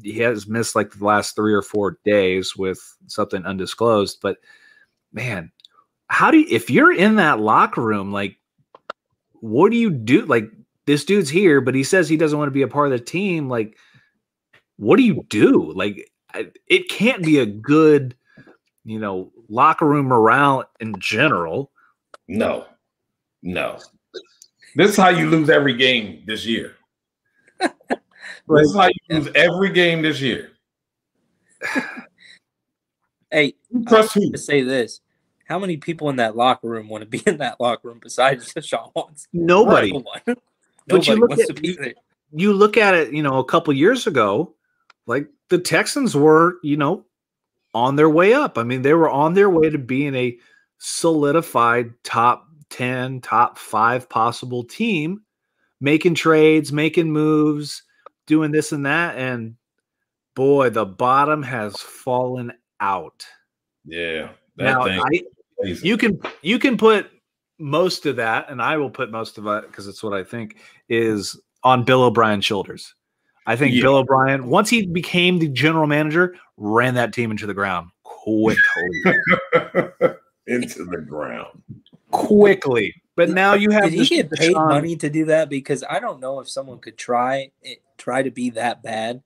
he 0.02 0.16
has 0.20 0.46
missed 0.46 0.74
like 0.74 0.90
the 0.90 1.04
last 1.04 1.36
three 1.36 1.52
or 1.52 1.60
four 1.60 1.98
days 2.06 2.56
with 2.56 2.80
something 3.06 3.44
undisclosed. 3.44 4.18
But 4.22 4.38
man, 5.12 5.52
how 6.08 6.30
do 6.30 6.38
you, 6.38 6.46
if 6.48 6.70
you're 6.70 6.90
in 6.90 7.16
that 7.16 7.38
locker 7.38 7.82
room, 7.82 8.12
like, 8.12 8.38
what 9.40 9.70
do 9.70 9.76
you 9.76 9.90
do? 9.90 10.24
Like, 10.24 10.50
this 10.86 11.04
dude's 11.04 11.28
here, 11.28 11.60
but 11.60 11.74
he 11.74 11.84
says 11.84 12.08
he 12.08 12.16
doesn't 12.16 12.38
want 12.38 12.48
to 12.48 12.54
be 12.54 12.62
a 12.62 12.68
part 12.68 12.90
of 12.90 12.98
the 12.98 13.04
team. 13.04 13.50
Like, 13.50 13.76
what 14.78 14.96
do 14.96 15.02
you 15.02 15.22
do? 15.28 15.74
Like, 15.74 16.10
it 16.66 16.88
can't 16.88 17.22
be 17.22 17.40
a 17.40 17.46
good, 17.46 18.16
you 18.86 18.98
know, 18.98 19.32
locker 19.50 19.84
room 19.84 20.06
morale 20.06 20.64
in 20.80 20.98
general. 20.98 21.72
No, 22.26 22.64
no. 23.42 23.80
This 24.76 24.90
is 24.92 24.96
how 24.96 25.08
you 25.08 25.28
lose 25.28 25.50
every 25.50 25.74
game 25.74 26.22
this 26.26 26.46
year. 26.46 26.76
this 27.60 27.70
is 28.48 28.74
how 28.74 28.86
you 28.86 28.92
lose 29.18 29.28
every 29.34 29.70
game 29.72 30.02
this 30.02 30.20
year. 30.20 30.52
Hey, 33.32 33.54
trust 33.86 34.16
me. 34.16 34.28
To 34.32 34.38
say 34.38 34.62
this, 34.62 35.00
how 35.44 35.60
many 35.60 35.76
people 35.76 36.10
in 36.10 36.16
that 36.16 36.34
locker 36.36 36.68
room 36.68 36.88
want 36.88 37.02
to 37.02 37.08
be 37.08 37.22
in 37.28 37.38
that 37.38 37.60
locker 37.60 37.86
room 37.86 38.00
besides 38.02 38.52
Deshaun 38.54 38.90
Watson? 38.96 39.28
Nobody. 39.32 39.92
But 39.92 40.26
you 40.26 40.34
Nobody 40.88 41.14
look 41.14 41.30
wants 41.30 41.42
at- 41.48 41.54
to 41.54 41.62
be 41.62 41.76
there. 41.76 41.94
you 42.32 42.52
look 42.52 42.76
at 42.76 42.94
it, 42.96 43.12
you 43.12 43.22
know, 43.22 43.38
a 43.38 43.44
couple 43.44 43.72
years 43.72 44.08
ago, 44.08 44.54
like 45.06 45.28
the 45.48 45.58
Texans 45.58 46.16
were, 46.16 46.56
you 46.64 46.76
know, 46.76 47.04
on 47.72 47.94
their 47.94 48.10
way 48.10 48.34
up. 48.34 48.58
I 48.58 48.64
mean, 48.64 48.82
they 48.82 48.94
were 48.94 49.08
on 49.08 49.34
their 49.34 49.48
way 49.48 49.70
to 49.70 49.78
being 49.78 50.16
a 50.16 50.36
solidified 50.78 51.92
top 52.02 52.48
10, 52.70 53.20
top 53.20 53.58
five 53.58 54.08
possible 54.08 54.64
team, 54.64 55.22
making 55.80 56.14
trades, 56.14 56.72
making 56.72 57.12
moves, 57.12 57.82
doing 58.26 58.50
this 58.52 58.72
and 58.72 58.86
that. 58.86 59.16
And 59.16 59.56
boy, 60.34 60.70
the 60.70 60.86
bottom 60.86 61.42
has 61.42 61.76
fallen 61.76 62.52
out. 62.80 63.26
Yeah. 63.84 64.30
That 64.56 64.64
now, 64.64 64.84
thing. 64.84 65.00
I, 65.00 65.20
you 65.82 65.96
can 65.96 66.20
you 66.42 66.58
can 66.58 66.76
put 66.76 67.10
most 67.58 68.06
of 68.06 68.16
that, 68.16 68.50
and 68.50 68.62
I 68.62 68.76
will 68.78 68.90
put 68.90 69.10
most 69.10 69.38
of 69.38 69.46
it 69.46 69.66
because 69.66 69.86
it's 69.86 70.02
what 70.02 70.14
I 70.14 70.24
think 70.24 70.56
is 70.88 71.38
on 71.62 71.84
Bill 71.84 72.02
O'Brien's 72.02 72.44
shoulders. 72.44 72.94
I 73.46 73.56
think 73.56 73.74
Yeah. 73.74 73.82
Bill 73.82 73.96
O'Brien, 73.96 74.48
once 74.48 74.70
he 74.70 74.86
became 74.86 75.38
the 75.38 75.48
general 75.48 75.86
manager, 75.86 76.36
ran 76.56 76.94
that 76.94 77.12
team 77.12 77.30
into 77.30 77.46
the 77.46 77.54
ground 77.54 77.90
quickly, 78.02 78.60
into 80.46 80.84
the 80.84 80.98
ground. 80.98 81.62
quickly. 82.10 82.94
But 83.16 83.30
now 83.30 83.54
you 83.54 83.70
have 83.70 83.84
Did 83.84 83.92
he 83.92 83.98
this 83.98 84.08
get 84.08 84.30
paid 84.32 84.54
Deshaun- 84.54 84.68
money 84.68 84.96
to 84.96 85.10
do 85.10 85.26
that? 85.26 85.48
Because 85.50 85.84
I 85.88 86.00
don't 86.00 86.20
know 86.20 86.40
if 86.40 86.48
someone 86.48 86.78
could 86.78 86.96
try 86.96 87.50
it, 87.62 87.82
try 87.98 88.22
to 88.22 88.30
be 88.30 88.50
that 88.50 88.82
bad, 88.82 89.22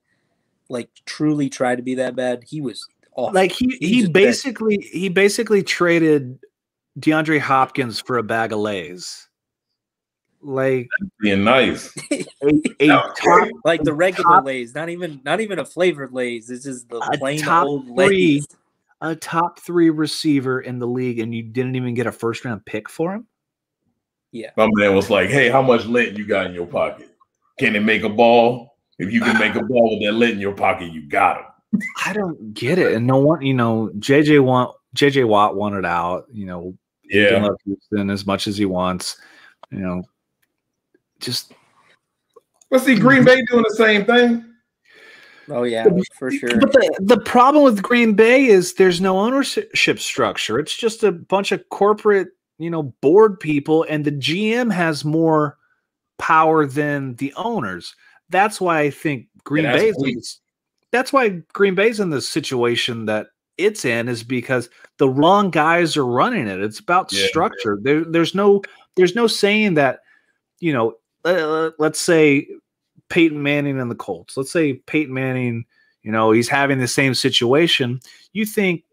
like 0.69 0.89
truly 1.07 1.49
try 1.49 1.77
to 1.77 1.83
be 1.83 1.95
that 1.97 2.17
bad. 2.17 2.43
He 2.45 2.61
was 2.61 2.85
awful. 3.15 3.33
Like 3.35 3.53
he 3.53 3.77
He 3.81 3.89
he 3.89 4.01
just 4.01 4.13
bet- 4.13 4.25
basically 4.25 4.79
he 4.93 5.09
basically 5.09 5.63
traded 5.63 6.39
DeAndre 6.99 7.39
Hopkins 7.39 8.01
for 8.01 8.19
a 8.19 8.23
bag 8.25 8.53
of 8.53 8.59
Lays. 8.59 9.29
Like 10.43 10.89
Being 11.21 11.45
nice. 11.45 11.95
a, 12.11 12.25
a 12.81 12.87
top 13.17 13.49
like 13.65 13.83
the 13.85 13.95
regular 13.95 14.29
top- 14.29 14.45
Lays, 14.45 14.75
not 14.75 14.89
even 14.89 15.21
not 15.25 15.41
even 15.41 15.59
a 15.61 15.65
flavored 15.65 16.13
Lays. 16.13 16.49
This 16.49 16.67
is 16.67 16.85
the 16.87 17.01
plain 17.19 17.39
top 17.41 17.67
old 17.67 17.87
three. 17.97 18.43
Lays. 19.05 19.17
a 19.17 19.19
top 19.19 19.61
three 19.61 19.91
receiver 19.91 20.61
in 20.61 20.79
the 20.79 20.87
league 20.87 21.19
and 21.19 21.35
you 21.35 21.43
didn't 21.43 21.77
even 21.77 21.95
get 21.95 22.07
a 22.07 22.13
first 22.13 22.45
round 22.45 22.65
pick 22.65 22.89
for 22.89 23.15
him? 23.15 23.27
Yeah, 24.33 24.51
My 24.57 24.69
man 24.73 24.97
was 24.97 25.11
like, 25.11 25.31
"Hey, 25.31 25.49
how 25.49 25.63
much 25.63 25.87
lint 25.87 26.19
you 26.19 26.27
got 26.27 26.47
in 26.47 26.55
your 26.55 26.67
pocket? 26.67 27.09
Can 27.61 27.77
it 27.77 27.85
make 27.85 28.03
a 28.03 28.09
ball? 28.09 28.77
If 28.99 29.13
you 29.13 29.21
can 29.21 29.39
make 29.39 29.55
a 29.55 29.63
ball 29.63 29.91
with 29.91 30.07
that 30.07 30.13
lint 30.13 30.33
in 30.33 30.41
your 30.41 30.55
pocket, 30.55 30.93
you 30.93 31.09
got 31.09 31.39
him." 31.39 31.81
I 32.05 32.13
don't 32.13 32.53
get 32.53 32.79
it. 32.79 32.95
And 32.95 33.07
no 33.07 33.19
one, 33.19 33.43
you 33.43 33.55
know, 33.55 33.91
JJ 33.99 34.43
want 34.43 34.75
JJ 34.97 35.27
Watt 35.29 35.57
wanted 35.57 35.85
out, 35.85 36.27
you 36.33 36.47
know, 36.47 36.77
he 37.03 37.21
Yeah, 37.21 37.43
love 37.43 37.57
Houston 37.65 38.11
as 38.11 38.27
much 38.27 38.47
as 38.47 38.57
he 38.57 38.65
wants, 38.65 39.17
you 39.71 39.79
know. 39.79 40.03
Just 41.21 41.53
but 42.71 42.81
see, 42.81 42.97
Green 42.97 43.25
Bay 43.25 43.41
doing 43.51 43.65
the 43.69 43.75
same 43.77 44.05
thing. 44.05 44.45
Oh 45.49 45.63
yeah, 45.65 45.89
for 46.19 46.31
sure. 46.31 46.59
But 46.61 46.73
the, 46.73 46.99
the 47.01 47.21
problem 47.21 47.65
with 47.65 47.83
Green 47.83 48.15
Bay 48.15 48.47
is 48.47 48.75
there's 48.75 49.01
no 49.01 49.19
ownership 49.19 49.99
structure. 49.99 50.59
It's 50.59 50.77
just 50.77 51.03
a 51.05 51.13
bunch 51.13 51.53
of 51.53 51.69
corporate, 51.71 52.29
you 52.59 52.71
know, 52.71 52.85
board 53.01 53.41
people, 53.41 53.85
and 53.89 54.05
the 54.05 54.13
GM 54.13 54.73
has 54.73 55.05
more 55.05 55.59
power 56.19 56.67
than 56.67 57.15
the 57.17 57.33
owners. 57.37 57.95
That's 58.31 58.61
why 58.61 58.81
I 58.81 58.91
think 58.91 59.27
Green 59.45 59.65
that's 59.65 59.83
Bay's 59.83 59.97
weak. 59.99 60.13
in 60.13 60.19
this- 60.19 60.41
that's 60.91 61.13
why 61.13 61.41
Green 61.53 61.75
Bay's 61.75 61.99
in 61.99 62.11
the 62.11 62.21
situation 62.21 63.07
that 63.07 63.27
it's 63.59 63.85
in 63.85 64.09
is 64.09 64.23
because 64.23 64.69
the 64.99 65.09
wrong 65.09 65.51
guys 65.51 65.97
are 65.97 66.07
running 66.07 66.47
it. 66.47 66.61
It's 66.61 66.79
about 66.79 67.13
Yeah. 67.13 67.27
structure. 67.27 67.79
There, 67.83 68.05
there's 68.05 68.35
no 68.35 68.63
there's 68.97 69.17
no 69.17 69.27
saying 69.27 69.75
that, 69.75 70.01
you 70.61 70.73
know, 70.73 70.95
uh, 71.25 71.71
let's 71.81 72.01
say 72.01 72.47
Peyton 73.09 73.43
Manning 73.43 73.81
and 73.81 73.91
the 73.91 73.97
Colts. 73.97 74.37
Let's 74.37 74.53
say 74.53 74.75
Peyton 74.75 75.13
Manning, 75.13 75.65
you 76.03 76.13
know, 76.13 76.31
he's 76.33 76.49
having 76.49 76.79
the 76.79 76.89
same 76.89 77.15
situation. 77.15 78.01
You 78.33 78.45
think 78.47 78.85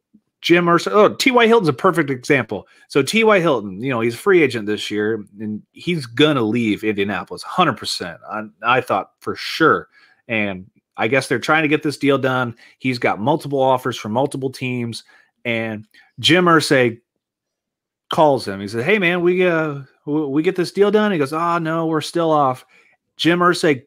Jim 0.41 0.65
Mercer, 0.65 0.91
oh, 0.91 1.13
T.Y. 1.13 1.47
Hilton's 1.47 1.69
a 1.69 1.73
perfect 1.73 2.09
example. 2.09 2.67
So 2.87 3.03
T.Y. 3.03 3.39
Hilton, 3.39 3.81
you 3.81 3.89
know, 3.89 4.01
he's 4.01 4.15
a 4.15 4.17
free 4.17 4.41
agent 4.41 4.65
this 4.65 4.89
year 4.89 5.23
and 5.39 5.61
he's 5.71 6.05
going 6.05 6.35
to 6.35 6.41
leave 6.41 6.83
Indianapolis 6.83 7.43
100%. 7.43 8.17
I, 8.29 8.77
I 8.77 8.81
thought 8.81 9.11
for 9.19 9.35
sure. 9.35 9.87
And 10.27 10.69
I 10.97 11.07
guess 11.07 11.27
they're 11.27 11.39
trying 11.39 11.63
to 11.63 11.67
get 11.67 11.83
this 11.83 11.97
deal 11.97 12.17
done. 12.17 12.55
He's 12.79 12.99
got 12.99 13.19
multiple 13.19 13.61
offers 13.61 13.97
from 13.97 14.13
multiple 14.13 14.49
teams. 14.49 15.03
And 15.45 15.87
Jim 16.19 16.45
Irsay 16.45 16.99
calls 18.11 18.47
him. 18.47 18.59
He 18.59 18.67
said, 18.67 18.83
"Hey 18.83 18.99
man, 18.99 19.21
we 19.21 19.47
uh 19.47 19.81
we 20.05 20.43
get 20.43 20.55
this 20.55 20.71
deal 20.71 20.91
done." 20.91 21.11
He 21.11 21.17
goes, 21.17 21.33
"Oh 21.33 21.57
no, 21.57 21.87
we're 21.87 22.01
still 22.01 22.29
off." 22.29 22.65
Jim 23.17 23.39
Irsay 23.39 23.83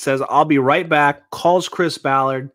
says, 0.00 0.22
"I'll 0.28 0.44
be 0.44 0.58
right 0.58 0.88
back." 0.88 1.30
Calls 1.30 1.68
Chris 1.68 1.98
Ballard. 1.98 2.50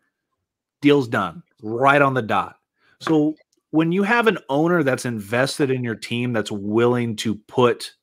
Deal's 0.81 1.07
done 1.07 1.43
right 1.61 2.01
on 2.01 2.13
the 2.13 2.21
dot. 2.21 2.57
So 2.99 3.35
when 3.71 3.91
you 3.91 4.03
have 4.03 4.27
an 4.27 4.37
owner 4.49 4.83
that's 4.83 5.05
invested 5.05 5.69
in 5.71 5.83
your 5.83 5.95
team, 5.95 6.33
that's 6.33 6.51
willing 6.51 7.15
to 7.17 7.35
put 7.35 7.93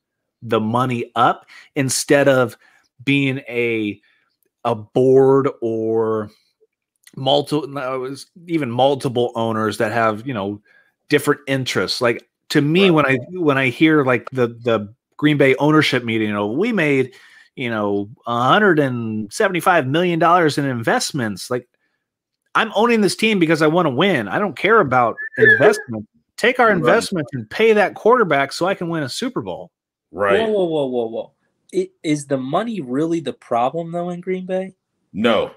the 0.43 0.61
money 0.61 1.11
up 1.17 1.47
instead 1.75 2.29
of 2.29 2.57
being 3.05 3.39
a 3.49 4.01
a 4.65 4.75
board 4.75 5.49
or 5.61 6.31
multiple 7.17 8.15
even 8.47 8.71
multiple 8.71 9.33
owners 9.35 9.79
that 9.79 9.93
have 9.93 10.27
you 10.27 10.35
know 10.35 10.61
different 11.09 11.41
interests 11.49 12.01
like 12.01 12.29
to 12.49 12.61
me 12.61 12.85
Right. 12.85 12.91
when 12.91 13.07
i 13.07 13.17
when 13.33 13.59
i 13.59 13.69
hear 13.69 14.05
like 14.05 14.31
the 14.31 14.49
the 14.49 14.93
green 15.17 15.37
bay 15.39 15.55
ownership 15.57 16.05
meeting 16.05 16.29
you 16.29 16.35
know 16.35 16.47
we 16.47 16.71
made 16.73 17.15
you 17.59 17.69
know 17.71 18.09
175 18.25 19.87
million 19.87 20.19
dollars 20.19 20.59
in 20.59 20.65
investments 20.65 21.51
like 21.51 21.69
i'm 22.55 22.73
owning 22.75 23.01
this 23.01 23.17
team 23.17 23.39
because 23.39 23.63
i 23.63 23.67
want 23.67 23.87
to 23.87 23.91
win 23.91 24.29
i 24.29 24.39
don't 24.39 24.57
care 24.57 24.81
about 24.81 25.17
investment 25.37 26.07
take 26.37 26.61
our 26.61 26.67
Right. 26.69 26.77
investment 26.77 27.27
and 27.33 27.49
pay 27.51 27.73
that 27.73 27.95
quarterback 27.95 28.53
so 28.53 28.67
i 28.67 28.75
can 28.75 28.89
win 28.89 29.03
a 29.03 29.09
super 29.09 29.43
bowl 29.43 29.71
Right? 30.11 30.41
Whoa, 30.41 30.49
whoa, 30.49 30.65
whoa, 30.65 30.87
whoa, 30.87 31.07
whoa! 31.07 31.33
It, 31.73 31.93
is 32.03 32.27
the 32.27 32.39
money 32.39 32.81
really 32.81 33.21
the 33.21 33.33
problem 33.33 33.93
though 33.93 34.11
in 34.11 34.21
Green 34.21 34.47
Bay? 34.47 34.75
No. 35.13 35.53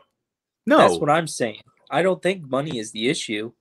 no 0.65 0.77
That's 0.77 0.99
what 0.99 1.09
I'm 1.09 1.27
saying. 1.27 1.61
I 1.89 2.01
don't 2.01 2.21
think 2.21 2.49
money 2.49 2.77
is 2.77 2.91
the 2.91 3.09
issue. 3.09 3.51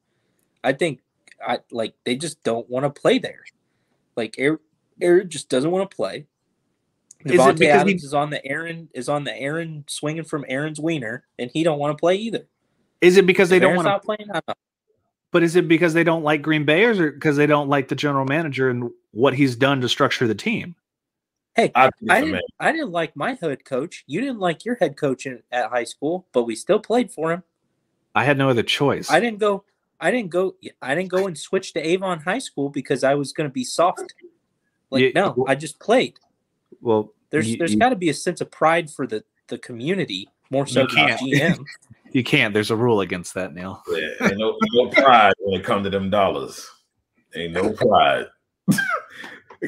I 0.64 0.72
think 0.72 1.00
I 1.46 1.60
like 1.70 1.94
they 2.04 2.16
just 2.16 2.42
don't 2.42 2.68
want 2.68 2.84
to 2.84 3.00
play 3.00 3.18
there. 3.18 3.44
Like 4.16 4.34
Aaron, 4.38 4.58
Aaron 5.00 5.30
just 5.30 5.48
doesn't 5.48 5.70
want 5.70 5.88
to 5.88 5.94
play. 5.94 6.26
Is 7.24 7.32
it 7.32 7.38
Davante 7.38 7.58
because 7.58 7.58
he- 7.60 7.68
Adams 7.68 8.04
is 8.04 8.14
on 8.14 8.30
the 8.30 8.44
Aaron 8.46 8.88
is 8.94 9.08
on 9.08 9.24
the 9.24 9.36
Aaron 9.36 9.84
swinging 9.88 10.24
from 10.24 10.44
Aaron's 10.48 10.80
wiener, 10.80 11.26
and 11.38 11.50
he 11.52 11.62
don't 11.62 11.78
want 11.78 11.96
to 11.96 12.00
play 12.00 12.16
either. 12.16 12.46
is 13.00 13.16
it 13.16 13.26
because 13.26 13.48
they 13.50 13.56
If 13.56 13.62
don't 13.62 13.76
want 13.76 13.86
to 13.86 13.90
not 13.92 14.04
playing. 14.04 14.30
I 14.30 14.34
don't 14.34 14.48
know. 14.48 14.54
But 15.32 15.42
is 15.44 15.54
it 15.54 15.68
because 15.68 15.94
they 15.94 16.02
don't 16.02 16.24
like 16.24 16.42
Green 16.42 16.64
Bay 16.64 16.84
or 16.84 17.12
because 17.12 17.36
they 17.36 17.46
don't 17.46 17.68
like 17.68 17.88
the 17.88 17.94
general 17.94 18.24
manager 18.24 18.68
and 18.68 18.90
what 19.12 19.32
he's 19.34 19.54
done 19.54 19.80
to 19.80 19.88
structure 19.88 20.26
the 20.26 20.34
team? 20.34 20.74
Hey, 21.54 21.70
I, 21.74 21.84
think 21.84 21.94
it's 22.02 22.10
I 22.10 22.18
a 22.18 22.24
didn't. 22.24 22.44
I 22.58 22.72
didn't 22.72 22.90
like 22.90 23.14
my 23.16 23.34
head 23.34 23.64
coach. 23.64 24.02
You 24.06 24.20
didn't 24.20 24.38
like 24.40 24.64
your 24.64 24.76
head 24.76 24.96
coach 24.96 25.26
in, 25.26 25.42
at 25.52 25.70
high 25.70 25.84
school, 25.84 26.26
but 26.32 26.44
we 26.44 26.54
still 26.56 26.80
played 26.80 27.12
for 27.12 27.32
him. 27.32 27.42
I 28.14 28.24
had 28.24 28.38
no 28.38 28.48
other 28.50 28.62
choice. 28.62 29.10
I 29.10 29.20
didn't 29.20 29.38
go. 29.38 29.64
I 30.00 30.10
didn't 30.10 30.30
go. 30.30 30.56
I 30.80 30.94
didn't 30.94 31.10
go 31.10 31.26
and 31.26 31.36
switch 31.38 31.74
to 31.74 31.86
Avon 31.86 32.20
High 32.20 32.38
School 32.38 32.70
because 32.70 33.04
I 33.04 33.14
was 33.14 33.32
going 33.32 33.48
to 33.48 33.52
be 33.52 33.64
soft. 33.64 34.14
Like 34.90 35.02
You- 35.02 35.12
no, 35.14 35.44
I 35.46 35.54
just 35.54 35.78
played. 35.78 36.18
Well, 36.80 37.12
There's 37.30 37.48
you, 37.48 37.56
there's 37.58 37.72
you- 37.72 37.78
got 37.78 37.90
to 37.90 37.96
be 37.96 38.08
a 38.10 38.14
sense 38.14 38.40
of 38.40 38.50
pride 38.50 38.90
for 38.90 39.06
the 39.06 39.22
the 39.48 39.58
community 39.58 40.28
more 40.50 40.66
so 40.66 40.82
You 40.82 40.86
than 40.88 40.96
can't. 40.96 41.20
GM. 41.20 41.64
you 42.12 42.22
can't. 42.24 42.54
There's 42.54 42.70
a 42.70 42.76
rule 42.76 43.00
against 43.00 43.34
that, 43.34 43.52
Neil. 43.54 43.82
Yeah, 43.88 44.28
ain't 44.28 44.38
no, 44.38 44.56
no 44.72 44.88
pride 44.90 45.34
when 45.40 45.60
it 45.60 45.64
come 45.64 45.82
to 45.84 45.90
them 45.90 46.08
dollars. 46.10 46.68
Ain't 47.34 47.52
no 47.52 47.70
pride. 47.72 48.26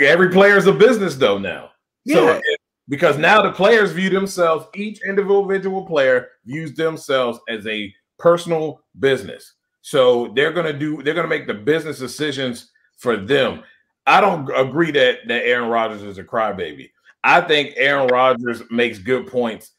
Every 0.00 0.30
player's 0.30 0.66
a 0.66 0.72
business 0.72 1.16
though 1.16 1.38
now. 1.38 1.70
Yeah. 2.04 2.40
it- 2.44 2.58
because 2.88 3.16
now 3.16 3.40
the 3.40 3.52
players 3.52 3.92
view 3.92 4.10
themselves, 4.10 4.66
each 4.74 5.00
individual 5.06 5.86
player 5.86 6.30
views 6.44 6.74
themselves 6.74 7.38
as 7.48 7.64
a 7.68 7.94
personal 8.18 8.82
business. 8.98 9.54
So 9.82 10.32
they're 10.34 10.52
gonna 10.52 10.72
do 10.72 11.02
they're 11.02 11.14
gonna 11.14 11.28
make 11.28 11.46
the 11.46 11.54
business 11.54 11.98
decisions 11.98 12.70
for 12.98 13.16
them. 13.16 13.62
I 14.06 14.20
don't 14.20 14.50
agree 14.54 14.90
that 14.92 15.18
that 15.28 15.44
Aaron 15.46 15.68
Rodgers 15.70 16.02
is 16.02 16.18
a 16.18 16.24
crybaby. 16.24 16.90
I 17.24 17.40
think 17.40 17.74
Aaron 17.76 18.08
Rodgers 18.08 18.62
makes 18.70 18.98
good 18.98 19.26
points. 19.26 19.72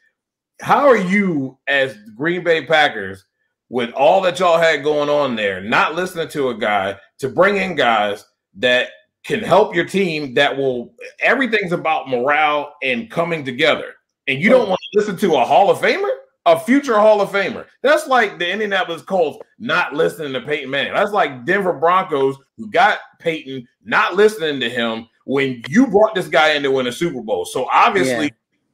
How 0.61 0.87
are 0.87 0.97
you 0.97 1.57
as 1.67 1.97
Green 2.15 2.43
Bay 2.43 2.65
Packers 2.65 3.25
with 3.69 3.91
all 3.93 4.21
that 4.21 4.39
y'all 4.39 4.59
had 4.59 4.83
going 4.83 5.09
on 5.09 5.35
there, 5.35 5.61
not 5.61 5.95
listening 5.95 6.27
to 6.29 6.49
a 6.49 6.57
guy 6.57 6.97
to 7.19 7.29
bring 7.29 7.57
in 7.57 7.75
guys 7.75 8.25
that 8.55 8.89
can 9.23 9.39
help 9.39 9.73
your 9.73 9.85
team 9.85 10.33
that 10.35 10.55
will 10.55 10.93
everything's 11.19 11.71
about 11.71 12.09
morale 12.09 12.75
and 12.83 13.09
coming 13.09 13.43
together. 13.43 13.93
And 14.27 14.41
you 14.41 14.49
don't 14.49 14.69
want 14.69 14.79
to 14.79 14.99
listen 14.99 15.17
to 15.17 15.35
a 15.35 15.43
Hall 15.43 15.69
of 15.69 15.79
Famer, 15.79 16.11
a 16.45 16.59
future 16.59 16.99
Hall 16.99 17.21
of 17.21 17.29
Famer. 17.29 17.65
That's 17.81 18.07
like 18.07 18.37
the 18.37 18.49
Indianapolis 18.49 19.01
Colts 19.01 19.39
not 19.59 19.93
listening 19.93 20.33
to 20.33 20.41
Peyton 20.41 20.69
Manning. 20.69 20.93
That's 20.93 21.11
like 21.11 21.45
Denver 21.45 21.73
Broncos 21.73 22.37
who 22.57 22.69
got 22.69 22.99
Peyton 23.19 23.67
not 23.83 24.15
listening 24.15 24.59
to 24.59 24.69
him 24.69 25.07
when 25.25 25.61
you 25.67 25.87
brought 25.87 26.15
this 26.15 26.27
guy 26.27 26.53
in 26.53 26.63
to 26.63 26.71
win 26.71 26.87
a 26.87 26.91
Super 26.91 27.21
Bowl. 27.21 27.45
So 27.45 27.67
obviously 27.71 28.25
Yeah. 28.25 28.29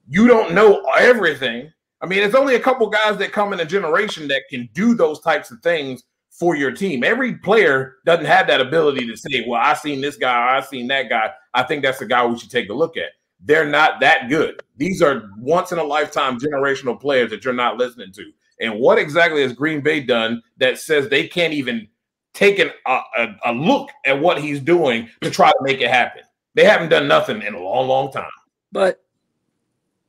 you 0.08 0.28
don't 0.28 0.54
know 0.54 0.82
everything. 0.98 1.72
I 2.02 2.06
mean, 2.06 2.20
it's 2.20 2.36
only 2.36 2.56
a 2.56 2.60
couple 2.60 2.90
guys 2.90 3.18
that 3.18 3.32
come 3.32 3.54
in 3.54 3.60
a 3.60 3.66
generation 3.66 4.28
that 4.30 4.44
can 4.50 4.70
do 4.74 4.94
those 4.96 5.20
types 5.20 5.52
of 5.52 5.60
things 5.62 6.04
for 6.32 6.56
your 6.56 6.72
team. 6.72 7.04
Every 7.04 7.36
player 7.36 7.96
doesn't 8.06 8.26
have 8.26 8.48
that 8.48 8.62
ability 8.62 9.06
to 9.08 9.18
say, 9.18 9.46
"Well, 9.48 9.60
I 9.62 9.74
seen 9.74 10.00
this 10.00 10.16
guy, 10.16 10.58
I 10.58 10.62
seen 10.62 10.88
that 10.88 11.10
guy. 11.10 11.32
I 11.54 11.64
think 11.64 11.84
that's 11.84 12.00
the 12.00 12.06
guy 12.06 12.26
we 12.26 12.40
should 12.40 12.52
take 12.52 12.70
a 12.70 12.74
look 12.74 12.96
at." 12.96 13.10
They're 13.42 13.66
not 13.66 14.00
that 14.00 14.30
good. 14.30 14.62
These 14.78 15.02
are 15.02 15.30
once 15.38 15.72
in 15.72 15.78
a 15.80 15.84
lifetime 15.84 16.40
generational 16.40 17.00
players 17.00 17.30
that 17.32 17.44
you're 17.44 17.54
not 17.54 17.78
listening 17.78 18.12
to. 18.14 18.32
And 18.62 18.80
what 18.80 18.98
exactly 18.98 19.42
has 19.42 19.54
Green 19.54 19.82
Bay 19.82 20.00
done 20.02 20.42
that 20.58 20.78
says 20.78 21.08
they 21.10 21.28
can't 21.28 21.54
even 21.54 21.88
take 22.34 22.60
an, 22.60 22.72
a, 22.86 23.00
a, 23.18 23.28
a 23.46 23.54
look 23.54 23.90
at 24.06 24.20
what 24.20 24.40
he's 24.42 24.60
doing 24.60 25.10
to 25.22 25.30
try 25.30 25.50
to 25.50 25.60
make 25.62 25.82
it 25.82 25.90
happen? 25.90 26.24
They 26.60 26.66
haven't 26.66 26.90
done 26.90 27.08
nothing 27.08 27.42
in 27.42 27.54
a 27.54 27.64
long, 27.64 27.88
long 27.88 28.12
time. 28.12 28.30
But, 28.70 29.02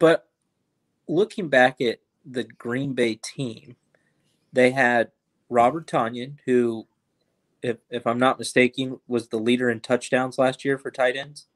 but 0.01 0.27
looking 1.07 1.49
back 1.49 1.81
at 1.81 2.01
the 2.29 2.43
Green 2.43 2.93
Bay 2.93 3.15
team, 3.15 3.77
they 4.53 4.73
had 4.73 5.13
Robert 5.49 5.87
Tonyan, 5.87 6.39
who, 6.47 6.89
if 7.63 7.77
if 7.89 8.05
I'm 8.05 8.19
not 8.19 8.41
mistaken, 8.41 8.99
was 9.07 9.29
the 9.29 9.37
leader 9.37 9.71
in 9.71 9.79
touchdowns 9.79 10.39
last 10.39 10.65
year 10.65 10.77
for 10.77 10.91
tight 10.91 11.15
ends 11.15 11.47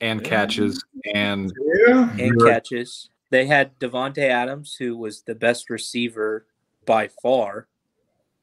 and 0.00 0.22
catches 0.22 0.84
and 1.12 1.52
Yeah. 1.88 2.10
and 2.16 2.40
catches. 2.44 3.10
They 3.30 3.46
had 3.46 3.76
Davante 3.80 4.18
Adams, 4.18 4.76
who 4.78 4.96
was 4.96 5.22
the 5.22 5.34
best 5.34 5.68
receiver 5.68 6.46
by 6.86 7.08
far 7.08 7.66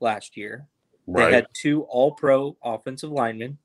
last 0.01 0.35
year. 0.35 0.67
They 1.07 1.31
had 1.31 1.47
two 1.53 1.83
All 1.83 2.11
Pro 2.11 2.57
offensive 2.61 3.11
linemen. 3.11 3.59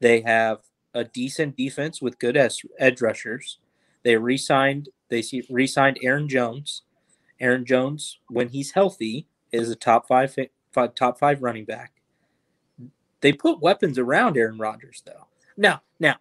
They 0.00 0.20
have 0.20 0.58
a 0.94 1.04
decent 1.04 1.56
defense 1.56 2.00
with 2.00 2.18
good 2.18 2.36
edge 2.36 3.02
rushers. 3.02 3.58
They 4.02 4.16
re-signed. 4.16 4.88
They 5.08 5.22
re-signed 5.50 5.98
Aaron 6.02 6.28
Jones. 6.28 6.82
Aaron 7.40 7.64
Jones, 7.64 8.18
when 8.28 8.48
he's 8.48 8.72
healthy, 8.72 9.26
is 9.50 9.70
a 9.70 9.76
top 9.76 10.06
five, 10.06 10.32
fi- 10.32 10.50
fi- 10.72 10.86
top 10.88 11.18
five 11.18 11.42
running 11.42 11.64
back. 11.64 11.92
They 13.20 13.32
put 13.32 13.60
weapons 13.60 13.98
around 13.98 14.36
Aaron 14.36 14.58
Rodgers, 14.58 15.02
though. 15.04 15.26
Now, 15.56 15.82
now, 15.98 16.16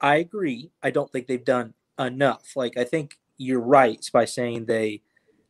I 0.00 0.16
agree. 0.16 0.70
I 0.82 0.90
don't 0.90 1.10
think 1.10 1.26
they've 1.26 1.44
done 1.44 1.74
enough. 1.98 2.56
Like 2.56 2.76
I 2.76 2.84
think 2.84 3.18
you're 3.38 3.60
right 3.60 4.04
by 4.12 4.24
saying 4.24 4.66
they 4.66 5.02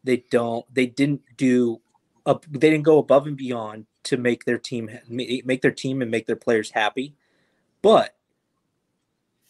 they 0.05 0.25
don't 0.31 0.65
they 0.73 0.87
didn't 0.87 1.23
do 1.37 1.81
up 2.27 2.45
they 2.51 2.71
didn't 2.71 2.85
go 2.85 2.99
above 2.99 3.27
and 3.27 3.37
beyond 3.37 3.87
to 4.05 4.17
make 4.17 4.45
their 4.45 4.59
team 4.59 4.91
make 5.09 5.63
their 5.63 5.71
team 5.71 6.03
and 6.03 6.11
make 6.11 6.27
their 6.27 6.37
players 6.37 6.71
happy. 6.71 7.15
But 7.81 8.15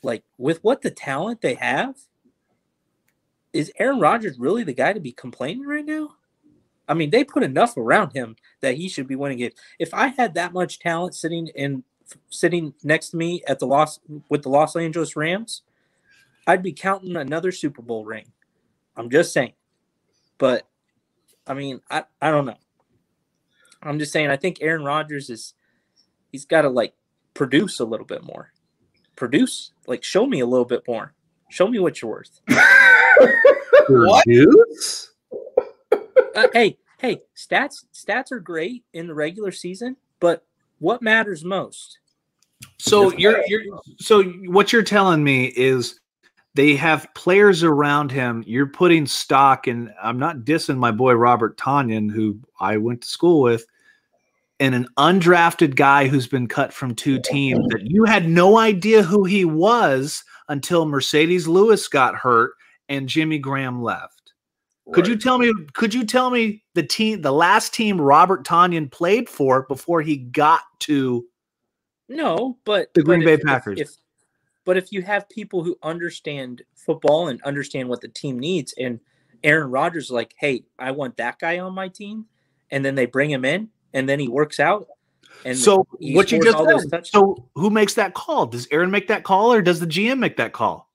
like 0.03 0.25
with 0.39 0.63
what 0.63 0.83
the 0.83 0.91
talent 0.91 1.41
they 1.41 1.55
have, 1.55 1.97
is 3.53 3.73
Aaron 3.79 4.01
Rodgers 4.01 4.39
really 4.39 4.65
the 4.65 4.73
guy 4.73 4.93
to 4.93 5.01
be 5.01 5.13
complaining 5.13 5.67
right 5.67 5.85
now? 5.85 6.17
I 6.89 6.95
mean, 6.95 7.11
they 7.11 7.25
put 7.25 7.43
enough 7.43 7.77
around 7.77 8.13
him 8.13 8.37
that 8.61 8.75
he 8.75 8.89
should 8.89 9.07
be 9.07 9.17
winning 9.17 9.41
it. 9.41 9.59
If 9.79 9.95
I 9.95 10.09
had 10.09 10.35
that 10.35 10.53
much 10.53 10.79
talent 10.79 11.15
sitting 11.15 11.49
in 11.49 11.85
sitting 12.29 12.75
next 12.83 13.11
to 13.11 13.17
me 13.17 13.43
at 13.47 13.59
the 13.59 13.67
Los 13.67 14.01
with 14.29 14.43
the 14.43 14.49
Los 14.49 14.77
Angeles 14.77 15.17
Rams, 15.17 15.63
I'd 16.47 16.63
be 16.63 16.73
counting 16.73 17.17
another 17.17 17.53
Super 17.53 17.83
Bowl 17.83 18.05
ring. 18.05 18.27
I'm 18.97 19.11
just 19.11 19.33
saying. 19.33 19.53
But 20.39 20.67
I 21.47 21.55
mean, 21.55 21.81
I, 21.91 22.05
I 22.21 22.31
don't 22.31 22.47
know. 22.47 22.59
I'm 23.83 23.99
just 23.99 24.13
saying 24.13 24.31
I 24.31 24.37
think 24.37 24.59
Aaron 24.61 24.85
Rodgers 24.85 25.31
is 25.31 25.55
he's 26.31 26.45
got 26.45 26.63
to 26.63 26.69
like 26.69 26.95
produce 27.35 27.81
a 27.81 27.85
little 27.85 28.07
bit 28.07 28.23
more. 28.23 28.52
Produce, 29.23 29.71
like 29.87 30.03
show 30.03 30.27
me 30.27 30.41
a 30.41 30.47
little 30.47 30.65
bit 30.65 30.83
more. 30.89 31.15
Show 31.49 31.69
me 31.69 31.79
what 31.79 32.03
you're 32.03 32.11
worth. 32.11 32.41
What? 33.89 34.25
Uh, 36.35 36.49
hey, 36.53 36.77
hey, 36.99 37.23
stats 37.37 37.85
stats 37.95 38.33
are 38.33 38.41
great 38.41 38.85
in 38.95 39.07
the 39.07 39.15
regular 39.15 39.53
season, 39.53 39.97
but 40.19 40.45
what 40.81 41.03
matters 41.03 41.45
most? 41.45 41.99
So 42.79 43.13
you're 43.13 43.45
you're 43.47 43.63
so 43.99 44.25
what 44.25 44.73
you're 44.73 44.83
telling 44.83 45.23
me 45.23 45.53
is 45.57 46.01
they 46.55 46.75
have 46.75 47.07
players 47.15 47.63
around 47.63 48.11
him. 48.11 48.43
You're 48.45 48.67
putting 48.67 49.07
stock 49.07 49.69
in. 49.69 49.93
I'm 50.03 50.19
not 50.19 50.39
dissing 50.39 50.79
my 50.79 50.91
boy 50.91 51.13
Robert 51.15 51.57
Tonyan, 51.57 52.11
who 52.11 52.41
I 52.59 52.77
went 52.77 53.03
to 53.03 53.09
school 53.09 53.43
with, 53.43 53.67
and 54.63 54.77
an 54.77 54.87
undrafted 54.97 55.75
guy 55.75 56.07
who's 56.07 56.29
been 56.29 56.47
cut 56.47 56.73
from 56.73 56.95
two 56.95 57.19
teams 57.21 57.67
that 57.71 57.83
you 57.83 58.05
had 58.05 58.29
no 58.29 58.59
idea 58.59 59.03
who 59.03 59.25
he 59.25 59.45
was 59.45 60.23
until 60.49 60.87
Marcedes 60.87 61.49
Lewis 61.49 61.89
got 61.89 62.15
hurt 62.15 62.53
and 62.89 63.09
Jimmy 63.09 63.41
Graham 63.41 63.83
left. 63.83 64.33
Could 64.93 65.09
you 65.09 65.17
tell 65.17 65.39
me? 65.39 65.53
Could 65.75 65.93
you 65.93 66.07
tell 66.07 66.31
me 66.31 66.63
the 66.75 66.85
team, 66.85 67.23
the 67.23 67.33
last 67.33 67.75
team 67.75 68.01
Robert 68.01 68.45
Tonyan 68.45 68.89
played 68.89 69.29
for 69.29 69.65
before 69.67 70.01
he 70.01 70.17
got 70.17 70.61
to? 70.81 71.27
No, 72.09 72.57
but 72.65 72.95
The 72.95 73.03
Green 73.03 73.21
but 73.21 73.27
Bay 73.27 73.33
if- 73.33 73.41
if- 73.41 73.47
Packers. 73.47 73.81
If, 73.81 73.91
but 74.65 74.77
if 74.77 74.93
you 74.93 75.03
have 75.03 75.29
people 75.29 75.65
who 75.65 75.77
understand 75.83 76.63
football 76.77 77.27
and 77.27 77.43
understand 77.43 77.89
what 77.89 78.01
the 78.01 78.07
team 78.09 78.39
needs, 78.39 78.75
and 78.79 79.01
Aaron 79.43 79.73
Rodgers 79.73 80.05
is 80.05 80.11
like, 80.13 80.35
hey, 80.39 80.67
I 80.79 80.93
want 80.93 81.17
that 81.17 81.41
guy 81.41 81.59
on 81.59 81.75
my 81.75 81.89
team, 81.89 82.27
and 82.71 82.85
then 82.85 82.95
they 82.95 83.07
bring 83.07 83.29
him 83.29 83.45
in, 83.45 83.71
and 83.95 84.09
then 84.09 84.19
he 84.21 84.29
works 84.29 84.61
out. 84.61 84.89
And 85.45 85.57
so 85.59 85.87
what 86.01 86.31
you 86.31 86.41
just 86.41 86.91
said. 86.91 87.07
So 87.07 87.49
who 87.55 87.69
makes 87.71 87.95
that 87.95 88.15
call? 88.15 88.47
Does 88.47 88.69
Aaron 88.71 88.91
make 88.91 89.09
that 89.09 89.25
call, 89.25 89.53
or 89.53 89.61
does 89.63 89.81
the 89.81 89.87
GM 89.87 90.19
make 90.19 90.37
that 90.37 90.53
call? 90.53 90.89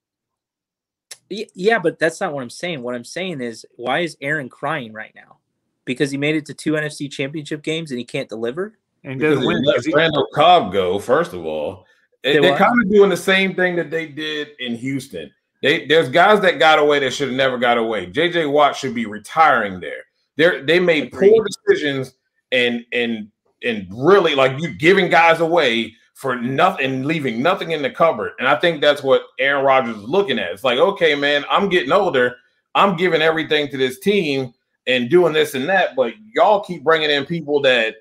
Yeah, 1.29 1.79
but 1.79 1.99
that's 1.99 2.21
not 2.21 2.33
what 2.33 2.41
I'm 2.41 2.49
saying. 2.49 2.81
What 2.81 2.95
I'm 2.95 3.03
saying 3.03 3.41
is, 3.41 3.65
why 3.75 3.99
is 3.99 4.15
Aaron 4.21 4.47
crying 4.47 4.93
right 4.93 5.11
now? 5.13 5.37
Because 5.83 6.09
he 6.11 6.17
made 6.17 6.35
it 6.35 6.45
to 6.45 6.53
two 6.53 6.73
NFC 6.73 7.11
Championship 7.11 7.61
games 7.63 7.91
and 7.91 7.97
he 7.99 8.05
can't 8.05 8.29
deliver. 8.29 8.77
And 9.03 9.19
Because 9.19 9.35
doesn't 9.35 9.47
win. 9.47 9.63
let 9.63 9.75
'cause 9.75 9.85
he- 9.85 9.93
Randall 9.93 10.27
Cobb 10.33 10.71
go, 10.71 10.99
first 10.99 11.33
of 11.33 11.45
all. 11.45 11.85
They, 12.23 12.33
They 12.33 12.39
they're 12.39 12.51
what? 12.51 12.59
kind 12.59 12.81
of 12.81 12.89
doing 12.91 13.09
the 13.09 13.17
same 13.17 13.55
thing 13.55 13.75
that 13.75 13.91
they 13.91 14.07
did 14.07 14.49
in 14.59 14.75
Houston. 14.75 15.31
They 15.61 15.85
there's 15.85 16.09
guys 16.09 16.39
that 16.41 16.59
got 16.59 16.79
away 16.79 16.99
that 16.99 17.11
should 17.13 17.29
have 17.29 17.37
never 17.37 17.57
got 17.57 17.77
away. 17.77 18.07
JJ 18.07 18.51
Watt 18.51 18.75
should 18.75 18.93
be 18.95 19.05
retiring 19.05 19.79
there. 19.79 20.03
They 20.35 20.61
they 20.61 20.79
made 20.79 21.05
Agreed. 21.07 21.29
poor 21.31 21.45
decisions 21.45 22.13
and 22.51 22.85
and 22.93 23.29
and 23.63 23.87
really 23.91 24.35
like 24.35 24.59
you 24.61 24.73
giving 24.73 25.09
guys 25.09 25.39
away 25.39 25.93
for 26.13 26.35
nothing 26.35 27.03
leaving 27.03 27.41
nothing 27.41 27.71
in 27.71 27.81
the 27.81 27.89
cupboard. 27.89 28.31
And 28.39 28.47
I 28.47 28.55
think 28.55 28.81
that's 28.81 29.03
what 29.03 29.23
Aaron 29.39 29.63
Rodgers 29.65 29.97
is 29.97 30.03
looking 30.03 30.39
at. 30.39 30.51
It's 30.51 30.63
like, 30.63 30.79
okay, 30.79 31.13
man, 31.15 31.45
I'm 31.49 31.69
getting 31.69 31.91
older. 31.91 32.35
I'm 32.75 32.95
giving 32.95 33.21
everything 33.21 33.67
to 33.69 33.77
this 33.77 33.99
team 33.99 34.53
and 34.87 35.09
doing 35.09 35.33
this 35.33 35.53
and 35.53 35.67
that, 35.69 35.95
but 35.95 36.13
y'all 36.33 36.61
keep 36.63 36.83
bringing 36.83 37.09
in 37.09 37.25
people 37.25 37.61
that 37.61 37.95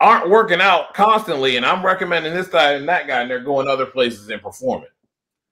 aren't 0.00 0.28
working 0.30 0.60
out 0.60 0.94
constantly, 0.94 1.56
and 1.56 1.64
I'm 1.64 1.84
recommending 1.84 2.34
this 2.34 2.48
guy 2.48 2.72
and 2.72 2.88
that 2.88 3.06
guy, 3.06 3.22
and 3.22 3.30
they're 3.30 3.40
going 3.40 3.66
other 3.66 3.86
places 3.86 4.28
and 4.28 4.40
performing. 4.42 4.88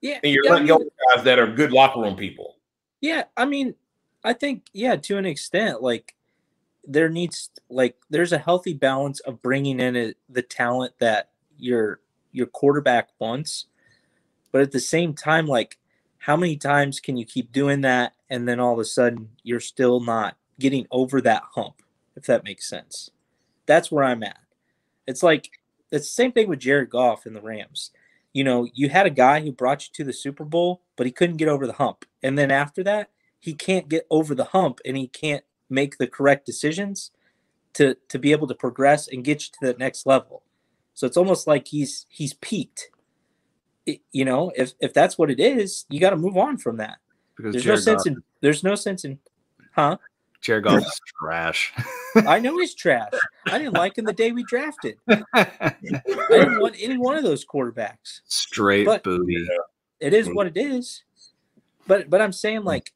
Yeah, 0.02 0.20
And 0.22 0.32
you're 0.32 0.44
yeah, 0.44 0.50
I 0.50 0.54
letting 0.54 0.68
mean- 0.68 0.88
guys 1.14 1.24
that 1.24 1.38
are 1.38 1.46
good 1.46 1.72
locker 1.72 2.00
room 2.00 2.14
people. 2.14 2.56
Yeah, 3.00 3.24
I 3.36 3.44
mean, 3.46 3.74
I 4.22 4.34
think 4.34 4.64
yeah, 4.72 4.96
to 4.96 5.18
an 5.18 5.26
extent, 5.26 5.82
like 5.82 6.14
there 6.87 7.09
needs 7.09 7.51
like 7.68 7.97
there's 8.11 8.32
a 8.32 8.39
healthy 8.39 8.74
balance 8.74 9.20
of 9.20 9.43
bringing 9.43 9.80
in 9.80 9.97
a, 9.97 10.14
the 10.28 10.43
talent 10.43 10.95
that 11.01 11.30
your 11.59 12.01
your 12.32 12.47
quarterback 12.47 13.09
wants, 13.18 13.66
but 14.53 14.61
at 14.62 14.72
the 14.72 14.80
same 14.80 15.14
time, 15.14 15.47
like 15.47 15.78
how 16.18 16.37
many 16.37 16.57
times 16.57 17.01
can 17.01 17.16
you 17.16 17.24
keep 17.24 17.53
doing 17.53 17.82
that 17.82 18.14
and 18.30 18.49
then 18.49 18.59
all 18.59 18.72
of 18.72 18.78
a 18.78 18.85
sudden 18.85 19.28
you're 19.43 19.61
still 19.61 20.01
not 20.01 20.37
getting 20.59 20.87
over 20.91 21.20
that 21.20 21.43
hump, 21.55 21.82
if 22.16 22.24
that 22.26 22.45
makes 22.45 22.68
sense. 22.68 23.11
That's 23.66 23.91
where 23.93 24.05
I'm 24.05 24.22
at. 24.22 24.41
It's 25.07 25.22
like 25.22 25.51
it's 25.91 26.07
the 26.09 26.12
same 26.12 26.32
thing 26.32 26.49
with 26.49 26.61
Jared 26.61 26.91
Goff 26.91 27.26
and 27.26 27.37
the 27.37 27.41
Rams 27.41 27.91
you 28.35 28.43
know, 28.43 28.68
you 28.74 28.91
had 28.91 29.07
a 29.07 29.11
guy 29.11 29.41
who 29.41 29.53
brought 29.53 29.87
you 29.87 29.93
to 29.95 30.05
the 30.05 30.12
Super 30.12 30.45
Bowl, 30.45 30.82
but 30.97 31.07
he 31.07 31.12
couldn't 31.12 31.37
get 31.37 31.49
over 31.49 31.66
the 31.66 31.74
hump. 31.74 32.05
And 32.22 32.37
then 32.37 32.51
after 32.51 32.82
that, 32.82 33.11
he 33.39 33.55
can't 33.55 33.89
get 33.89 34.07
over 34.11 34.35
the 34.35 34.45
hump 34.45 34.80
and 34.85 34.97
he 34.97 35.07
can't 35.07 35.45
make 35.74 35.98
the 35.98 36.06
correct 36.06 36.46
decisions 36.46 37.10
to 37.74 37.96
to 38.08 38.18
be 38.18 38.32
able 38.32 38.46
to 38.46 38.54
progress 38.54 39.08
and 39.08 39.24
get 39.24 39.42
you 39.42 39.48
to 39.60 39.72
the 39.72 39.78
next 39.78 40.06
level. 40.06 40.42
So 40.94 41.06
it's 41.06 41.16
almost 41.16 41.46
like 41.46 41.66
he's 41.66 42.06
he's 42.08 42.34
peaked. 42.34 42.90
It- 43.86 44.00
you 44.12 44.24
know, 44.24 44.52
if 44.56 44.72
if 44.80 44.94
that's 44.94 45.18
what 45.18 45.30
it 45.30 45.40
is, 45.40 45.84
you 45.90 46.00
got 46.00 46.10
to 46.10 46.16
move 46.16 46.36
on 46.36 46.56
from 46.56 46.76
that. 46.78 46.98
because 47.36 47.52
There's 47.52 47.64
Jared 47.64 47.78
no 47.78 47.82
sense 47.82 48.04
Goff, 48.04 48.06
in 48.06 48.22
there's 48.40 48.62
no 48.64 48.74
sense 48.76 49.04
in 49.04 49.18
huh? 49.72 49.96
Jared 50.40 50.64
Goff 50.64 50.82
is 50.82 51.00
trash. 51.18 51.72
I 52.16 52.38
know 52.38 52.58
he's 52.58 52.74
trash. 52.74 53.12
I 53.46 53.58
didn't 53.58 53.74
like 53.74 53.96
him 53.98 54.04
the 54.04 54.12
day 54.12 54.30
we 54.30 54.44
drafted. 54.44 54.96
I 55.08 55.74
didn't 55.82 56.60
want 56.60 56.76
any 56.78 56.98
one 56.98 57.16
of 57.16 57.22
those 57.24 57.44
quarterbacks. 57.44 58.20
Straight 58.26 58.84
But- 58.86 59.02
booty. 59.02 59.46
it 60.00 60.12
is 60.12 60.28
mm. 60.28 60.34
what 60.34 60.46
it 60.46 60.56
is 60.56 61.02
but 61.86 62.10
but 62.10 62.20
i'm 62.20 62.32
saying 62.32 62.60
mm. 62.60 62.64
like 62.64 62.92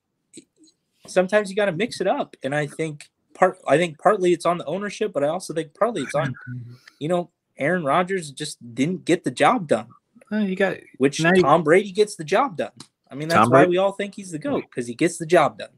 sometimes 1.10 1.50
you 1.50 1.56
got 1.56 1.66
to 1.66 1.72
mix 1.72 2.00
it 2.00 2.06
up 2.06 2.36
and 2.42 2.54
i 2.54 2.66
think 2.66 3.08
part 3.34 3.58
i 3.68 3.76
think 3.76 3.98
partly 3.98 4.32
it's 4.32 4.46
on 4.46 4.58
the 4.58 4.64
ownership 4.66 5.12
but 5.12 5.22
i 5.24 5.28
also 5.28 5.52
think 5.54 5.74
partly 5.74 6.02
it's 6.02 6.14
on 6.14 6.34
you 6.98 7.08
know 7.08 7.30
aaron 7.58 7.84
Rodgers 7.84 8.30
just 8.30 8.58
didn't 8.74 9.04
get 9.04 9.24
the 9.24 9.30
job 9.30 9.66
done 9.68 9.88
Uh, 10.32 10.38
you 10.38 10.56
got 10.56 10.76
which 10.98 11.20
Now 11.20 11.32
you- 11.34 11.42
tom 11.42 11.62
brady 11.64 11.92
gets 11.92 12.16
the 12.16 12.24
job 12.24 12.56
done 12.56 12.72
I 13.10 13.14
mean, 13.14 13.28
that's 13.28 13.40
Tom 13.40 13.50
why 13.50 13.60
Brady? 13.60 13.70
we 13.70 13.76
all 13.78 13.92
think 13.92 14.14
he's 14.14 14.32
the 14.32 14.38
GOAT 14.38 14.64
because 14.68 14.86
he 14.86 14.92
gets 14.94 15.16
the 15.16 15.24
job 15.24 15.56
done. 15.58 15.70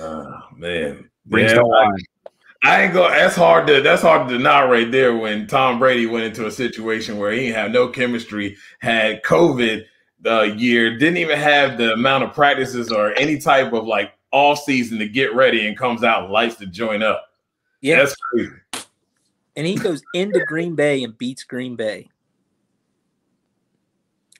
Oh, 0.00 0.40
man. 0.56 1.10
Brings 1.26 1.52
Yeah, 1.52 1.58
I, 1.58 1.62
wine. 1.62 1.96
I 2.64 2.82
ain't 2.84 2.94
go. 2.94 3.06
That's 3.08 3.36
hard 3.36 3.66
to. 3.66 3.82
That's 3.82 4.00
hard 4.00 4.28
to 4.28 4.38
deny 4.38 4.64
right 4.64 4.90
there. 4.90 5.14
When 5.14 5.46
Tom 5.46 5.78
Brady 5.78 6.06
went 6.06 6.24
into 6.24 6.46
a 6.46 6.50
situation 6.50 7.18
where 7.18 7.32
he 7.32 7.40
didn't 7.40 7.56
have 7.56 7.70
no 7.70 7.88
chemistry, 7.88 8.56
had 8.80 9.22
COVID 9.24 9.84
the 10.20 10.54
year, 10.56 10.96
didn't 10.96 11.18
even 11.18 11.38
have 11.38 11.76
the 11.76 11.92
amount 11.92 12.24
of 12.24 12.32
practices 12.32 12.90
or 12.90 13.12
any 13.18 13.38
type 13.38 13.72
of 13.74 13.84
like 13.86 14.12
off 14.32 14.60
season 14.64 14.98
to 14.98 15.08
get 15.08 15.34
ready, 15.34 15.66
and 15.68 15.76
comes 15.76 16.02
out 16.02 16.24
and 16.24 16.32
lights 16.32 16.56
to 16.56 16.66
join 16.66 17.02
up. 17.02 17.26
Yeah, 17.80 17.98
That's 17.98 18.16
crazy. 18.16 18.50
and 19.56 19.66
he 19.66 19.74
goes 19.74 20.02
into 20.14 20.44
Green 20.46 20.74
Bay 20.74 21.02
and 21.04 21.16
beats 21.18 21.44
Green 21.44 21.76
Bay 21.76 22.08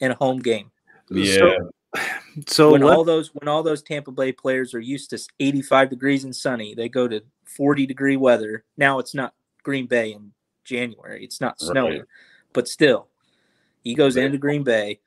in 0.01 0.11
a 0.11 0.15
home 0.15 0.39
game. 0.41 0.71
Yeah. 1.11 1.37
So, 1.37 1.71
so 2.47 2.73
when 2.73 2.83
let- 2.83 2.97
all 2.97 3.05
those 3.05 3.35
when 3.35 3.49
all 3.49 3.63
those 3.63 3.83
Tampa 3.83 4.11
Bay 4.13 4.33
players 4.33 4.75
are 4.75 4.81
used 4.81 5.11
to 5.11 5.19
85 5.41 5.91
degrees 5.91 6.25
and 6.25 6.35
sunny, 6.35 6.75
they 6.75 6.89
go 6.89 7.07
to 7.09 7.23
40 7.45 7.87
degree 7.87 8.17
weather. 8.17 8.65
Now 8.77 8.99
it's 8.99 9.15
not 9.15 9.35
Green 9.63 9.87
Bay 9.87 10.13
in 10.13 10.33
January. 10.65 11.25
It's 11.25 11.41
not 11.41 11.61
snowing, 11.61 11.99
Right. 11.99 12.09
but 12.53 12.69
still, 12.69 13.09
he 13.85 13.95
goes 13.95 14.17
Right. 14.17 14.25
into 14.27 14.39
Green 14.39 14.63
Bay 14.63 15.01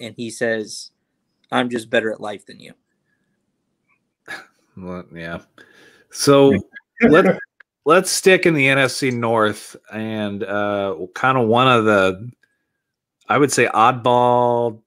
and 0.00 0.14
he 0.14 0.30
says, 0.30 0.92
"I'm 1.50 1.68
just 1.70 1.90
better 1.90 2.12
at 2.12 2.20
life 2.20 2.46
than 2.46 2.60
you." 2.60 2.74
Well, 4.80 5.04
yeah. 5.14 5.40
So 6.10 6.54
let 7.02 7.38
let's 7.84 8.10
stick 8.10 8.46
in 8.46 8.54
the 8.54 8.66
NFC 8.66 9.12
North 9.12 9.76
and 9.92 10.44
uh, 10.44 10.94
kind 11.14 11.38
of 11.38 11.48
one 11.48 11.68
of 11.68 11.84
the, 11.84 12.30
I 13.28 13.38
would 13.38 13.52
say, 13.52 13.66
oddball 13.66 14.80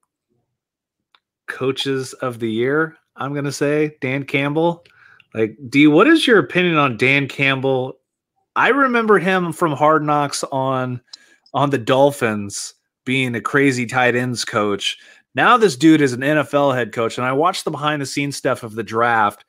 coaches 1.47 2.13
of 2.13 2.39
the 2.39 2.51
year. 2.51 2.95
I'm 3.15 3.33
gonna 3.33 3.51
say 3.51 3.97
Dan 4.01 4.23
Campbell. 4.23 4.83
Like, 5.33 5.57
D, 5.69 5.87
what 5.87 6.07
is 6.07 6.27
your 6.27 6.39
opinion 6.39 6.75
on 6.75 6.97
Dan 6.97 7.27
Campbell? 7.27 7.97
I 8.55 8.69
remember 8.69 9.17
him 9.17 9.53
from 9.53 9.71
Hard 9.71 10.03
Knocks 10.03 10.43
on 10.51 11.01
on 11.53 11.69
the 11.69 11.77
Dolphins 11.77 12.73
being 13.05 13.35
a 13.35 13.41
crazy 13.41 13.85
tight 13.85 14.15
ends 14.15 14.45
coach. 14.45 14.97
Now 15.33 15.57
this 15.57 15.77
dude 15.77 16.01
is 16.01 16.13
an 16.13 16.21
NFL 16.21 16.75
head 16.75 16.91
coach, 16.91 17.17
and 17.17 17.25
I 17.25 17.31
watched 17.33 17.65
the 17.65 17.71
behind 17.71 18.01
the 18.01 18.05
scenes 18.05 18.35
stuff 18.35 18.63
of 18.63 18.75
the 18.75 18.83
draft 18.83 19.45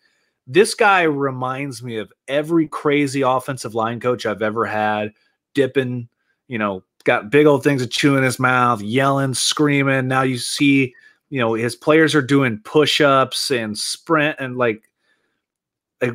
this 0.47 0.75
guy 0.75 1.03
reminds 1.03 1.83
me 1.83 1.97
of 1.99 2.13
every 2.29 2.67
crazy 2.69 3.23
offensive 3.23 3.75
line 3.75 4.01
coach 4.01 4.27
I've 4.27 4.43
ever 4.43 4.65
had, 4.65 5.13
dipping, 5.55 6.09
you 6.49 6.59
know, 6.59 6.83
got 7.05 7.31
big 7.31 7.47
old 7.47 7.63
things 7.65 7.83
to 7.83 7.89
chew 7.89 8.17
in 8.17 8.25
his 8.25 8.39
mouth, 8.39 8.81
yelling, 8.81 9.35
screaming. 9.35 10.09
Now 10.09 10.23
you 10.23 10.39
see, 10.39 10.95
you 11.31 11.41
know, 11.41 11.55
his 11.55 11.77
players 11.77 12.15
are 12.15 12.23
doing 12.23 12.61
push-ups 12.65 13.51
and 13.51 13.79
sprint 13.79 14.37
and 14.39 14.57
like 14.57 14.83
like 16.01 16.15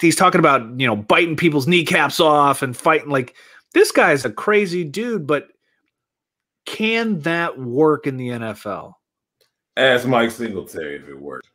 he's 0.00 0.16
talking 0.16 0.40
about, 0.40 0.78
you 0.78 0.86
know, 0.86 0.96
biting 0.96 1.36
people's 1.36 1.66
kneecaps 1.66 2.20
off 2.20 2.62
and 2.62 2.76
fighting 2.76 3.10
like 3.10 3.34
this 3.72 3.92
guy's 3.92 4.24
a 4.24 4.30
crazy 4.30 4.84
dude, 4.84 5.26
but 5.26 5.48
can 6.64 7.20
that 7.20 7.58
work 7.58 8.06
in 8.06 8.16
the 8.16 8.28
NFL? 8.28 8.94
Ask 9.76 10.06
Mike 10.06 10.30
Singletary 10.30 10.96
if 10.96 11.08
it 11.08 11.18
worked. 11.18 11.48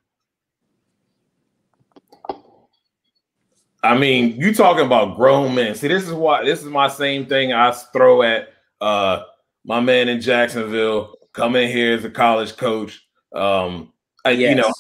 I 3.84 3.98
mean, 3.98 4.36
you 4.40 4.54
talking 4.54 4.86
about 4.86 5.16
grown 5.16 5.56
men. 5.56 5.74
See, 5.76 5.88
this 5.88 6.04
is 6.04 6.14
why 6.14 6.44
this 6.46 6.60
is 6.60 6.66
my 6.66 6.88
same 6.88 7.26
thing 7.26 7.52
I 7.54 7.72
throw 7.72 8.22
at 8.22 8.50
uh 8.80 9.24
my 9.66 9.80
man 9.80 10.08
in 10.10 10.22
Jacksonville, 10.22 11.16
come 11.34 11.56
in 11.56 11.70
here 11.70 11.94
as 11.96 12.06
a 12.06 12.10
college 12.10 12.58
coach. 12.58 13.02
Um 13.34 13.92
I- 14.26 14.32
you 14.32 14.56
know, 14.56 14.72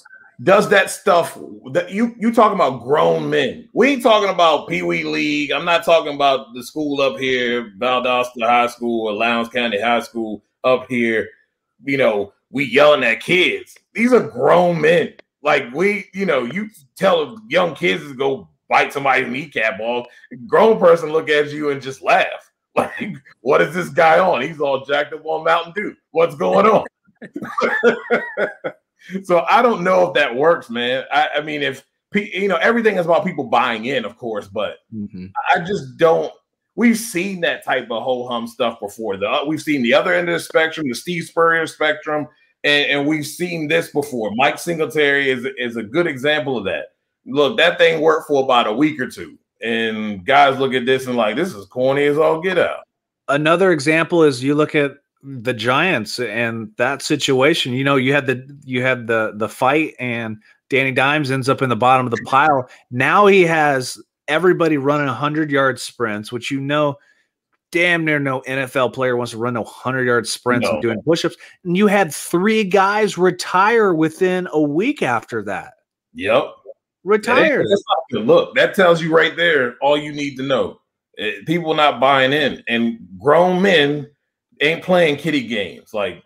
does 0.43 0.69
that 0.69 0.89
stuff 0.91 1.37
that 1.71 1.91
you 1.91 2.13
you 2.19 2.31
talking 2.33 2.55
about 2.55 2.83
grown 2.83 3.29
men. 3.29 3.67
We 3.73 3.89
ain't 3.89 4.03
talking 4.03 4.29
about 4.29 4.67
Pee 4.67 4.81
Wee 4.83 5.03
League. 5.03 5.51
I'm 5.51 5.65
not 5.65 5.83
talking 5.83 6.13
about 6.13 6.53
the 6.53 6.63
school 6.63 7.01
up 7.01 7.17
here, 7.19 7.71
Valdosta 7.79 8.41
High 8.47 8.67
School 8.67 9.07
or 9.07 9.13
Lowndes 9.13 9.49
County 9.49 9.79
High 9.81 10.01
School 10.01 10.43
up 10.63 10.85
here. 10.89 11.27
You 11.83 11.97
know, 11.97 12.33
we 12.51 12.65
yelling 12.65 13.03
at 13.03 13.19
kids. 13.21 13.75
These 13.93 14.13
are 14.13 14.19
grown 14.27 14.79
men. 14.81 15.13
Like 15.43 15.73
we, 15.73 16.05
you 16.13 16.27
know, 16.27 16.43
you 16.43 16.69
tell 16.95 17.35
young 17.49 17.73
kids 17.73 18.03
to 18.03 18.13
go 18.13 18.47
bite 18.71 18.93
somebody's 18.93 19.27
kneecap 19.27 19.79
off. 19.79 20.07
Grown 20.47 20.79
person 20.79 21.11
look 21.11 21.29
at 21.29 21.51
you 21.51 21.69
and 21.69 21.81
just 21.81 22.01
laugh. 22.01 22.47
Like, 22.73 23.17
what 23.41 23.61
is 23.61 23.75
this 23.75 23.89
guy 23.89 24.17
on? 24.17 24.41
He's 24.41 24.61
all 24.61 24.85
jacked 24.85 25.11
up 25.11 25.25
on 25.25 25.43
Mountain 25.43 25.73
Dew. 25.75 25.93
What's 26.11 26.35
going 26.35 26.65
on? 26.65 26.85
so 29.23 29.43
I 29.49 29.61
don't 29.61 29.83
know 29.83 30.07
if 30.07 30.13
that 30.13 30.33
works, 30.33 30.69
man. 30.69 31.03
I, 31.11 31.27
I 31.35 31.41
mean, 31.41 31.63
if 31.63 31.83
you 32.15 32.47
know, 32.47 32.55
everything 32.55 32.95
is 32.95 33.05
about 33.05 33.25
people 33.25 33.43
buying 33.43 33.87
in, 33.87 34.05
of 34.05 34.15
course, 34.15 34.47
but 34.47 34.77
mm-hmm. 34.95 35.25
I 35.53 35.65
just 35.65 35.97
don't. 35.97 36.31
We've 36.75 36.97
seen 36.97 37.41
that 37.41 37.65
type 37.65 37.91
of 37.91 38.03
ho 38.03 38.25
hum 38.25 38.47
stuff 38.47 38.79
before. 38.79 39.17
The 39.17 39.39
we've 39.45 39.61
seen 39.61 39.83
the 39.83 39.93
other 39.93 40.13
end 40.13 40.29
of 40.29 40.35
the 40.35 40.39
spectrum, 40.39 40.87
the 40.87 40.95
Steve 40.95 41.25
Spurrier 41.25 41.67
spectrum, 41.67 42.25
and, 42.63 42.89
and 42.89 43.05
we've 43.05 43.27
seen 43.27 43.67
this 43.67 43.91
before. 43.91 44.31
Mike 44.35 44.59
Singletary 44.59 45.29
is 45.29 45.45
is 45.57 45.75
a 45.75 45.83
good 45.83 46.07
example 46.07 46.57
of 46.57 46.63
that. 46.63 46.85
Look, 47.25 47.57
that 47.57 47.77
thing 47.77 48.01
worked 48.01 48.27
for 48.27 48.43
about 48.43 48.67
a 48.67 48.73
week 48.73 48.99
or 48.99 49.07
two, 49.07 49.37
and 49.61 50.25
guys 50.25 50.57
look 50.59 50.73
at 50.73 50.85
this 50.85 51.07
and 51.07 51.15
like, 51.15 51.35
this 51.35 51.53
is 51.53 51.65
corny 51.67 52.05
as 52.05 52.17
all 52.17 52.41
get 52.41 52.57
out. 52.57 52.79
another 53.27 53.71
example 53.71 54.23
is 54.23 54.43
you 54.43 54.55
look 54.55 54.73
at 54.75 54.93
the 55.23 55.53
Giants 55.53 56.19
and 56.19 56.71
that 56.77 57.01
situation. 57.03 57.73
You 57.73 57.83
know, 57.83 57.95
you 57.95 58.11
had 58.13 58.25
the 58.25 58.43
you 58.63 58.81
had 58.81 59.05
the 59.07 59.33
the 59.35 59.47
fight, 59.49 59.93
and 59.99 60.37
Danny 60.69 60.91
Dimes 60.91 61.29
ends 61.29 61.47
up 61.47 61.61
in 61.61 61.69
the 61.69 61.75
bottom 61.75 62.07
of 62.07 62.11
the 62.11 62.23
pile. 62.25 62.67
Now 62.89 63.27
he 63.27 63.43
has 63.43 64.01
everybody 64.27 64.77
running 64.77 65.07
hundred 65.07 65.51
yard 65.51 65.79
sprints, 65.79 66.31
which 66.31 66.49
you 66.49 66.59
know, 66.59 66.95
damn 67.71 68.03
near 68.03 68.17
no 68.17 68.41
NFL 68.47 68.93
player 68.93 69.15
wants 69.15 69.31
to 69.33 69.37
run 69.37 69.53
no 69.53 69.63
hundred 69.63 70.05
yard 70.05 70.27
sprints 70.27 70.65
No. 70.67 70.73
and 70.73 70.81
doing 70.81 71.01
push-ups. 71.03 71.35
And 71.65 71.77
you 71.77 71.85
had 71.85 72.11
three 72.11 72.63
guys 72.63 73.15
retire 73.17 73.93
within 73.93 74.47
a 74.51 74.61
week 74.61 75.03
after 75.03 75.43
that. 75.43 75.73
Yep. 76.13 76.45
Retired. 77.03 77.65
That's 77.69 77.83
not 77.87 78.03
good. 78.11 78.27
Look, 78.27 78.55
that 78.55 78.75
tells 78.75 79.01
you 79.01 79.15
right 79.15 79.35
there 79.35 79.75
all 79.81 79.97
you 79.97 80.11
need 80.11 80.35
to 80.37 80.43
know. 80.43 80.79
Eh, 81.17 81.33
People 81.47 81.73
not 81.73 81.99
buying 81.99 82.31
in, 82.33 82.63
and 82.67 82.99
grown 83.19 83.61
men 83.61 84.09
ain't 84.61 84.83
playing 84.83 85.17
kitty 85.17 85.47
games. 85.47 85.93
Like, 85.93 86.23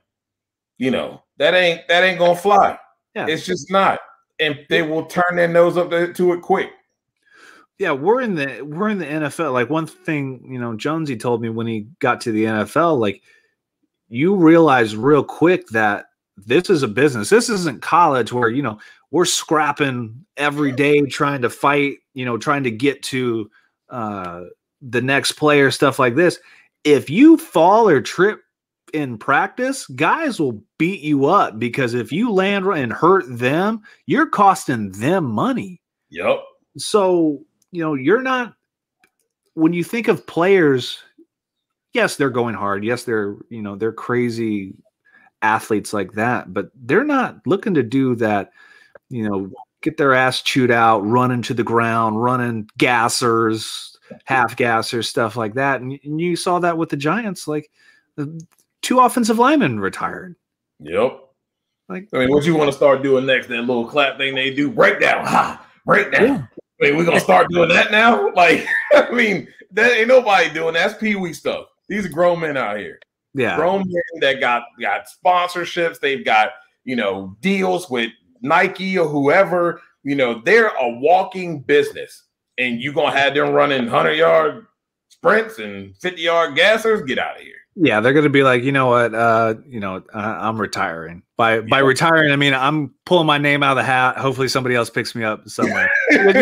you 0.77 0.91
know, 0.91 1.21
that 1.37 1.53
ain't 1.53 1.87
that 1.87 2.03
ain't 2.03 2.19
gonna 2.19 2.35
fly. 2.35 2.77
Yeah. 3.15 3.27
It's 3.27 3.45
just 3.45 3.71
not, 3.71 3.99
and 4.39 4.59
they 4.69 4.81
will 4.81 5.05
turn 5.05 5.35
their 5.37 5.47
nose 5.47 5.77
up 5.77 5.89
to, 5.91 6.13
to 6.13 6.33
it 6.33 6.41
quick. 6.41 6.69
yeah, 7.79 7.91
we're 7.93 8.21
in 8.21 8.35
the 8.35 8.61
we're 8.61 8.89
in 8.89 8.97
the 8.97 9.05
NFL. 9.05 9.53
Like 9.53 9.69
one 9.69 9.87
thing, 9.87 10.45
you 10.49 10.59
know, 10.59 10.75
Jonesy 10.75 11.15
told 11.15 11.41
me 11.41 11.49
when 11.49 11.67
he 11.67 11.87
got 11.99 12.19
to 12.21 12.31
the 12.33 12.43
NFL, 12.43 12.99
like 12.99 13.21
you 14.09 14.35
realize 14.35 14.95
real 14.95 15.23
quick 15.23 15.67
that 15.69 16.07
this 16.37 16.69
is 16.69 16.83
a 16.83 16.87
business. 16.87 17.29
This 17.29 17.49
isn't 17.49 17.81
college 17.81 18.33
where, 18.33 18.49
you 18.49 18.61
know, 18.61 18.77
we're 19.11 19.25
scrapping 19.25 20.25
every 20.37 20.71
day 20.71 21.01
trying 21.01 21.41
to 21.43 21.49
fight, 21.49 21.97
you 22.13 22.25
know, 22.25 22.37
trying 22.37 22.63
to 22.63 22.71
get 22.71 23.03
to 23.03 23.49
uh 23.89 24.43
the 24.81 25.01
next 25.01 25.33
player, 25.33 25.71
stuff 25.71 25.99
like 25.99 26.15
this. 26.15 26.39
If 26.83 27.09
you 27.09 27.37
fall 27.37 27.87
or 27.89 28.01
trip 28.01 28.41
in 28.93 29.17
practice, 29.17 29.87
guys 29.87 30.39
will 30.39 30.61
beat 30.77 31.01
you 31.01 31.25
up 31.25 31.57
because 31.59 31.93
if 31.93 32.11
you 32.11 32.31
land 32.31 32.65
and 32.65 32.93
hurt 32.93 33.25
them, 33.27 33.81
you're 34.05 34.27
costing 34.29 34.91
them 34.91 35.25
money 35.25 35.81
Yep. 36.11 36.39
so 36.77 37.41
you 37.71 37.81
know 37.81 37.93
you're 37.95 38.21
not 38.21 38.53
when 39.55 39.73
you 39.73 39.83
think 39.83 40.07
of 40.07 40.25
players 40.27 40.99
yes 41.93 42.15
they're 42.15 42.29
going 42.29 42.55
hard 42.55 42.83
yes 42.85 43.03
they're 43.03 43.35
you 43.49 43.61
know 43.61 43.75
they're 43.75 43.91
crazy 43.91 44.75
athletes 45.41 45.93
like 45.93 46.13
that 46.13 46.53
but 46.53 46.67
they're 46.75 47.03
not 47.03 47.37
looking 47.45 47.73
to 47.73 47.83
do 47.83 48.15
that 48.15 48.51
you 49.15 49.27
know 49.29 49.49
get 49.81 49.97
their 49.97 50.13
ass 50.13 50.41
chewed 50.41 50.71
out 50.71 50.99
running 51.05 51.41
to 51.41 51.53
the 51.53 51.63
ground 51.63 52.21
running 52.21 52.67
gassers 52.79 53.95
half 54.25 54.55
gassers 54.55 55.05
stuff 55.05 55.35
like 55.35 55.53
that 55.53 55.81
and, 55.81 55.97
and 56.03 56.19
you 56.19 56.35
saw 56.35 56.59
that 56.59 56.77
with 56.77 56.89
the 56.89 56.97
giants 56.97 57.47
like 57.47 57.69
the 58.15 58.43
two 58.81 58.99
offensive 58.99 59.39
linemen 59.39 59.79
retired 59.79 60.35
Yep. 60.79 61.19
Like- 61.87 62.09
I 62.13 62.17
mean, 62.19 62.31
what 62.31 62.43
you 62.45 62.55
want 62.55 62.69
to 62.69 62.75
start 62.75 63.01
doing 63.03 63.25
next? 63.25 63.47
That 63.47 63.61
little 63.61 63.85
clap 63.87 64.17
thing 64.17 64.35
they 64.35 64.53
do, 64.53 64.69
breakdown, 64.69 65.25
ha, 65.25 65.65
breakdown. 65.85 66.23
Yeah. 66.23 66.43
I 66.81 66.85
mean, 66.89 66.97
we're 66.97 67.05
gonna 67.05 67.19
start 67.19 67.47
doing 67.49 67.69
that 67.69 67.91
now. 67.91 68.29
Like, 68.35 68.67
I 68.93 69.09
mean, 69.11 69.47
that 69.71 69.93
ain't 69.93 70.09
nobody 70.09 70.49
doing 70.49 70.73
that. 70.73 70.89
that's 70.89 70.99
Pee 70.99 71.15
Wee 71.15 71.31
stuff. 71.31 71.67
These 71.87 72.05
are 72.05 72.09
grown 72.09 72.41
men 72.41 72.57
out 72.57 72.77
here. 72.77 72.99
yeah 73.33 73.55
grown 73.55 73.79
men 73.87 74.19
that 74.21 74.39
got 74.41 74.63
got 74.81 75.05
sponsorships. 75.07 75.99
They've 76.01 76.25
got 76.25 76.49
you 76.83 76.95
know 76.97 77.37
deals 77.39 77.89
with 77.89 78.11
Nike 78.47 78.97
or 78.97 79.07
whoever. 79.07 79.81
You 80.03 80.15
know 80.15 80.41
they're 80.45 80.67
a 80.67 80.89
walking 80.89 81.61
business, 81.61 82.23
and 82.57 82.79
you're 82.81 82.93
gonna 82.93 83.17
have 83.17 83.33
them 83.33 83.51
running 83.51 83.87
hundred 83.87 84.13
yard 84.13 84.65
sprints 85.09 85.59
and 85.59 85.95
fifty 85.97 86.21
yard 86.23 86.55
gassers. 86.55 87.05
Get 87.07 87.19
out 87.19 87.35
of 87.37 87.41
here. 87.41 87.53
Yeah, 87.77 87.99
they're 87.99 88.13
going 88.13 88.23
to 88.23 88.29
be 88.29 88.41
like, 88.43 88.63
you 88.63 88.71
know 88.71 88.87
what, 88.87 89.13
uh, 89.13 89.55
you 89.67 89.81
know, 89.81 89.97
uh, 90.13 90.17
I'm 90.39 90.57
retiring. 90.61 91.23
By 91.35 91.59
by 91.59 91.79
retiring, 91.79 92.31
I 92.31 92.37
mean 92.37 92.53
I'm 92.53 92.93
pulling 93.05 93.27
my 93.27 93.37
name 93.37 93.63
out 93.63 93.71
of 93.71 93.75
the 93.77 93.83
hat. 93.83 94.17
Hopefully, 94.17 94.47
somebody 94.47 94.75
else 94.75 94.89
picks 94.89 95.13
me 95.13 95.25
up 95.25 95.49
somewhere. 95.49 95.91
you, 96.11 96.23
look, 96.23 96.35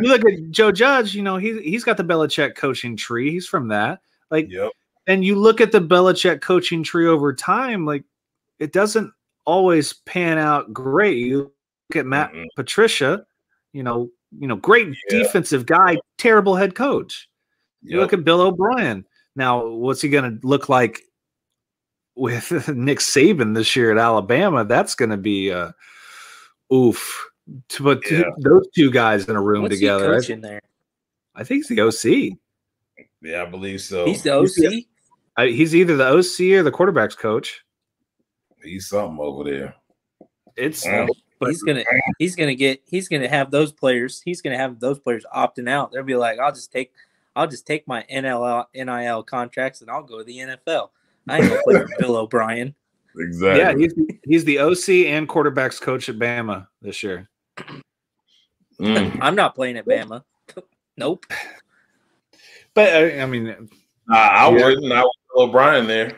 you, 0.00 0.08
look, 0.08 0.24
at 0.24 0.50
Joe 0.50 0.72
Judge. 0.72 1.14
You 1.14 1.22
know, 1.22 1.36
he's 1.36 1.60
he's 1.60 1.84
got 1.84 1.98
the 1.98 2.04
Belichick 2.04 2.54
coaching 2.56 2.96
tree. 2.96 3.30
He's 3.30 3.46
from 3.46 3.68
that. 3.68 4.00
Like, 4.30 4.46
Yep. 4.48 4.70
and 5.06 5.22
you 5.22 5.34
look 5.34 5.60
at 5.60 5.72
the 5.72 5.80
Belichick 5.82 6.40
coaching 6.40 6.82
tree 6.82 7.06
over 7.06 7.34
time. 7.34 7.84
Like, 7.84 8.04
it 8.58 8.72
doesn't 8.72 9.12
always 9.44 9.92
pan 9.92 10.38
out 10.38 10.72
great. 10.72 11.18
You 11.18 11.52
look 11.90 11.96
at 11.96 12.06
Matt 12.06 12.32
Mm-mm. 12.32 12.46
Patricia. 12.56 13.24
You 13.72 13.82
know, 13.82 14.10
you 14.38 14.46
know, 14.46 14.56
great 14.56 14.88
Yeah. 14.88 15.18
defensive 15.18 15.66
guy, 15.66 15.98
terrible 16.18 16.56
head 16.56 16.74
coach. 16.74 17.28
You 17.82 17.96
Yep. 17.98 18.00
look 18.02 18.12
at 18.12 18.24
Bill 18.24 18.40
O'Brien. 18.42 19.04
Now, 19.34 19.66
what's 19.66 20.00
he 20.02 20.08
going 20.08 20.38
to 20.40 20.46
look 20.46 20.68
like 20.68 21.00
with 22.14 22.50
Nick 22.68 22.98
Saban 22.98 23.54
this 23.54 23.74
year 23.74 23.90
at 23.90 23.98
Alabama? 23.98 24.64
That's 24.64 24.94
going 24.94 25.10
to 25.10 25.16
be 25.16 25.50
uh, 25.52 25.72
oof. 26.72 27.28
To 27.70 27.82
put 27.82 28.04
two- 28.04 28.24
those 28.38 28.66
two 28.74 28.90
guys 28.90 29.28
in 29.28 29.34
a 29.34 29.42
room 29.42 29.62
What's 29.62 29.74
together, 29.74 30.20
he 30.22 30.32
I, 30.34 30.36
there? 30.36 30.60
I 31.34 31.42
think 31.44 31.64
he's 31.66 31.76
the 31.76 31.80
OC. 31.80 32.38
Yeah, 33.20 33.42
I 33.42 33.46
believe 33.46 33.80
so. 33.80 34.04
He's 34.06 34.22
the 34.22 34.38
he's 34.40 34.54
the- 34.54 34.66
OC. 34.68 34.84
I, 35.36 35.46
he's 35.48 35.74
either 35.74 35.96
the 35.96 36.06
OC 36.06 36.52
or 36.58 36.62
the 36.62 36.70
quarterback's 36.70 37.16
coach. 37.16 37.64
He's 38.62 38.88
something 38.88 39.18
over 39.20 39.44
there. 39.44 39.74
It's 40.56 40.86
Mm. 40.86 41.08
but- 41.38 41.48
he's 41.48 41.62
gonna 41.62 41.84
he's 42.18 42.36
gonna 42.36 42.54
get 42.54 42.80
he's 42.86 43.08
gonna 43.08 43.28
have 43.28 43.50
those 43.50 43.72
players. 43.72 44.20
He's 44.24 44.40
gonna 44.40 44.56
have 44.58 44.78
those 44.80 44.98
players 45.00 45.24
opting 45.34 45.68
out. 45.68 45.90
They'll 45.92 46.02
be 46.04 46.14
like, 46.16 46.38
I'll 46.38 46.52
just 46.52 46.70
take 46.72 46.92
I'll 47.34 47.46
just 47.48 47.66
take 47.66 47.88
my 47.88 48.04
NL 48.10 48.66
NIL 48.74 49.22
contracts 49.24 49.80
and 49.80 49.90
I'll 49.90 50.02
go 50.02 50.18
to 50.18 50.24
the 50.24 50.38
NFL. 50.38 50.90
I 51.28 51.38
ain't 51.38 51.48
gonna 51.48 51.62
play 51.64 51.74
for 51.80 51.88
Bill 51.98 52.16
O'Brien. 52.16 52.74
Exactly. 53.18 53.60
yeah, 53.60 53.74
he's 53.76 53.94
he's 54.24 54.44
the 54.44 54.58
OC 54.60 55.06
and 55.06 55.28
quarterback's 55.28 55.80
coach 55.80 56.08
at 56.08 56.16
Bama 56.18 56.66
this 56.80 57.02
year. 57.02 57.28
Mm. 58.80 59.18
I'm 59.22 59.34
not 59.34 59.54
playing 59.54 59.76
at 59.78 59.86
Bama. 59.86 60.22
nope. 60.96 61.26
But 62.74 62.88
uh, 62.94 63.22
I 63.22 63.26
mean, 63.26 63.68
I, 64.10 64.14
I 64.28 64.48
Yeah. 64.50 64.64
wouldn't. 64.64 64.92
I 64.92 65.02
would 65.02 65.10
O'Brien 65.48 65.86
there. 65.86 66.16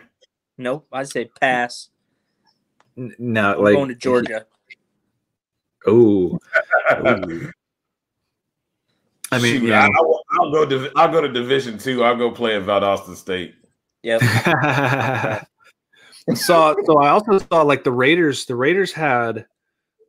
Nope. 0.59 0.87
I 0.93 1.03
say 1.05 1.25
pass. 1.41 1.89
N- 2.97 3.15
no, 3.19 3.53
I'm 3.55 3.65
like 3.65 3.75
going 3.75 3.89
to 3.89 3.95
Georgia. 3.95 4.47
Oh, 5.87 6.39
I 9.35 9.39
mean, 9.39 9.61
Shoot, 9.61 9.69
yeah. 9.69 9.87
I, 9.87 10.03
will 10.03 10.23
I'll 10.33 10.51
go. 10.53 10.65
Div- 10.67 10.93
I'll 10.97 11.11
go 11.11 11.21
to 11.21 11.29
Division 11.29 11.79
Two. 11.79 12.05
I'll 12.05 12.17
go 12.17 12.31
play 12.31 12.57
at 12.57 12.63
Valdosta 12.63 13.17
State. 13.17 13.55
Yep. 14.03 14.21
saw 16.35 16.75
so 16.85 16.99
I 16.99 17.09
also 17.09 17.39
saw 17.39 17.63
like 17.63 17.85
the 17.85 17.93
Raiders. 17.93 18.47
The 18.47 18.57
Raiders 18.57 18.93
had 18.93 19.47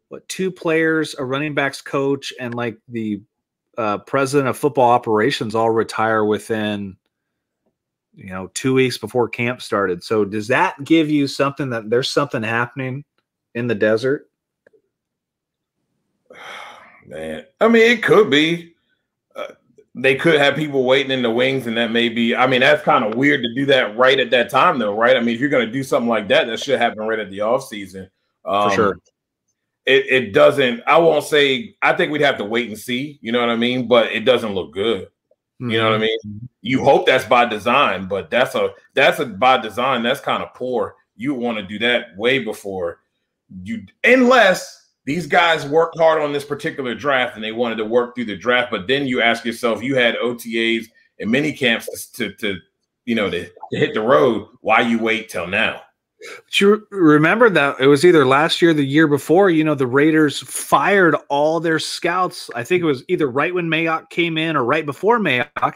what 0.10 0.28
two 0.28 0.52
players, 0.52 1.16
a 1.18 1.26
running 1.26 1.54
backs 1.54 1.82
coach, 1.82 2.34
and 2.40 2.54
like 2.54 2.78
the 2.88 3.22
uh, 3.78 3.98
president 4.00 4.48
of 4.50 4.58
football 4.58 4.92
operations 4.92 5.56
all 5.56 5.70
retire 5.70 6.24
within 6.24 6.98
you 8.16 8.30
know 8.30 8.48
two 8.54 8.74
weeks 8.74 8.98
before 8.98 9.28
camp 9.28 9.62
started. 9.62 10.04
So 10.04 10.26
does 10.26 10.48
that 10.48 10.84
give 10.84 11.10
you 11.10 11.28
something 11.28 11.70
that 11.70 11.90
there's 11.90 12.10
something 12.10 12.44
happening 12.44 13.04
in 13.54 13.68
the 13.68 13.76
desert? 13.76 14.30
Man, 17.06 17.46
I 17.62 17.68
mean, 17.68 17.84
it 17.84 18.02
could 18.02 18.32
be. 18.32 18.74
Uh, 19.36 19.52
they 19.94 20.16
could 20.16 20.40
have 20.40 20.56
people 20.56 20.86
waiting 20.86 21.12
in 21.12 21.22
the 21.22 21.30
wings, 21.30 21.68
and 21.68 21.78
that 21.78 21.92
may 21.92 22.10
be. 22.10 22.36
I 22.36 22.48
mean, 22.48 22.62
that's 22.62 22.82
kind 22.84 23.06
of 23.06 23.16
weird 23.16 23.44
to 23.44 23.54
do 23.54 23.68
that 23.68 23.96
right 23.96 24.20
at 24.20 24.32
that 24.32 24.50
time, 24.50 24.80
though, 24.80 24.98
right? 24.98 25.16
I 25.16 25.20
mean, 25.20 25.36
if 25.36 25.40
you're 25.40 25.50
going 25.50 25.68
to 25.68 25.72
do 25.72 25.84
something 25.84 26.10
like 26.10 26.28
that, 26.30 26.48
that 26.48 26.60
should 26.60 26.80
happen 26.80 27.00
right 27.00 27.20
at 27.20 27.30
the 27.30 27.42
off 27.42 27.68
season. 27.68 28.10
Um, 28.44 28.72
sure. 28.72 29.00
It 29.86 30.08
it 30.08 30.34
doesn't. 30.34 30.82
I 30.88 30.98
won't 30.98 31.24
say. 31.24 31.76
I 31.82 31.94
think 31.94 32.12
we'd 32.12 32.22
have 32.22 32.40
to 32.40 32.44
wait 32.44 32.70
and 32.70 32.78
see. 32.78 33.20
You 33.22 33.32
know 33.32 33.40
what 33.40 33.50
I 33.50 33.56
mean? 33.56 33.88
But 33.88 34.12
it 34.12 34.26
doesn't 34.26 34.56
look 34.56 34.74
good. 34.74 35.10
You 35.60 35.78
know 35.78 35.92
what 35.92 35.96
I 35.96 36.00
mean? 36.00 36.20
Mm-hmm. 36.28 36.46
You 36.62 36.84
hope 36.84 37.06
that's 37.06 37.26
by 37.26 37.46
design, 37.46 38.08
but 38.08 38.30
that's 38.30 38.56
a 38.56 38.72
that's 38.94 39.20
a 39.20 39.26
by 39.26 39.58
design. 39.58 40.04
That's 40.04 40.20
kind 40.20 40.44
of 40.44 40.54
poor. 40.54 40.96
You 41.16 41.34
want 41.34 41.58
to 41.58 41.64
do 41.64 41.80
that 41.80 42.18
way 42.18 42.40
before 42.40 43.00
you, 43.64 43.86
unless 44.04 44.90
these 45.06 45.28
guys 45.28 45.66
worked 45.66 45.98
hard 45.98 46.22
on 46.22 46.34
this 46.34 46.44
particular 46.44 46.96
draft 46.96 47.36
and 47.36 47.44
they 47.44 47.52
wanted 47.52 47.76
to 47.78 47.86
work 47.86 48.16
through 48.16 48.26
the 48.26 48.36
draft. 48.36 48.72
But 48.72 48.88
then 48.88 49.08
you 49.08 49.22
ask 49.22 49.46
yourself, 49.46 49.84
you 49.84 49.96
had 49.96 50.16
OTAs 50.16 50.88
and 51.20 51.32
mini 51.32 51.54
camps 51.54 52.08
to 52.12 52.34
to 52.34 52.58
you 53.06 53.16
know 53.16 53.30
to, 53.30 53.46
to 53.46 53.78
hit 53.78 53.94
the 53.94 54.02
road. 54.02 54.48
Why 54.62 54.82
you 54.82 55.00
wait 55.00 55.30
till 55.30 55.48
now? 55.48 55.82
But 56.46 56.62
you 56.62 56.88
remember 56.92 57.50
that 57.50 57.80
it 57.80 57.88
was 57.88 58.06
either 58.06 58.26
last 58.26 58.62
year 58.62 58.72
or 58.72 58.74
the 58.74 58.86
year 58.86 59.08
before, 59.08 59.50
you 59.50 59.64
know, 59.64 59.76
the 59.76 59.88
Raiders 59.88 60.40
fired 60.40 61.16
all 61.30 61.60
their 61.60 61.80
scouts. 61.80 62.50
I 62.56 62.64
think 62.64 62.82
it 62.82 62.86
was 62.86 63.04
either 63.08 63.30
right 63.30 63.54
when 63.54 63.68
Mayock 63.68 64.10
came 64.10 64.38
in 64.38 64.56
or 64.56 64.64
right 64.64 64.86
before 64.86 65.20
Mayock. 65.20 65.74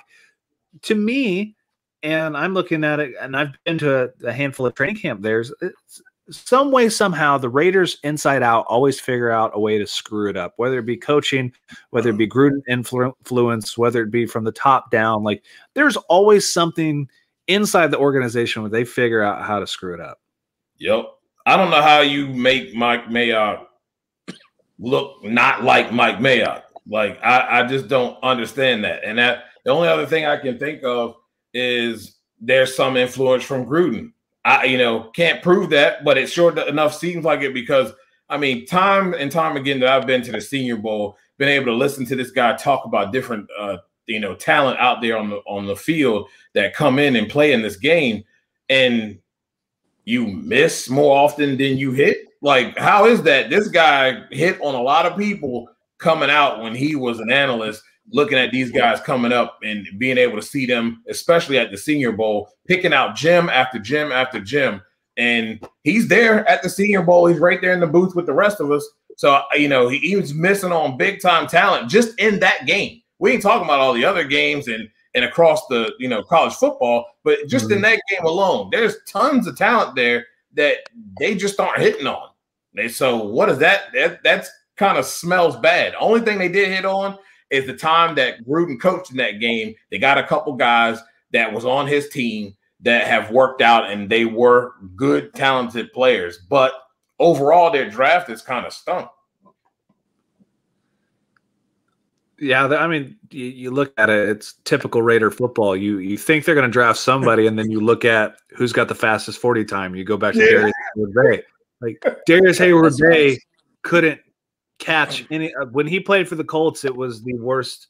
To 0.84 0.96
me, 0.96 1.56
and 2.04 2.38
I'm 2.38 2.54
looking 2.54 2.84
at 2.84 3.00
it, 3.00 3.14
and 3.20 3.36
I've 3.36 3.56
been 3.66 3.78
to 3.80 4.04
a, 4.04 4.28
a 4.28 4.32
handful 4.32 4.66
of 4.66 4.76
training 4.76 4.98
camp 4.98 5.22
there's 5.22 5.52
it's, 5.62 6.02
some 6.32 6.72
way, 6.72 6.90
somehow, 6.90 7.38
the 7.38 7.50
Raiders 7.50 7.98
inside 8.04 8.44
out 8.44 8.66
always 8.68 9.00
figure 9.00 9.32
out 9.32 9.52
a 9.54 9.60
way 9.60 9.78
to 9.78 9.88
screw 9.88 10.30
it 10.30 10.38
up, 10.38 10.54
whether 10.58 10.80
it 10.80 10.86
be 10.86 10.98
coaching, 10.98 11.52
whether 11.90 12.10
it 12.10 12.18
be 12.18 12.26
uh-huh. 12.26 12.52
Gruden 12.52 12.62
influence, 12.68 13.78
whether 13.78 14.04
it 14.04 14.12
be 14.12 14.26
from 14.26 14.44
the 14.44 14.52
top 14.52 14.92
down. 14.92 15.24
Like 15.24 15.44
there's 15.74 15.98
always 15.98 16.52
something 16.52 17.10
inside 17.48 17.88
the 17.88 17.98
organization 17.98 18.62
where 18.62 18.70
they 18.70 18.86
figure 18.86 19.24
out 19.24 19.44
how 19.44 19.60
to 19.60 19.68
screw 19.68 19.94
it 19.94 20.00
up. 20.00 20.20
Yep. 20.80 21.06
I 21.46 21.58
don't 21.58 21.72
know 21.72 21.82
how 21.82 22.02
you 22.02 22.28
make 22.28 22.74
Mike 22.76 23.08
Mayock 23.08 23.66
look 24.80 25.24
not 25.24 25.64
like 25.64 25.92
Mike 25.92 26.20
Mayock. 26.20 26.64
Like 26.88 27.20
I, 27.24 27.60
I 27.60 27.68
just 27.68 27.88
don't 27.88 28.22
understand 28.24 28.84
that. 28.84 29.04
And 29.04 29.18
that 29.18 29.46
the 29.66 29.72
only 29.72 29.88
other 29.88 30.06
thing 30.06 30.26
I 30.26 30.38
can 30.38 30.58
think 30.58 30.84
of 30.84 31.16
is 31.54 32.16
there's 32.40 32.76
some 32.76 32.98
influence 32.98 33.44
from 33.44 33.66
Gruden. 33.66 34.14
I 34.46 34.66
you 34.66 34.78
know 34.78 35.12
can't 35.12 35.44
prove 35.44 35.70
that, 35.72 36.04
but 36.04 36.18
it 36.18 36.30
sure 36.30 36.58
enough 36.68 36.96
seems 36.96 37.26
like 37.26 37.42
it 37.42 37.54
because 37.54 37.92
I 38.30 38.38
mean 38.38 38.66
time 38.66 39.14
and 39.14 39.32
time 39.32 39.58
again 39.58 39.80
that 39.82 39.90
I've 39.90 40.08
been 40.08 40.22
to 40.24 40.32
the 40.32 40.42
Senior 40.42 40.78
Bowl, 40.78 41.18
been 41.38 41.50
able 41.50 41.66
to 41.66 41.74
listen 41.74 42.06
to 42.06 42.16
this 42.16 42.32
guy 42.32 42.56
talk 42.56 42.86
about 42.86 43.12
different 43.12 43.48
uh 43.60 43.78
you 44.08 44.20
know 44.20 44.34
talent 44.36 44.80
out 44.80 45.02
there 45.02 45.18
on 45.18 45.30
the 45.30 45.38
on 45.48 45.66
the 45.66 45.76
field 45.76 46.30
that 46.54 46.74
come 46.74 47.00
in 47.00 47.16
and 47.16 47.30
play 47.30 47.52
in 47.52 47.62
this 47.62 47.76
game 47.76 48.24
and 48.70 49.20
you 50.10 50.26
miss 50.26 50.90
more 50.90 51.16
often 51.16 51.56
than 51.56 51.78
you 51.78 51.92
hit? 51.92 52.26
Like, 52.42 52.76
how 52.78 53.06
is 53.06 53.22
that? 53.24 53.52
This 53.52 53.68
guy 53.68 54.24
hit 54.32 54.60
on 54.60 54.74
a 54.74 54.82
lot 54.82 55.06
of 55.06 55.16
people 55.16 55.70
coming 56.00 56.32
out 56.32 56.64
when 56.64 56.74
he 56.74 56.96
was 56.96 57.20
an 57.20 57.32
analyst, 57.32 57.84
looking 58.12 58.40
at 58.40 58.52
these 58.52 58.72
guys 58.72 59.00
coming 59.02 59.32
up 59.32 59.60
and 59.62 59.86
being 60.00 60.18
able 60.18 60.36
to 60.36 60.42
see 60.42 60.66
them, 60.66 61.04
especially 61.10 61.60
at 61.60 61.70
the 61.70 61.78
Senior 61.78 62.12
Bowl, 62.12 62.50
picking 62.68 62.92
out 62.92 63.16
gym 63.16 63.50
after 63.50 63.78
gym 63.78 64.12
after 64.12 64.40
gym. 64.40 64.82
And 65.16 65.64
he's 65.84 66.08
there 66.08 66.48
at 66.50 66.64
the 66.64 66.70
Senior 66.70 67.04
Bowl. 67.04 67.28
He's 67.28 67.38
right 67.38 67.62
there 67.62 67.74
in 67.74 67.80
the 67.80 67.86
booth 67.86 68.16
with 68.16 68.26
the 68.26 68.34
rest 68.34 68.60
of 68.60 68.72
us. 68.72 68.88
So, 69.18 69.40
you 69.54 69.68
know, 69.68 69.90
he, 69.90 70.00
he 70.00 70.16
was 70.16 70.34
missing 70.34 70.72
on 70.72 70.98
big 70.98 71.22
time 71.22 71.46
talent 71.46 71.88
just 71.88 72.18
in 72.20 72.40
that 72.40 72.66
game. 72.66 73.02
We 73.20 73.34
ain't 73.34 73.44
talking 73.44 73.66
about 73.66 73.80
all 73.80 73.94
the 73.94 74.06
other 74.06 74.24
games 74.24 74.68
and 74.68 74.90
and 75.16 75.26
across 75.26 75.66
the 75.68 75.94
you 76.00 76.08
know 76.08 76.24
college 76.24 76.54
football, 76.54 77.06
but 77.24 77.48
just 77.48 77.66
in 77.66 77.78
mm-hmm. 77.78 77.84
that 77.84 78.02
game 78.10 78.26
alone, 78.26 78.70
there's 78.72 78.98
tons 79.08 79.48
of 79.48 79.58
talent 79.58 79.96
there 79.96 80.26
that 80.56 80.78
they 81.20 81.36
just 81.36 81.60
aren't 81.60 81.82
hitting 81.82 82.08
on. 82.08 82.30
And 82.76 82.92
so 82.92 83.18
what 83.24 83.50
is 83.50 83.58
that? 83.60 83.86
That 83.94 84.24
that's 84.24 84.50
kind 84.78 84.98
of 84.98 85.06
smells 85.06 85.58
bad. 85.58 85.94
Only 86.00 86.22
thing 86.22 86.38
they 86.38 86.50
did 86.50 86.70
hit 86.70 86.86
on 86.86 87.18
is 87.50 87.66
the 87.66 87.76
time 87.76 88.16
that 88.16 88.46
Gruden 88.46 88.80
coached 88.80 89.12
in 89.12 89.18
that 89.18 89.40
game. 89.40 89.76
They 89.92 89.98
got 89.98 90.18
a 90.18 90.24
couple 90.24 90.54
guys 90.54 91.00
that 91.32 91.52
was 91.52 91.66
on 91.66 91.88
his 91.88 92.10
team 92.10 92.56
that 92.82 93.08
have 93.08 93.32
worked 93.32 93.62
out 93.62 93.90
and 93.90 94.10
they 94.10 94.26
were 94.26 94.74
good, 94.96 95.34
talented 95.34 95.92
players. 95.92 96.38
But 96.38 96.74
overall, 97.20 97.72
their 97.72 97.90
draft 97.90 98.30
is 98.30 98.42
kind 98.42 98.66
of 98.66 98.74
stunk. 98.74 99.10
Yeah, 102.42 102.68
I 102.68 102.88
mean, 102.88 103.18
you, 103.32 103.46
you 103.46 103.72
look 103.72 103.94
at 103.98 104.10
it; 104.10 104.30
it's 104.30 104.54
typical 104.64 105.02
Raider 105.02 105.32
football. 105.32 105.76
You 105.76 105.98
you 105.98 106.18
think 106.18 106.46
they're 106.46 106.56
going 106.56 106.68
to 106.68 106.72
draft 106.72 107.00
somebody, 107.00 107.48
and 107.48 107.60
then 107.60 107.70
you 107.70 107.82
look 107.82 108.06
at 108.06 108.38
who's 108.56 108.72
got 108.72 108.88
the 108.88 108.96
fastest 108.96 109.40
forty 109.40 109.66
time. 109.66 109.96
You 109.96 110.04
go 110.04 110.18
back 110.18 110.34
to 110.36 110.40
Yeah. 110.40 110.50
Darius 110.52 110.74
Hayward 110.96 111.14
Bay. 111.14 111.44
Like 111.82 112.06
Darrius 112.26 112.60
Heyward-Bey 112.60 113.40
couldn't 113.84 114.20
catch 114.80 115.26
any 115.32 115.54
uh, 115.56 115.66
when 115.68 115.88
he 115.88 116.00
played 116.00 116.28
for 116.28 116.36
the 116.36 116.44
Colts. 116.44 116.84
It 116.84 116.96
was 116.96 117.24
the 117.24 117.36
worst, 117.36 117.88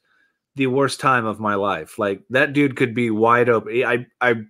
the 0.55 0.67
worst 0.67 0.99
time 0.99 1.25
of 1.25 1.39
my 1.39 1.55
life. 1.55 1.97
Like 1.97 2.21
that 2.29 2.53
dude 2.53 2.75
could 2.75 2.93
be 2.93 3.09
wide 3.09 3.49
open. 3.49 3.83
I 3.83 4.05
I 4.21 4.43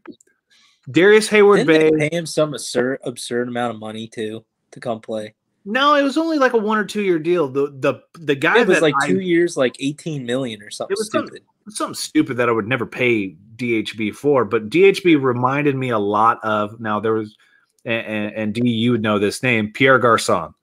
Darrius 0.91 1.29
Heyward-Bey. 1.29 1.77
Didn't 1.77 1.99
they 1.99 2.09
pay 2.09 2.15
him 2.17 2.25
some 2.25 2.53
absurd 2.53 2.99
absurd 3.03 3.47
amount 3.47 3.75
of 3.75 3.79
money 3.79 4.07
too 4.07 4.43
to 4.71 4.79
come 4.79 4.99
play? 4.99 5.35
No, 5.69 5.93
it 5.93 6.01
was 6.01 6.17
only 6.17 6.39
like 6.39 6.53
a 6.53 6.57
one 6.57 6.79
or 6.79 6.83
two 6.83 7.03
year 7.03 7.19
deal. 7.19 7.47
The 7.47 7.71
the 7.79 8.01
the 8.19 8.33
guy 8.33 8.61
It 8.61 8.67
was 8.67 8.81
like 8.81 8.95
I- 9.03 9.07
two 9.07 9.19
years, 9.19 9.55
like 9.55 9.75
eighteen 9.79 10.25
million 10.25 10.63
or 10.63 10.71
something 10.71 10.93
It 10.93 10.97
was 10.97 11.07
stupid. 11.07 11.43
something 11.69 11.93
stupid 11.93 12.37
that 12.37 12.49
I 12.49 12.51
would 12.51 12.67
never 12.67 12.87
pay 12.87 13.35
DHB 13.55 14.15
for, 14.15 14.45
but 14.45 14.69
DHB 14.69 15.21
reminded 15.21 15.75
me 15.75 15.89
a 15.89 15.99
lot 15.99 16.39
of 16.43 16.79
now 16.79 16.99
there 16.99 17.13
was 17.13 17.37
and, 17.85 18.33
and 18.33 18.53
D, 18.53 18.67
you 18.67 18.91
would 18.91 19.03
know 19.03 19.19
this 19.19 19.43
name, 19.43 19.71
Pierre 19.71 19.99
Garcon. 19.99 20.53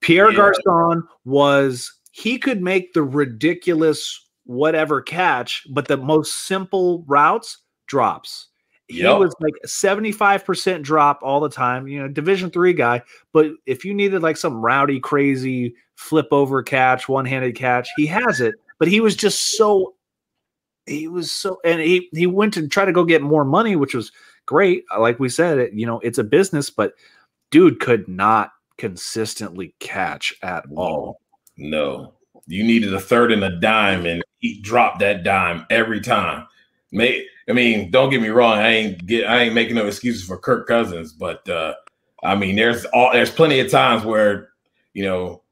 Pierre 0.00 0.30
yeah. 0.30 0.36
Garcon 0.36 1.02
was 1.24 1.92
he 2.12 2.38
could 2.38 2.62
make 2.62 2.92
the 2.92 3.02
ridiculous 3.02 4.24
whatever 4.44 5.02
catch, 5.02 5.66
but 5.70 5.88
the 5.88 5.96
most 5.96 6.46
simple 6.46 7.04
routes 7.08 7.58
drops. 7.88 8.48
He 8.88 9.02
yep. 9.02 9.18
was 9.18 9.34
like 9.40 9.54
75% 9.66 10.82
drop 10.82 11.20
all 11.22 11.40
the 11.40 11.48
time, 11.48 11.88
you 11.88 12.00
know, 12.00 12.08
division 12.08 12.50
three 12.50 12.74
guy. 12.74 13.02
But 13.32 13.52
if 13.64 13.84
you 13.84 13.94
needed 13.94 14.22
like 14.22 14.36
some 14.36 14.60
rowdy, 14.60 15.00
crazy 15.00 15.74
flip 15.96 16.28
over 16.30 16.62
catch, 16.62 17.08
one 17.08 17.24
handed 17.24 17.56
catch, 17.56 17.88
he 17.96 18.06
has 18.06 18.40
it. 18.40 18.54
But 18.78 18.88
he 18.88 19.00
was 19.00 19.16
just 19.16 19.56
so 19.56 19.94
he 20.86 21.08
was 21.08 21.32
so 21.32 21.60
and 21.64 21.80
he 21.80 22.10
he 22.12 22.26
went 22.26 22.52
to 22.54 22.68
try 22.68 22.84
to 22.84 22.92
go 22.92 23.04
get 23.04 23.22
more 23.22 23.44
money, 23.44 23.74
which 23.74 23.94
was 23.94 24.12
great. 24.46 24.84
Uh, 24.94 25.00
like 25.00 25.18
we 25.18 25.30
said, 25.30 25.58
it, 25.58 25.72
you 25.72 25.86
know, 25.86 26.00
it's 26.00 26.18
a 26.18 26.24
business, 26.24 26.68
but 26.68 26.92
dude 27.50 27.80
could 27.80 28.06
not 28.06 28.52
consistently 28.76 29.74
catch 29.78 30.34
at 30.42 30.64
all. 30.76 31.20
No. 31.56 32.12
You 32.46 32.62
needed 32.64 32.92
a 32.92 33.00
third 33.00 33.32
and 33.32 33.42
a 33.42 33.58
dime, 33.58 34.04
and 34.04 34.22
he 34.38 34.60
dropped 34.60 34.98
that 34.98 35.24
dime 35.24 35.64
every 35.70 36.00
time. 36.00 36.46
May 36.92 37.26
I 37.48 37.52
mean, 37.52 37.90
don't 37.90 38.10
get 38.10 38.22
me 38.22 38.28
wrong. 38.28 38.58
I 38.58 38.68
ain't 38.68 39.06
get 39.06 39.26
I 39.26 39.42
ain't 39.42 39.54
making 39.54 39.74
no 39.74 39.86
excuses 39.86 40.24
for 40.24 40.38
Kirk 40.38 40.66
Cousins, 40.66 41.12
but 41.12 41.48
uh, 41.48 41.74
I 42.22 42.34
mean, 42.34 42.56
there's 42.56 42.84
all 42.86 43.12
there's 43.12 43.30
plenty 43.30 43.60
of 43.60 43.70
times 43.70 44.04
where 44.04 44.50
you 44.94 45.04
know 45.04 45.42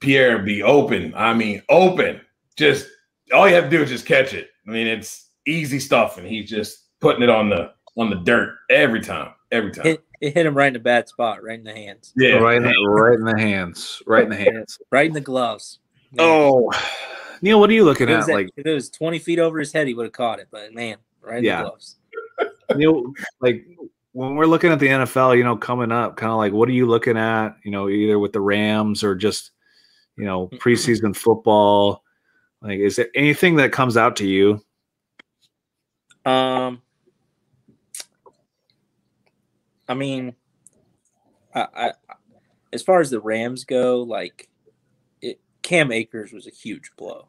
Pierre 0.00 0.38
be 0.38 0.62
open. 0.62 1.12
I 1.14 1.34
mean, 1.34 1.62
open. 1.68 2.20
Just 2.56 2.86
all 3.34 3.48
you 3.48 3.54
have 3.54 3.64
to 3.64 3.70
do 3.70 3.82
is 3.82 3.90
just 3.90 4.06
catch 4.06 4.32
it. 4.32 4.50
I 4.66 4.70
mean, 4.70 4.86
it's 4.86 5.28
easy 5.46 5.78
stuff, 5.78 6.18
and 6.18 6.26
he's 6.26 6.48
just 6.48 6.84
putting 7.00 7.22
it 7.22 7.30
on 7.30 7.50
the 7.50 7.72
on 7.96 8.10
the 8.10 8.16
dirt 8.16 8.56
every 8.70 9.00
time. 9.00 9.32
Every 9.52 9.70
time. 9.70 9.86
It, 9.86 10.04
it 10.20 10.34
hit 10.34 10.46
him 10.46 10.56
right 10.56 10.68
in 10.68 10.76
a 10.76 10.80
bad 10.80 11.08
spot, 11.08 11.42
right 11.42 11.58
in 11.58 11.64
the 11.64 11.74
hands. 11.74 12.12
Yeah, 12.16 12.36
right 12.36 12.56
in 12.56 12.64
the, 12.64 12.88
right 12.88 13.18
in 13.18 13.24
the 13.24 13.38
hands, 13.38 14.02
right 14.06 14.24
in 14.24 14.30
the 14.30 14.36
hands, 14.36 14.78
right 14.90 15.06
in 15.06 15.12
the 15.12 15.20
gloves. 15.20 15.78
Man. 16.12 16.26
Oh, 16.26 16.72
Neil, 17.42 17.60
what 17.60 17.70
are 17.70 17.74
you 17.74 17.84
looking 17.84 18.08
at? 18.08 18.26
That, 18.26 18.32
like, 18.32 18.50
if 18.56 18.66
it 18.66 18.72
was 18.72 18.90
twenty 18.90 19.18
feet 19.18 19.38
over 19.38 19.58
his 19.58 19.72
head, 19.72 19.86
he 19.86 19.94
would 19.94 20.06
have 20.06 20.12
caught 20.12 20.40
it. 20.40 20.48
But 20.50 20.74
man, 20.74 20.96
right 21.26 21.42
yeah. 21.42 21.62
gloves. 21.62 21.96
Neil, 22.74 23.12
like 23.40 23.66
when 24.12 24.34
we're 24.34 24.46
looking 24.46 24.72
at 24.72 24.78
the 24.78 24.86
NFL, 24.86 25.36
you 25.36 25.44
know, 25.44 25.56
coming 25.56 25.92
up, 25.92 26.16
kind 26.16 26.32
of 26.32 26.38
like, 26.38 26.52
what 26.52 26.68
are 26.68 26.72
you 26.72 26.86
looking 26.86 27.18
at? 27.18 27.56
You 27.64 27.70
know, 27.70 27.88
either 27.88 28.18
with 28.18 28.32
the 28.32 28.40
Rams 28.40 29.04
or 29.04 29.14
just, 29.14 29.50
you 30.16 30.24
know, 30.24 30.48
preseason 30.54 31.14
football. 31.14 32.02
Like, 32.62 32.78
is 32.78 32.96
there 32.96 33.08
anything 33.14 33.56
that 33.56 33.72
comes 33.72 33.96
out 33.96 34.16
to 34.16 34.26
you? 34.26 34.62
Um, 36.24 36.80
I 39.88 39.94
mean, 39.94 40.34
I, 41.54 41.66
I 41.74 41.92
as 42.72 42.82
far 42.82 43.00
as 43.00 43.10
the 43.10 43.20
Rams 43.20 43.64
go, 43.64 44.02
like 44.02 44.48
it, 45.20 45.40
Cam 45.62 45.92
Akers 45.92 46.32
was 46.32 46.46
a 46.46 46.50
huge 46.50 46.90
blow. 46.96 47.28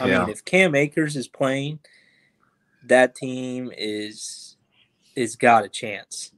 I 0.00 0.08
yeah. 0.08 0.20
mean, 0.20 0.28
if 0.30 0.44
Cam 0.44 0.74
Akers 0.74 1.16
is 1.16 1.28
playing, 1.28 1.80
that 2.88 3.14
team 3.14 3.72
is 3.76 4.56
is 5.14 5.36
got 5.36 5.64
a 5.64 5.68
chance. 5.68 6.32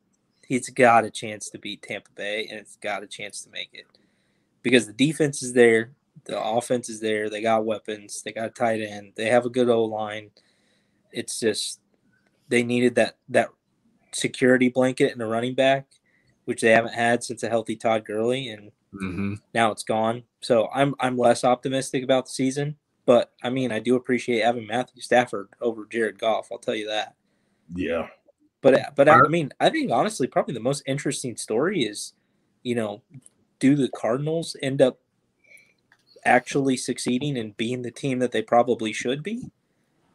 He's 0.47 0.71
got 0.71 1.05
a 1.05 1.11
chance 1.11 1.51
to 1.51 1.59
beat 1.59 1.83
Tampa 1.83 2.11
Bay, 2.15 2.47
and 2.51 2.59
it's 2.59 2.77
got 2.77 3.03
a 3.03 3.07
chance 3.07 3.43
to 3.43 3.51
make 3.51 3.71
it 3.73 3.87
because 4.63 4.87
the 4.87 4.93
defense 4.93 5.43
is 5.43 5.53
there, 5.53 5.93
the 6.25 6.41
offense 6.41 6.89
is 6.89 7.01
there. 7.01 7.31
They 7.31 7.41
got 7.43 7.65
weapons. 7.65 8.23
They 8.23 8.33
got 8.33 8.55
tight 8.55 8.81
end. 8.83 9.13
They 9.17 9.27
have 9.27 9.47
a 9.47 9.51
good 9.51 9.69
O 9.69 9.85
line. 9.85 10.31
It's 11.13 11.41
just 11.41 11.81
they 12.49 12.63
needed 12.63 12.95
that 12.97 13.17
that 13.31 13.49
security 14.13 14.69
blanket 14.69 15.13
and 15.13 15.23
a 15.23 15.27
running 15.27 15.55
back, 15.55 15.87
which 16.45 16.61
they 16.61 16.71
haven't 16.71 16.95
had 16.95 17.25
since 17.25 17.43
a 17.43 17.49
healthy 17.49 17.77
Todd 17.77 18.05
Gurley, 18.05 18.49
and 18.49 18.71
mm-hmm. 18.93 19.35
now 19.55 19.71
it's 19.71 19.85
gone. 19.85 20.23
So 20.41 20.69
I'm 20.73 20.95
I'm 21.01 21.17
less 21.17 21.45
optimistic 21.45 22.05
about 22.05 22.27
the 22.27 22.33
season. 22.33 22.77
But 23.09 23.33
I 23.43 23.49
mean, 23.49 23.73
I 23.73 23.79
do 23.79 23.97
appreciate 23.97 24.45
having 24.45 24.67
Matthew 24.67 25.01
Stafford 25.01 25.49
over 25.63 25.87
Jared 25.87 26.19
Goff. 26.19 26.49
I'll 26.53 26.59
tell 26.59 26.75
you 26.75 26.89
that. 26.89 27.15
Yeah. 27.75 28.09
But 28.61 28.75
uh, 28.75 28.91
but 28.95 29.09
I, 29.09 29.23
mean, 29.29 29.51
I 29.61 29.71
think 29.71 29.91
honestly, 29.91 30.27
probably 30.27 30.53
the 30.53 30.61
most 30.61 30.83
interesting 30.85 31.35
story 31.39 31.85
is, 31.85 32.13
you 32.65 32.75
know, 32.75 33.01
do 33.61 33.77
the 33.77 33.89
Cardinals 33.89 34.57
end 34.61 34.83
up 34.83 34.99
actually 36.27 36.77
succeeding 36.77 37.39
and 37.39 37.57
being 37.57 37.81
the 37.81 37.91
team 37.91 38.19
that 38.19 38.31
they 38.31 38.43
probably 38.43 38.93
should 38.93 39.23
be? 39.23 39.51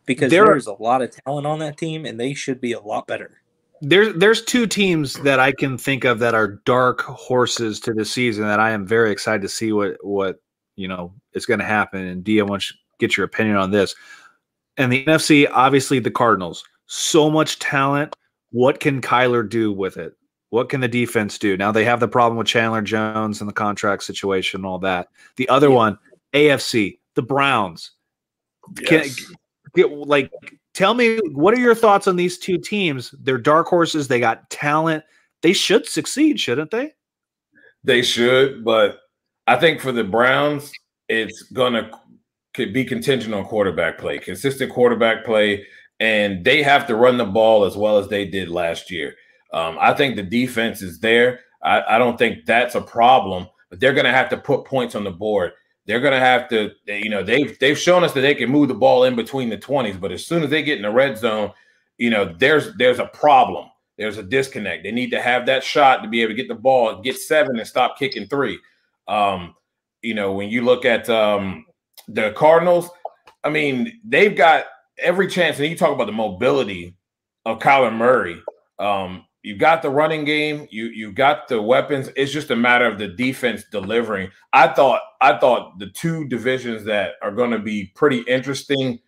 Because 0.06 0.30
there 0.30 0.46
there's 0.46 0.68
a 0.68 0.74
lot 0.74 1.02
of 1.02 1.10
talent 1.26 1.48
on 1.48 1.58
that 1.60 1.78
team, 1.78 2.06
and 2.06 2.20
they 2.20 2.36
should 2.36 2.62
be 2.62 2.74
a 2.74 2.80
lot 2.80 3.08
better 3.08 3.42
there's 3.82 4.14
there's 4.14 4.44
two 4.44 4.68
teams 4.68 5.16
that 5.24 5.40
I 5.40 5.52
can 5.52 5.80
think 5.80 6.06
of 6.06 6.20
that 6.20 6.36
are 6.36 6.62
dark 6.64 7.02
horses 7.02 7.80
to 7.82 7.94
the 7.94 8.06
season 8.06 8.46
that 8.46 8.60
I 8.60 8.70
am 8.70 8.86
very 8.86 9.12
excited 9.12 9.42
to 9.42 9.50
see 9.50 9.74
what 9.74 9.98
what 10.06 10.42
you 10.76 10.88
know 10.88 11.14
is 11.34 11.48
going 11.48 11.60
to 11.60 11.66
happen. 11.66 12.06
And 12.06 12.24
Dia 12.24 12.46
wants 12.46 12.72
get 13.04 13.18
your 13.18 13.26
opinion 13.26 13.58
on 13.58 13.72
this. 13.72 13.96
And 14.78 14.92
the 14.92 15.06
NFC, 15.06 15.48
obviously, 15.52 16.00
the 16.00 16.12
Cardinals. 16.12 16.64
So 16.88 17.30
much 17.30 17.60
talent. 17.60 18.16
What 18.52 18.80
can 18.80 19.02
Kyler 19.02 19.48
do 19.48 19.72
with 19.72 19.98
it? 19.98 20.14
What 20.50 20.70
can 20.70 20.82
the 20.82 20.88
defense 20.88 21.40
do? 21.40 21.58
Now 21.58 21.72
they 21.72 21.84
have 21.84 22.00
the 22.00 22.08
problem 22.08 22.38
with 22.38 22.48
Chandler 22.48 22.84
Jones 22.84 23.42
and 23.42 23.50
the 23.50 23.54
contract 23.54 24.04
situation 24.04 24.60
and 24.60 24.66
all 24.68 24.78
that. 24.80 25.08
The 25.36 25.50
other 25.50 25.70
yeah. 25.70 25.76
one, 25.76 26.00
AFC, 26.34 27.00
the 27.16 27.24
Browns. 27.24 27.92
Yes. 28.80 29.16
Can, 29.16 29.36
get, 29.74 29.92
like 29.92 30.32
tell 30.76 30.94
me 30.94 31.20
what 31.32 31.56
are 31.56 31.60
your 31.60 31.74
thoughts 31.74 32.08
on 32.08 32.16
these 32.16 32.38
two 32.38 32.60
teams? 32.60 33.16
They're 33.20 33.40
dark 33.40 33.68
horses. 33.68 34.08
They 34.08 34.20
got 34.20 34.48
talent. 34.52 35.04
They 35.42 35.54
should 35.54 35.88
succeed, 35.88 36.40
shouldn't 36.40 36.70
they? 36.70 36.94
They 37.84 38.04
should, 38.04 38.64
but 38.64 39.00
I 39.48 39.58
think 39.58 39.82
for 39.82 39.92
the 39.92 40.04
Browns, 40.04 40.72
it's 41.10 41.42
gonna 41.52 41.90
could 42.54 42.74
be 42.74 42.86
contingent 42.86 43.34
on 43.34 43.46
quarterback 43.46 43.98
play, 43.98 44.20
consistent 44.20 44.72
quarterback 44.72 45.26
play, 45.26 45.66
and 46.00 46.44
they 46.44 46.64
have 46.64 46.88
to 46.88 46.96
run 46.96 47.18
the 47.18 47.26
ball 47.26 47.66
as 47.66 47.76
well 47.76 47.98
as 47.98 48.08
they 48.08 48.26
did 48.26 48.50
last 48.50 48.92
year. 48.92 49.16
Um, 49.54 49.78
I 49.80 49.94
think 49.94 50.16
the 50.16 50.24
defense 50.24 50.82
is 50.82 51.00
there. 51.00 51.42
I, 51.64 51.96
I 51.96 51.98
don't 51.98 52.18
think 52.18 52.46
that's 52.46 52.76
a 52.76 52.82
problem, 52.82 53.48
but 53.70 53.80
they're 53.80 53.94
going 53.94 54.06
to 54.06 54.12
have 54.12 54.30
to 54.30 54.38
put 54.38 54.66
points 54.66 54.96
on 54.96 55.04
the 55.04 55.12
board 55.12 55.54
they're 55.86 56.00
going 56.00 56.14
to 56.14 56.20
have 56.20 56.48
to, 56.50 56.72
you 56.88 57.10
know, 57.10 57.24
they've 57.24 57.58
they've 57.60 57.78
shown 57.78 58.04
us 58.04 58.14
that 58.14 58.22
they 58.22 58.36
can 58.36 58.50
move 58.50 58.70
the 58.70 58.74
ball 58.74 59.04
in 59.04 59.16
between 59.16 59.50
the 59.50 59.58
20s, 59.58 60.00
but 60.00 60.12
as 60.12 60.26
soon 60.26 60.44
as 60.44 60.50
they 60.50 60.64
get 60.64 60.78
in 60.78 60.84
the 60.84 60.92
red 60.92 61.18
zone, 61.18 61.52
you 61.98 62.10
know, 62.10 62.34
there's 62.38 62.74
there's 62.78 63.00
a 63.00 63.08
problem. 63.08 63.70
There's 63.98 64.18
a 64.18 64.24
disconnect. 64.24 64.84
They 64.84 64.92
need 64.92 65.12
to 65.12 65.22
have 65.22 65.46
that 65.46 65.64
shot 65.64 66.02
to 66.02 66.10
be 66.10 66.22
able 66.22 66.32
to 66.32 66.36
get 66.36 66.48
the 66.48 66.56
ball, 66.56 67.02
get 67.02 67.18
seven, 67.18 67.60
and 67.60 67.68
stop 67.68 68.00
kicking 68.00 68.28
three. 68.28 68.60
Um, 69.08 69.56
you 70.02 70.16
know, 70.16 70.32
when 70.32 70.50
you 70.50 70.64
look 70.64 70.86
at 70.86 71.10
um, 71.10 71.66
the 72.08 72.32
Cardinals, 72.32 72.90
I 73.44 73.50
mean, 73.50 74.00
they've 74.04 74.36
got 74.36 74.66
every 74.98 75.28
chance. 75.28 75.60
And 75.60 75.68
you 75.68 75.78
talk 75.78 75.94
about 75.94 76.06
the 76.06 76.14
mobility 76.14 76.96
of 77.46 77.60
Kyler 77.60 77.94
Murray. 77.94 78.42
Um, 78.80 79.26
you 79.44 79.58
got 79.58 79.82
the 79.82 79.90
running 79.90 80.24
game, 80.24 80.68
you 80.72 80.86
you 80.86 81.12
got 81.12 81.50
the 81.50 81.62
weapons. 81.62 82.10
It's 82.16 82.32
just 82.32 82.50
a 82.50 82.56
matter 82.56 82.86
of 82.86 82.98
the 82.98 83.10
defense 83.10 83.66
delivering. 83.70 84.32
I 84.54 84.70
thought 84.70 85.02
I 85.20 85.38
thought 85.38 85.80
the 85.80 85.88
two 85.88 86.28
divisions 86.30 86.86
that 86.86 87.16
are 87.22 87.32
going 87.32 87.52
to 87.52 87.60
be 87.60 87.92
pretty 87.94 88.20
interesting, 88.22 89.00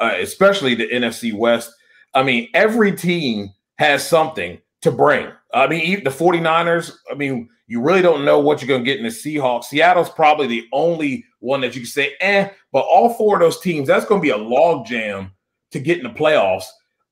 uh, 0.00 0.16
especially 0.18 0.74
the 0.74 0.88
NFC 0.88 1.32
West. 1.32 1.72
I 2.12 2.24
mean, 2.24 2.48
every 2.54 2.96
team 2.96 3.50
has 3.78 4.06
something 4.06 4.58
to 4.84 4.90
bring. 4.90 5.28
I 5.52 5.66
mean, 5.66 6.04
the 6.04 6.10
49ers, 6.10 6.92
I 7.10 7.14
mean, 7.14 7.48
you 7.66 7.80
really 7.80 8.02
don't 8.02 8.24
know 8.24 8.38
what 8.38 8.60
you're 8.60 8.68
going 8.68 8.84
to 8.84 8.90
get 8.90 8.98
in 8.98 9.04
the 9.04 9.10
Seahawks. 9.10 9.64
Seattle's 9.64 10.10
probably 10.10 10.46
the 10.46 10.66
only 10.72 11.24
one 11.40 11.60
that 11.62 11.74
you 11.74 11.80
can 11.80 11.90
say, 11.90 12.14
eh, 12.20 12.48
but 12.72 12.80
all 12.80 13.14
four 13.14 13.36
of 13.36 13.40
those 13.40 13.60
teams, 13.60 13.88
that's 13.88 14.04
going 14.04 14.20
to 14.20 14.22
be 14.22 14.30
a 14.30 14.36
log 14.36 14.86
jam 14.86 15.32
to 15.72 15.80
get 15.80 15.98
in 15.98 16.04
the 16.04 16.10
playoffs. 16.10 16.64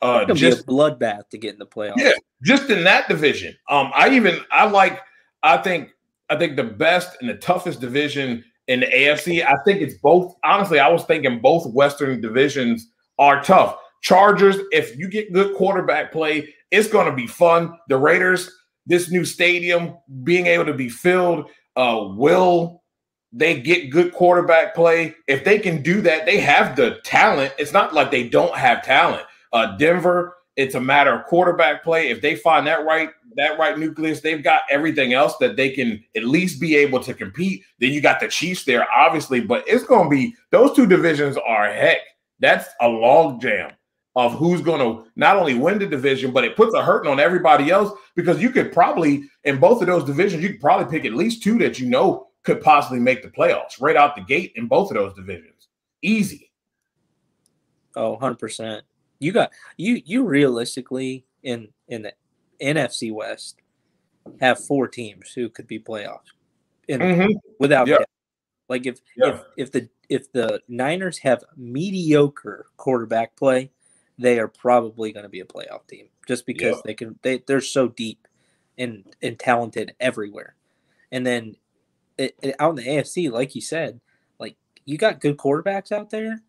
Uh, 0.03 0.25
just, 0.35 0.67
bloodbath 0.67 1.29
to 1.31 1.39
get 1.39 1.53
in 1.53 1.59
the 1.59 1.67
playoffs. 1.67 1.95
Yeah, 1.97 2.13
just 2.43 2.69
in 2.71 2.85
that 2.85 3.09
division. 3.09 3.57
Um, 3.69 3.93
I 3.95 4.11
even 4.11 4.41
I 4.51 4.67
like 4.67 5.01
I 5.45 5.59
think 5.59 5.91
I 6.29 6.37
think 6.37 6.57
the 6.57 6.65
best 6.65 7.17
and 7.21 7.31
the 7.31 7.35
toughest 7.35 7.81
division 7.81 8.45
in 8.67 8.81
the 8.81 8.87
AFC. 8.87 9.47
I 9.47 9.55
think 9.65 9.81
it's 9.81 9.95
both. 9.99 10.35
Honestly, 10.43 10.81
I 10.81 10.89
was 10.89 11.05
thinking 11.05 11.39
both 11.39 11.73
Western 11.73 12.21
divisions 12.21 12.89
are 13.21 13.45
tough. 13.45 13.79
Chargers, 14.03 14.57
if 14.73 14.97
you 14.99 15.09
get 15.09 15.33
good 15.33 15.57
quarterback 15.57 16.13
play, 16.13 16.55
it's 16.71 16.89
going 16.89 17.07
to 17.07 17.15
be 17.15 17.27
fun. 17.27 17.79
The 17.89 17.97
Raiders, 17.97 18.51
this 18.85 19.11
new 19.11 19.25
stadium 19.25 19.97
being 20.25 20.47
able 20.47 20.67
to 20.67 20.75
be 20.75 20.89
filled, 20.89 21.49
uh, 21.77 22.09
will 22.17 22.83
they 23.33 23.61
get 23.61 23.91
good 23.91 24.13
quarterback 24.13 24.75
play? 24.75 25.15
If 25.29 25.45
they 25.45 25.59
can 25.59 25.83
do 25.83 26.01
that, 26.03 26.27
they 26.27 26.39
have 26.41 26.77
the 26.77 26.99
talent. 27.05 27.55
It's 27.59 27.73
not 27.73 27.95
like 27.95 28.11
they 28.11 28.29
don't 28.29 28.55
have 28.57 28.85
talent. 28.85 29.23
Uh, 29.53 29.77
Denver, 29.77 30.37
it's 30.57 30.75
a 30.75 30.81
matter 30.81 31.15
of 31.15 31.27
quarterback 31.27 31.85
play. 31.85 32.11
If 32.11 32.21
they 32.21 32.35
find 32.35 32.67
that 32.67 32.85
right, 32.85 33.11
that 33.37 33.59
right 33.59 33.79
nucleus, 33.79 34.21
they've 34.21 34.43
got 34.43 34.63
everything 34.69 35.13
else 35.13 35.37
that 35.39 35.57
they 35.57 35.71
can 35.71 36.03
at 36.17 36.25
least 36.25 36.61
be 36.61 36.77
able 36.77 37.01
to 37.01 37.15
compete. 37.15 37.63
Then 37.79 37.93
you 37.93 38.01
got 38.01 38.21
the 38.21 38.29
Chiefs 38.29 38.65
there, 38.65 38.87
obviously, 38.91 39.41
but 39.41 39.65
it's 39.67 39.85
going 39.85 40.11
to 40.11 40.11
be 40.11 40.35
those 40.51 40.75
two 40.75 40.87
divisions 40.87 41.37
are 41.47 41.73
heck. 41.73 41.99
That's 42.41 42.69
a 42.81 42.89
log 42.89 43.41
jam. 43.41 43.73
Of 44.15 44.35
who's 44.35 44.61
going 44.61 44.81
to 44.81 45.11
not 45.17 45.37
only 45.37 45.55
win 45.55 45.79
the 45.79 45.87
division, 45.87 46.33
but 46.33 46.45
it 46.45 46.57
puts 46.57 46.75
a 46.75 46.83
hurting 46.85 47.11
on 47.11 47.19
everybody 47.19 47.71
else 47.71 47.91
because 48.15 48.43
you 48.43 48.51
could 48.51 48.73
probably 48.73 49.25
in 49.45 49.59
both 49.59 49.81
of 49.81 49.87
those 49.87 50.05
divisions, 50.05 50.43
you 50.43 50.51
could 50.51 50.61
probably 50.61 50.91
pick 50.91 51.07
at 51.07 51.15
least 51.15 51.43
two 51.43 51.59
that 51.59 51.79
you 51.79 51.89
know 51.89 52.29
could 52.43 52.61
possibly 52.61 52.99
make 52.99 53.23
the 53.23 53.29
playoffs 53.31 53.81
right 53.81 53.97
out 53.97 54.15
the 54.17 54.23
gate 54.23 54.53
in 54.57 54.67
both 54.67 54.91
of 54.91 54.97
those 54.97 55.15
divisions. 55.15 55.69
Easy. 56.03 56.51
Oh, 57.97 58.17
100%. 58.17 58.83
You 59.19 59.33
got 59.33 59.53
you 59.77 60.03
you 60.05 60.25
realistically 60.25 61.25
in 61.45 61.69
in 61.89 62.03
the 62.03 62.13
NFC 62.61 63.13
West 63.13 63.61
have 64.41 64.59
four 64.65 64.89
teams 64.89 65.31
who 65.33 65.49
could 65.49 65.67
be 65.67 65.79
playoffs 65.79 66.33
in, 66.89 67.01
Mhm. 67.01 67.35
without 67.61 67.87
Yeah. 67.87 67.99
Like 68.69 68.87
if 68.87 69.01
Yeah. 69.17 69.41
if 69.57 69.69
if 69.69 69.73
the 69.73 69.89
if 70.09 70.33
the 70.33 70.61
Niners 70.69 71.19
have 71.19 71.45
mediocre 71.57 72.67
quarterback 72.77 73.37
play, 73.37 73.71
they 74.19 74.39
are 74.39 74.49
probably 74.49 75.13
going 75.13 75.25
to 75.25 75.29
be 75.29 75.41
a 75.41 75.45
playoff 75.45 75.87
team 75.89 76.07
just 76.29 76.47
because 76.47 76.77
they 76.85 76.95
can 76.95 77.19
they 77.23 77.43
they're 77.47 77.61
so 77.61 77.89
deep 77.89 78.27
and 78.79 79.05
and 79.23 79.39
talented 79.39 79.95
everywhere. 80.01 80.55
And 81.11 81.27
then 81.27 81.57
it, 82.19 82.35
it- 82.43 82.57
out 82.59 82.71
in 82.79 82.85
the 82.85 82.91
AFC, 82.91 83.31
like 83.31 83.55
you 83.55 83.61
said, 83.61 84.01
like 84.39 84.57
you 84.85 84.99
got 84.99 85.21
good 85.21 85.37
quarterbacks 85.37 85.93
out 85.93 86.11
there, 86.11 86.43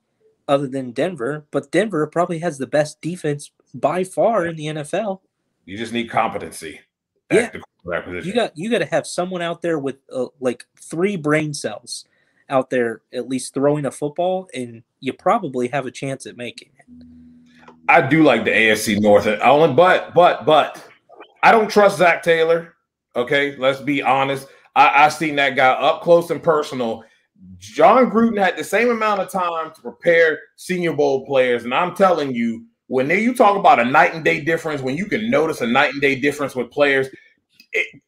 other 0.48 0.68
than 0.68 0.92
Denver, 0.92 1.46
but 1.52 1.72
Denver 1.72 2.06
probably 2.08 2.40
has 2.40 2.58
the 2.58 2.68
best 2.68 3.02
defense 3.02 3.52
by 3.74 4.04
far 4.04 4.46
in 4.46 4.56
the 4.56 4.66
NFL. 4.68 5.22
You 5.66 5.78
just 5.78 5.94
need 5.94 6.10
competency 6.10 6.82
Yeah. 7.32 7.50
the 7.50 7.62
quarterback 7.84 8.06
position. 8.06 8.28
You 8.28 8.34
got 8.36 8.58
you 8.58 8.70
got 8.70 8.80
to 8.80 8.86
have 8.86 9.08
someone 9.08 9.42
out 9.42 9.62
there 9.62 9.80
with 9.80 9.98
uh, 10.12 10.28
like 10.40 10.66
three 10.80 11.16
brain 11.16 11.54
cells 11.54 12.06
out 12.50 12.70
there 12.70 13.02
at 13.14 13.28
least 13.30 13.54
throwing 13.54 13.86
a 13.86 13.92
football, 13.92 14.48
and 14.54 14.84
you 15.00 15.14
probably 15.14 15.70
have 15.70 15.86
a 15.86 15.92
chance 15.92 16.26
at 16.26 16.36
making 16.38 16.70
it. 16.78 16.86
I 17.90 18.02
do 18.02 18.24
like 18.24 18.46
the 18.46 18.52
AFC 18.52 19.00
North. 19.00 19.28
Uh, 19.28 19.32
I 19.32 19.50
only, 19.50 19.74
but, 19.74 20.14
but, 20.14 20.46
but, 20.46 20.84
I 21.42 21.52
don't 21.52 21.70
trust 21.70 21.98
Zac 21.98 22.24
Taylor. 22.24 22.76
Okay, 23.16 23.56
let's 23.58 23.82
be 23.82 24.02
honest. 24.02 24.48
I, 24.76 25.06
I 25.06 25.10
seen 25.10 25.36
that 25.36 25.56
guy 25.56 25.70
up 25.70 26.02
close 26.02 26.30
and 26.30 26.42
personal. 26.42 27.04
Jon 27.58 28.10
Gruden 28.10 28.42
had 28.42 28.58
the 28.58 28.64
same 28.64 28.90
amount 28.90 29.20
of 29.20 29.30
time 29.30 29.74
to 29.74 29.82
prepare 29.82 30.40
Senior 30.56 30.94
Bowl 30.94 31.26
players, 31.26 31.66
and 31.66 31.74
I'm 31.74 31.96
telling 31.96 32.34
you, 32.34 32.66
when 32.88 33.08
they, 33.08 33.22
you 33.22 33.34
talk 33.34 33.58
about 33.58 33.80
a 33.80 33.86
night 33.86 34.14
and 34.14 34.24
day 34.24 34.42
difference, 34.42 34.82
when 34.82 34.96
you 34.96 35.06
can 35.06 35.30
notice 35.30 35.62
a 35.62 35.68
night 35.68 35.92
and 35.92 36.02
day 36.02 36.16
difference 36.16 36.56
with 36.56 36.72
players, 36.72 37.08
it, 37.72 38.02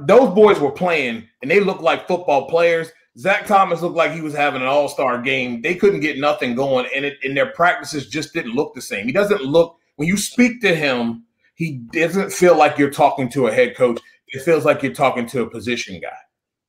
those 0.00 0.34
boys 0.34 0.58
were 0.58 0.70
playing 0.70 1.26
and 1.42 1.50
they 1.50 1.60
looked 1.60 1.82
like 1.82 2.08
football 2.08 2.48
players. 2.48 2.90
Zach 3.16 3.46
Thomas 3.46 3.80
looked 3.80 3.96
like 3.96 4.12
he 4.12 4.20
was 4.20 4.34
having 4.34 4.62
an 4.62 4.68
all 4.68 4.88
star 4.88 5.20
game. 5.20 5.62
They 5.62 5.74
couldn't 5.74 6.00
get 6.00 6.18
nothing 6.18 6.54
going, 6.54 6.86
and 6.94 7.04
it 7.04 7.18
and 7.22 7.36
their 7.36 7.46
practices 7.52 8.08
just 8.08 8.32
didn't 8.32 8.54
look 8.54 8.74
the 8.74 8.82
same. 8.82 9.06
He 9.06 9.12
doesn't 9.12 9.42
look 9.42 9.78
when 9.96 10.08
you 10.08 10.16
speak 10.16 10.60
to 10.62 10.74
him. 10.74 11.24
He 11.54 11.72
doesn't 11.92 12.32
feel 12.32 12.56
like 12.56 12.78
you're 12.78 12.90
talking 12.90 13.28
to 13.30 13.46
a 13.46 13.52
head 13.52 13.76
coach. 13.76 14.00
It 14.28 14.42
feels 14.42 14.64
like 14.64 14.82
you're 14.82 14.92
talking 14.92 15.26
to 15.28 15.42
a 15.42 15.50
position 15.50 16.00
guy. 16.00 16.16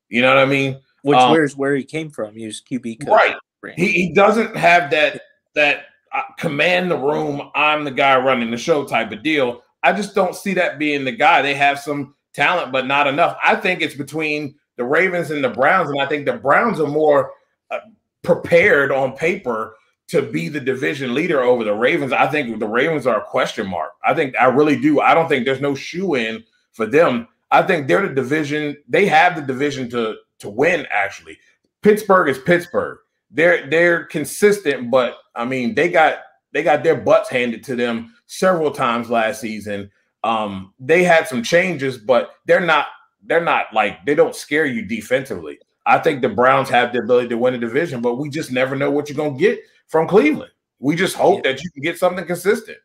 You 0.09 0.21
know 0.21 0.29
what 0.29 0.37
I 0.37 0.45
mean? 0.45 0.79
Which 1.01 1.17
Um, 1.17 1.31
where's 1.31 1.55
where 1.55 1.75
he 1.75 1.83
came 1.83 2.11
from. 2.11 2.35
He 2.35 2.45
was 2.45 2.61
QB 2.61 3.01
coach. 3.01 3.09
Right. 3.09 3.35
He 3.75 3.87
he 3.91 4.13
doesn't 4.13 4.55
have 4.55 4.91
that 4.91 5.21
that 5.55 5.85
uh, 6.13 6.21
command 6.37 6.91
the 6.91 6.97
room. 6.97 7.49
I'm 7.55 7.83
the 7.83 7.91
guy 7.91 8.17
running 8.19 8.51
the 8.51 8.57
show 8.57 8.85
type 8.85 9.11
of 9.11 9.23
deal. 9.23 9.63
I 9.81 9.93
just 9.93 10.13
don't 10.13 10.35
see 10.35 10.53
that 10.53 10.77
being 10.77 11.05
the 11.05 11.11
guy. 11.11 11.41
They 11.41 11.55
have 11.55 11.79
some 11.79 12.15
talent, 12.33 12.71
but 12.71 12.85
not 12.85 13.07
enough. 13.07 13.37
I 13.43 13.55
think 13.55 13.81
it's 13.81 13.95
between 13.95 14.55
the 14.77 14.83
Ravens 14.83 15.31
and 15.31 15.43
the 15.43 15.49
Browns, 15.49 15.89
and 15.89 16.01
I 16.01 16.05
think 16.05 16.25
the 16.25 16.33
Browns 16.33 16.79
are 16.79 16.87
more 16.87 17.31
uh, 17.71 17.79
prepared 18.23 18.91
on 18.91 19.15
paper 19.15 19.75
to 20.07 20.21
be 20.21 20.49
the 20.49 20.59
division 20.59 21.13
leader 21.13 21.41
over 21.41 21.63
the 21.63 21.73
Ravens. 21.73 22.13
I 22.13 22.27
think 22.27 22.59
the 22.59 22.67
Ravens 22.67 23.07
are 23.07 23.19
a 23.19 23.25
question 23.25 23.67
mark. 23.67 23.93
I 24.03 24.13
think 24.13 24.35
I 24.39 24.45
really 24.45 24.79
do. 24.79 25.01
I 25.01 25.13
don't 25.13 25.27
think 25.27 25.45
there's 25.45 25.61
no 25.61 25.75
shoe 25.75 26.15
in 26.15 26.43
for 26.73 26.85
them. 26.85 27.27
I 27.51 27.63
think 27.63 27.87
they're 27.87 28.07
the 28.07 28.13
division. 28.13 28.77
They 28.87 29.05
have 29.07 29.35
the 29.35 29.41
division 29.41 29.89
to 29.91 30.15
to 30.39 30.49
win. 30.49 30.85
Actually, 30.91 31.37
Pittsburgh 31.81 32.29
is 32.29 32.37
Pittsburgh. 32.37 32.99
They're 33.31 33.69
they're 33.69 34.05
consistent, 34.05 34.91
but 34.91 35.17
I 35.35 35.45
mean 35.45 35.73
they 35.73 35.89
got 35.89 36.19
they 36.53 36.63
got 36.63 36.83
their 36.83 36.95
butts 36.95 37.29
handed 37.29 37.63
to 37.65 37.75
them 37.75 38.13
several 38.27 38.71
times 38.71 39.09
last 39.09 39.41
season. 39.41 39.91
Um, 40.23 40.73
they 40.79 41.03
had 41.03 41.27
some 41.27 41.43
changes, 41.43 41.97
but 41.97 42.31
they're 42.45 42.59
not 42.59 42.87
they're 43.27 43.43
not 43.43 43.73
like 43.73 44.05
they 44.05 44.15
don't 44.15 44.35
scare 44.35 44.65
you 44.65 44.85
defensively. 44.85 45.59
I 45.85 45.99
think 45.99 46.21
the 46.21 46.29
Browns 46.29 46.69
have 46.69 46.93
the 46.93 46.99
ability 46.99 47.29
to 47.29 47.37
win 47.37 47.53
a 47.53 47.57
division, 47.57 48.01
but 48.01 48.15
we 48.15 48.29
just 48.29 48.51
never 48.51 48.75
know 48.75 48.89
what 48.89 49.09
you're 49.09 49.17
gonna 49.17 49.37
get 49.37 49.59
from 49.87 50.07
Cleveland. 50.07 50.51
We 50.79 50.95
just 50.95 51.15
hope 51.15 51.43
that 51.43 51.63
you 51.63 51.69
can 51.71 51.83
get 51.83 51.97
something 51.97 52.25
consistent. 52.25 52.77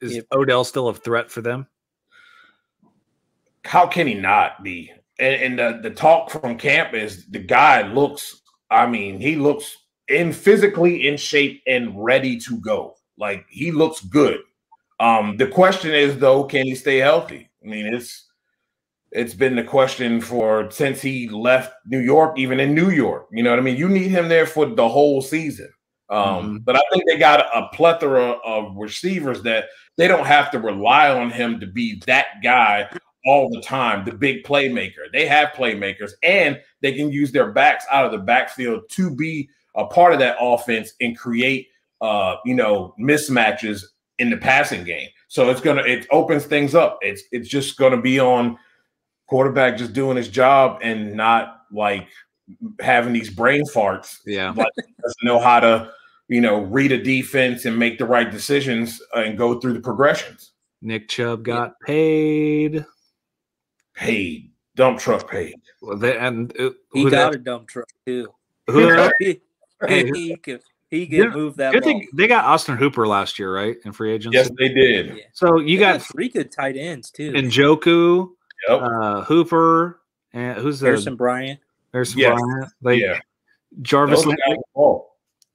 Is 0.00 0.16
Yep. 0.16 0.26
Odell 0.32 0.64
still 0.64 0.88
a 0.88 0.94
threat 0.94 1.30
for 1.30 1.40
them? 1.40 1.66
How 3.64 3.86
can 3.86 4.06
he 4.06 4.14
not 4.14 4.62
be? 4.62 4.92
And, 5.18 5.42
and 5.42 5.58
the, 5.58 5.88
the 5.88 5.94
talk 5.94 6.30
from 6.30 6.56
camp 6.56 6.94
is 6.94 7.26
the 7.26 7.38
guy 7.38 7.82
looks, 7.92 8.40
I 8.70 8.86
mean, 8.86 9.20
he 9.20 9.36
looks 9.36 9.76
in 10.08 10.32
physically 10.32 11.08
in 11.08 11.16
shape 11.16 11.62
and 11.66 11.92
ready 12.02 12.38
to 12.40 12.60
go. 12.60 12.96
Like 13.18 13.44
he 13.50 13.70
looks 13.70 14.00
good. 14.00 14.40
Um, 14.98 15.36
the 15.36 15.46
question 15.46 15.94
is 15.94 16.18
though, 16.18 16.44
can 16.44 16.64
he 16.64 16.74
stay 16.74 16.98
healthy? 16.98 17.50
I 17.62 17.68
mean, 17.68 17.86
it's 17.86 18.29
it's 19.12 19.34
been 19.34 19.56
the 19.56 19.64
question 19.64 20.20
for 20.20 20.70
since 20.70 21.00
he 21.02 21.28
left 21.28 21.72
New 21.86 21.98
York, 21.98 22.38
even 22.38 22.60
in 22.60 22.74
New 22.74 22.90
York. 22.90 23.26
You 23.32 23.42
know 23.42 23.50
what 23.50 23.58
I 23.58 23.62
mean? 23.62 23.76
You 23.76 23.88
need 23.88 24.10
him 24.10 24.28
there 24.28 24.46
for 24.46 24.66
the 24.66 24.88
whole 24.88 25.20
season. 25.22 25.68
Um, 26.08 26.58
Mhm. 26.60 26.64
But 26.64 26.76
I 26.76 26.80
think 26.92 27.04
they 27.06 27.16
got 27.18 27.40
a 27.54 27.68
plethora 27.74 28.32
of 28.44 28.74
receivers 28.76 29.42
that 29.42 29.66
they 29.96 30.08
don't 30.08 30.26
have 30.26 30.50
to 30.52 30.58
rely 30.58 31.10
on 31.10 31.30
him 31.30 31.60
to 31.60 31.66
be 31.66 32.02
that 32.06 32.26
guy 32.42 32.88
all 33.26 33.50
the 33.50 33.60
time, 33.60 34.04
the 34.04 34.12
big 34.12 34.44
playmaker. 34.44 35.10
They 35.12 35.26
have 35.26 35.50
playmakers 35.50 36.12
and 36.22 36.60
they 36.80 36.92
can 36.92 37.12
use 37.12 37.32
their 37.32 37.52
backs 37.52 37.84
out 37.90 38.06
of 38.06 38.12
the 38.12 38.18
backfield 38.18 38.82
to 38.90 39.14
be 39.14 39.48
a 39.76 39.84
part 39.84 40.12
of 40.12 40.18
that 40.20 40.36
offense 40.40 40.92
and 41.00 41.16
create 41.16 41.68
uh, 42.00 42.36
you 42.44 42.54
know, 42.54 42.94
mismatches 42.98 43.84
in 44.18 44.30
the 44.30 44.36
passing 44.36 44.84
game. 44.84 45.08
So 45.28 45.50
it's 45.50 45.60
gonna 45.60 45.82
it 45.82 46.06
opens 46.10 46.44
things 46.46 46.74
up. 46.74 46.98
It's 47.02 47.22
it's 47.30 47.48
just 47.48 47.76
gonna 47.76 48.00
be 48.00 48.18
on 48.18 48.56
quarterback 49.30 49.78
just 49.78 49.92
doing 49.92 50.16
his 50.16 50.28
job 50.28 50.80
and 50.82 51.14
not 51.14 51.62
like 51.70 52.08
having 52.80 53.12
these 53.12 53.30
brain 53.30 53.62
farts 53.72 54.18
Yeah. 54.26 54.50
like 54.50 54.72
doesn't 55.00 55.22
know 55.24 55.38
how 55.38 55.60
to 55.60 55.92
you 56.26 56.40
know 56.40 56.62
read 56.62 56.90
a 56.90 57.00
defense 57.00 57.64
and 57.64 57.78
make 57.78 57.96
the 57.96 58.04
right 58.04 58.28
decisions 58.28 59.00
and 59.14 59.38
go 59.38 59.60
through 59.60 59.74
the 59.74 59.80
progressions 59.80 60.50
Nick 60.82 61.08
Chubb 61.08 61.44
got 61.44 61.78
paid. 61.80 62.84
paid 63.94 64.50
dump 64.74 64.98
truck 64.98 65.30
paid 65.30 65.54
Well, 65.80 65.96
they, 65.96 66.16
and 66.18 66.52
uh, 66.58 66.70
He 66.92 67.04
got 67.04 67.10
that- 67.10 67.34
a 67.34 67.38
dump 67.38 67.68
truck 67.68 67.88
too. 68.06 68.28
who- 68.66 69.08
he, 69.20 69.40
Hey, 69.86 70.10
he 70.12 70.36
could 70.36 70.60
he 70.90 71.06
could 71.06 71.16
Yeah, 71.18 71.30
move 71.30 71.56
that 71.56 71.72
good 71.72 71.84
thing 71.84 72.08
they 72.14 72.26
got 72.26 72.44
Austin 72.44 72.76
Hooper 72.76 73.06
last 73.06 73.38
year, 73.38 73.54
right? 73.54 73.76
In 73.84 73.92
free 73.92 74.12
agency. 74.12 74.36
yes 74.36 74.50
they 74.58 74.68
did 74.68 75.06
Yeah. 75.16 75.22
So 75.34 75.60
you 75.60 75.76
They 75.78 75.84
got 75.84 76.02
three 76.02 76.28
good 76.28 76.50
tight 76.50 76.76
ends 76.76 77.10
too. 77.12 77.30
Njoku, 77.32 78.30
yep. 78.68 78.80
uh, 78.82 79.22
Hooper, 79.22 80.00
and 80.32 80.58
who's 80.58 80.80
the 80.80 80.86
Harrison 80.86 81.16
Bryant. 81.16 81.60
There's 81.92 82.14
Yes. 82.14 82.38
Bryant, 82.40 82.72
like 82.82 83.00
yeah 83.00 83.20
Jarvis. 83.82 84.24
Landry. 84.26 84.56
guys 84.76 85.00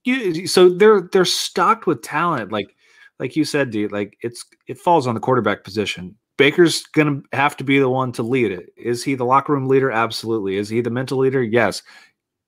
you 0.06 0.48
so 0.48 0.70
they're 0.70 1.02
they're 1.12 1.26
stocked 1.26 1.88
with 1.88 2.02
talent 2.02 2.52
like 2.52 2.76
like 3.20 3.36
you 3.36 3.44
said 3.44 3.72
dude 3.72 3.92
like 3.92 4.18
it's 4.22 4.46
it 4.68 4.78
falls 4.78 5.08
on 5.08 5.16
the 5.16 5.20
quarterback 5.20 5.64
position 5.64 6.16
baker's 6.38 6.84
gonna 6.94 7.22
have 7.34 7.58
to 7.58 7.64
be 7.64 7.80
the 7.80 7.90
one 7.90 8.12
to 8.12 8.22
lead 8.24 8.52
it 8.52 8.72
is 8.78 9.04
he 9.04 9.16
the 9.16 9.26
locker 9.26 9.52
room 9.54 9.68
leader 9.68 9.92
absolutely 9.92 10.58
is 10.58 10.70
he 10.70 10.80
the 10.80 10.90
mental 10.90 11.18
leader 11.18 11.42
yes 11.42 11.82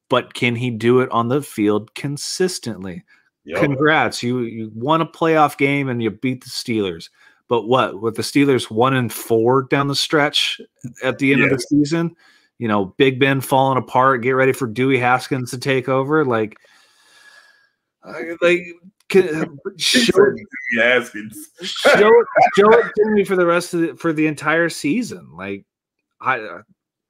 but 0.10 0.34
can 0.36 0.56
he 0.56 0.70
do 0.70 1.00
it 1.00 1.10
on 1.12 1.28
the 1.28 1.42
field 1.42 1.94
consistently 1.96 3.04
Yep. 3.46 3.60
congrats 3.62 4.22
you 4.22 4.42
you 4.42 4.72
won 4.76 5.00
a 5.02 5.06
playoff 5.06 5.58
game 5.58 5.88
and 5.88 6.04
you 6.04 6.12
beat 6.12 6.44
the 6.44 6.50
steelers 6.50 7.10
but 7.50 7.64
what 7.64 8.02
with 8.02 8.16
the 8.16 8.22
steelers 8.22 8.70
one 8.72 8.94
and 8.94 9.12
four 9.14 9.64
down 9.64 9.88
the 9.88 9.96
stretch 9.96 10.60
at 11.04 11.18
the 11.20 11.32
end 11.34 11.44
of 11.44 11.50
the 11.50 11.60
season 11.60 12.16
you 12.60 12.68
know 12.68 12.86
big 12.98 13.20
ben 13.20 13.40
falling 13.42 13.78
apart 13.78 14.22
get 14.22 14.32
ready 14.32 14.52
for 14.54 14.68
dwayne 14.68 15.00
haskins 15.00 15.52
to 15.52 15.58
take 15.58 15.88
over 15.90 16.26
like 16.26 16.58
I- 18.04 18.36
like 18.42 18.62
can, 19.10 19.24
uh, 19.44 19.46
show, 19.78 20.36
Yes, 20.74 21.12
show, 21.62 22.12
show 22.58 22.70
it 22.74 22.92
to 22.98 23.06
me 23.12 23.24
for 23.24 23.38
the 23.38 23.46
rest 23.46 23.74
of 23.74 23.80
the, 23.82 23.96
for 23.96 24.12
the 24.12 24.28
entire 24.28 24.68
season 24.70 25.30
like 25.36 25.64
i 26.20 26.60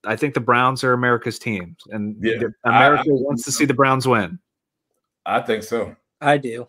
i 0.06 0.16
think 0.16 0.34
the 0.36 0.40
browns 0.40 0.84
are 0.84 0.94
america's 0.94 1.40
team 1.40 1.76
and 1.90 2.16
Yeah, 2.22 2.38
the- 2.40 2.54
I- 2.66 2.70
america 2.78 3.10
I- 3.10 3.14
wants 3.24 3.44
to 3.46 3.52
see 3.52 3.66
the 3.66 3.74
browns 3.74 4.08
win 4.08 4.40
I 5.26 5.42
think 5.42 5.64
so. 5.64 5.94
I 6.22 6.38
do. 6.38 6.68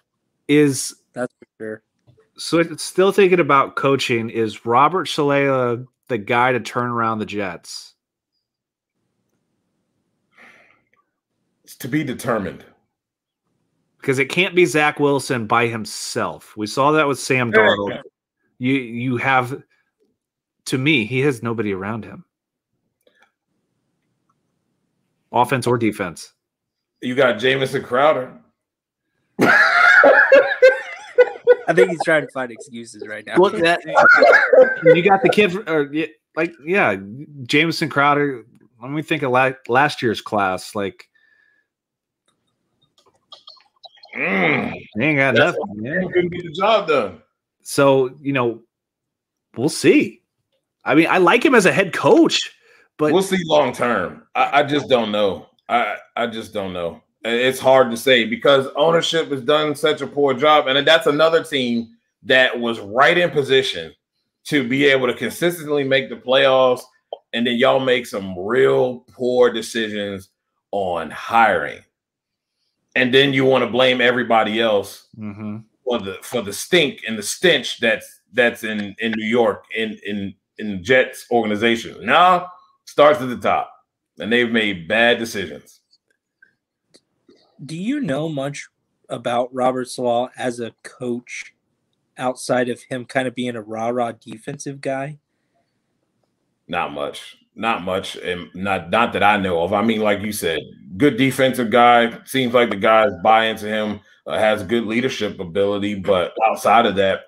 is 0.49 0.69
That's 0.79 0.89
for 0.89 0.97
sure. 0.97 1.07
So 2.39 2.62
still 2.76 3.11
thinking 3.12 3.41
about 3.41 3.76
coaching. 3.76 4.30
Is 4.30 4.64
Robert 4.64 5.07
Saleh 5.07 5.84
the 6.07 6.18
guy 6.18 6.53
to 6.53 6.61
turn 6.61 6.89
around 6.91 7.18
the 7.18 7.26
Jets? 7.26 7.95
It's 11.64 11.76
to 11.76 11.89
be 11.89 12.05
determined. 12.05 12.64
because 14.01 14.18
it 14.18 14.26
can't 14.30 14.55
be 14.55 14.64
Zach 14.64 14.99
Wilson 14.99 15.47
by 15.47 15.66
himself. 15.66 16.57
We 16.57 16.66
saw 16.66 16.93
that 16.93 17.07
with 17.09 17.18
Sam 17.18 17.53
Darnold. 17.53 18.01
You 18.61 18.74
you 18.74 19.16
have 19.18 19.62
to 20.64 20.78
me, 20.78 21.05
he 21.05 21.20
has 21.20 21.45
nobody 21.45 21.72
around 21.72 22.05
him. 22.05 22.24
Offense 25.30 25.64
or 25.64 25.78
defense. 25.78 26.32
You 27.01 27.14
got 27.14 27.39
Jamison 27.39 27.84
Crowder. 27.84 28.36
I 31.69 31.75
think 31.75 31.91
he's 31.91 32.03
trying 32.05 32.27
to 32.27 32.33
find 32.33 32.51
excuses 32.51 33.07
right 33.07 33.25
now. 33.27 33.37
Look 33.37 33.53
that 33.59 33.81
you 34.95 35.03
got 35.03 35.23
the 35.23 35.29
kid, 35.29 35.55
or 35.69 35.93
like 36.35 36.53
yeah, 36.64 36.97
Jamison 37.45 37.89
Crowder. 37.89 38.45
Let 38.83 38.91
me 38.91 39.03
think 39.03 39.23
of 39.23 39.31
la- 39.33 39.53
last 39.69 40.03
year's 40.03 40.21
class. 40.21 40.75
Like, 40.75 41.09
Mm, 44.16 44.73
they 44.97 45.05
ain't 45.07 45.19
got 45.19 45.35
That's 45.35 45.57
nothing. 45.59 45.85
he 45.85 45.91
Yeah. 45.91 46.01
couldn't 46.12 46.31
get 46.31 46.45
the 46.45 46.51
job 46.53 46.89
done. 46.89 47.23
So 47.62 48.11
you 48.21 48.33
know, 48.33 48.62
we'll 49.57 49.69
see. 49.69 50.23
I 50.85 50.95
mean, 50.95 51.07
I 51.09 51.19
like 51.19 51.45
him 51.45 51.55
as 51.55 51.66
a 51.66 51.73
head 51.73 51.93
coach, 51.93 52.51
but 52.97 53.12
we'll 53.12 53.23
see 53.23 53.37
long 53.45 53.73
term. 53.73 54.27
I, 54.35 54.61
I 54.61 54.62
just 54.62 54.89
don't 54.89 55.12
know. 55.12 55.47
I 55.69 55.97
I 56.16 56.27
just 56.27 56.53
don't 56.55 56.73
know. 56.73 57.03
It's 57.25 57.59
hard 57.59 57.91
to 57.91 57.97
say 57.97 58.25
because 58.25 58.69
ownership 58.77 59.31
has 59.31 59.43
done 59.43 59.75
such 59.75 60.01
a 60.01 60.07
poor 60.07 60.35
job, 60.35 60.66
and 60.69 60.87
that's 60.87 61.07
another 61.07 61.43
team 61.43 61.89
that 62.23 62.59
was 62.59 62.79
right 62.81 63.16
in 63.19 63.31
position 63.31 63.93
to 64.45 64.66
be 64.66 64.87
able 64.87 65.07
to 65.09 65.14
consistently 65.14 65.85
make 65.85 66.09
the 66.09 66.16
playoffs, 66.16 66.83
and 67.33 67.47
then 67.47 67.57
y'all 67.57 67.81
make 67.81 68.07
some 68.07 68.39
real 68.39 69.01
poor 69.12 69.53
decisions 69.53 70.31
on 70.71 71.11
hiring, 71.11 71.81
and 72.95 73.12
then 73.12 73.33
you 73.33 73.45
want 73.45 73.64
to 73.64 73.71
blame 73.71 74.01
everybody 74.01 74.61
else 74.61 75.09
Mhm. 75.19 75.64
for 75.85 75.99
the 75.99 76.19
for 76.23 76.41
the 76.43 76.53
stink 76.53 77.01
and 77.07 77.19
the 77.19 77.23
stench 77.23 77.81
that's 77.81 78.21
that's 78.33 78.62
in 78.64 78.95
in 79.01 79.12
New 79.16 79.27
York 79.27 79.64
in 79.75 79.99
in 80.07 80.35
in 80.59 80.83
Jets 80.85 81.27
organization. 81.31 82.05
Now 82.05 82.51
starts 82.85 83.21
at 83.21 83.29
the 83.29 83.37
top, 83.37 83.73
and 84.19 84.33
they've 84.33 84.51
made 84.51 84.87
bad 84.89 85.19
decisions. 85.19 85.78
Do 87.64 87.76
you 87.76 88.00
know 88.00 88.28
much 88.28 88.68
about 89.09 89.52
Robert 89.54 89.88
Saleh 89.88 90.30
as 90.36 90.61
a 90.61 90.72
coach 90.82 91.54
outside 92.16 92.68
of 92.68 92.82
him 92.82 93.04
kind 93.04 93.26
of 93.28 93.34
being 93.34 93.56
a 93.56 93.62
rah 93.62 93.88
rah 93.88 94.12
defensive 94.12 94.80
guy? 94.80 95.18
Not 96.66 96.92
much, 96.92 97.36
not 97.54 97.82
much, 97.82 98.16
and 98.16 98.48
not 98.54 98.90
not 98.90 99.12
that 99.14 99.22
I 99.22 99.38
know 99.38 99.62
of. 99.62 99.72
I 99.72 99.82
mean, 99.82 100.00
like 100.00 100.20
you 100.20 100.32
said, 100.32 100.61
good 100.96 101.16
defensive 101.16 101.70
guy. 101.70 102.18
Seems 102.24 102.52
like 102.52 102.70
the 102.70 102.76
guys 102.76 103.11
buy 103.22 103.46
into 103.46 103.66
him. 103.66 104.00
Uh, 104.26 104.38
has 104.38 104.62
good 104.62 104.84
leadership 104.84 105.40
ability, 105.40 105.94
but 105.94 106.34
outside 106.46 106.84
of 106.84 106.96
that, 106.96 107.20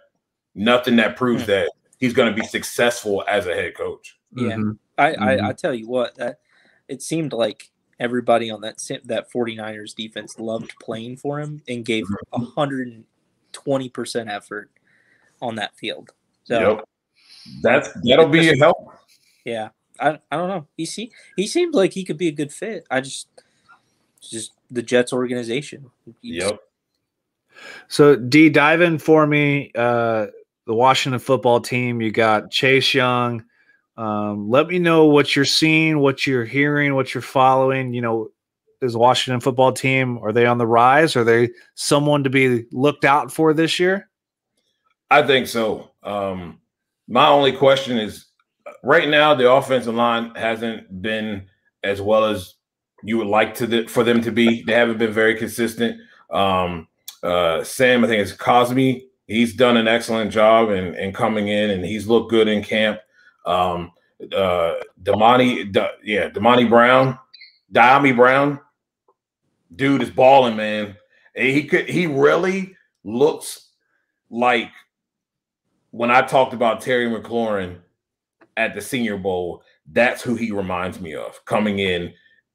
nothing 0.55 0.97
that 0.97 1.17
proves 1.17 1.45
Hmm. 1.45 1.51
that 1.53 1.73
he's 1.99 2.13
going 2.13 2.31
to 2.31 2.39
be 2.39 2.47
successful 2.47 3.25
as 3.27 3.47
a 3.47 3.55
head 3.55 3.75
coach. 3.75 4.19
Yeah. 4.37 4.57
Mhm. 4.57 4.79
I. 4.99 5.15
I, 5.15 5.49
I 5.49 5.53
tell 5.55 5.73
you 5.73 5.89
what, 5.89 6.15
that 6.17 6.41
it 6.89 7.01
seemed 7.01 7.33
like 7.33 7.71
everybody 8.01 8.51
on 8.51 8.63
that 8.63 8.79
that 9.05 9.31
49ers 9.31 9.95
defense 9.95 10.39
loved 10.39 10.75
playing 10.81 11.19
for 11.19 11.39
him 11.39 11.63
and 11.69 11.85
gave 11.85 12.07
120% 12.33 13.05
effort 14.29 14.71
on 15.41 15.55
that 15.57 15.77
field. 15.77 16.11
So 16.45 16.61
yep, 16.79 16.85
that's 17.63 17.91
that'll 18.05 18.29
be 18.29 18.49
a 18.49 18.57
help. 18.57 18.93
yeah, 19.45 19.69
I, 20.01 20.19
I 20.33 20.37
don't 20.37 20.49
know. 20.49 20.67
He 20.77 20.87
see 20.87 21.13
he 21.37 21.47
seems 21.47 21.75
like 21.75 21.93
he 21.93 22.05
could 22.05 22.19
be 22.19 22.29
a 22.29 22.33
good 22.33 22.53
fit. 22.53 22.87
I 22.91 23.01
just 23.01 23.29
just 24.21 24.53
the 24.71 24.83
Jets 24.83 25.13
organization. 25.13 25.91
He's- 26.23 26.45
Yep. 26.45 26.61
So 27.89 28.17
D, 28.17 28.49
dive 28.49 28.81
in 28.81 28.99
for 28.99 29.27
me. 29.27 29.71
Uh, 29.75 30.29
the 30.67 30.75
Washington 30.75 31.19
football 31.19 31.61
team. 31.61 32.01
You 32.01 32.11
got 32.11 32.51
Chase 32.51 32.95
Young. 32.95 33.45
Um, 34.01 34.49
let 34.49 34.69
me 34.69 34.79
know 34.79 35.05
what 35.05 35.37
you're 35.37 35.45
seeing, 35.45 35.99
what 35.99 36.27
you're 36.27 36.47
hearing, 36.47 36.95
what 36.95 37.13
you're 37.13 37.21
following. 37.21 37.93
You 37.93 38.01
know, 38.01 38.29
is 38.81 38.97
Washington 38.97 39.41
football 39.41 39.73
team 39.73 40.19
are 40.23 40.33
they 40.33 40.47
on 40.47 40.57
the 40.57 40.67
rise? 40.67 41.17
Are 41.17 41.25
they 41.25 41.51
someone 41.75 42.25
to 42.25 42.31
be 42.31 42.65
looked 42.73 43.05
out 43.05 43.31
for 43.31 43.53
this 43.53 43.79
year? 43.79 44.09
I 45.11 45.23
think 45.27 45.49
so. 45.49 45.91
Um, 46.03 46.61
my 47.09 47.29
only 47.29 47.53
question 47.53 47.99
is 47.99 48.25
right 48.83 49.07
now 49.07 49.35
the 49.35 49.53
offensive 49.53 49.95
line 49.95 50.35
hasn't 50.35 51.03
been 51.03 51.47
as 51.83 52.01
well 52.01 52.25
as 52.25 52.55
you 53.03 53.19
would 53.19 53.27
like 53.27 53.55
to 53.57 53.67
the, 53.67 53.87
for 53.87 54.03
them 54.03 54.23
to 54.23 54.33
be. 54.33 54.63
They 54.63 54.73
haven't 54.73 54.97
been 54.97 55.13
very 55.13 55.35
consistent. 55.35 56.01
Um, 56.31 56.89
uh, 57.23 57.63
Sam, 57.65 58.03
I 58.03 58.09
think 58.09 58.23
it's 58.23 58.33
Cosmi. 58.33 59.03
He's 59.27 59.55
done 59.55 59.77
an 59.77 59.89
excellent 59.89 60.33
job 60.33 60.71
in 60.71 61.13
coming 61.13 61.49
in, 61.49 61.69
and 61.69 61.85
he's 61.85 62.07
looked 62.07 62.31
good 62.31 62.49
in 62.49 62.65
camp. 62.65 62.99
Um, 63.47 63.93
uh, 64.35 64.75
Damani, 65.03 65.73
da, 65.73 65.89
yeah, 66.05 66.29
Damani 66.29 66.69
Brown, 66.69 67.19
Dyami 67.73 68.15
Brown, 68.15 68.61
dude 69.75 70.03
is 70.03 70.11
balling, 70.11 70.57
man. 70.57 70.97
He 71.35 71.65
could, 71.65 71.89
he 71.89 72.07
really 72.07 72.77
looks 73.05 73.69
like 74.31 74.71
when 75.91 76.11
I 76.11 76.23
talked 76.23 76.55
about 76.55 76.81
Terry 76.81 77.07
McLaurin 77.07 77.79
at 78.57 78.75
the 78.75 78.81
Senior 78.81 79.17
Bowl, 79.17 79.63
that's 79.93 80.23
who 80.23 80.35
he 80.35 80.53
reminds 80.53 81.01
me 81.01 81.15
of 81.15 81.45
coming 81.45 81.79
in 81.79 82.13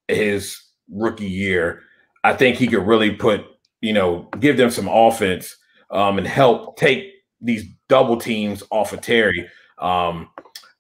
his 0.08 0.62
rookie 0.90 1.26
year. 1.26 1.82
I 2.24 2.34
think 2.34 2.58
he 2.58 2.68
could 2.68 2.86
really 2.86 3.12
put, 3.12 3.46
you 3.82 3.94
know, 3.94 4.30
give 4.40 4.58
them 4.58 4.70
some 4.70 4.88
offense 4.88 5.56
um, 5.92 6.18
and 6.18 6.28
help 6.28 6.78
take 6.78 7.12
these 7.42 7.66
double 7.88 8.18
teams 8.18 8.64
off 8.72 8.94
of 8.94 9.02
Terry. 9.02 9.48
Um, 9.78 10.30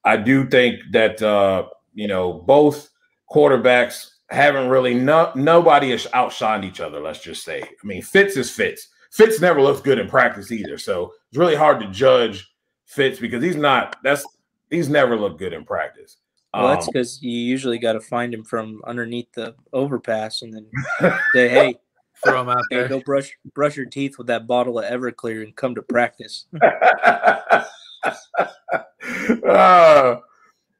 I 0.05 0.17
do 0.17 0.47
think 0.47 0.79
that 0.91 1.21
uh, 1.21 1.67
you 1.93 2.07
know 2.07 2.33
both 2.33 2.89
quarterbacks 3.29 4.11
haven't 4.29 4.69
really 4.69 4.93
no 4.93 5.31
nobody 5.35 5.91
has 5.91 6.05
outshined 6.07 6.63
each 6.63 6.79
other. 6.79 6.99
Let's 6.99 7.21
just 7.21 7.43
say. 7.43 7.61
I 7.61 7.85
mean, 7.87 8.01
Fitz 8.01 8.37
is 8.37 8.51
Fitz. 8.51 8.87
Fitz 9.11 9.39
never 9.41 9.61
looks 9.61 9.81
good 9.81 9.99
in 9.99 10.07
practice 10.07 10.51
either, 10.51 10.77
so 10.77 11.13
it's 11.29 11.37
really 11.37 11.55
hard 11.55 11.79
to 11.79 11.87
judge 11.87 12.47
Fitz 12.85 13.19
because 13.19 13.43
he's 13.43 13.55
not. 13.55 13.97
That's 14.03 14.25
he's 14.69 14.89
never 14.89 15.17
looked 15.17 15.39
good 15.39 15.53
in 15.53 15.65
practice. 15.65 16.17
Well, 16.53 16.69
that's 16.69 16.87
Um, 16.87 16.91
because 16.93 17.21
you 17.21 17.37
usually 17.37 17.79
got 17.79 17.93
to 17.93 17.99
find 17.99 18.33
him 18.33 18.43
from 18.43 18.81
underneath 18.87 19.31
the 19.33 19.55
overpass 19.73 20.41
and 20.41 20.53
then 20.53 20.67
say, 21.33 21.49
"Hey, 21.49 21.79
Throw 22.23 22.41
him 22.41 22.49
out 22.49 22.61
hey, 22.69 22.77
there. 22.77 22.87
go 22.87 23.01
brush 23.01 23.37
brush 23.53 23.75
your 23.75 23.85
teeth 23.85 24.17
with 24.17 24.27
that 24.27 24.47
bottle 24.47 24.79
of 24.79 24.85
Everclear 24.85 25.43
and 25.43 25.55
come 25.55 25.75
to 25.75 25.81
practice." 25.81 26.45
Uh, 29.47 30.19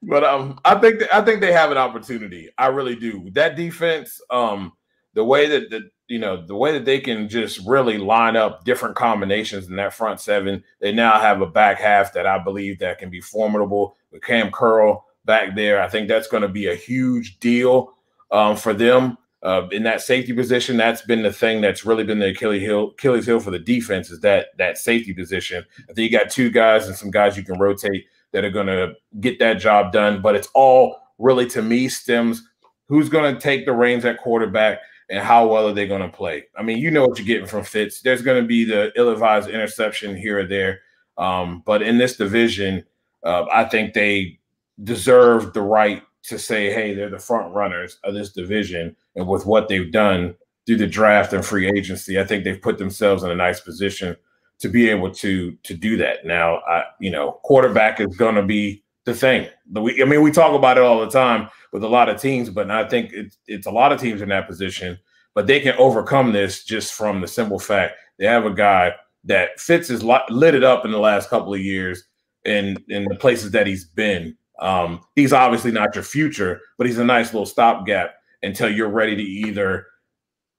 but 0.01 0.23
um, 0.23 0.59
I 0.65 0.75
think 0.75 1.01
I 1.13 1.21
think 1.21 1.41
they 1.41 1.51
have 1.51 1.71
an 1.71 1.77
opportunity. 1.77 2.49
I 2.57 2.67
really 2.67 2.95
do. 2.95 3.29
That 3.33 3.55
defense, 3.55 4.21
um, 4.29 4.73
the 5.13 5.23
way 5.23 5.47
that 5.47 5.69
the 5.69 5.89
you 6.07 6.19
know 6.19 6.45
the 6.45 6.55
way 6.55 6.71
that 6.73 6.85
they 6.85 6.99
can 6.99 7.27
just 7.27 7.59
really 7.65 7.97
line 7.97 8.35
up 8.35 8.65
different 8.65 8.95
combinations 8.95 9.67
in 9.67 9.75
that 9.77 9.93
front 9.93 10.19
seven. 10.19 10.63
They 10.79 10.91
now 10.91 11.19
have 11.19 11.41
a 11.41 11.47
back 11.47 11.79
half 11.79 12.13
that 12.13 12.27
I 12.27 12.37
believe 12.37 12.79
that 12.79 12.99
can 12.99 13.09
be 13.09 13.21
formidable 13.21 13.95
with 14.11 14.23
Cam 14.23 14.51
Curl 14.51 15.05
back 15.25 15.55
there. 15.55 15.81
I 15.81 15.89
think 15.89 16.07
that's 16.07 16.27
going 16.27 16.43
to 16.43 16.49
be 16.49 16.67
a 16.67 16.75
huge 16.75 17.39
deal 17.39 17.93
um, 18.31 18.55
for 18.55 18.73
them. 18.73 19.17
Uh, 19.45 19.67
in 19.71 19.83
that 19.83 20.01
safety 20.01 20.33
position, 20.33 20.75
that's 20.75 21.03
been 21.03 21.21
the 21.21 21.31
thing 21.31 21.61
that's 21.61 21.85
really 21.85 22.03
been 22.03 22.17
the 22.17 22.29
Achilles 22.29 22.61
heel, 22.61 22.89
Achilles 22.89 23.27
heel 23.27 23.39
for 23.39 23.51
the 23.51 23.59
defense 23.59 24.09
is 24.09 24.19
that 24.21 24.47
that 24.57 24.79
safety 24.79 25.13
position. 25.13 25.63
I 25.87 25.93
think 25.93 26.11
you 26.11 26.17
got 26.17 26.31
two 26.31 26.49
guys 26.49 26.87
and 26.87 26.95
some 26.95 27.11
guys 27.11 27.37
you 27.37 27.43
can 27.43 27.59
rotate 27.59 28.05
that 28.31 28.43
are 28.43 28.49
going 28.49 28.65
to 28.65 28.95
get 29.19 29.37
that 29.37 29.59
job 29.59 29.91
done. 29.91 30.19
But 30.19 30.35
it's 30.35 30.49
all 30.55 30.97
really 31.19 31.45
to 31.49 31.61
me 31.61 31.89
stems 31.89 32.41
who's 32.87 33.07
going 33.07 33.35
to 33.35 33.39
take 33.39 33.67
the 33.67 33.71
reins 33.71 34.03
at 34.03 34.17
quarterback 34.17 34.79
and 35.11 35.23
how 35.23 35.45
well 35.45 35.67
are 35.67 35.73
they 35.73 35.87
going 35.87 36.01
to 36.01 36.09
play. 36.09 36.45
I 36.57 36.63
mean, 36.63 36.79
you 36.79 36.89
know 36.89 37.05
what 37.05 37.19
you're 37.19 37.27
getting 37.27 37.45
from 37.45 37.63
Fitz. 37.63 38.01
There's 38.01 38.23
going 38.23 38.41
to 38.41 38.47
be 38.47 38.65
the 38.65 38.91
ill-advised 38.95 39.47
interception 39.47 40.17
here 40.17 40.39
or 40.39 40.47
there, 40.47 40.79
um, 41.19 41.61
but 41.67 41.83
in 41.83 41.99
this 41.99 42.17
division, 42.17 42.83
uh, 43.23 43.45
I 43.53 43.65
think 43.65 43.93
they 43.93 44.39
deserve 44.83 45.53
the 45.53 45.61
right 45.61 46.01
to 46.27 46.39
say, 46.39 46.71
hey, 46.73 46.93
they're 46.93 47.09
the 47.09 47.19
front 47.19 47.53
runners 47.53 47.99
of 48.03 48.13
this 48.13 48.31
division. 48.31 48.95
And 49.15 49.27
with 49.27 49.45
what 49.45 49.67
they've 49.67 49.91
done 49.91 50.35
through 50.65 50.77
the 50.77 50.87
draft 50.87 51.33
and 51.33 51.45
free 51.45 51.67
agency, 51.67 52.19
I 52.19 52.25
think 52.25 52.43
they've 52.43 52.61
put 52.61 52.77
themselves 52.77 53.23
in 53.23 53.31
a 53.31 53.35
nice 53.35 53.59
position 53.59 54.15
to 54.59 54.69
be 54.69 54.89
able 54.89 55.11
to 55.11 55.51
to 55.63 55.73
do 55.73 55.97
that. 55.97 56.25
Now, 56.25 56.57
I, 56.67 56.83
you 56.99 57.11
know, 57.11 57.39
quarterback 57.43 57.99
is 57.99 58.15
going 58.15 58.35
to 58.35 58.43
be 58.43 58.83
the 59.05 59.13
thing. 59.13 59.47
We, 59.71 60.01
I 60.01 60.05
mean, 60.05 60.21
we 60.21 60.31
talk 60.31 60.53
about 60.53 60.77
it 60.77 60.83
all 60.83 60.99
the 60.99 61.09
time 61.09 61.49
with 61.71 61.83
a 61.83 61.87
lot 61.87 62.09
of 62.09 62.19
teams, 62.19 62.49
but 62.49 62.71
I 62.71 62.87
think 62.87 63.11
it's 63.13 63.37
it's 63.47 63.67
a 63.67 63.71
lot 63.71 63.91
of 63.91 63.99
teams 63.99 64.21
in 64.21 64.29
that 64.29 64.47
position. 64.47 64.97
But 65.33 65.47
they 65.47 65.59
can 65.59 65.75
overcome 65.77 66.31
this 66.31 66.63
just 66.63 66.93
from 66.93 67.19
the 67.19 67.27
simple 67.27 67.59
fact 67.59 67.95
they 68.17 68.25
have 68.25 68.45
a 68.45 68.53
guy 68.53 68.93
that 69.25 69.59
Fitz 69.59 69.89
his 69.89 70.03
lit 70.03 70.55
it 70.55 70.63
up 70.63 70.85
in 70.85 70.91
the 70.91 70.99
last 70.99 71.29
couple 71.29 71.53
of 71.53 71.59
years 71.59 72.03
in 72.45 72.77
in 72.87 73.05
the 73.05 73.15
places 73.15 73.51
that 73.51 73.67
he's 73.67 73.85
been. 73.85 74.37
Um, 74.59 75.01
he's 75.15 75.33
obviously 75.33 75.71
not 75.71 75.95
your 75.95 76.03
future, 76.03 76.61
but 76.77 76.87
he's 76.87 76.97
a 76.97 77.05
nice 77.05 77.33
little 77.33 77.45
stopgap 77.45 78.15
until 78.43 78.71
you're 78.71 78.89
ready 78.89 79.15
to 79.15 79.21
either 79.21 79.87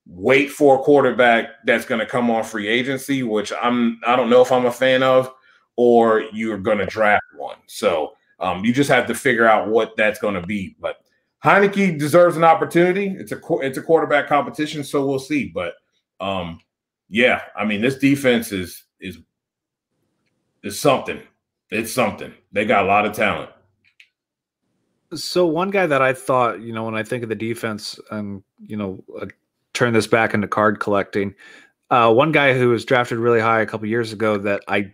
wait 0.07 0.51
for 0.51 0.77
a 0.77 0.83
quarterback 0.83 1.49
that's 1.65 1.85
going 1.85 1.99
to 1.99 2.07
come 2.07 2.31
on 2.31 2.45
free 2.45 2.69
agency, 2.69 3.23
which 3.23 3.53
I'm 3.61 4.01
I 4.07 4.17
don't 4.17 4.31
know 4.31 4.43
if 4.43 4.53
I'm 4.53 4.67
a 4.67 4.73
fan 4.73 5.03
of, 5.03 5.33
or 5.77 6.23
you're 6.33 6.59
going 6.59 6.79
to 6.79 6.87
draft 6.87 7.25
one. 7.37 7.57
So 7.67 8.13
um, 8.39 8.65
you 8.65 8.73
just 8.73 8.91
have 8.91 9.07
to 9.07 9.15
figure 9.15 9.47
out 9.47 9.69
what 9.69 9.97
that's 9.97 10.19
going 10.19 10.35
to 10.35 10.47
be. 10.47 10.77
But 10.81 10.97
Heinicke 11.45 11.99
deserves 11.99 12.37
an 12.37 12.45
opportunity. 12.45 13.15
It's 13.19 13.33
a 13.33 13.41
it's 13.61 13.79
a 13.79 13.83
quarterback 13.83 14.29
competition, 14.29 14.85
so 14.85 15.07
we'll 15.07 15.19
see. 15.19 15.49
But 15.49 15.75
um, 16.21 16.61
yeah, 17.09 17.43
I 17.57 17.65
mean 17.65 17.81
this 17.81 17.99
defense 17.99 18.53
is 18.53 18.85
is 19.01 19.19
is 20.63 20.79
something. 20.79 21.21
It's 21.71 21.93
something. 21.93 22.33
They 22.53 22.65
got 22.65 22.85
a 22.85 22.89
lot 22.89 23.07
of 23.07 23.13
talent. 23.13 23.51
So 25.15 25.47
one 25.47 25.71
guy 25.71 25.87
that 25.87 26.03
I 26.03 26.13
thought, 26.13 26.61
you 26.61 26.73
know, 26.73 26.85
when 26.85 26.95
I 26.95 27.03
think 27.03 27.23
of 27.23 27.29
the 27.29 27.35
defense, 27.35 27.99
and 28.11 28.43
you 28.67 28.77
know, 28.77 29.03
uh, 29.21 29.27
turn 29.73 29.93
this 29.93 30.07
back 30.07 30.35
into 30.35 30.49
card 30.49 30.81
collecting. 30.81 31.35
Uh, 31.91 32.13
one 32.13 32.33
guy 32.33 32.55
who 32.55 32.71
was 32.71 32.85
drafted 32.85 33.19
really 33.19 33.41
high 33.41 33.61
a 33.61 33.67
couple 33.67 33.87
years 33.87 34.13
ago 34.13 34.39
that 34.39 34.63
I 34.67 34.91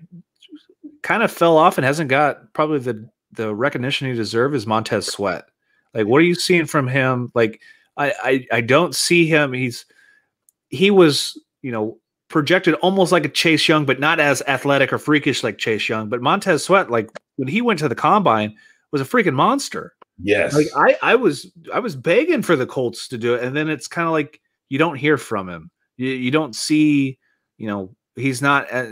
kind 1.02 1.22
of 1.22 1.32
fell 1.32 1.56
off 1.56 1.78
and 1.78 1.84
hasn't 1.84 2.10
got 2.10 2.52
probably 2.52 2.80
the 2.80 3.08
the 3.32 3.54
recognition 3.54 4.08
he 4.08 4.14
deserves 4.14 4.56
is 4.56 4.66
Montez 4.66 5.06
Sweat. 5.06 5.44
Like, 5.94 6.06
what 6.06 6.18
are 6.18 6.24
you 6.24 6.34
seeing 6.34 6.66
from 6.66 6.86
him? 6.86 7.32
Like, 7.34 7.60
I, 7.96 8.12
I 8.22 8.46
I 8.58 8.60
don't 8.60 8.94
see 8.94 9.26
him. 9.26 9.52
He's 9.52 9.86
he 10.68 10.90
was 10.90 11.40
you 11.62 11.70
know 11.70 11.98
projected 12.28 12.74
almost 12.74 13.12
like 13.12 13.24
a 13.24 13.28
Chase 13.28 13.68
Young, 13.68 13.84
but 13.84 14.00
not 14.00 14.18
as 14.18 14.42
athletic 14.48 14.92
or 14.92 14.98
freakish 14.98 15.42
like 15.42 15.58
Chase 15.58 15.88
Young. 15.88 16.08
But 16.08 16.22
Montez 16.22 16.64
Sweat, 16.64 16.90
like 16.90 17.10
when 17.36 17.48
he 17.48 17.62
went 17.62 17.78
to 17.80 17.88
the 17.88 17.94
combine, 17.94 18.56
was 18.90 19.00
a 19.00 19.04
freaking 19.04 19.34
monster. 19.34 19.94
Yes. 20.22 20.54
Like 20.54 20.68
I, 20.76 20.96
I 21.02 21.14
was 21.16 21.50
I 21.72 21.80
was 21.80 21.96
begging 21.96 22.42
for 22.42 22.56
the 22.56 22.66
Colts 22.66 23.08
to 23.08 23.18
do 23.18 23.34
it, 23.34 23.42
and 23.42 23.56
then 23.56 23.68
it's 23.68 23.88
kind 23.88 24.06
of 24.06 24.12
like 24.12 24.40
you 24.68 24.78
don't 24.78 24.96
hear 24.96 25.18
from 25.18 25.48
him. 25.48 25.70
You, 25.96 26.10
you 26.10 26.30
don't 26.30 26.54
see, 26.54 27.18
you 27.58 27.66
know, 27.66 27.94
he's 28.14 28.40
not. 28.40 28.72
Uh, 28.72 28.86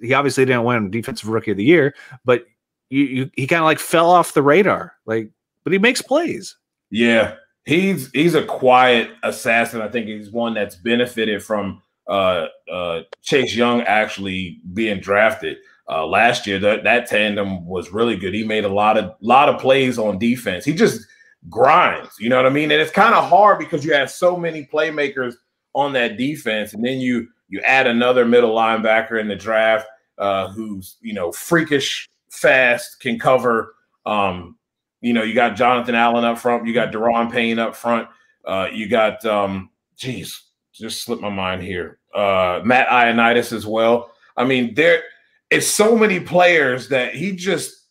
he 0.00 0.12
obviously 0.12 0.44
didn't 0.44 0.64
win 0.64 0.90
Defensive 0.90 1.28
Rookie 1.28 1.52
of 1.52 1.56
the 1.56 1.64
Year, 1.64 1.94
but 2.24 2.44
you, 2.90 3.04
you 3.04 3.30
he 3.34 3.46
kind 3.46 3.60
of 3.60 3.64
like 3.64 3.78
fell 3.78 4.10
off 4.10 4.34
the 4.34 4.42
radar. 4.42 4.94
Like, 5.06 5.30
but 5.64 5.72
he 5.72 5.78
makes 5.78 6.02
plays. 6.02 6.56
Yeah, 6.90 7.36
he's 7.64 8.10
he's 8.10 8.34
a 8.34 8.44
quiet 8.44 9.10
assassin. 9.22 9.80
I 9.80 9.88
think 9.88 10.06
he's 10.06 10.30
one 10.30 10.54
that's 10.54 10.76
benefited 10.76 11.42
from 11.42 11.82
uh, 12.06 12.48
uh, 12.70 13.00
Chase 13.22 13.54
Young 13.54 13.80
actually 13.82 14.60
being 14.72 15.00
drafted 15.00 15.56
uh, 15.88 16.06
last 16.06 16.46
year. 16.46 16.58
That 16.58 16.84
that 16.84 17.06
tandem 17.06 17.66
was 17.66 17.92
really 17.92 18.16
good. 18.16 18.34
He 18.34 18.44
made 18.44 18.64
a 18.64 18.68
lot 18.68 18.96
of 18.96 19.14
lot 19.20 19.48
of 19.48 19.60
plays 19.60 19.98
on 19.98 20.18
defense. 20.18 20.64
He 20.64 20.72
just 20.72 21.06
grinds. 21.48 22.14
You 22.18 22.28
know 22.28 22.36
what 22.36 22.46
I 22.46 22.50
mean? 22.50 22.70
And 22.70 22.80
it's 22.80 22.90
kind 22.90 23.14
of 23.14 23.28
hard 23.28 23.58
because 23.58 23.84
you 23.84 23.92
have 23.94 24.10
so 24.10 24.36
many 24.36 24.64
playmakers 24.64 25.34
on 25.74 25.92
that 25.94 26.16
defense, 26.16 26.74
and 26.74 26.84
then 26.84 26.98
you 26.98 27.28
you 27.48 27.60
add 27.60 27.86
another 27.86 28.24
middle 28.24 28.54
linebacker 28.54 29.20
in 29.20 29.28
the 29.28 29.36
draft 29.36 29.86
uh, 30.18 30.48
who's 30.48 30.96
you 31.00 31.12
know 31.14 31.32
freakish 31.32 32.08
fast, 32.30 33.00
can 33.00 33.18
cover. 33.18 33.74
Um, 34.06 34.56
you 35.00 35.12
know, 35.12 35.22
you 35.22 35.34
got 35.34 35.56
Jonathan 35.56 35.94
Allen 35.94 36.24
up 36.24 36.38
front, 36.38 36.66
you 36.66 36.72
got 36.72 36.92
Daron 36.92 37.30
Payne 37.30 37.58
up 37.58 37.76
front, 37.76 38.08
uh, 38.46 38.68
you 38.72 38.88
got 38.88 39.24
um, 39.26 39.70
geez, 39.96 40.42
just 40.72 41.02
slipped 41.02 41.22
my 41.22 41.28
mind 41.28 41.62
here. 41.62 41.98
Uh, 42.14 42.60
Matt 42.64 42.88
Ioannidis 42.88 43.52
as 43.52 43.66
well. 43.66 44.12
I 44.36 44.44
mean, 44.44 44.74
there 44.74 45.02
it's 45.50 45.66
so 45.66 45.96
many 45.96 46.20
players 46.20 46.88
that 46.88 47.14
he 47.14 47.32
just 47.32 47.84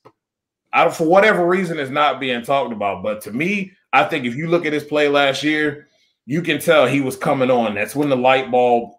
I 0.74 0.84
don't, 0.84 0.96
for 0.96 1.06
whatever 1.06 1.48
reason, 1.48 1.78
is 1.78 1.92
not 1.92 2.20
being 2.20 2.42
talked 2.42 2.74
about. 2.74 3.04
But 3.04 3.22
to 3.22 3.32
me, 3.32 3.72
I 3.94 4.04
think 4.06 4.26
if 4.26 4.36
you 4.36 4.48
look 4.48 4.66
at 4.66 4.74
his 4.74 4.84
play 4.84 5.08
last 5.08 5.44
year, 5.44 5.88
you 6.26 6.42
can 6.42 6.60
tell 6.60 6.88
he 6.88 7.02
was 7.02 7.16
coming 7.16 7.52
on. 7.52 7.76
That's 7.76 7.96
when 7.96 8.10
the 8.10 8.18
light 8.18 8.50
bulb 8.50 8.94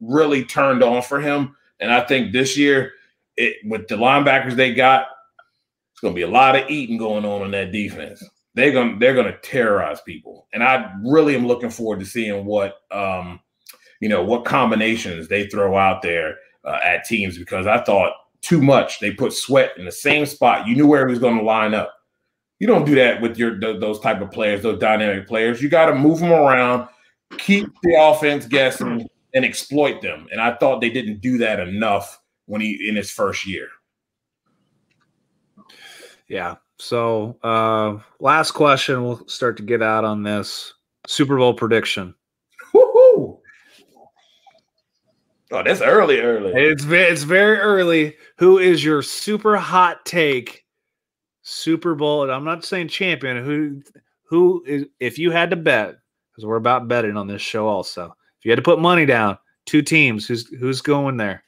really 0.00 0.44
turned 0.44 0.82
on 0.82 1.00
for 1.00 1.20
him. 1.20 1.56
And 1.80 1.90
I 1.90 2.02
think 2.02 2.32
this 2.32 2.56
year, 2.56 2.92
it, 3.36 3.56
with 3.64 3.88
the 3.88 3.96
linebackers 3.96 4.54
they 4.54 4.74
got, 4.74 5.08
it's 5.92 6.00
going 6.00 6.12
to 6.12 6.16
be 6.16 6.22
a 6.22 6.28
lot 6.28 6.56
of 6.56 6.68
eating 6.68 6.98
going 6.98 7.24
on 7.24 7.42
in 7.42 7.50
that 7.52 7.72
defense. 7.72 8.22
They're 8.54 8.72
going 8.72 8.98
they're 8.98 9.14
to 9.14 9.38
terrorize 9.42 10.00
people, 10.00 10.48
and 10.54 10.62
I 10.62 10.90
really 11.04 11.34
am 11.34 11.46
looking 11.46 11.68
forward 11.68 12.00
to 12.00 12.06
seeing 12.06 12.46
what 12.46 12.78
um, 12.90 13.40
you 14.00 14.08
know 14.08 14.24
what 14.24 14.46
combinations 14.46 15.28
they 15.28 15.46
throw 15.46 15.76
out 15.76 16.00
there 16.00 16.36
uh, 16.66 16.78
at 16.84 17.04
teams 17.04 17.38
because 17.38 17.66
I 17.66 17.82
thought 17.82 18.12
too 18.42 18.60
much. 18.60 19.00
They 19.00 19.12
put 19.12 19.32
Sweat 19.32 19.72
in 19.78 19.84
the 19.84 19.92
same 19.92 20.26
spot. 20.26 20.66
You 20.66 20.76
knew 20.76 20.86
where 20.86 21.06
he 21.06 21.10
was 21.10 21.18
going 21.18 21.38
to 21.38 21.44
line 21.44 21.74
up. 21.74 21.92
You 22.58 22.66
don't 22.66 22.84
do 22.84 22.94
that 22.94 23.20
with 23.20 23.38
your 23.38 23.58
those 23.58 24.00
type 24.00 24.20
of 24.20 24.30
players, 24.30 24.62
those 24.62 24.78
dynamic 24.78 25.26
players. 25.26 25.60
You 25.60 25.68
got 25.68 25.86
to 25.86 25.94
move 25.94 26.20
them 26.20 26.32
around, 26.32 26.88
keep 27.38 27.68
the 27.82 27.94
offense 28.00 28.46
guessing, 28.46 29.06
and 29.34 29.44
exploit 29.44 30.00
them. 30.00 30.26
And 30.32 30.40
I 30.40 30.54
thought 30.56 30.80
they 30.80 30.90
didn't 30.90 31.20
do 31.20 31.38
that 31.38 31.60
enough 31.60 32.18
when 32.46 32.60
he 32.60 32.88
in 32.88 32.96
his 32.96 33.10
first 33.10 33.46
year. 33.46 33.68
Yeah. 36.28 36.56
So, 36.78 37.36
uh, 37.42 37.98
last 38.20 38.52
question. 38.52 39.04
We'll 39.04 39.26
start 39.28 39.56
to 39.58 39.62
get 39.62 39.82
out 39.82 40.04
on 40.04 40.22
this 40.22 40.74
Super 41.06 41.36
Bowl 41.36 41.54
prediction. 41.54 42.14
Oh, 45.52 45.62
that's 45.62 45.80
early, 45.80 46.20
early. 46.20 46.52
It's 46.54 46.84
it's 46.86 47.22
very 47.22 47.58
early. 47.58 48.16
Who 48.38 48.58
is 48.58 48.84
your 48.84 49.02
super 49.02 49.56
hot 49.56 50.04
take 50.04 50.64
Super 51.42 51.94
Bowl? 51.94 52.24
And 52.24 52.32
I'm 52.32 52.44
not 52.44 52.64
saying 52.64 52.88
champion. 52.88 53.44
Who 53.44 53.82
who 54.28 54.64
is 54.66 54.86
if 54.98 55.18
you 55.18 55.30
had 55.30 55.50
to 55.50 55.56
bet 55.56 55.96
because 56.36 56.46
we're 56.46 56.56
about 56.56 56.88
betting 56.88 57.16
on 57.16 57.26
this 57.26 57.42
show 57.42 57.66
also. 57.66 58.14
If 58.38 58.44
you 58.44 58.50
had 58.50 58.56
to 58.56 58.62
put 58.62 58.80
money 58.80 59.06
down, 59.06 59.38
two 59.64 59.82
teams, 59.82 60.26
who's 60.26 60.48
who's 60.58 60.80
going 60.80 61.16
there? 61.16 61.44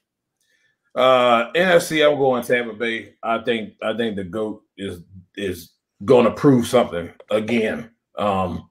Uh, 0.94 1.52
NFC, 1.52 2.08
I'm 2.08 2.18
going 2.18 2.42
Tampa 2.42 2.74
Bay. 2.74 3.14
I 3.22 3.38
think 3.38 3.74
I 3.82 3.96
think 3.96 4.16
the 4.16 4.24
goat 4.24 4.62
is 4.76 5.02
is 5.36 5.72
going 6.04 6.24
to 6.24 6.30
prove 6.30 6.66
something 6.66 7.10
again. 7.30 7.90
Um, 8.16 8.70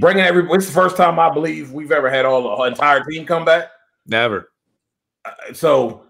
bringing 0.00 0.24
every 0.24 0.46
it's 0.50 0.66
the 0.66 0.72
first 0.72 0.96
time 0.96 1.18
I 1.18 1.32
believe 1.32 1.70
we've 1.72 1.92
ever 1.92 2.10
had 2.10 2.24
all 2.24 2.56
the 2.58 2.64
entire 2.64 3.04
team 3.04 3.26
come 3.26 3.44
back. 3.44 3.68
Never. 4.06 4.50
Uh, 5.24 5.52
so, 5.52 6.04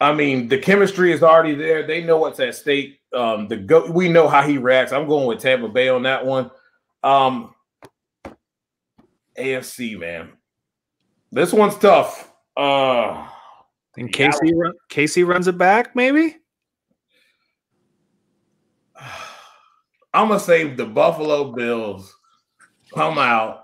I 0.00 0.12
mean, 0.12 0.48
the 0.48 0.58
chemistry 0.58 1.12
is 1.12 1.22
already 1.22 1.54
there. 1.54 1.86
They 1.86 2.02
know 2.02 2.18
what's 2.18 2.40
at 2.40 2.54
stake. 2.54 3.00
Um, 3.14 3.46
the 3.48 3.56
go 3.56 3.90
we 3.90 4.08
know 4.08 4.26
how 4.26 4.42
he 4.42 4.58
reacts. 4.58 4.92
I'm 4.92 5.06
going 5.06 5.26
with 5.26 5.40
Tampa 5.40 5.68
Bay 5.68 5.88
on 5.88 6.02
that 6.04 6.24
one. 6.24 6.50
Um, 7.02 7.54
AFC 9.38 9.98
man, 9.98 10.30
this 11.30 11.52
one's 11.52 11.76
tough. 11.76 12.32
Uh, 12.56 13.28
and 13.96 14.12
Casey 14.12 14.54
run, 14.54 14.72
Casey 14.88 15.24
runs 15.24 15.46
it 15.46 15.58
back, 15.58 15.94
maybe. 15.94 16.36
I'm 20.14 20.28
gonna 20.28 20.40
say 20.40 20.68
the 20.68 20.86
Buffalo 20.86 21.52
Bills 21.52 22.14
come 22.94 23.18
out 23.18 23.61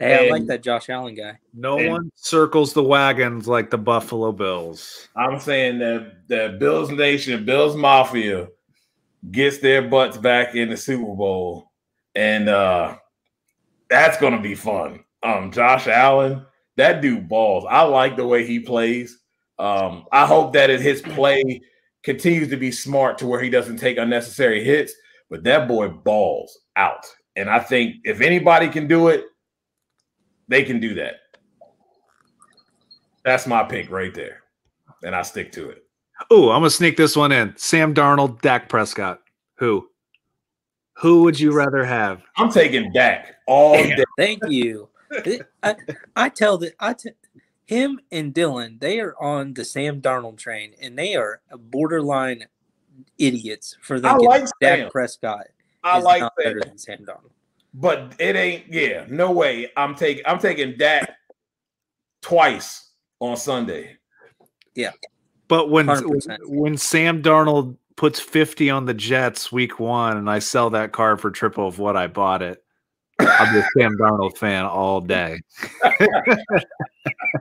Hey, 0.00 0.28
I 0.28 0.30
like 0.30 0.46
that 0.46 0.62
Josh 0.62 0.88
Allen 0.88 1.14
guy. 1.14 1.38
No 1.52 1.76
one 1.76 2.10
circles 2.14 2.72
the 2.72 2.82
wagons 2.82 3.46
like 3.46 3.68
the 3.68 3.76
Buffalo 3.76 4.32
Bills. 4.32 5.08
I'm 5.14 5.38
saying 5.38 5.78
that 5.80 6.26
the 6.26 6.56
Bills 6.58 6.90
Nation, 6.90 7.44
Bills 7.44 7.76
Mafia 7.76 8.48
gets 9.30 9.58
their 9.58 9.82
butts 9.82 10.16
back 10.16 10.54
in 10.54 10.70
the 10.70 10.76
Super 10.78 11.14
Bowl. 11.14 11.70
And 12.14 12.48
uh 12.48 12.96
that's 13.90 14.18
gonna 14.18 14.40
be 14.40 14.54
fun. 14.54 15.04
Um, 15.22 15.52
Josh 15.52 15.86
Allen, 15.86 16.46
that 16.76 17.02
dude 17.02 17.28
balls. 17.28 17.66
I 17.68 17.82
like 17.82 18.16
the 18.16 18.26
way 18.26 18.46
he 18.46 18.58
plays. 18.60 19.18
Um, 19.58 20.06
I 20.10 20.24
hope 20.24 20.54
that 20.54 20.70
his 20.70 21.02
play 21.02 21.60
continues 22.02 22.48
to 22.48 22.56
be 22.56 22.72
smart 22.72 23.18
to 23.18 23.26
where 23.26 23.42
he 23.42 23.50
doesn't 23.50 23.76
take 23.76 23.98
unnecessary 23.98 24.64
hits, 24.64 24.94
but 25.28 25.44
that 25.44 25.68
boy 25.68 25.88
balls 25.88 26.58
out. 26.76 27.04
And 27.36 27.50
I 27.50 27.58
think 27.58 27.96
if 28.04 28.22
anybody 28.22 28.68
can 28.68 28.88
do 28.88 29.08
it, 29.08 29.26
they 30.50 30.64
can 30.64 30.80
do 30.80 30.94
that. 30.94 31.20
That's 33.24 33.46
my 33.46 33.62
pick 33.62 33.90
right 33.90 34.12
there. 34.12 34.42
And 35.02 35.14
I 35.14 35.22
stick 35.22 35.52
to 35.52 35.70
it. 35.70 35.84
Oh, 36.30 36.50
I'm 36.50 36.60
gonna 36.60 36.70
sneak 36.70 36.96
this 36.96 37.16
one 37.16 37.32
in. 37.32 37.54
Sam 37.56 37.94
Darnold, 37.94 38.42
Dak 38.42 38.68
Prescott. 38.68 39.20
Who? 39.54 39.88
Who 40.94 41.22
would 41.22 41.40
you 41.40 41.52
rather 41.52 41.84
have? 41.84 42.22
I'm 42.36 42.50
taking 42.50 42.92
Dak 42.92 43.36
all 43.46 43.74
day. 43.74 44.04
Thank 44.18 44.42
you. 44.48 44.90
I, 45.62 45.76
I 46.14 46.28
tell 46.28 46.58
that 46.58 46.74
I 46.78 46.92
t- 46.92 47.10
him 47.64 48.00
and 48.12 48.34
Dylan, 48.34 48.80
they 48.80 49.00
are 49.00 49.14
on 49.20 49.54
the 49.54 49.64
Sam 49.64 50.02
Darnold 50.02 50.36
train, 50.36 50.74
and 50.82 50.98
they 50.98 51.14
are 51.14 51.40
borderline 51.56 52.46
idiots 53.18 53.76
for 53.80 53.98
thinking 53.98 54.26
like 54.26 54.44
Dak 54.60 54.90
Prescott. 54.90 55.46
I 55.82 56.00
like 56.00 56.22
better 56.36 56.60
than 56.60 56.76
Sam 56.76 56.98
Darnold. 56.98 57.30
But 57.72 58.14
it 58.18 58.36
ain't, 58.36 58.72
yeah, 58.72 59.06
no 59.08 59.30
way. 59.30 59.70
I'm 59.76 59.94
taking 59.94 60.24
I'm 60.26 60.38
taking 60.38 60.76
that 60.78 61.16
twice 62.20 62.90
on 63.20 63.36
Sunday. 63.36 63.96
Yeah. 64.74 64.92
But 65.48 65.70
when 65.70 65.86
100%. 65.86 66.38
when 66.44 66.76
Sam 66.76 67.22
Darnold 67.22 67.76
puts 67.96 68.18
50 68.18 68.70
on 68.70 68.86
the 68.86 68.94
Jets 68.94 69.52
week 69.52 69.78
one 69.78 70.16
and 70.16 70.30
I 70.30 70.38
sell 70.38 70.70
that 70.70 70.92
car 70.92 71.16
for 71.16 71.30
triple 71.30 71.68
of 71.68 71.78
what 71.78 71.96
I 71.96 72.06
bought 72.06 72.40
it. 72.42 72.64
I'm 73.18 73.52
be 73.52 73.60
a 73.60 73.62
Sam 73.78 73.96
Darnold 73.98 74.38
fan 74.38 74.64
all 74.64 75.00
day. 75.00 75.40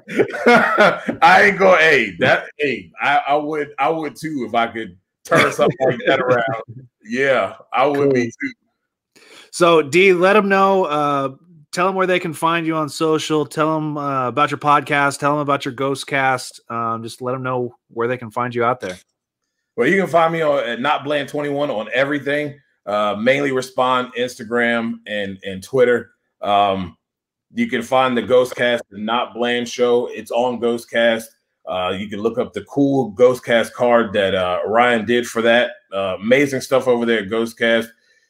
I 0.10 1.43
ain't 1.43 1.60
gonna 1.60 1.77
Hey, 1.77 2.15
that. 2.19 2.49
Hey, 2.57 2.91
I, 3.01 3.18
I 3.30 3.35
would. 3.35 3.73
I 3.80 3.89
would 3.89 4.15
too 4.15 4.45
if 4.47 4.53
I 4.53 4.68
could 4.68 4.97
turn 5.23 5.51
something 5.53 5.77
like 5.80 5.99
that 6.07 6.19
around. 6.19 6.43
Yeah, 7.01 7.56
I 7.73 7.88
would 7.88 8.10
cool. 8.10 8.14
be 8.14 8.26
too. 8.26 8.53
So, 9.51 9.81
D, 9.81 10.14
let 10.14 10.34
them 10.34 10.49
know. 10.49 10.85
Uh, 10.85 11.35
tell 11.72 11.85
them 11.85 11.95
where 11.95 12.07
they 12.07 12.19
can 12.19 12.34
find 12.34 12.65
you 12.65 12.76
on 12.76 12.89
social. 12.89 13.45
Tell 13.45 13.73
them 13.73 13.97
uh, 13.97 14.27
about 14.27 14.51
your 14.51 14.57
podcast. 14.57 15.19
Tell 15.19 15.31
them 15.31 15.39
about 15.39 15.65
your 15.65 15.73
Ghost 15.73 16.07
Cast. 16.07 16.61
Um, 16.69 17.03
just 17.03 17.22
let 17.22 17.34
them 17.34 17.43
know 17.43 17.76
where 17.89 18.07
they 18.07 18.18
can 18.18 18.31
find 18.31 18.53
you 18.53 18.64
out 18.64 18.80
there. 18.80 18.97
Well, 19.76 19.88
you 19.88 19.99
can 19.99 20.10
find 20.10 20.34
me 20.34 20.41
on 20.41 20.64
at 20.64 20.81
Not 20.81 21.03
Bland 21.03 21.30
Twenty 21.30 21.49
One 21.49 21.69
on 21.69 21.89
everything. 21.93 22.60
Uh, 22.85 23.15
mainly 23.19 23.51
respond 23.51 24.11
Instagram 24.18 24.99
and 25.06 25.39
and 25.43 25.64
Twitter. 25.64 26.11
Um, 26.41 26.97
you 27.53 27.68
can 27.68 27.81
find 27.81 28.15
the 28.15 28.22
Ghostcast, 28.22 28.81
the 28.89 28.99
Not 28.99 29.34
Bland 29.34 29.68
Show. 29.68 30.07
It's 30.07 30.31
on 30.31 30.60
Ghostcast. 30.60 31.23
Uh, 31.68 31.89
you 31.97 32.10
can 32.10 32.19
look 32.19 32.38
up 32.38 32.51
the 32.53 32.64
cool 32.64 33.14
Ghostcast 33.14 33.73
card 33.73 34.11
that 34.14 34.34
uh, 34.34 34.60
Ryan 34.65 35.06
did 35.06 35.27
for 35.27 35.41
that. 35.43 35.72
Uh, 35.93 36.18
amazing 36.19 36.61
stuff 36.61 36.88
over 36.88 37.06
there 37.06 37.19
at 37.19 37.30
Ghostcast. 37.30 37.88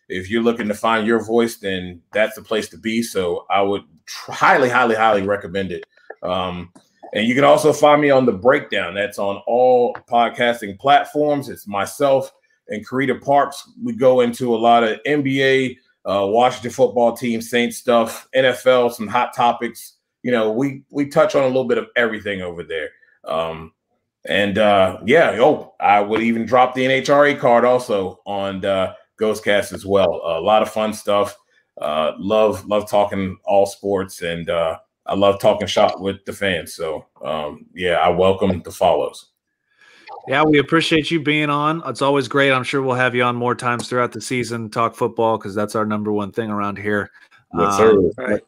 If 0.10 0.30
you're 0.30 0.44
looking 0.44 0.68
to 0.68 0.73
find 0.73 1.07
your 1.07 1.23
voice, 1.23 1.57
then 1.57 2.02
that's 2.11 2.36
the 2.36 2.41
place 2.41 2.68
to 2.69 2.77
be. 2.77 3.02
So 3.03 3.45
I 3.49 3.61
would 3.61 3.84
highly, 4.27 4.69
highly, 4.69 4.95
highly 4.95 5.22
recommend 5.22 5.72
it. 5.72 5.86
Um, 6.23 6.73
and 7.14 7.27
you 7.27 7.36
can 7.36 7.44
also 7.44 7.73
find 7.73 8.02
me 8.02 8.10
on 8.10 8.26
the 8.26 8.31
breakdown. 8.31 8.94
That's 8.94 9.19
on 9.19 9.41
all 9.48 9.95
podcasting 10.10 10.80
platforms. 10.80 11.49
It's 11.49 11.68
myself 11.68 12.31
and 12.68 12.88
Karita 12.88 13.19
Parks. 13.22 13.69
We 13.81 13.94
go 13.94 14.22
into 14.22 14.56
a 14.56 14.57
lot 14.57 14.84
of 14.84 14.99
NBA, 15.06 15.77
uh, 16.06 16.26
Washington 16.27 16.72
football 16.72 17.15
team, 17.15 17.41
Saints 17.41 17.77
stuff, 17.77 18.27
NFL, 18.36 18.94
some 18.94 19.07
hot 19.07 19.34
topics. 19.36 19.98
You 20.23 20.31
know, 20.31 20.52
we 20.52 20.84
we 20.90 21.07
touch 21.07 21.36
on 21.36 21.44
a 21.44 21.48
little 21.48 21.65
bit 21.65 21.77
of 21.77 21.88
everything 21.95 22.41
over 22.41 22.64
there. 22.64 22.90
Um, 23.26 23.73
and 24.27 24.57
uh, 24.57 24.99
yeah, 25.06 25.38
oh, 25.40 25.73
I 25.80 26.02
would 26.02 26.22
even 26.22 26.45
drop 26.45 26.76
the 26.76 26.86
NHRA 26.86 27.40
card 27.40 27.65
also 27.65 28.19
on 28.26 28.65
uh, 28.65 28.94
Ghostcast 29.20 29.74
as 29.74 29.86
well. 29.86 30.22
a 30.24 30.41
lot 30.41 30.62
of 30.62 30.72
fun 30.72 30.94
stuff. 30.94 31.36
Uh, 31.80 32.14
love 32.18 32.66
love 32.66 32.90
talking 32.90 33.38
all 33.46 33.66
sports, 33.66 34.22
and 34.22 34.50
uh, 34.50 34.78
I 35.06 35.16
love 35.16 35.40
talking 35.40 35.68
shop 35.68 36.00
with 36.00 36.24
the 36.26 36.34
fans. 36.34 36.74
So 36.74 37.06
um, 37.24 37.66
yeah, 37.74 37.94
I 37.94 38.10
welcome 38.10 38.62
the 38.62 38.72
follows. 38.72 39.28
Yeah, 40.28 40.44
we 40.44 40.60
appreciate 40.60 41.10
you 41.10 41.22
being 41.22 41.50
on. 41.50 41.82
It's 41.86 42.02
always 42.02 42.28
great. 42.28 42.52
I'm 42.52 42.64
sure 42.64 42.82
we'll 42.82 42.96
have 42.96 43.16
you 43.16 43.24
on 43.24 43.36
more 43.36 43.56
times 43.56 43.88
throughout 43.88 44.12
the 44.12 44.22
season, 44.22 44.70
talk 44.70 44.96
football, 44.96 45.38
because 45.38 45.56
that's 45.56 45.76
our 45.76 45.86
number 45.86 46.12
one 46.12 46.32
thing 46.32 46.50
around 46.50 46.78
here. 46.78 47.10
Yes, 47.58 47.78
sir. 47.78 47.98
Um, 47.98 48.40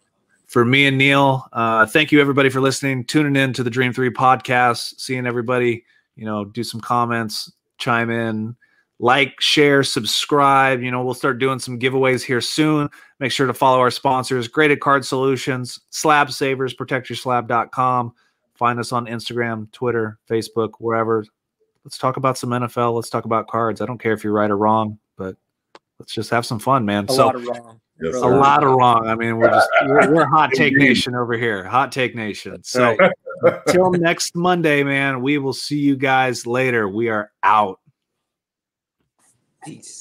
for 0.45 0.65
me 0.65 0.85
and 0.85 0.97
Neil, 0.97 1.47
uh, 1.53 1.85
thank 1.85 2.11
you 2.11 2.19
everybody 2.19 2.49
for 2.49 2.59
listening, 2.59 3.05
tuning 3.05 3.41
in 3.41 3.53
to 3.53 3.63
the 3.63 3.69
Dream 3.69 3.93
Three 3.93 4.09
podcast, 4.09 4.99
seeing 4.99 5.25
everybody, 5.25 5.85
you 6.17 6.25
know, 6.25 6.43
do 6.43 6.63
some 6.63 6.81
comments, 6.81 7.51
chime 7.77 8.09
in, 8.09 8.55
like, 9.01 9.41
share, 9.41 9.83
subscribe. 9.83 10.81
You 10.81 10.91
know, 10.91 11.03
we'll 11.03 11.13
start 11.13 11.39
doing 11.39 11.59
some 11.59 11.77
giveaways 11.77 12.23
here 12.23 12.39
soon. 12.39 12.89
Make 13.19 13.33
sure 13.33 13.47
to 13.47 13.53
follow 13.53 13.79
our 13.79 13.91
sponsors, 13.91 14.47
Graded 14.47 14.79
Card 14.79 15.03
Solutions, 15.03 15.81
Slab 15.89 16.31
Savers, 16.31 16.73
protectyourslab.com. 16.73 18.13
Find 18.55 18.79
us 18.79 18.91
on 18.93 19.07
Instagram, 19.07 19.69
Twitter, 19.71 20.19
Facebook, 20.29 20.73
wherever 20.79 21.25
let's 21.83 21.97
talk 21.97 22.17
about 22.17 22.37
some 22.37 22.49
NFL. 22.49 22.95
Let's 22.95 23.09
talk 23.09 23.25
about 23.25 23.47
cards. 23.47 23.81
I 23.81 23.85
don't 23.85 23.97
care 23.97 24.13
if 24.13 24.23
you're 24.23 24.33
right 24.33 24.49
or 24.49 24.57
wrong, 24.57 24.99
but 25.17 25.35
let's 25.99 26.13
just 26.13 26.29
have 26.29 26.45
some 26.45 26.59
fun, 26.59 26.85
man. 26.85 27.05
A 27.09 27.13
so, 27.13 27.25
lot 27.25 27.35
of 27.35 27.45
wrong. 27.45 27.81
Yes, 28.01 28.15
a 28.15 28.27
lot 28.27 28.63
of 28.63 28.71
wrong. 28.71 29.07
I 29.07 29.15
mean, 29.15 29.37
we're 29.37 29.49
just 29.49 29.69
we're, 29.85 30.15
we're 30.15 30.25
hot 30.25 30.51
take 30.55 30.75
nation 30.75 31.15
over 31.15 31.33
here. 31.33 31.63
Hot 31.63 31.91
take 31.91 32.15
nation. 32.15 32.63
So 32.63 32.97
until 33.43 33.91
next 33.91 34.35
Monday, 34.35 34.83
man, 34.83 35.21
we 35.21 35.37
will 35.37 35.53
see 35.53 35.77
you 35.77 35.95
guys 35.95 36.47
later. 36.47 36.89
We 36.89 37.09
are 37.09 37.31
out. 37.43 37.79
Peace. 39.63 39.99